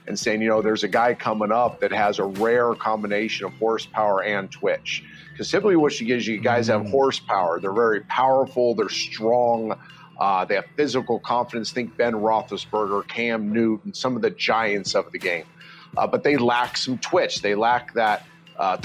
and 0.05 0.19
saying 0.19 0.39
you 0.39 0.49
know 0.49 0.61
there's 0.61 0.83
a 0.83 0.87
guy 0.87 1.15
coming 1.15 1.51
up 1.51 1.79
that 1.79 1.91
has 1.91 2.19
a 2.19 2.25
rare 2.25 2.75
combination 2.75 3.47
of 3.47 3.53
horsepower 3.53 4.21
and 4.21 4.51
twitch. 4.51 5.03
Because 5.31 5.49
typically 5.49 5.77
what 5.77 5.93
she 5.93 6.05
gives 6.05 6.27
you 6.27 6.39
guys 6.39 6.67
have 6.67 6.81
mm. 6.81 6.91
horsepower. 6.91 7.59
They're 7.59 7.73
very 7.73 8.01
powerful. 8.01 8.75
They're 8.75 8.87
strong. 8.87 9.75
Uh, 10.19 10.45
they 10.45 10.53
have 10.53 10.67
physical 10.75 11.17
confidence. 11.17 11.71
Think 11.71 11.97
Ben 11.97 12.13
Roethlisberger, 12.13 13.07
Cam 13.07 13.51
Newton, 13.51 13.95
some 13.95 14.15
of 14.15 14.21
the 14.21 14.29
giants 14.29 14.93
of 14.93 15.11
the 15.11 15.17
game. 15.17 15.45
Uh, 15.97 16.05
but 16.05 16.21
they 16.23 16.37
lack 16.37 16.77
some 16.77 16.99
twitch. 16.99 17.41
They 17.41 17.55
lack 17.55 17.95
that 17.95 18.27
uh, 18.57 18.77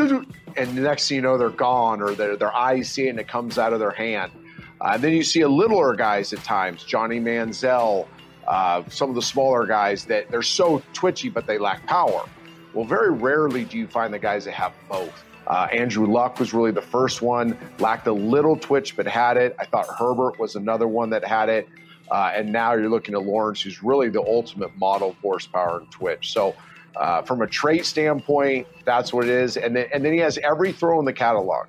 and 0.56 0.76
the 0.76 0.82
next 0.82 1.08
thing 1.08 1.16
you 1.16 1.22
know, 1.22 1.38
they're 1.38 1.50
gone, 1.50 2.00
or 2.00 2.12
their 2.12 2.36
their 2.36 2.54
eyes 2.54 2.90
see 2.90 3.06
it 3.06 3.10
and 3.10 3.20
it 3.20 3.28
comes 3.28 3.58
out 3.58 3.72
of 3.72 3.80
their 3.80 3.90
hand. 3.90 4.32
Uh, 4.80 4.92
and 4.94 5.02
then 5.02 5.12
you 5.12 5.22
see 5.22 5.40
a 5.40 5.48
littler 5.48 5.94
guys 5.94 6.32
at 6.32 6.42
times, 6.44 6.84
Johnny 6.84 7.18
Manziel, 7.18 8.06
uh, 8.46 8.82
some 8.88 9.08
of 9.08 9.14
the 9.14 9.22
smaller 9.22 9.66
guys 9.66 10.04
that 10.06 10.30
they're 10.30 10.42
so 10.42 10.82
twitchy, 10.92 11.28
but 11.28 11.46
they 11.46 11.58
lack 11.58 11.84
power. 11.86 12.24
Well, 12.72 12.84
very 12.84 13.10
rarely 13.10 13.64
do 13.64 13.76
you 13.76 13.86
find 13.86 14.12
the 14.12 14.18
guys 14.18 14.44
that 14.44 14.54
have 14.54 14.72
both. 14.88 15.24
Uh, 15.46 15.66
Andrew 15.72 16.06
Luck 16.06 16.38
was 16.38 16.52
really 16.52 16.70
the 16.70 16.82
first 16.82 17.22
one, 17.22 17.58
lacked 17.78 18.06
a 18.06 18.12
little 18.12 18.56
twitch, 18.56 18.96
but 18.96 19.06
had 19.06 19.36
it. 19.36 19.56
I 19.58 19.64
thought 19.64 19.86
Herbert 19.88 20.38
was 20.38 20.56
another 20.56 20.86
one 20.86 21.10
that 21.10 21.24
had 21.24 21.48
it. 21.48 21.68
Uh, 22.10 22.32
and 22.34 22.52
now 22.52 22.74
you're 22.74 22.88
looking 22.88 23.14
at 23.14 23.22
Lawrence, 23.22 23.62
who's 23.62 23.82
really 23.82 24.08
the 24.08 24.22
ultimate 24.22 24.76
model 24.76 25.10
of 25.10 25.16
horsepower 25.16 25.78
and 25.78 25.90
twitch. 25.90 26.32
So 26.32 26.54
uh, 26.96 27.22
from 27.22 27.42
a 27.42 27.46
trait 27.46 27.86
standpoint, 27.86 28.66
that's 28.84 29.12
what 29.12 29.24
it 29.24 29.30
is. 29.30 29.56
And 29.56 29.76
then, 29.76 29.86
and 29.92 30.04
then 30.04 30.12
he 30.12 30.18
has 30.20 30.38
every 30.38 30.72
throw 30.72 30.98
in 30.98 31.04
the 31.04 31.12
catalog. 31.12 31.66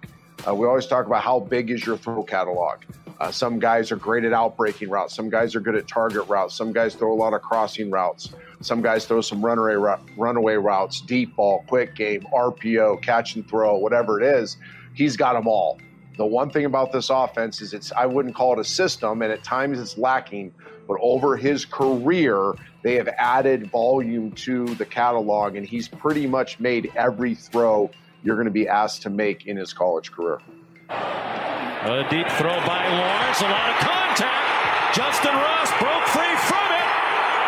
Uh, 0.47 0.55
we 0.55 0.65
always 0.65 0.87
talk 0.87 1.05
about 1.05 1.21
how 1.21 1.39
big 1.39 1.69
is 1.69 1.85
your 1.85 1.97
throw 1.97 2.23
catalog. 2.23 2.79
Uh, 3.19 3.31
some 3.31 3.59
guys 3.59 3.91
are 3.91 3.97
great 3.97 4.23
at 4.23 4.31
outbreaking 4.31 4.89
routes. 4.89 5.13
Some 5.13 5.29
guys 5.29 5.53
are 5.53 5.59
good 5.59 5.75
at 5.75 5.87
target 5.87 6.27
routes. 6.29 6.55
Some 6.55 6.71
guys 6.71 6.95
throw 6.95 7.11
a 7.11 7.15
lot 7.15 7.33
of 7.33 7.41
crossing 7.41 7.91
routes. 7.91 8.33
Some 8.61 8.81
guys 8.81 9.05
throw 9.05 9.21
some 9.21 9.45
runaway 9.45 9.97
runaway 10.17 10.55
routes, 10.55 11.01
deep 11.01 11.35
ball, 11.35 11.65
quick 11.67 11.95
game, 11.95 12.25
RPO, 12.33 13.01
catch 13.01 13.35
and 13.35 13.47
throw, 13.47 13.77
whatever 13.77 14.21
it 14.21 14.25
is. 14.25 14.57
He's 14.93 15.17
got 15.17 15.33
them 15.33 15.47
all. 15.47 15.79
The 16.17 16.25
one 16.25 16.49
thing 16.49 16.65
about 16.65 16.91
this 16.91 17.09
offense 17.09 17.61
is 17.61 17.73
it's 17.73 17.91
I 17.93 18.05
wouldn't 18.05 18.35
call 18.35 18.53
it 18.53 18.59
a 18.59 18.65
system, 18.65 19.21
and 19.21 19.31
at 19.31 19.43
times 19.43 19.79
it's 19.79 19.97
lacking. 19.97 20.53
But 20.89 20.97
over 21.01 21.37
his 21.37 21.65
career, 21.65 22.55
they 22.81 22.95
have 22.95 23.07
added 23.09 23.69
volume 23.69 24.31
to 24.31 24.65
the 24.73 24.85
catalog, 24.85 25.55
and 25.55 25.63
he's 25.63 25.87
pretty 25.87 26.25
much 26.25 26.59
made 26.59 26.91
every 26.95 27.35
throw 27.35 27.91
you're 28.23 28.35
going 28.35 28.45
to 28.45 28.51
be 28.51 28.67
asked 28.67 29.03
to 29.03 29.11
make 29.11 29.45
in 29.45 29.55
his 29.55 29.71
college 29.71 30.11
career. 30.11 30.39
A 30.89 32.07
deep 32.09 32.27
throw 32.27 32.57
by 32.65 32.89
Lawrence, 32.89 33.39
a 33.39 33.43
lot 33.43 33.69
of 33.69 33.75
contact. 33.77 34.95
Justin 34.95 35.35
Ross 35.35 35.69
broke 35.79 36.05
free 36.07 36.35
from 36.49 36.67
it. 36.73 36.87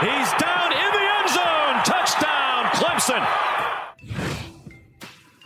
He's 0.05 0.29
down 0.39 0.71
in 0.71 0.91
the 0.93 1.05
end 1.17 1.29
zone. 1.33 1.81
Touchdown, 1.83 2.65
Clemson. 2.77 3.27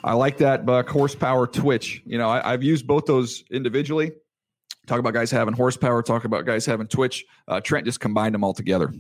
I 0.04 0.14
like 0.14 0.40
that 0.40 0.66
Buck 0.66 0.90
horsepower 0.90 1.48
twitch. 1.48 2.04
You 2.06 2.18
know, 2.18 2.30
I, 2.30 2.52
have 2.52 2.62
used 2.62 2.86
both 2.86 3.06
those 3.06 3.46
individually. 3.50 4.12
Talk 4.86 5.00
about 5.00 5.14
guys 5.14 5.32
having 5.32 5.54
horsepower. 5.54 6.02
Talk 6.04 6.26
about 6.26 6.46
guys 6.46 6.66
having 6.66 6.88
twitch. 6.88 7.26
Uh, 7.48 7.60
Trent 7.60 7.86
just 7.86 8.00
combined 8.00 8.36
them 8.36 8.44
all 8.44 8.54
together. 8.54 8.94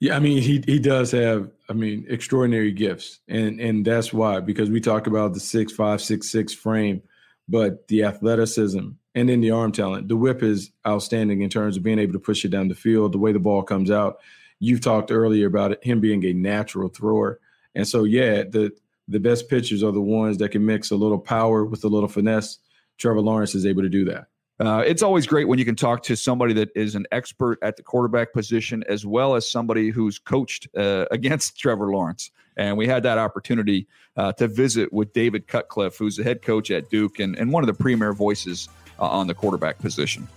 Yeah, 0.00 0.16
I 0.16 0.18
mean 0.18 0.42
he 0.42 0.64
he 0.66 0.80
does 0.80 1.12
have 1.12 1.48
I 1.68 1.74
mean 1.74 2.04
extraordinary 2.08 2.72
gifts, 2.72 3.20
and 3.28 3.60
and 3.60 3.84
that's 3.84 4.12
why 4.12 4.40
because 4.40 4.68
we 4.68 4.80
talk 4.80 5.06
about 5.06 5.32
the 5.32 5.38
six 5.38 5.72
five 5.72 6.00
six 6.02 6.28
six 6.28 6.52
frame, 6.52 7.02
but 7.48 7.86
the 7.86 8.02
athleticism 8.02 8.88
and 9.14 9.28
then 9.28 9.40
the 9.40 9.52
arm 9.52 9.70
talent, 9.70 10.08
the 10.08 10.16
whip 10.16 10.42
is 10.42 10.72
outstanding 10.84 11.42
in 11.42 11.50
terms 11.50 11.76
of 11.76 11.84
being 11.84 12.00
able 12.00 12.14
to 12.14 12.18
push 12.18 12.44
it 12.44 12.48
down 12.48 12.66
the 12.66 12.74
field, 12.74 13.12
the 13.12 13.18
way 13.18 13.30
the 13.30 13.38
ball 13.38 13.62
comes 13.62 13.92
out. 13.92 14.18
You've 14.58 14.80
talked 14.80 15.12
earlier 15.12 15.46
about 15.46 15.72
it, 15.72 15.84
him 15.84 16.00
being 16.00 16.24
a 16.24 16.32
natural 16.32 16.88
thrower, 16.88 17.38
and 17.76 17.86
so 17.86 18.02
yeah, 18.02 18.42
the 18.42 18.72
the 19.06 19.20
best 19.20 19.48
pitchers 19.48 19.84
are 19.84 19.92
the 19.92 20.00
ones 20.00 20.38
that 20.38 20.48
can 20.48 20.66
mix 20.66 20.90
a 20.90 20.96
little 20.96 21.18
power 21.18 21.64
with 21.64 21.84
a 21.84 21.88
little 21.88 22.08
finesse. 22.08 22.58
Trevor 22.98 23.20
Lawrence 23.20 23.54
is 23.54 23.66
able 23.66 23.82
to 23.82 23.88
do 23.88 24.04
that. 24.06 24.26
Uh, 24.62 24.78
it's 24.86 25.02
always 25.02 25.26
great 25.26 25.48
when 25.48 25.58
you 25.58 25.64
can 25.64 25.74
talk 25.74 26.04
to 26.04 26.14
somebody 26.14 26.54
that 26.54 26.70
is 26.76 26.94
an 26.94 27.04
expert 27.10 27.58
at 27.62 27.76
the 27.76 27.82
quarterback 27.82 28.32
position 28.32 28.84
as 28.88 29.04
well 29.04 29.34
as 29.34 29.50
somebody 29.50 29.90
who's 29.90 30.20
coached 30.20 30.68
uh, 30.76 31.04
against 31.10 31.58
Trevor 31.58 31.90
Lawrence. 31.90 32.30
And 32.56 32.76
we 32.76 32.86
had 32.86 33.02
that 33.02 33.18
opportunity 33.18 33.88
uh, 34.16 34.32
to 34.34 34.46
visit 34.46 34.92
with 34.92 35.12
David 35.12 35.48
Cutcliffe, 35.48 35.96
who's 35.96 36.14
the 36.14 36.22
head 36.22 36.42
coach 36.42 36.70
at 36.70 36.90
Duke 36.90 37.18
and, 37.18 37.36
and 37.36 37.50
one 37.50 37.64
of 37.64 37.66
the 37.66 37.74
premier 37.74 38.12
voices 38.12 38.68
uh, 39.00 39.08
on 39.08 39.26
the 39.26 39.34
quarterback 39.34 39.80
position. 39.80 40.28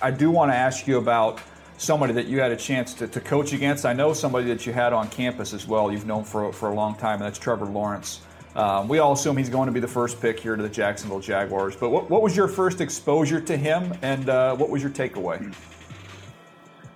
I 0.00 0.10
do 0.10 0.30
want 0.30 0.50
to 0.50 0.56
ask 0.56 0.86
you 0.86 0.96
about 0.96 1.42
somebody 1.76 2.14
that 2.14 2.24
you 2.24 2.40
had 2.40 2.52
a 2.52 2.56
chance 2.56 2.94
to, 2.94 3.06
to 3.06 3.20
coach 3.20 3.52
against. 3.52 3.84
I 3.84 3.92
know 3.92 4.14
somebody 4.14 4.46
that 4.46 4.64
you 4.64 4.72
had 4.72 4.94
on 4.94 5.08
campus 5.08 5.52
as 5.52 5.68
well, 5.68 5.92
you've 5.92 6.06
known 6.06 6.24
for, 6.24 6.50
for 6.54 6.70
a 6.70 6.74
long 6.74 6.94
time, 6.94 7.16
and 7.16 7.22
that's 7.22 7.38
Trevor 7.38 7.66
Lawrence. 7.66 8.22
Um, 8.54 8.86
we 8.86 8.98
all 8.98 9.12
assume 9.12 9.36
he's 9.36 9.48
going 9.48 9.66
to 9.66 9.72
be 9.72 9.80
the 9.80 9.88
first 9.88 10.20
pick 10.20 10.38
here 10.38 10.56
to 10.56 10.62
the 10.62 10.68
Jacksonville 10.68 11.20
Jaguars. 11.20 11.74
But 11.74 11.88
what, 11.90 12.10
what 12.10 12.22
was 12.22 12.36
your 12.36 12.48
first 12.48 12.80
exposure 12.80 13.40
to 13.40 13.56
him, 13.56 13.94
and 14.02 14.28
uh, 14.28 14.54
what 14.56 14.68
was 14.68 14.82
your 14.82 14.90
takeaway? 14.90 15.54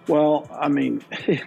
Well, 0.07 0.48
I 0.52 0.68
mean, 0.68 1.02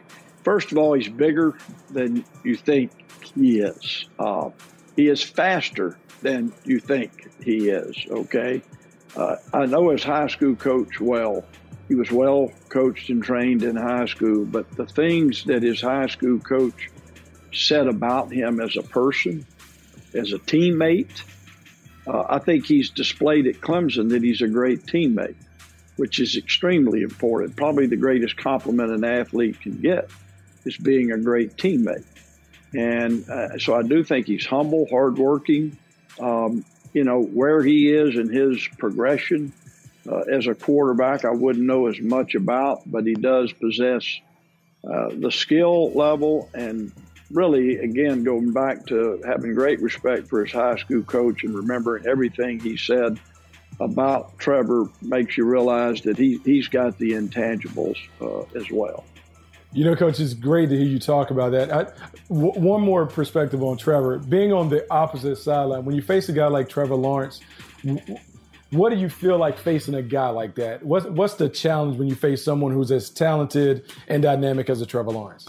first 0.43 0.72
of 0.72 0.78
all, 0.78 0.93
he's 0.93 1.10
bigger 1.10 1.57
than 1.91 2.26
you 2.43 2.55
think 2.55 2.91
he 3.36 3.60
is. 3.60 4.07
Uh, 4.18 4.49
he 4.95 5.07
is 5.07 5.22
faster 5.22 5.97
than 6.22 6.51
you 6.66 6.80
think 6.80 7.30
he 7.43 7.70
is. 7.70 7.95
Okay, 8.10 8.62
uh, 9.16 9.36
I 9.53 9.66
know 9.68 9.89
his 9.89 10.03
high 10.03 10.28
school 10.28 10.55
coach 10.55 10.99
well. 10.99 11.45
He 11.88 11.95
was 11.95 12.12
well 12.12 12.51
coached 12.70 13.10
and 13.10 13.24
trained 13.24 13.64
in 13.64 13.76
high 13.76 14.05
school, 14.05 14.45
but 14.45 14.70
the 14.72 14.86
things 14.86 15.43
that 15.45 15.64
his 15.64 15.82
high 15.82 16.07
school 16.07 16.39
coach 16.39 16.89
said 17.51 17.88
about 17.88 18.32
him 18.32 18.60
as 18.60 18.78
a 18.78 18.84
person, 18.84 19.45
as 20.14 20.34
a 20.34 20.39
teammate, 20.39 21.24
uh, 22.07 22.26
I 22.30 22.39
think 22.39 22.66
he's 22.66 22.89
displayed 22.89 23.47
at 23.47 23.55
Clemson 23.55 24.10
that 24.10 24.24
he's 24.24 24.41
a 24.41 24.47
great 24.47 24.86
teammate, 24.86 25.36
which 25.97 26.20
is 26.20 26.36
extremely 26.36 27.01
important. 27.01 27.55
Probably 27.55 27.88
the 27.88 27.97
greatest 27.97 28.38
compliment 28.38 28.91
an 28.91 29.03
athlete 29.03 29.62
can 29.62 29.78
get 29.80 30.10
is 30.66 30.78
being 30.78 31.12
a 31.12 31.18
great 31.18 31.55
teammate. 31.55 32.05
And 32.74 33.28
uh, 33.30 33.57
so 33.57 33.76
I 33.76 33.84
do 33.84 34.03
think 34.03 34.28
he's 34.28 34.45
humble, 34.45 34.88
hardworking. 34.89 35.78
Um, 36.20 36.66
you 36.93 37.03
know, 37.03 37.22
where 37.22 37.62
he 37.62 37.93
is 37.93 38.16
in 38.16 38.30
his 38.30 38.68
progression 38.78 39.53
uh, 40.10 40.22
as 40.22 40.47
a 40.47 40.55
quarterback, 40.55 41.24
I 41.24 41.32
wouldn't 41.32 41.66
know 41.66 41.88
as 41.88 41.99
much 41.99 42.36
about, 42.36 42.82
but 42.86 43.05
he 43.05 43.14
does 43.14 43.53
possess 43.53 44.20
uh, 44.84 45.10
the 45.14 45.32
skill 45.32 45.91
level 45.91 46.49
and 46.53 46.91
really, 47.32 47.77
again, 47.77 48.23
going 48.23 48.51
back 48.51 48.86
to 48.88 49.21
having 49.25 49.53
great 49.53 49.82
respect 49.82 50.27
for 50.27 50.43
his 50.43 50.53
high 50.53 50.75
school 50.77 51.03
coach 51.03 51.43
and 51.43 51.55
remembering 51.55 52.07
everything 52.07 52.59
he 52.59 52.77
said 52.77 53.19
about 53.80 54.38
Trevor 54.39 54.89
makes 55.01 55.38
you 55.38 55.45
realize 55.45 56.01
that 56.01 56.17
he, 56.17 56.39
he's 56.43 56.67
got 56.67 56.97
the 56.97 57.11
intangibles 57.11 57.97
uh, 58.21 58.41
as 58.59 58.69
well. 58.71 59.05
You 59.71 59.86
know, 59.86 59.95
Coach, 59.95 60.19
it's 60.19 60.34
great 60.34 60.69
to 60.69 60.75
hear 60.75 60.88
you 60.88 60.99
talk 60.99 61.30
about 61.30 61.51
that. 61.51 61.71
I, 61.71 61.84
w- 62.30 62.59
one 62.59 62.82
more 62.82 63.05
perspective 63.05 63.61
on 63.61 63.77
Trevor. 63.77 64.17
Being 64.17 64.51
on 64.51 64.69
the 64.69 64.86
opposite 64.91 65.36
sideline, 65.38 65.86
when 65.86 65.95
you 65.95 66.01
face 66.01 66.27
a 66.27 66.34
guy 66.34 66.47
like 66.47 66.67
Trevor 66.67 66.95
Lawrence, 66.95 67.39
w- 67.86 68.17
what 68.71 68.89
do 68.89 68.97
you 68.97 69.09
feel 69.09 69.38
like 69.38 69.59
facing 69.59 69.93
a 69.93 70.01
guy 70.01 70.30
like 70.30 70.55
that? 70.55 70.84
What's, 70.84 71.05
what's 71.05 71.36
the 71.36 71.49
challenge 71.49 71.97
when 71.97 72.07
you 72.07 72.15
face 72.15 72.43
someone 72.43 72.71
who's 72.71 72.91
as 72.91 73.11
talented 73.11 73.91
and 74.07 74.23
dynamic 74.23 74.69
as 74.71 74.82
a 74.82 74.88
Trevor 74.88 75.11
Lawrence? 75.11 75.47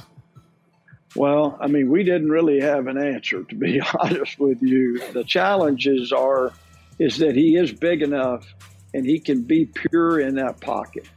Well, 1.17 1.59
I 1.61 1.67
mean, 1.67 1.91
we 1.91 2.05
didn't 2.05 2.31
really 2.31 2.61
have 2.61 2.87
an 2.87 2.97
answer, 2.97 3.43
to 3.43 3.55
be 3.55 3.81
honest 3.99 4.39
with 4.39 4.63
you. 4.63 5.01
The 5.13 5.25
challenges 5.25 6.13
are 6.13 6.53
is 6.99 7.19
that 7.19 7.35
he 7.35 7.57
is 7.57 7.73
big 7.73 8.03
enough 8.03 8.47
and 8.93 9.07
he 9.07 9.19
can 9.19 9.43
be 9.43 9.67
pure 9.67 10.21
in 10.21 10.35
that 10.35 10.61
pocket 10.61 11.09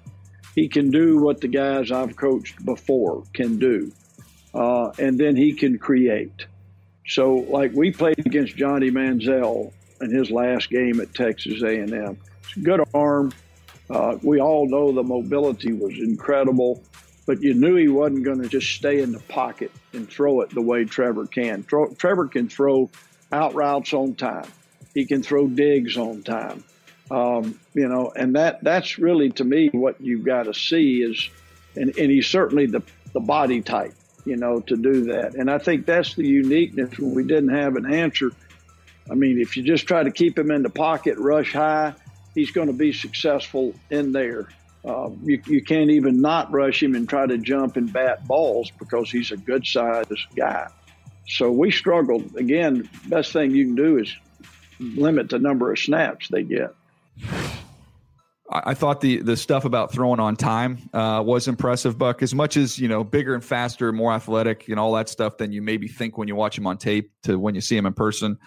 he 0.55 0.67
can 0.67 0.91
do 0.91 1.17
what 1.17 1.41
the 1.41 1.47
guys 1.47 1.91
I've 1.91 2.15
coached 2.15 2.63
before 2.63 3.23
can 3.33 3.57
do, 3.57 3.91
uh, 4.53 4.91
and 4.99 5.19
then 5.19 5.35
he 5.35 5.53
can 5.53 5.77
create. 5.77 6.45
So, 7.07 7.35
like 7.35 7.71
we 7.73 7.91
played 7.91 8.19
against 8.19 8.55
Johnny 8.55 8.91
Manziel 8.91 9.73
in 10.01 10.11
his 10.11 10.29
last 10.31 10.69
game 10.69 10.99
at 11.01 11.13
Texas 11.13 11.61
A&M. 11.63 12.17
Good 12.61 12.81
arm. 12.93 13.33
Uh, 13.89 14.17
we 14.21 14.39
all 14.39 14.67
know 14.69 14.91
the 14.91 15.03
mobility 15.03 15.73
was 15.73 15.97
incredible, 15.97 16.83
but 17.25 17.41
you 17.41 17.53
knew 17.53 17.75
he 17.75 17.87
wasn't 17.87 18.23
going 18.23 18.41
to 18.41 18.47
just 18.47 18.71
stay 18.71 19.01
in 19.01 19.11
the 19.11 19.19
pocket 19.19 19.71
and 19.93 20.09
throw 20.09 20.41
it 20.41 20.49
the 20.49 20.61
way 20.61 20.85
Trevor 20.85 21.27
can. 21.27 21.63
Trevor 21.63 22.27
can 22.27 22.49
throw 22.49 22.89
out 23.31 23.55
routes 23.55 23.93
on 23.93 24.15
time. 24.15 24.47
He 24.93 25.05
can 25.05 25.23
throw 25.23 25.47
digs 25.47 25.97
on 25.97 26.23
time. 26.23 26.63
Um, 27.11 27.59
you 27.73 27.87
know, 27.87 28.11
and 28.15 28.35
that 28.35 28.63
that's 28.63 28.97
really 28.97 29.29
to 29.31 29.43
me 29.43 29.69
what 29.71 29.99
you've 29.99 30.25
got 30.25 30.43
to 30.43 30.53
see 30.53 31.03
is, 31.03 31.29
and, 31.75 31.95
and 31.97 32.11
he's 32.11 32.27
certainly 32.27 32.65
the, 32.65 32.81
the 33.13 33.19
body 33.19 33.61
type, 33.61 33.93
you 34.25 34.37
know, 34.37 34.61
to 34.61 34.77
do 34.77 35.05
that. 35.05 35.35
And 35.35 35.49
I 35.51 35.57
think 35.57 35.85
that's 35.85 36.15
the 36.15 36.27
uniqueness 36.27 36.97
when 36.97 37.13
we 37.13 37.23
didn't 37.23 37.53
have 37.53 37.75
an 37.75 37.93
answer. 37.93 38.31
I 39.11 39.15
mean, 39.15 39.39
if 39.39 39.57
you 39.57 39.63
just 39.63 39.85
try 39.85 40.03
to 40.03 40.11
keep 40.11 40.39
him 40.39 40.49
in 40.49 40.63
the 40.63 40.69
pocket, 40.69 41.17
rush 41.17 41.53
high, 41.53 41.93
he's 42.33 42.51
going 42.51 42.67
to 42.67 42.73
be 42.73 42.93
successful 42.93 43.73
in 43.89 44.11
there. 44.11 44.47
Uh, 44.85 45.09
you, 45.23 45.41
you 45.45 45.63
can't 45.63 45.89
even 45.89 46.19
not 46.19 46.51
rush 46.51 46.83
him 46.83 46.93
and 46.95 47.07
try 47.07 47.25
to 47.25 47.37
jump 47.37 47.77
and 47.77 47.91
bat 47.91 48.27
balls 48.27 48.69
because 48.79 49.09
he's 49.09 49.31
a 49.31 49.37
good 49.37 49.65
sized 49.65 50.11
guy. 50.35 50.67
So 51.27 51.51
we 51.51 51.71
struggled. 51.71 52.35
Again, 52.35 52.89
best 53.07 53.31
thing 53.31 53.51
you 53.51 53.65
can 53.65 53.75
do 53.75 53.97
is 53.97 54.13
limit 54.79 55.29
the 55.29 55.39
number 55.39 55.71
of 55.71 55.79
snaps 55.79 56.27
they 56.27 56.43
get. 56.43 56.75
I 58.53 58.75
thought 58.75 59.01
the 59.01 59.17
the 59.17 59.35
stuff 59.35 59.65
about 59.65 59.91
throwing 59.91 60.19
on 60.19 60.35
time 60.35 60.77
uh, 60.93 61.23
was 61.25 61.47
impressive, 61.47 61.97
Buck. 61.97 62.21
As 62.21 62.35
much 62.35 62.55
as 62.55 62.77
you 62.77 62.87
know, 62.87 63.03
bigger 63.03 63.33
and 63.33 63.43
faster, 63.43 63.91
more 63.91 64.13
athletic, 64.13 64.67
and 64.67 64.79
all 64.79 64.93
that 64.93 65.09
stuff 65.09 65.37
than 65.37 65.51
you 65.51 65.61
maybe 65.61 65.87
think 65.87 66.17
when 66.17 66.27
you 66.27 66.35
watch 66.35 66.57
him 66.57 66.67
on 66.67 66.77
tape 66.77 67.11
to 67.23 67.39
when 67.39 67.55
you 67.55 67.61
see 67.61 67.75
him 67.75 67.87
in 67.87 67.93
person. 67.93 68.37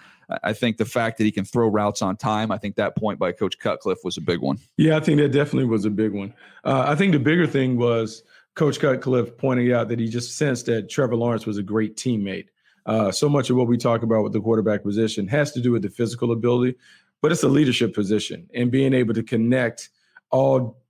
I 0.43 0.53
think 0.53 0.77
the 0.77 0.85
fact 0.85 1.17
that 1.17 1.23
he 1.23 1.31
can 1.31 1.45
throw 1.45 1.69
routes 1.69 2.01
on 2.01 2.17
time, 2.17 2.51
I 2.51 2.57
think 2.57 2.75
that 2.75 2.97
point 2.97 3.17
by 3.17 3.31
Coach 3.31 3.59
Cutcliffe 3.59 3.99
was 4.03 4.17
a 4.17 4.21
big 4.21 4.39
one. 4.39 4.59
Yeah, 4.75 4.97
I 4.97 4.99
think 4.99 5.19
that 5.19 5.29
definitely 5.29 5.69
was 5.69 5.85
a 5.85 5.89
big 5.89 6.11
one. 6.11 6.33
Uh, 6.65 6.83
I 6.85 6.95
think 6.95 7.13
the 7.13 7.19
bigger 7.19 7.47
thing 7.47 7.77
was 7.77 8.23
Coach 8.55 8.79
Cutcliffe 8.79 9.37
pointing 9.37 9.71
out 9.71 9.87
that 9.87 9.99
he 9.99 10.09
just 10.09 10.35
sensed 10.37 10.65
that 10.65 10.89
Trevor 10.89 11.15
Lawrence 11.15 11.45
was 11.45 11.57
a 11.57 11.63
great 11.63 11.95
teammate. 11.95 12.47
Uh, 12.85 13.11
so 13.11 13.29
much 13.29 13.49
of 13.49 13.55
what 13.55 13.67
we 13.67 13.77
talk 13.77 14.03
about 14.03 14.23
with 14.23 14.33
the 14.33 14.41
quarterback 14.41 14.83
position 14.83 15.27
has 15.27 15.51
to 15.53 15.61
do 15.61 15.71
with 15.71 15.81
the 15.81 15.89
physical 15.89 16.31
ability, 16.31 16.75
but 17.21 17.31
it's 17.31 17.43
a 17.43 17.49
leadership 17.49 17.93
position 17.93 18.49
and 18.53 18.71
being 18.71 18.93
able 18.93 19.13
to 19.13 19.23
connect 19.23 19.89
all 20.31 20.81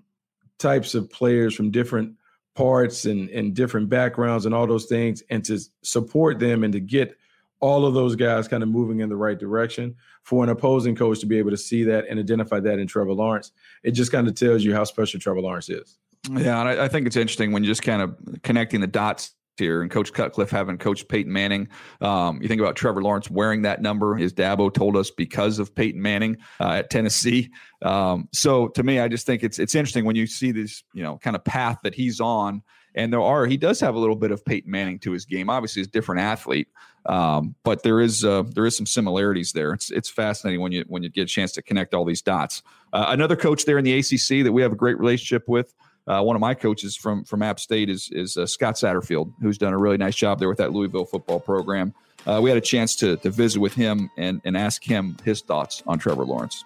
types 0.59 0.95
of 0.95 1.09
players 1.09 1.53
from 1.53 1.71
different 1.71 2.15
parts 2.55 3.05
and, 3.05 3.29
and 3.29 3.53
different 3.53 3.89
backgrounds 3.89 4.45
and 4.45 4.55
all 4.55 4.65
those 4.65 4.85
things 4.85 5.21
and 5.29 5.45
to 5.45 5.59
support 5.83 6.39
them 6.39 6.63
and 6.63 6.73
to 6.73 6.79
get 6.79 7.15
all 7.59 7.85
of 7.85 7.93
those 7.93 8.15
guys 8.15 8.47
kind 8.47 8.63
of 8.63 8.69
moving 8.69 8.99
in 8.99 9.09
the 9.09 9.15
right 9.15 9.39
direction 9.39 9.95
for 10.23 10.43
an 10.43 10.49
opposing 10.49 10.95
coach 10.95 11.19
to 11.19 11.25
be 11.25 11.37
able 11.37 11.51
to 11.51 11.57
see 11.57 11.83
that 11.83 12.05
and 12.09 12.19
identify 12.19 12.59
that 12.59 12.79
in 12.79 12.87
Trevor 12.87 13.13
Lawrence. 13.13 13.51
It 13.83 13.91
just 13.91 14.11
kind 14.11 14.27
of 14.27 14.35
tells 14.35 14.63
you 14.63 14.73
how 14.73 14.83
special 14.83 15.19
Trevor 15.19 15.41
Lawrence 15.41 15.69
is. 15.69 15.97
Yeah, 16.31 16.59
and 16.59 16.69
I, 16.69 16.85
I 16.85 16.87
think 16.87 17.07
it's 17.07 17.15
interesting 17.15 17.51
when 17.51 17.63
you're 17.63 17.71
just 17.71 17.83
kind 17.83 18.01
of 18.01 18.17
connecting 18.43 18.81
the 18.81 18.87
dots 18.87 19.33
here 19.59 19.81
and 19.81 19.91
Coach 19.91 20.13
Cutcliffe 20.13 20.49
having 20.49 20.77
coached 20.77 21.07
Peyton 21.09 21.31
Manning. 21.31 21.67
Um, 22.01 22.41
you 22.41 22.47
think 22.47 22.61
about 22.61 22.75
Trevor 22.75 23.01
Lawrence 23.01 23.29
wearing 23.29 23.63
that 23.63 23.81
number. 23.81 24.15
His 24.15 24.33
Dabo 24.33 24.73
told 24.73 24.95
us 24.95 25.11
because 25.11 25.59
of 25.59 25.73
Peyton 25.73 26.01
Manning 26.01 26.37
uh, 26.59 26.71
at 26.71 26.89
Tennessee. 26.89 27.51
Um, 27.81 28.27
so 28.33 28.67
to 28.69 28.83
me, 28.83 28.99
I 28.99 29.07
just 29.07 29.25
think 29.25 29.43
it's 29.43 29.59
it's 29.59 29.75
interesting 29.75 30.05
when 30.05 30.15
you 30.15 30.27
see 30.27 30.51
this 30.51 30.83
you 30.93 31.03
know 31.03 31.17
kind 31.17 31.35
of 31.35 31.43
path 31.43 31.79
that 31.83 31.95
he's 31.95 32.19
on. 32.19 32.63
And 32.95 33.13
there 33.13 33.21
are 33.21 33.45
he 33.45 33.57
does 33.57 33.79
have 33.79 33.93
a 33.93 33.99
little 33.99 34.15
bit 34.15 34.31
of 34.31 34.43
Peyton 34.43 34.71
Manning 34.71 34.97
to 34.99 35.11
his 35.11 35.25
game. 35.25 35.51
Obviously, 35.51 35.81
he's 35.81 35.87
a 35.87 35.91
different 35.91 36.21
athlete, 36.21 36.67
um, 37.05 37.53
but 37.63 37.83
there 37.83 38.01
is 38.01 38.25
uh, 38.25 38.43
there 38.49 38.65
is 38.65 38.75
some 38.75 38.87
similarities 38.87 39.51
there. 39.51 39.73
It's 39.73 39.91
it's 39.91 40.09
fascinating 40.09 40.61
when 40.61 40.71
you 40.71 40.83
when 40.87 41.03
you 41.03 41.09
get 41.09 41.23
a 41.23 41.27
chance 41.27 41.51
to 41.53 41.61
connect 41.61 41.93
all 41.93 42.05
these 42.05 42.23
dots. 42.23 42.63
Uh, 42.93 43.05
another 43.09 43.35
coach 43.35 43.65
there 43.65 43.77
in 43.77 43.85
the 43.85 43.99
ACC 43.99 44.43
that 44.43 44.51
we 44.51 44.63
have 44.63 44.71
a 44.71 44.75
great 44.75 44.97
relationship 44.97 45.47
with. 45.47 45.75
Uh, 46.07 46.21
one 46.21 46.35
of 46.35 46.39
my 46.39 46.53
coaches 46.53 46.95
from 46.95 47.23
from 47.23 47.43
App 47.43 47.59
State 47.59 47.89
is 47.89 48.09
is 48.11 48.37
uh, 48.37 48.45
Scott 48.45 48.75
Satterfield, 48.75 49.33
who's 49.41 49.57
done 49.57 49.73
a 49.73 49.77
really 49.77 49.97
nice 49.97 50.15
job 50.15 50.39
there 50.39 50.47
with 50.47 50.57
that 50.57 50.71
Louisville 50.71 51.05
football 51.05 51.39
program. 51.39 51.93
Uh, 52.25 52.39
we 52.41 52.49
had 52.49 52.57
a 52.57 52.61
chance 52.61 52.95
to 52.97 53.17
to 53.17 53.29
visit 53.29 53.59
with 53.59 53.73
him 53.73 54.09
and 54.17 54.41
and 54.45 54.55
ask 54.55 54.83
him 54.83 55.17
his 55.25 55.41
thoughts 55.41 55.83
on 55.85 55.99
Trevor 55.99 56.25
Lawrence. 56.25 56.63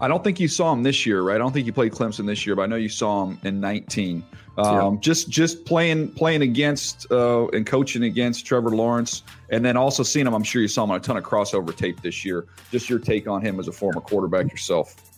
I 0.00 0.08
don't 0.08 0.22
think 0.22 0.38
you 0.38 0.48
saw 0.48 0.72
him 0.72 0.82
this 0.82 1.06
year, 1.06 1.22
right? 1.22 1.36
I 1.36 1.38
don't 1.38 1.52
think 1.52 1.66
you 1.66 1.72
played 1.72 1.92
Clemson 1.92 2.26
this 2.26 2.46
year, 2.46 2.54
but 2.54 2.62
I 2.62 2.66
know 2.66 2.76
you 2.76 2.90
saw 2.90 3.24
him 3.24 3.40
in 3.44 3.60
19. 3.60 4.22
Um, 4.58 4.94
yeah. 4.94 5.00
Just 5.00 5.30
just 5.30 5.64
playing 5.64 6.12
playing 6.12 6.42
against 6.42 7.10
uh, 7.10 7.46
and 7.48 7.66
coaching 7.66 8.04
against 8.04 8.46
Trevor 8.46 8.70
Lawrence, 8.70 9.22
and 9.50 9.64
then 9.64 9.76
also 9.76 10.02
seeing 10.02 10.26
him. 10.26 10.34
I'm 10.34 10.44
sure 10.44 10.62
you 10.62 10.68
saw 10.68 10.84
him 10.84 10.90
on 10.90 10.98
a 10.98 11.00
ton 11.00 11.16
of 11.16 11.24
crossover 11.24 11.74
tape 11.74 12.02
this 12.02 12.24
year. 12.24 12.46
Just 12.70 12.88
your 12.88 12.98
take 12.98 13.26
on 13.26 13.42
him 13.42 13.58
as 13.58 13.68
a 13.68 13.72
former 13.72 14.00
quarterback 14.00 14.50
yourself. 14.50 15.15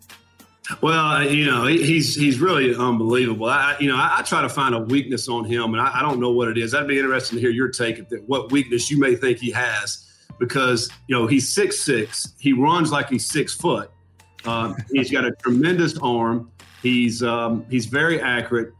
Well, 0.82 1.24
you 1.24 1.47
know, 1.47 1.66
he's 1.66 2.15
he's 2.15 2.40
really 2.40 2.74
unbelievable. 2.74 3.47
I, 3.47 3.77
you 3.81 3.89
know, 3.89 3.97
I, 3.97 4.19
I 4.19 4.23
try 4.23 4.43
to 4.43 4.51
find 4.51 4.74
a 4.74 4.78
weakness 4.78 5.28
on 5.28 5.45
him, 5.45 5.73
and 5.74 5.81
I, 5.81 6.01
I, 6.01 6.03
don't 6.03 6.20
know 6.20 6.31
what 6.31 6.49
it 6.49 6.59
is. 6.59 6.74
I'd 6.74 6.86
be 6.86 6.99
interested 6.99 7.36
to 7.36 7.40
hear 7.40 7.51
your 7.51 7.70
take 7.70 7.99
of 7.99 8.12
what 8.27 8.53
weakness 8.53 8.90
you 8.90 8.99
may 8.99 9.16
think 9.16 9.39
he 9.39 9.51
has, 9.51 10.07
because 10.39 10.90
you 11.07 11.16
know 11.16 11.27
he's 11.27 11.49
six 11.49 11.81
six. 11.81 12.35
He 12.39 12.53
runs 12.53 12.93
like 12.93 13.09
he's 13.09 13.27
six 13.27 13.55
foot. 13.55 13.90
Uh, 14.45 14.74
he's 14.93 15.11
got 15.11 15.24
a 15.24 15.32
tremendous 15.32 15.97
arm. 15.99 16.51
He's 16.82 17.23
um, 17.23 17.65
he's 17.70 17.86
very 17.86 18.20
accurate. 18.20 18.74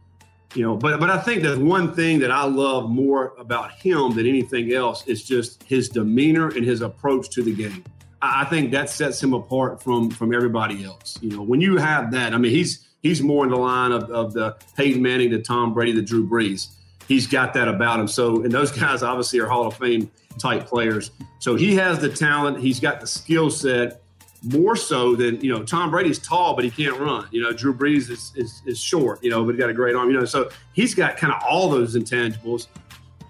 You 0.53 0.63
know, 0.63 0.75
but 0.75 0.99
but 0.99 1.09
I 1.09 1.17
think 1.17 1.41
that 1.43 1.57
one 1.57 1.95
thing 1.95 2.19
that 2.19 2.31
I 2.31 2.43
love 2.45 2.89
more 2.89 3.33
about 3.39 3.71
him 3.71 4.15
than 4.15 4.27
anything 4.27 4.73
else 4.73 5.07
is 5.07 5.23
just 5.23 5.63
his 5.63 5.89
demeanor 5.89 6.49
and 6.49 6.63
his 6.63 6.81
approach 6.81 7.29
to 7.31 7.43
the 7.43 7.53
game. 7.53 7.83
I 8.21 8.45
think 8.45 8.71
that 8.71 8.89
sets 8.89 9.21
him 9.21 9.33
apart 9.33 9.81
from 9.81 10.09
from 10.09 10.33
everybody 10.33 10.83
else. 10.83 11.17
You 11.21 11.29
know, 11.31 11.41
when 11.41 11.61
you 11.61 11.77
have 11.77 12.11
that, 12.11 12.33
I 12.33 12.37
mean, 12.37 12.51
he's 12.51 12.87
he's 13.01 13.21
more 13.21 13.45
in 13.45 13.51
the 13.51 13.57
line 13.57 13.91
of, 13.91 14.09
of 14.11 14.33
the 14.33 14.57
Peyton 14.75 15.01
Manning, 15.01 15.29
the 15.31 15.41
Tom 15.41 15.73
Brady, 15.73 15.93
the 15.93 16.01
Drew 16.01 16.27
Brees. 16.27 16.67
He's 17.07 17.25
got 17.25 17.53
that 17.53 17.67
about 17.67 17.99
him. 17.99 18.07
So, 18.07 18.43
and 18.43 18.51
those 18.51 18.71
guys 18.79 19.03
obviously 19.03 19.39
are 19.39 19.47
Hall 19.47 19.67
of 19.67 19.77
Fame 19.77 20.11
type 20.37 20.67
players. 20.67 21.11
So 21.39 21.55
he 21.55 21.75
has 21.75 21.99
the 21.99 22.09
talent, 22.09 22.59
he's 22.59 22.79
got 22.79 22.99
the 22.99 23.07
skill 23.07 23.49
set, 23.49 24.01
more 24.43 24.75
so 24.75 25.15
than 25.15 25.39
you 25.41 25.51
know. 25.51 25.63
Tom 25.63 25.91
Brady's 25.91 26.19
tall, 26.19 26.55
but 26.55 26.63
he 26.63 26.71
can't 26.71 26.97
run. 26.99 27.27
You 27.31 27.41
know, 27.41 27.51
Drew 27.51 27.73
Brees 27.73 28.09
is 28.09 28.31
is, 28.35 28.61
is 28.65 28.79
short. 28.79 29.23
You 29.23 29.29
know, 29.29 29.43
but 29.43 29.55
he 29.55 29.57
got 29.57 29.69
a 29.69 29.73
great 29.73 29.95
arm. 29.95 30.09
You 30.09 30.19
know, 30.19 30.25
so 30.25 30.49
he's 30.73 30.95
got 30.95 31.17
kind 31.17 31.33
of 31.33 31.41
all 31.43 31.69
those 31.69 31.95
intangibles, 31.95 32.67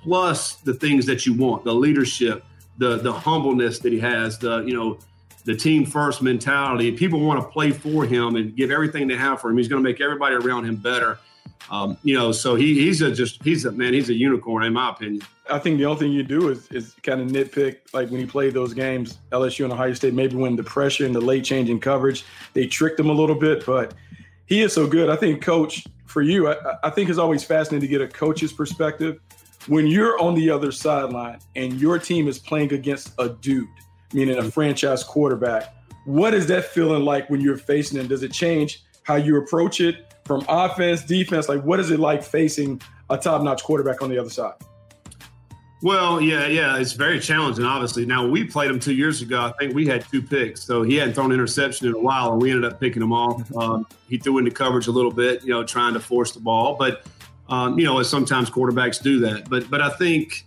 plus 0.04 0.56
the 0.56 0.74
things 0.74 1.06
that 1.08 1.26
you 1.26 1.34
want: 1.34 1.64
the 1.64 1.74
leadership, 1.74 2.44
the 2.80 2.98
the 2.98 3.14
humbleness 3.14 3.80
that 3.80 3.94
he 3.94 4.00
has, 4.00 4.40
the 4.40 4.64
you 4.66 4.74
know, 4.74 4.98
the 5.46 5.56
team 5.56 5.86
first 5.86 6.22
mentality. 6.22 6.92
People 6.92 7.20
want 7.20 7.42
to 7.42 7.48
play 7.48 7.72
for 7.72 8.06
him 8.06 8.36
and 8.36 8.56
give 8.56 8.72
everything 8.72 9.08
they 9.08 9.16
have 9.16 9.40
for 9.40 9.52
him. 9.52 9.58
He's 9.58 9.68
going 9.68 9.84
to 9.84 9.88
make 9.88 10.02
everybody 10.02 10.36
around 10.36 10.66
him 10.66 10.78
better. 10.78 11.20
Um, 11.70 11.98
you 12.04 12.18
know, 12.18 12.32
so 12.32 12.56
he, 12.56 12.74
he's 12.74 13.02
a 13.02 13.12
just 13.12 13.44
he's 13.44 13.66
a 13.66 13.72
man. 13.72 13.94
He's 13.94 14.10
a 14.10 14.14
unicorn 14.14 14.64
in 14.64 14.74
my 14.74 14.90
opinion. 14.90 15.22
I 15.52 15.60
think 15.60 15.78
the 15.78 15.86
only 15.86 16.00
thing 16.00 16.12
you 16.12 16.24
do 16.24 16.50
is 16.50 16.68
is 16.72 16.96
kind 17.04 17.22
of 17.22 17.28
nitpick, 17.28 17.78
like 17.94 18.10
when 18.10 18.22
he 18.22 18.26
played 18.26 18.54
those 18.54 18.74
games, 18.74 19.20
LSU 19.32 19.66
and 19.66 19.74
Ohio 19.74 19.94
State. 19.94 20.14
Maybe 20.14 20.36
when 20.36 20.56
the 20.56 20.64
pressure 20.64 21.06
and 21.06 21.14
the 21.14 21.22
late 21.22 21.44
change 21.44 21.70
in 21.70 21.80
coverage, 21.80 22.26
they 22.54 22.66
tricked 22.66 23.00
him 23.00 23.10
a 23.10 23.14
little 23.14 23.36
bit. 23.36 23.66
But 23.66 23.94
he 24.46 24.62
is 24.62 24.74
so 24.74 24.88
good. 24.88 25.10
I 25.10 25.16
think, 25.16 25.42
Coach, 25.42 25.86
for 26.06 26.22
you, 26.22 26.48
I, 26.48 26.56
I 26.84 26.90
think 26.90 27.10
it's 27.10 27.20
always 27.20 27.44
fascinating 27.44 27.88
to 27.88 27.88
get 27.88 28.02
a 28.02 28.08
coach's 28.08 28.54
perspective 28.54 29.20
when 29.68 29.88
you're 29.88 30.20
on 30.20 30.36
the 30.36 30.50
other 30.50 30.72
sideline 30.72 31.40
and 31.56 31.80
your 31.80 32.00
team 32.00 32.28
is 32.28 32.40
playing 32.40 32.74
against 32.74 33.14
a 33.20 33.30
dude, 33.30 33.68
meaning 34.14 34.38
a 34.38 34.44
franchise 34.52 35.04
quarterback. 35.04 35.76
What 36.06 36.34
is 36.34 36.48
that 36.48 36.66
feeling 36.66 37.04
like 37.04 37.30
when 37.30 37.42
you're 37.42 37.58
facing 37.58 38.00
him? 38.00 38.08
Does 38.08 38.24
it 38.24 38.32
change 38.32 38.84
how 39.04 39.16
you 39.16 39.38
approach 39.38 39.82
it? 39.82 40.10
from 40.30 40.46
offense, 40.48 41.02
defense? 41.02 41.50
Like, 41.50 41.64
what 41.64 41.80
is 41.80 41.90
it 41.90 42.00
like 42.00 42.22
facing 42.22 42.80
a 43.10 43.18
top 43.18 43.42
notch 43.42 43.64
quarterback 43.64 44.04
on 44.04 44.12
the 44.12 44.20
other 44.20 44.30
side? 44.30 44.54
Well, 45.82 46.22
yeah, 46.22 46.46
yeah, 46.46 46.78
it's 46.78 46.94
very 46.94 47.20
challenging. 47.20 47.66
Obviously, 47.66 48.06
now 48.06 48.28
we 48.28 48.44
played 48.44 48.70
him 48.70 48.80
two 48.80 48.94
years 48.94 49.24
ago. 49.24 49.42
I 49.42 49.54
think 49.58 49.74
we 49.74 49.88
had 49.88 50.06
two 50.12 50.22
picks, 50.22 50.64
so 50.64 50.84
he 50.84 50.98
hadn't 50.98 51.16
thrown 51.16 51.32
an 51.32 51.34
interception 51.34 51.88
in 51.88 51.96
a 51.96 52.00
while, 52.00 52.34
and 52.34 52.42
we 52.42 52.52
ended 52.52 52.72
up 52.72 52.80
picking 52.80 53.02
him 53.02 53.12
off. 53.12 53.56
Um, 53.56 53.88
he 54.08 54.20
threw 54.20 54.38
into 54.38 54.52
coverage 54.52 54.86
a 54.86 54.92
little 54.92 55.12
bit, 55.12 55.42
you 55.42 55.50
know, 55.50 55.64
trying 55.64 55.96
to 55.96 56.00
force 56.00 56.32
the 56.32 56.42
ball, 56.42 56.76
but 56.76 57.08
um, 57.50 57.78
you 57.78 57.86
know, 57.86 58.00
as 58.00 58.10
sometimes 58.10 58.50
quarterbacks 58.50 59.02
do 59.02 59.20
that. 59.22 59.50
But 59.50 59.70
but 59.70 59.82
I 59.82 59.90
think, 59.90 60.46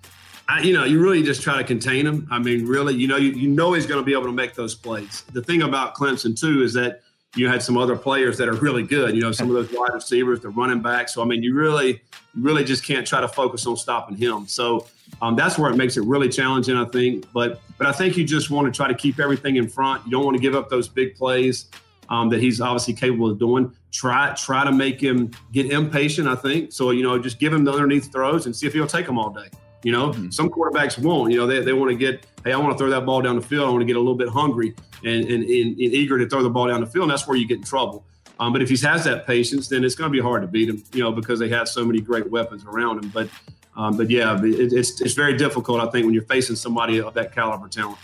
I, 0.49 0.63
you 0.63 0.73
know, 0.73 0.85
you 0.85 1.01
really 1.01 1.23
just 1.23 1.43
try 1.43 1.59
to 1.59 1.65
contain 1.65 2.07
him. 2.07 2.27
I 2.31 2.39
mean, 2.39 2.67
really, 2.67 2.95
you 2.95 3.09
know, 3.09 3.17
you, 3.17 3.33
you 3.33 3.49
know 3.49 3.73
he's 3.73 3.87
going 3.87 4.01
to 4.01 4.05
be 4.05 4.13
able 4.13 4.25
to 4.25 4.33
make 4.33 4.55
those 4.55 4.75
plays. 4.75 5.23
The 5.33 5.43
thing 5.43 5.63
about 5.63 5.95
Clemson 5.95 6.39
too 6.39 6.63
is 6.63 6.73
that 6.75 7.03
you 7.35 7.49
had 7.49 7.63
some 7.63 7.79
other 7.79 7.97
players 7.97 8.37
that 8.39 8.49
are 8.49 8.55
really 8.55 8.83
good. 8.83 9.15
You 9.15 9.23
know, 9.23 9.33
some 9.33 9.49
of 9.49 9.55
those 9.55 9.73
wide 9.73 9.95
receivers, 9.95 10.41
the 10.41 10.51
running 10.51 10.81
back. 10.81 11.09
So 11.09 11.23
I 11.23 11.25
mean, 11.25 11.43
you 11.43 11.55
really, 11.55 12.01
you 12.35 12.43
really 12.43 12.65
just 12.65 12.85
can't 12.85 13.07
try 13.07 13.21
to 13.21 13.29
focus 13.29 13.67
on 13.67 13.77
stopping 13.77 14.17
him. 14.17 14.47
So 14.47 14.87
um, 15.21 15.35
that's 15.35 15.59
where 15.59 15.71
it 15.71 15.77
makes 15.77 15.97
it 15.97 16.03
really 16.03 16.29
challenging, 16.29 16.77
I 16.77 16.85
think. 16.85 17.27
But 17.33 17.61
but 17.79 17.87
I 17.87 17.93
think 17.93 18.17
you 18.17 18.25
just 18.25 18.51
want 18.51 18.73
to 18.73 18.77
try 18.77 18.87
to 18.87 18.95
keep 18.95 19.19
everything 19.19 19.57
in 19.57 19.69
front. 19.69 20.05
You 20.05 20.13
don't 20.13 20.25
want 20.25 20.37
to 20.37 20.43
give 20.43 20.55
up 20.55 20.69
those 20.69 20.89
big 20.89 21.17
plays 21.17 21.67
um, 22.09 22.29
that 22.31 22.41
he's 22.41 22.61
obviously 22.61 22.95
capable 22.95 23.31
of 23.31 23.39
doing. 23.39 23.73
Try 23.91 24.35
try 24.35 24.65
to 24.65 24.73
make 24.73 25.01
him 25.01 25.31
get 25.53 25.71
impatient. 25.71 26.29
I 26.29 26.35
think 26.35 26.73
so. 26.73 26.91
You 26.91 27.03
know, 27.03 27.19
just 27.19 27.39
give 27.39 27.53
him 27.53 27.65
the 27.65 27.73
underneath 27.73 28.13
throws 28.13 28.47
and 28.47 28.55
see 28.55 28.67
if 28.67 28.73
he'll 28.73 28.87
take 28.87 29.07
them 29.07 29.19
all 29.19 29.31
day. 29.31 29.49
You 29.83 29.91
know, 29.93 30.11
mm-hmm. 30.11 30.31
some 30.31 30.49
quarterbacks 30.49 30.97
won't. 30.97 31.33
You 31.33 31.39
know, 31.39 31.47
they, 31.47 31.61
they 31.61 31.73
want 31.73 31.91
to 31.91 31.97
get, 31.97 32.25
hey, 32.45 32.53
I 32.53 32.57
want 32.57 32.73
to 32.73 32.79
throw 32.79 32.89
that 32.91 33.05
ball 33.05 33.21
down 33.21 33.35
the 33.35 33.43
field. 33.43 33.67
I 33.67 33.71
want 33.71 33.81
to 33.81 33.85
get 33.85 33.97
a 33.97 33.99
little 33.99 34.15
bit 34.15 34.29
hungry 34.29 34.77
and, 35.03 35.25
and, 35.25 35.43
and, 35.43 35.45
and 35.45 35.79
eager 35.81 36.19
to 36.19 36.29
throw 36.29 36.43
the 36.43 36.51
ball 36.51 36.69
down 36.69 36.81
the 36.81 36.87
field. 36.87 37.05
And 37.05 37.11
that's 37.11 37.27
where 37.27 37.37
you 37.37 37.49
get 37.49 37.59
in 37.59 37.65
trouble. 37.65 38.05
Um, 38.39 38.53
but 38.53 38.63
if 38.63 38.71
he 38.71 38.77
has 38.87 39.05
that 39.05 39.27
patience, 39.27 39.69
then 39.69 39.83
it's 39.85 39.97
going 39.97 40.09
to 40.09 40.13
be 40.13 40.21
hard 40.21 40.43
to 40.43 40.49
beat 40.49 40.69
him, 40.69 40.83
you 40.93 41.03
know, 41.03 41.11
because 41.11 41.41
they 41.41 41.49
have 41.49 41.69
so 41.69 41.85
many 41.85 42.01
great 42.01 42.31
weapons 42.31 42.65
around 42.65 43.03
him. 43.03 43.11
But, 43.11 43.29
um, 43.77 43.97
but 43.97 44.09
yeah, 44.09 44.39
it, 44.43 44.73
it's 44.73 45.01
it's 45.01 45.15
very 45.15 45.37
difficult, 45.37 45.81
I 45.81 45.91
think, 45.91 46.07
when 46.07 46.15
you're 46.15 46.25
facing 46.25 46.57
somebody 46.57 47.01
of 47.01 47.15
that 47.15 47.35
caliber 47.35 47.69
talent. 47.69 47.99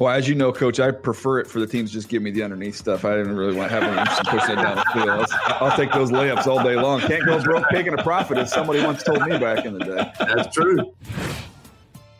Well, 0.00 0.12
as 0.12 0.28
you 0.28 0.34
know, 0.34 0.52
Coach, 0.52 0.80
I 0.80 0.90
prefer 0.90 1.38
it 1.38 1.46
for 1.46 1.60
the 1.60 1.66
teams 1.68 1.92
just 1.92 2.08
give 2.08 2.20
me 2.20 2.32
the 2.32 2.42
underneath 2.42 2.74
stuff. 2.74 3.04
I 3.04 3.16
didn't 3.16 3.36
really 3.36 3.54
want 3.54 3.70
to 3.70 3.74
have 3.74 3.84
anyone 3.84 4.06
push 4.26 4.44
that 4.48 4.56
down 4.56 4.76
the 4.76 4.84
field. 4.92 5.08
I'll, 5.08 5.70
I'll, 5.70 5.76
take 5.76 5.92
those 5.92 6.10
layups 6.10 6.48
all 6.48 6.64
day 6.64 6.74
long. 6.74 7.00
Can't 7.00 7.24
go 7.24 7.40
broke 7.40 7.64
taking 7.70 7.94
a 7.94 8.02
profit, 8.02 8.36
as 8.38 8.50
somebody 8.52 8.82
once 8.82 9.04
told 9.04 9.22
me 9.22 9.38
back 9.38 9.64
in 9.64 9.78
the 9.78 9.84
day. 9.84 10.12
That's 10.18 10.52
true 10.52 10.92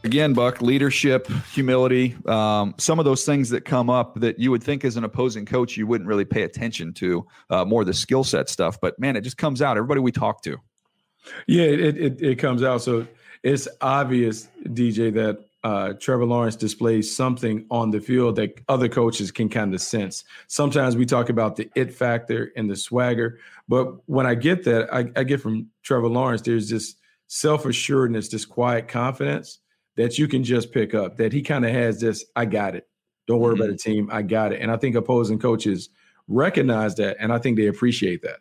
again, 0.04 0.34
Buck, 0.34 0.60
leadership, 0.60 1.28
humility, 1.50 2.14
um, 2.26 2.74
some 2.78 2.98
of 2.98 3.04
those 3.04 3.24
things 3.24 3.50
that 3.50 3.64
come 3.64 3.90
up 3.90 4.20
that 4.20 4.38
you 4.38 4.50
would 4.50 4.62
think 4.62 4.84
as 4.84 4.96
an 4.96 5.04
opposing 5.04 5.44
coach 5.44 5.76
you 5.76 5.86
wouldn't 5.86 6.06
really 6.06 6.24
pay 6.24 6.42
attention 6.42 6.92
to, 6.92 7.26
uh, 7.50 7.64
more 7.64 7.84
the 7.84 7.94
skill 7.94 8.22
set 8.22 8.48
stuff. 8.48 8.80
But 8.80 8.98
man, 8.98 9.16
it 9.16 9.22
just 9.22 9.38
comes 9.38 9.60
out. 9.60 9.76
Everybody 9.76 10.00
we 10.00 10.12
talk 10.12 10.42
to. 10.42 10.58
Yeah, 11.46 11.64
it, 11.64 11.96
it, 11.96 12.22
it 12.22 12.38
comes 12.38 12.62
out. 12.62 12.82
So 12.82 13.06
it's 13.42 13.66
obvious, 13.80 14.48
DJ, 14.64 15.12
that 15.14 15.44
uh, 15.64 15.94
Trevor 15.94 16.26
Lawrence 16.26 16.56
displays 16.56 17.14
something 17.14 17.64
on 17.70 17.90
the 17.90 18.00
field 18.00 18.36
that 18.36 18.60
other 18.68 18.88
coaches 18.88 19.30
can 19.30 19.48
kind 19.48 19.74
of 19.74 19.80
sense. 19.80 20.22
Sometimes 20.46 20.94
we 20.94 21.06
talk 21.06 21.30
about 21.30 21.56
the 21.56 21.70
it 21.74 21.92
factor 21.92 22.52
and 22.54 22.70
the 22.70 22.76
swagger, 22.76 23.38
but 23.66 24.06
when 24.06 24.26
I 24.26 24.34
get 24.34 24.64
that, 24.64 24.92
I, 24.92 25.10
I 25.16 25.24
get 25.24 25.40
from 25.40 25.68
Trevor 25.82 26.08
Lawrence, 26.08 26.42
there's 26.42 26.68
this 26.68 26.96
self 27.28 27.64
assuredness, 27.64 28.28
this 28.28 28.44
quiet 28.44 28.88
confidence 28.88 29.60
that 29.96 30.18
you 30.18 30.28
can 30.28 30.44
just 30.44 30.70
pick 30.70 30.94
up. 30.94 31.16
That 31.16 31.32
he 31.32 31.40
kind 31.40 31.64
of 31.64 31.70
has 31.70 31.98
this, 31.98 32.26
I 32.36 32.44
got 32.44 32.74
it. 32.74 32.86
Don't 33.26 33.40
worry 33.40 33.54
mm-hmm. 33.54 33.62
about 33.62 33.72
the 33.72 33.78
team. 33.78 34.10
I 34.12 34.20
got 34.20 34.52
it. 34.52 34.60
And 34.60 34.70
I 34.70 34.76
think 34.76 34.96
opposing 34.96 35.38
coaches 35.38 35.88
recognize 36.28 36.94
that, 36.96 37.16
and 37.18 37.32
I 37.32 37.38
think 37.38 37.56
they 37.56 37.68
appreciate 37.68 38.20
that. 38.22 38.40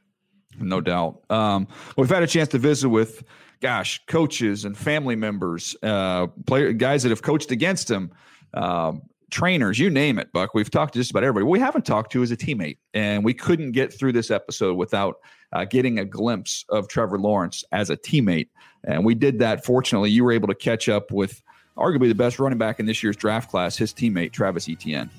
No 0.59 0.81
doubt. 0.81 1.23
Um, 1.29 1.67
we've 1.97 2.09
had 2.09 2.21
a 2.21 2.27
chance 2.27 2.49
to 2.49 2.57
visit 2.57 2.89
with, 2.89 3.23
gosh, 3.63 4.01
coaches 4.07 4.65
and 4.65 4.77
family 4.77 5.15
members, 5.15 5.73
uh, 5.83 6.27
player 6.45 6.73
guys 6.73 7.01
that 7.01 7.09
have 7.09 7.21
coached 7.21 7.49
against 7.49 7.89
him, 7.89 8.11
um, 8.53 9.01
trainers, 9.31 9.79
you 9.79 9.89
name 9.89 10.19
it, 10.19 10.31
Buck. 10.33 10.53
We've 10.53 10.69
talked 10.69 10.93
to 10.93 10.99
just 10.99 11.11
about 11.11 11.23
everybody. 11.23 11.45
What 11.45 11.53
we 11.53 11.59
haven't 11.61 11.85
talked 11.85 12.11
to 12.11 12.21
is 12.21 12.29
a 12.29 12.35
teammate, 12.35 12.77
and 12.93 13.23
we 13.23 13.33
couldn't 13.33 13.71
get 13.71 13.97
through 13.97 14.11
this 14.11 14.31
episode 14.31 14.75
without 14.75 15.15
uh, 15.53 15.63
getting 15.63 15.97
a 15.97 16.03
glimpse 16.03 16.65
of 16.67 16.89
Trevor 16.89 17.17
Lawrence 17.17 17.63
as 17.71 17.89
a 17.89 17.95
teammate. 17.95 18.49
And 18.83 19.05
we 19.05 19.15
did 19.15 19.39
that. 19.39 19.63
Fortunately, 19.63 20.11
you 20.11 20.25
were 20.25 20.33
able 20.33 20.49
to 20.49 20.55
catch 20.55 20.89
up 20.89 21.13
with 21.13 21.41
arguably 21.77 22.09
the 22.09 22.15
best 22.15 22.39
running 22.39 22.59
back 22.59 22.81
in 22.81 22.85
this 22.85 23.01
year's 23.01 23.15
draft 23.15 23.49
class, 23.49 23.77
his 23.77 23.93
teammate, 23.93 24.33
Travis 24.33 24.67
Etienne. 24.67 25.09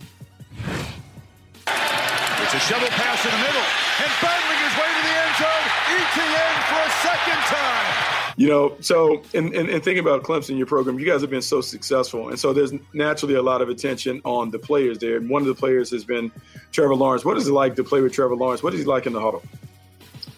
You 8.37 8.49
know, 8.49 8.77
so 8.81 9.23
and, 9.33 9.55
and, 9.55 9.69
in, 9.69 9.81
thinking 9.81 10.01
about 10.01 10.25
Clemson, 10.25 10.57
your 10.57 10.67
program, 10.67 10.99
you 10.99 11.07
guys 11.07 11.21
have 11.21 11.31
been 11.31 11.43
so 11.43 11.61
successful. 11.61 12.31
And 12.31 12.39
so 12.39 12.53
there's 12.53 12.73
naturally 12.93 13.35
a 13.35 13.43
lot 13.43 13.63
of 13.63 13.69
attention 13.69 14.21
on 14.25 14.51
the 14.51 14.59
players 14.59 14.99
there. 14.99 15.17
And 15.17 15.29
one 15.31 15.43
of 15.43 15.49
the 15.49 15.55
players 15.55 15.91
has 15.91 16.05
been 16.05 16.33
Trevor 16.73 16.97
Lawrence. 16.97 17.25
What 17.25 17.37
is 17.37 17.47
it 17.47 17.53
like 17.53 17.77
to 17.77 17.85
play 17.85 18.01
with 18.01 18.13
Trevor 18.13 18.35
Lawrence? 18.35 18.63
What 18.63 18.75
is 18.75 18.81
he 18.81 18.87
like 18.87 19.07
in 19.07 19.13
the 19.13 19.21
huddle? 19.21 19.43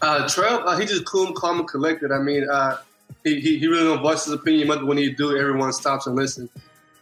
Uh, 0.03 0.29
Trev, 0.29 0.61
uh, 0.67 0.77
he 0.77 0.85
just 0.85 1.07
cool, 1.07 1.33
calm, 1.33 1.61
and 1.61 1.69
collected. 1.69 2.13
I 2.13 2.19
mean, 2.19 2.47
uh, 2.51 2.77
he, 3.25 3.41
he, 3.41 3.67
really 3.67 3.85
don't 3.85 4.03
voice 4.03 4.27
his 4.27 4.35
opinion, 4.35 4.69
but 4.69 4.87
when 4.87 4.99
he 4.99 5.11
do, 5.11 5.37
everyone 5.37 5.73
stops 5.73 6.07
and 6.07 6.15
listen. 6.15 6.51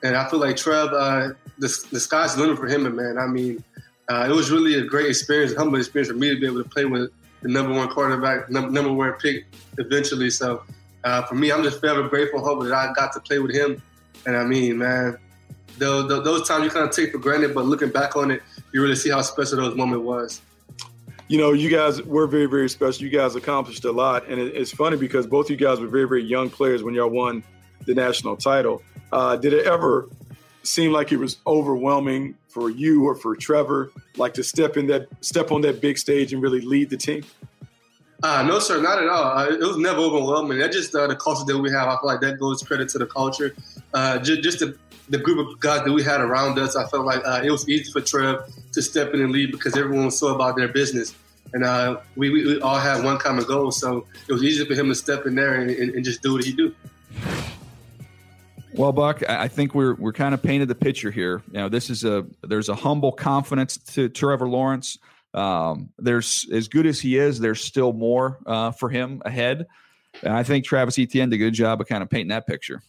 And 0.04 0.16
I 0.16 0.28
feel 0.28 0.38
like 0.38 0.56
Trev, 0.56 0.92
uh, 0.92 1.30
the, 1.58 1.86
the 1.90 1.98
sky's 1.98 2.36
the 2.36 2.42
limit 2.42 2.58
for 2.58 2.68
him, 2.68 2.94
man. 2.94 3.18
I 3.18 3.26
mean, 3.26 3.64
uh, 4.08 4.28
it 4.30 4.32
was 4.32 4.50
really 4.50 4.74
a 4.74 4.84
great 4.84 5.08
experience, 5.08 5.54
humble 5.54 5.78
experience 5.78 6.08
for 6.08 6.16
me 6.16 6.28
to 6.28 6.38
be 6.38 6.46
able 6.46 6.62
to 6.62 6.68
play 6.68 6.84
with 6.84 7.10
the 7.42 7.48
number 7.48 7.72
one 7.72 7.88
quarterback, 7.88 8.48
number, 8.50 8.70
number 8.70 8.92
one 8.92 9.12
pick 9.14 9.46
eventually. 9.78 10.30
So 10.30 10.62
uh, 11.04 11.22
for 11.22 11.34
me, 11.34 11.52
I'm 11.52 11.62
just 11.62 11.80
forever 11.80 12.08
grateful 12.08 12.44
humble 12.44 12.64
that 12.64 12.74
I 12.74 12.92
got 12.94 13.12
to 13.12 13.20
play 13.20 13.38
with 13.38 13.54
him. 13.54 13.82
And 14.26 14.36
I 14.36 14.44
mean, 14.44 14.78
man, 14.78 15.18
the, 15.78 16.02
those 16.06 16.48
times 16.48 16.64
you 16.64 16.70
kind 16.70 16.88
of 16.88 16.94
take 16.94 17.12
for 17.12 17.18
granted, 17.18 17.54
but 17.54 17.66
looking 17.66 17.90
back 17.90 18.16
on 18.16 18.30
it, 18.30 18.42
you 18.72 18.82
really 18.82 18.96
see 18.96 19.10
how 19.10 19.22
special 19.22 19.58
those 19.58 19.76
moment 19.76 20.02
was 20.02 20.40
you 21.28 21.38
know, 21.38 21.52
you 21.52 21.70
guys 21.70 22.02
were 22.02 22.26
very, 22.26 22.46
very 22.46 22.68
special. 22.68 23.02
You 23.04 23.10
guys 23.10 23.34
accomplished 23.34 23.84
a 23.84 23.92
lot. 23.92 24.26
And 24.28 24.40
it, 24.40 24.54
it's 24.54 24.70
funny 24.70 24.96
because 24.96 25.26
both 25.26 25.48
you 25.48 25.56
guys 25.56 25.80
were 25.80 25.86
very, 25.86 26.06
very 26.06 26.22
young 26.22 26.50
players 26.50 26.82
when 26.82 26.94
y'all 26.94 27.08
won 27.08 27.42
the 27.86 27.94
national 27.94 28.36
title. 28.36 28.82
Uh, 29.12 29.36
did 29.36 29.52
it 29.52 29.66
ever 29.66 30.08
seem 30.62 30.92
like 30.92 31.12
it 31.12 31.16
was 31.16 31.38
overwhelming 31.46 32.34
for 32.48 32.70
you 32.70 33.04
or 33.04 33.14
for 33.14 33.34
Trevor, 33.36 33.90
like 34.16 34.34
to 34.34 34.44
step 34.44 34.76
in 34.76 34.86
that, 34.88 35.08
step 35.20 35.50
on 35.50 35.60
that 35.62 35.80
big 35.80 35.98
stage 35.98 36.32
and 36.32 36.42
really 36.42 36.60
lead 36.60 36.90
the 36.90 36.96
team? 36.96 37.24
Uh, 38.24 38.42
no, 38.42 38.58
sir, 38.58 38.80
not 38.80 39.02
at 39.02 39.06
all. 39.06 39.36
Uh, 39.38 39.48
it 39.50 39.60
was 39.60 39.76
never 39.76 39.98
overwhelming. 39.98 40.56
That's 40.56 40.74
just 40.74 40.94
uh, 40.94 41.06
the 41.06 41.14
culture 41.14 41.44
that 41.44 41.58
we 41.58 41.70
have. 41.70 41.88
I 41.88 41.96
feel 42.00 42.06
like 42.06 42.22
that 42.22 42.40
goes 42.40 42.62
credit 42.62 42.88
to 42.90 42.98
the 42.98 43.04
culture. 43.04 43.54
Uh, 43.92 44.18
just, 44.18 44.42
just 44.42 44.58
the, 44.60 44.78
the, 45.10 45.18
group 45.18 45.46
of 45.46 45.60
guys 45.60 45.84
that 45.84 45.92
we 45.92 46.02
had 46.02 46.22
around 46.22 46.58
us, 46.58 46.74
I 46.74 46.86
felt 46.86 47.04
like 47.04 47.20
uh, 47.26 47.42
it 47.44 47.50
was 47.50 47.68
easy 47.68 47.92
for 47.92 48.00
Trev 48.00 48.50
to 48.72 48.80
step 48.80 49.12
in 49.12 49.20
and 49.20 49.30
lead 49.30 49.52
because 49.52 49.76
everyone 49.76 50.06
was 50.06 50.18
so 50.18 50.34
about 50.34 50.56
their 50.56 50.68
business. 50.68 51.14
And 51.52 51.64
uh, 51.64 52.00
we, 52.16 52.30
we, 52.30 52.46
we, 52.46 52.60
all 52.62 52.78
had 52.78 53.04
one 53.04 53.18
common 53.18 53.44
goal. 53.44 53.70
So 53.70 54.06
it 54.26 54.32
was 54.32 54.42
easy 54.42 54.64
for 54.64 54.72
him 54.72 54.88
to 54.88 54.94
step 54.94 55.26
in 55.26 55.34
there 55.34 55.56
and, 55.56 55.70
and, 55.70 55.94
and 55.94 56.02
just 56.02 56.22
do 56.22 56.32
what 56.32 56.44
he 56.44 56.54
do. 56.54 56.74
Well, 58.72 58.92
Buck, 58.92 59.22
I 59.28 59.48
think 59.48 59.74
we're 59.74 59.94
we're 59.94 60.14
kind 60.14 60.32
of 60.32 60.42
painted 60.42 60.68
the 60.68 60.74
picture 60.74 61.10
here. 61.10 61.42
You 61.52 61.58
know, 61.58 61.68
this 61.68 61.90
is 61.90 62.04
a 62.04 62.26
there's 62.42 62.70
a 62.70 62.74
humble 62.74 63.12
confidence 63.12 63.76
to 63.76 64.08
Trevor 64.08 64.48
Lawrence. 64.48 64.98
Um, 65.34 65.90
there's 65.98 66.46
as 66.52 66.68
good 66.68 66.86
as 66.86 67.00
he 67.00 67.18
is, 67.18 67.40
there's 67.40 67.62
still 67.62 67.92
more 67.92 68.38
uh, 68.46 68.70
for 68.70 68.88
him 68.88 69.20
ahead. 69.24 69.66
And 70.22 70.32
I 70.32 70.44
think 70.44 70.64
Travis 70.64 70.98
Etienne 70.98 71.30
did 71.30 71.36
a 71.36 71.38
good 71.38 71.54
job 71.54 71.80
of 71.80 71.88
kind 71.88 72.02
of 72.02 72.08
painting 72.08 72.28
that 72.28 72.46
picture. 72.46 72.82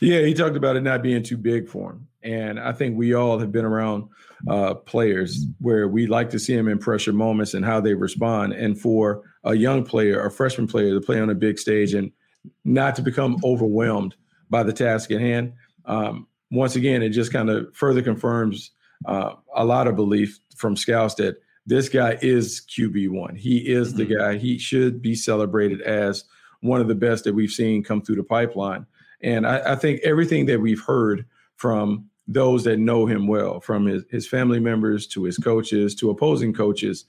Yeah, 0.00 0.20
he 0.20 0.34
talked 0.34 0.56
about 0.56 0.76
it 0.76 0.82
not 0.82 1.02
being 1.02 1.22
too 1.22 1.36
big 1.36 1.68
for 1.68 1.92
him. 1.92 2.08
And 2.22 2.58
I 2.58 2.72
think 2.72 2.96
we 2.96 3.14
all 3.14 3.38
have 3.38 3.52
been 3.52 3.64
around 3.64 4.08
uh, 4.48 4.74
players 4.74 5.44
where 5.60 5.88
we 5.88 6.06
like 6.06 6.30
to 6.30 6.38
see 6.38 6.56
them 6.56 6.68
in 6.68 6.78
pressure 6.78 7.12
moments 7.12 7.54
and 7.54 7.64
how 7.64 7.80
they 7.80 7.94
respond. 7.94 8.54
And 8.54 8.80
for 8.80 9.22
a 9.44 9.54
young 9.54 9.84
player, 9.84 10.24
a 10.24 10.30
freshman 10.30 10.66
player 10.66 10.94
to 10.94 11.00
play 11.00 11.20
on 11.20 11.30
a 11.30 11.34
big 11.34 11.58
stage 11.58 11.94
and 11.94 12.10
not 12.64 12.96
to 12.96 13.02
become 13.02 13.36
overwhelmed 13.44 14.16
by 14.50 14.62
the 14.62 14.72
task 14.72 15.10
at 15.10 15.20
hand, 15.20 15.52
um, 15.84 16.26
once 16.50 16.76
again, 16.76 17.02
it 17.02 17.10
just 17.10 17.32
kind 17.32 17.50
of 17.50 17.74
further 17.74 18.02
confirms 18.02 18.70
uh, 19.06 19.34
a 19.54 19.64
lot 19.64 19.86
of 19.86 19.96
belief 19.96 20.38
from 20.56 20.76
scouts 20.76 21.14
that 21.16 21.36
this 21.66 21.88
guy 21.88 22.18
is 22.20 22.62
QB1. 22.68 23.36
He 23.36 23.58
is 23.58 23.88
mm-hmm. 23.88 23.98
the 23.98 24.16
guy. 24.16 24.36
He 24.36 24.58
should 24.58 25.00
be 25.00 25.14
celebrated 25.14 25.80
as 25.82 26.24
one 26.60 26.80
of 26.80 26.88
the 26.88 26.94
best 26.94 27.24
that 27.24 27.34
we've 27.34 27.50
seen 27.50 27.82
come 27.82 28.02
through 28.02 28.16
the 28.16 28.24
pipeline. 28.24 28.86
And 29.22 29.46
I, 29.46 29.72
I 29.72 29.76
think 29.76 30.00
everything 30.02 30.46
that 30.46 30.60
we've 30.60 30.82
heard 30.82 31.26
from 31.56 32.10
those 32.26 32.64
that 32.64 32.78
know 32.78 33.06
him 33.06 33.26
well, 33.26 33.60
from 33.60 33.86
his, 33.86 34.04
his 34.10 34.26
family 34.26 34.60
members 34.60 35.06
to 35.08 35.24
his 35.24 35.38
coaches 35.38 35.94
to 35.96 36.10
opposing 36.10 36.52
coaches, 36.52 37.04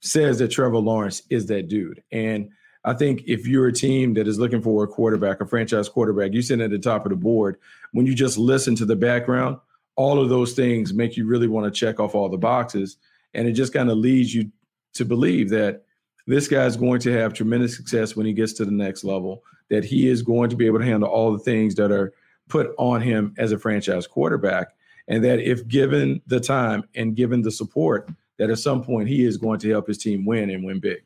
says 0.00 0.38
that 0.38 0.48
Trevor 0.48 0.78
Lawrence 0.78 1.22
is 1.30 1.46
that 1.46 1.68
dude. 1.68 2.02
And 2.10 2.50
I 2.84 2.94
think 2.94 3.24
if 3.26 3.46
you're 3.46 3.66
a 3.66 3.72
team 3.72 4.14
that 4.14 4.26
is 4.26 4.38
looking 4.38 4.62
for 4.62 4.84
a 4.84 4.88
quarterback, 4.88 5.40
a 5.40 5.46
franchise 5.46 5.88
quarterback, 5.88 6.32
you 6.32 6.40
sit 6.40 6.60
at 6.60 6.70
the 6.70 6.78
top 6.78 7.04
of 7.04 7.10
the 7.10 7.16
board. 7.16 7.56
When 7.92 8.06
you 8.06 8.14
just 8.14 8.38
listen 8.38 8.74
to 8.76 8.86
the 8.86 8.96
background, 8.96 9.58
all 9.96 10.18
of 10.18 10.30
those 10.30 10.54
things 10.54 10.94
make 10.94 11.16
you 11.16 11.26
really 11.26 11.48
want 11.48 11.72
to 11.72 11.78
check 11.78 12.00
off 12.00 12.14
all 12.14 12.30
the 12.30 12.38
boxes. 12.38 12.96
And 13.34 13.46
it 13.46 13.52
just 13.52 13.72
kind 13.72 13.90
of 13.90 13.98
leads 13.98 14.34
you 14.34 14.50
to 14.94 15.04
believe 15.04 15.50
that 15.50 15.84
this 16.26 16.48
guy 16.48 16.64
is 16.66 16.76
going 16.76 17.00
to 17.00 17.12
have 17.12 17.32
tremendous 17.32 17.76
success 17.76 18.16
when 18.16 18.26
he 18.26 18.32
gets 18.32 18.52
to 18.54 18.64
the 18.64 18.70
next 18.70 19.04
level, 19.04 19.42
that 19.68 19.84
he 19.84 20.08
is 20.08 20.22
going 20.22 20.50
to 20.50 20.56
be 20.56 20.66
able 20.66 20.78
to 20.78 20.84
handle 20.84 21.08
all 21.08 21.32
the 21.32 21.38
things 21.38 21.74
that 21.76 21.90
are 21.90 22.12
put 22.48 22.70
on 22.78 23.00
him 23.00 23.34
as 23.38 23.52
a 23.52 23.58
franchise 23.58 24.06
quarterback. 24.06 24.68
And 25.08 25.24
that 25.24 25.40
if 25.40 25.66
given 25.66 26.20
the 26.26 26.40
time 26.40 26.84
and 26.94 27.16
given 27.16 27.42
the 27.42 27.50
support, 27.50 28.08
that 28.38 28.50
at 28.50 28.58
some 28.58 28.82
point 28.82 29.08
he 29.08 29.24
is 29.24 29.36
going 29.36 29.58
to 29.60 29.70
help 29.70 29.86
his 29.86 29.98
team 29.98 30.24
win 30.24 30.50
and 30.50 30.64
win 30.64 30.80
big. 30.80 31.02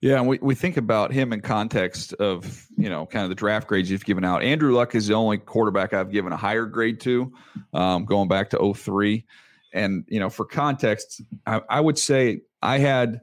Yeah, 0.00 0.18
and 0.18 0.26
we, 0.26 0.38
we 0.40 0.54
think 0.54 0.78
about 0.78 1.12
him 1.12 1.32
in 1.34 1.42
context 1.42 2.14
of, 2.14 2.66
you 2.76 2.88
know, 2.88 3.04
kind 3.04 3.22
of 3.24 3.28
the 3.28 3.34
draft 3.34 3.68
grades 3.68 3.90
you've 3.90 4.04
given 4.04 4.24
out. 4.24 4.42
Andrew 4.42 4.72
Luck 4.72 4.94
is 4.94 5.08
the 5.08 5.14
only 5.14 5.36
quarterback 5.36 5.92
I've 5.92 6.10
given 6.10 6.32
a 6.32 6.38
higher 6.38 6.64
grade 6.64 7.00
to, 7.00 7.32
um, 7.74 8.06
going 8.06 8.26
back 8.26 8.48
to 8.50 8.74
03. 8.74 9.26
And, 9.72 10.04
you 10.08 10.20
know, 10.20 10.30
for 10.30 10.44
context, 10.44 11.22
I, 11.46 11.62
I 11.68 11.80
would 11.80 11.98
say 11.98 12.42
I 12.62 12.78
had 12.78 13.20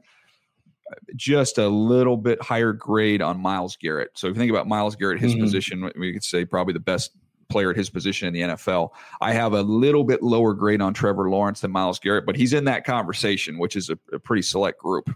just 1.14 1.58
a 1.58 1.68
little 1.68 2.16
bit 2.16 2.42
higher 2.42 2.72
grade 2.72 3.20
on 3.20 3.38
Myles 3.40 3.76
Garrett. 3.76 4.10
So 4.14 4.26
if 4.26 4.34
you 4.34 4.38
think 4.38 4.50
about 4.50 4.66
Myles 4.66 4.96
Garrett, 4.96 5.20
his 5.20 5.34
mm-hmm. 5.34 5.42
position, 5.42 5.90
we 5.98 6.12
could 6.12 6.24
say 6.24 6.44
probably 6.44 6.72
the 6.72 6.80
best 6.80 7.10
player 7.50 7.70
at 7.70 7.76
his 7.76 7.90
position 7.90 8.28
in 8.28 8.34
the 8.34 8.40
NFL. 8.40 8.90
I 9.20 9.32
have 9.32 9.52
a 9.52 9.62
little 9.62 10.04
bit 10.04 10.22
lower 10.22 10.54
grade 10.54 10.80
on 10.80 10.94
Trevor 10.94 11.30
Lawrence 11.30 11.60
than 11.60 11.70
Myles 11.70 11.98
Garrett, 11.98 12.26
but 12.26 12.36
he's 12.36 12.52
in 12.52 12.64
that 12.64 12.84
conversation, 12.84 13.58
which 13.58 13.76
is 13.76 13.90
a, 13.90 13.98
a 14.12 14.18
pretty 14.18 14.42
select 14.42 14.78
group 14.78 15.10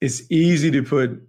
it's 0.00 0.22
easy 0.30 0.70
to 0.70 0.82
put 0.82 1.22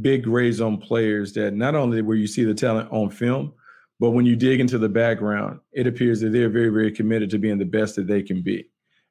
big 0.00 0.24
grades 0.24 0.60
on 0.60 0.78
players 0.78 1.32
that 1.34 1.54
not 1.54 1.74
only 1.74 2.02
where 2.02 2.16
you 2.16 2.26
see 2.26 2.44
the 2.44 2.54
talent 2.54 2.90
on 2.92 3.10
film, 3.10 3.52
but 4.00 4.10
when 4.10 4.26
you 4.26 4.36
dig 4.36 4.60
into 4.60 4.78
the 4.78 4.88
background, 4.88 5.60
it 5.72 5.86
appears 5.86 6.20
that 6.20 6.30
they're 6.30 6.50
very, 6.50 6.68
very 6.68 6.92
committed 6.92 7.30
to 7.30 7.38
being 7.38 7.58
the 7.58 7.64
best 7.64 7.96
that 7.96 8.06
they 8.06 8.22
can 8.22 8.42
be. 8.42 8.68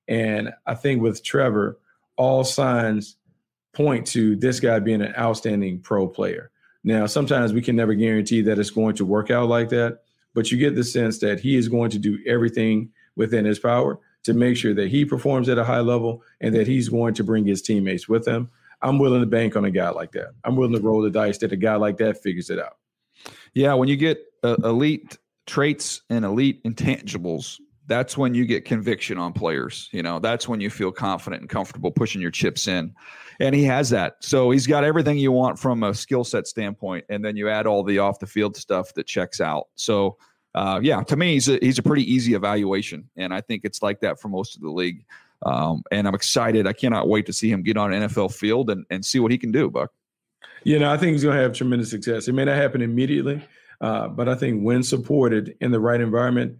And 0.08 0.54
I 0.66 0.76
think 0.76 1.02
with 1.02 1.24
Trevor, 1.24 1.78
all 2.16 2.44
signs 2.44 3.18
point 3.74 4.08
to 4.08 4.36
this 4.36 4.60
guy 4.60 4.80
being 4.80 5.02
an 5.02 5.14
outstanding 5.18 5.80
pro 5.80 6.08
player. 6.08 6.52
Now, 6.84 7.06
sometimes 7.06 7.54
we 7.54 7.62
can 7.62 7.76
never 7.76 7.94
guarantee 7.94 8.42
that 8.42 8.58
it's 8.60 8.70
going 8.70 8.96
to 8.96 9.06
work 9.06 9.30
out 9.30 9.50
like 9.50 9.70
that, 9.70 10.00
but 10.34 10.52
you 10.52 10.58
get 10.58 10.76
the 10.76 10.84
sense 10.84 11.20
that 11.20 11.40
he 11.40 11.56
is 11.56 11.68
going 11.68 11.92
to 11.92 12.00
do 12.00 12.18
everything 12.26 12.90
within 13.16 13.46
his 13.46 13.60
power 13.60 14.00
to 14.24 14.34
make 14.34 14.58
sure 14.58 14.74
that 14.74 14.90
he 14.90 15.06
performs 15.06 15.50
at 15.50 15.58
a 15.58 15.64
high 15.64 15.80
level 15.80 16.24
and 16.42 16.56
that 16.56 16.68
he's 16.68 16.90
going 16.90 17.14
to 17.16 17.24
bring 17.24 17.46
his 17.46 17.62
teammates 17.62 18.08
with 18.08 18.28
him. 18.28 18.50
I'm 18.82 19.00
willing 19.00 19.22
to 19.22 19.28
bank 19.28 19.56
on 19.56 19.66
a 19.66 19.72
guy 19.72 19.90
like 19.90 20.12
that. 20.14 20.30
I'm 20.44 20.56
willing 20.56 20.76
to 20.76 20.82
roll 20.82 21.02
the 21.02 21.10
dice 21.10 21.38
that 21.40 21.52
a 21.52 21.58
guy 21.58 21.76
like 21.76 21.98
that 21.98 22.22
figures 22.22 22.50
it 22.50 22.60
out. 22.60 22.78
Yeah, 23.54 23.74
when 23.74 23.90
you 23.90 23.96
get 23.96 24.24
uh, 24.44 24.58
elite 24.64 25.18
traits 25.46 26.02
and 26.10 26.24
elite 26.24 26.64
intangibles, 26.64 27.60
that's 27.88 28.18
when 28.18 28.34
you 28.34 28.46
get 28.46 28.66
conviction 28.66 29.18
on 29.18 29.34
players. 29.34 29.90
You 29.92 30.04
know, 30.04 30.20
that's 30.20 30.48
when 30.48 30.62
you 30.62 30.70
feel 30.70 30.92
confident 30.92 31.42
and 31.42 31.50
comfortable 31.50 31.90
pushing 31.90 32.22
your 32.22 32.32
chips 32.32 32.68
in. 32.68 32.94
And 33.40 33.56
he 33.56 33.64
has 33.64 33.90
that. 33.92 34.18
So 34.20 34.52
he's 34.52 34.68
got 34.68 34.84
everything 34.84 35.18
you 35.18 35.32
want 35.32 35.58
from 35.58 35.84
a 35.84 35.94
skill 35.94 36.24
set 36.24 36.48
standpoint. 36.48 37.06
And 37.10 37.24
then 37.24 37.38
you 37.38 37.50
add 37.50 37.66
all 37.66 37.84
the 37.84 38.00
off 38.00 38.20
the 38.20 38.28
field 38.28 38.58
stuff 38.58 38.94
that 38.96 39.08
checks 39.08 39.40
out. 39.40 39.68
So, 39.76 40.18
uh, 40.54 40.80
yeah, 40.84 41.02
to 41.04 41.16
me, 41.16 41.34
he's 41.34 41.48
a, 41.48 41.58
he's 41.62 41.80
a 41.80 41.84
pretty 41.84 42.12
easy 42.12 42.34
evaluation. 42.34 43.10
And 43.16 43.34
I 43.34 43.42
think 43.42 43.62
it's 43.64 43.82
like 43.82 44.02
that 44.02 44.20
for 44.20 44.28
most 44.28 44.56
of 44.56 44.62
the 44.62 44.72
league. 44.72 45.06
Um, 45.44 45.84
and 45.92 46.08
I'm 46.08 46.16
excited. 46.16 46.68
I 46.68 46.74
cannot 46.74 47.08
wait 47.08 47.26
to 47.28 47.34
see 47.34 47.50
him 47.50 47.62
get 47.62 47.78
on 47.78 47.92
NFL 47.92 48.34
field 48.34 48.70
and, 48.70 48.86
and 48.90 49.06
see 49.06 49.20
what 49.20 49.32
he 49.32 49.38
can 49.38 49.52
do, 49.52 49.70
Buck. 49.70 49.92
You 50.64 50.80
know, 50.80 50.92
I 50.92 50.98
think 50.98 51.14
he's 51.14 51.24
going 51.24 51.38
to 51.38 51.42
have 51.42 51.54
tremendous 51.54 51.90
success. 51.92 52.28
It 52.28 52.34
may 52.34 52.44
not 52.44 52.58
happen 52.58 52.82
immediately, 52.82 53.42
uh, 53.80 54.08
but 54.08 54.28
I 54.28 54.36
think 54.36 54.64
when 54.64 54.82
supported 54.84 55.56
in 55.62 55.72
the 55.72 55.80
right 55.80 56.02
environment, 56.02 56.58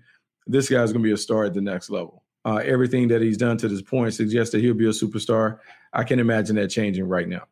this 0.48 0.70
guy's 0.70 0.92
going 0.92 1.04
to 1.04 1.08
be 1.08 1.14
a 1.14 1.18
star 1.18 1.46
at 1.46 1.54
the 1.54 1.62
next 1.62 1.90
level. 1.90 2.24
Uh, 2.46 2.62
everything 2.64 3.10
that 3.10 3.22
he's 3.22 3.38
done 3.38 3.58
to 3.58 3.68
this 3.68 3.82
point 3.82 4.14
suggests 4.14 4.52
that 4.54 4.62
he'll 4.62 4.74
be 4.74 4.86
a 4.86 4.92
superstar. 4.92 5.60
I 5.92 6.04
can 6.04 6.20
imagine 6.20 6.56
that 6.56 6.70
changing 6.70 7.08
right 7.08 7.28
now. 7.28 7.44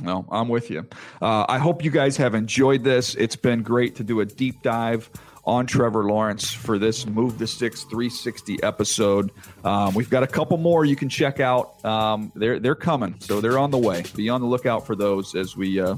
No, 0.00 0.26
I'm 0.30 0.48
with 0.48 0.70
you. 0.70 0.86
Uh, 1.20 1.44
I 1.48 1.58
hope 1.58 1.84
you 1.84 1.90
guys 1.90 2.16
have 2.16 2.34
enjoyed 2.34 2.82
this. 2.82 3.14
It's 3.14 3.36
been 3.36 3.62
great 3.62 3.96
to 3.96 4.04
do 4.04 4.20
a 4.20 4.26
deep 4.26 4.62
dive 4.62 5.10
on 5.44 5.66
Trevor 5.66 6.04
Lawrence 6.04 6.50
for 6.50 6.78
this 6.78 7.06
Move 7.06 7.38
the 7.38 7.46
Sticks 7.46 7.82
360 7.84 8.62
episode. 8.62 9.32
Um, 9.64 9.92
we've 9.94 10.08
got 10.08 10.22
a 10.22 10.26
couple 10.26 10.56
more 10.56 10.84
you 10.84 10.96
can 10.96 11.08
check 11.08 11.40
out. 11.40 11.84
Um, 11.84 12.32
they're 12.34 12.58
they're 12.58 12.74
coming, 12.74 13.16
so 13.18 13.40
they're 13.40 13.58
on 13.58 13.70
the 13.70 13.78
way. 13.78 14.04
Be 14.14 14.28
on 14.28 14.40
the 14.40 14.46
lookout 14.46 14.86
for 14.86 14.94
those 14.94 15.34
as 15.34 15.56
we 15.56 15.80
uh, 15.80 15.96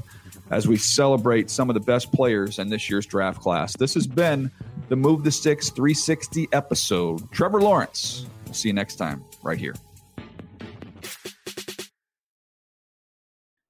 as 0.49 0.67
we 0.67 0.77
celebrate 0.77 1.49
some 1.49 1.69
of 1.69 1.73
the 1.73 1.79
best 1.79 2.11
players 2.11 2.59
in 2.59 2.69
this 2.69 2.89
year's 2.89 3.05
draft 3.05 3.41
class. 3.41 3.75
This 3.77 3.93
has 3.93 4.07
been 4.07 4.51
the 4.89 4.95
Move 4.95 5.23
the 5.23 5.31
Sticks 5.31 5.69
360 5.69 6.47
episode. 6.51 7.31
Trevor 7.31 7.61
Lawrence. 7.61 8.25
We'll 8.45 8.53
see 8.53 8.69
you 8.69 8.73
next 8.73 8.95
time 8.95 9.23
right 9.43 9.57
here. 9.57 9.75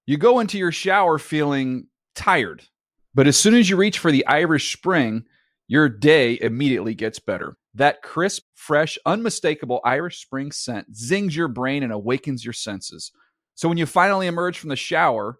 You 0.05 0.17
go 0.17 0.39
into 0.39 0.57
your 0.57 0.71
shower 0.71 1.17
feeling 1.17 1.87
tired, 2.13 2.63
but 3.13 3.27
as 3.27 3.37
soon 3.37 3.55
as 3.55 3.69
you 3.69 3.77
reach 3.77 3.97
for 3.97 4.11
the 4.11 4.25
Irish 4.27 4.71
Spring 4.71 5.25
your 5.67 5.89
day 5.89 6.37
immediately 6.41 6.93
gets 6.93 7.19
better. 7.19 7.57
That 7.73 8.01
crisp, 8.01 8.43
fresh, 8.53 8.97
unmistakable 9.05 9.81
Irish 9.83 10.21
Spring 10.21 10.51
scent 10.51 10.95
zings 10.95 11.35
your 11.35 11.47
brain 11.47 11.83
and 11.83 11.91
awakens 11.91 12.45
your 12.45 12.53
senses. 12.53 13.11
So 13.55 13.67
when 13.67 13.77
you 13.77 13.85
finally 13.85 14.27
emerge 14.27 14.59
from 14.59 14.69
the 14.69 14.75
shower, 14.75 15.39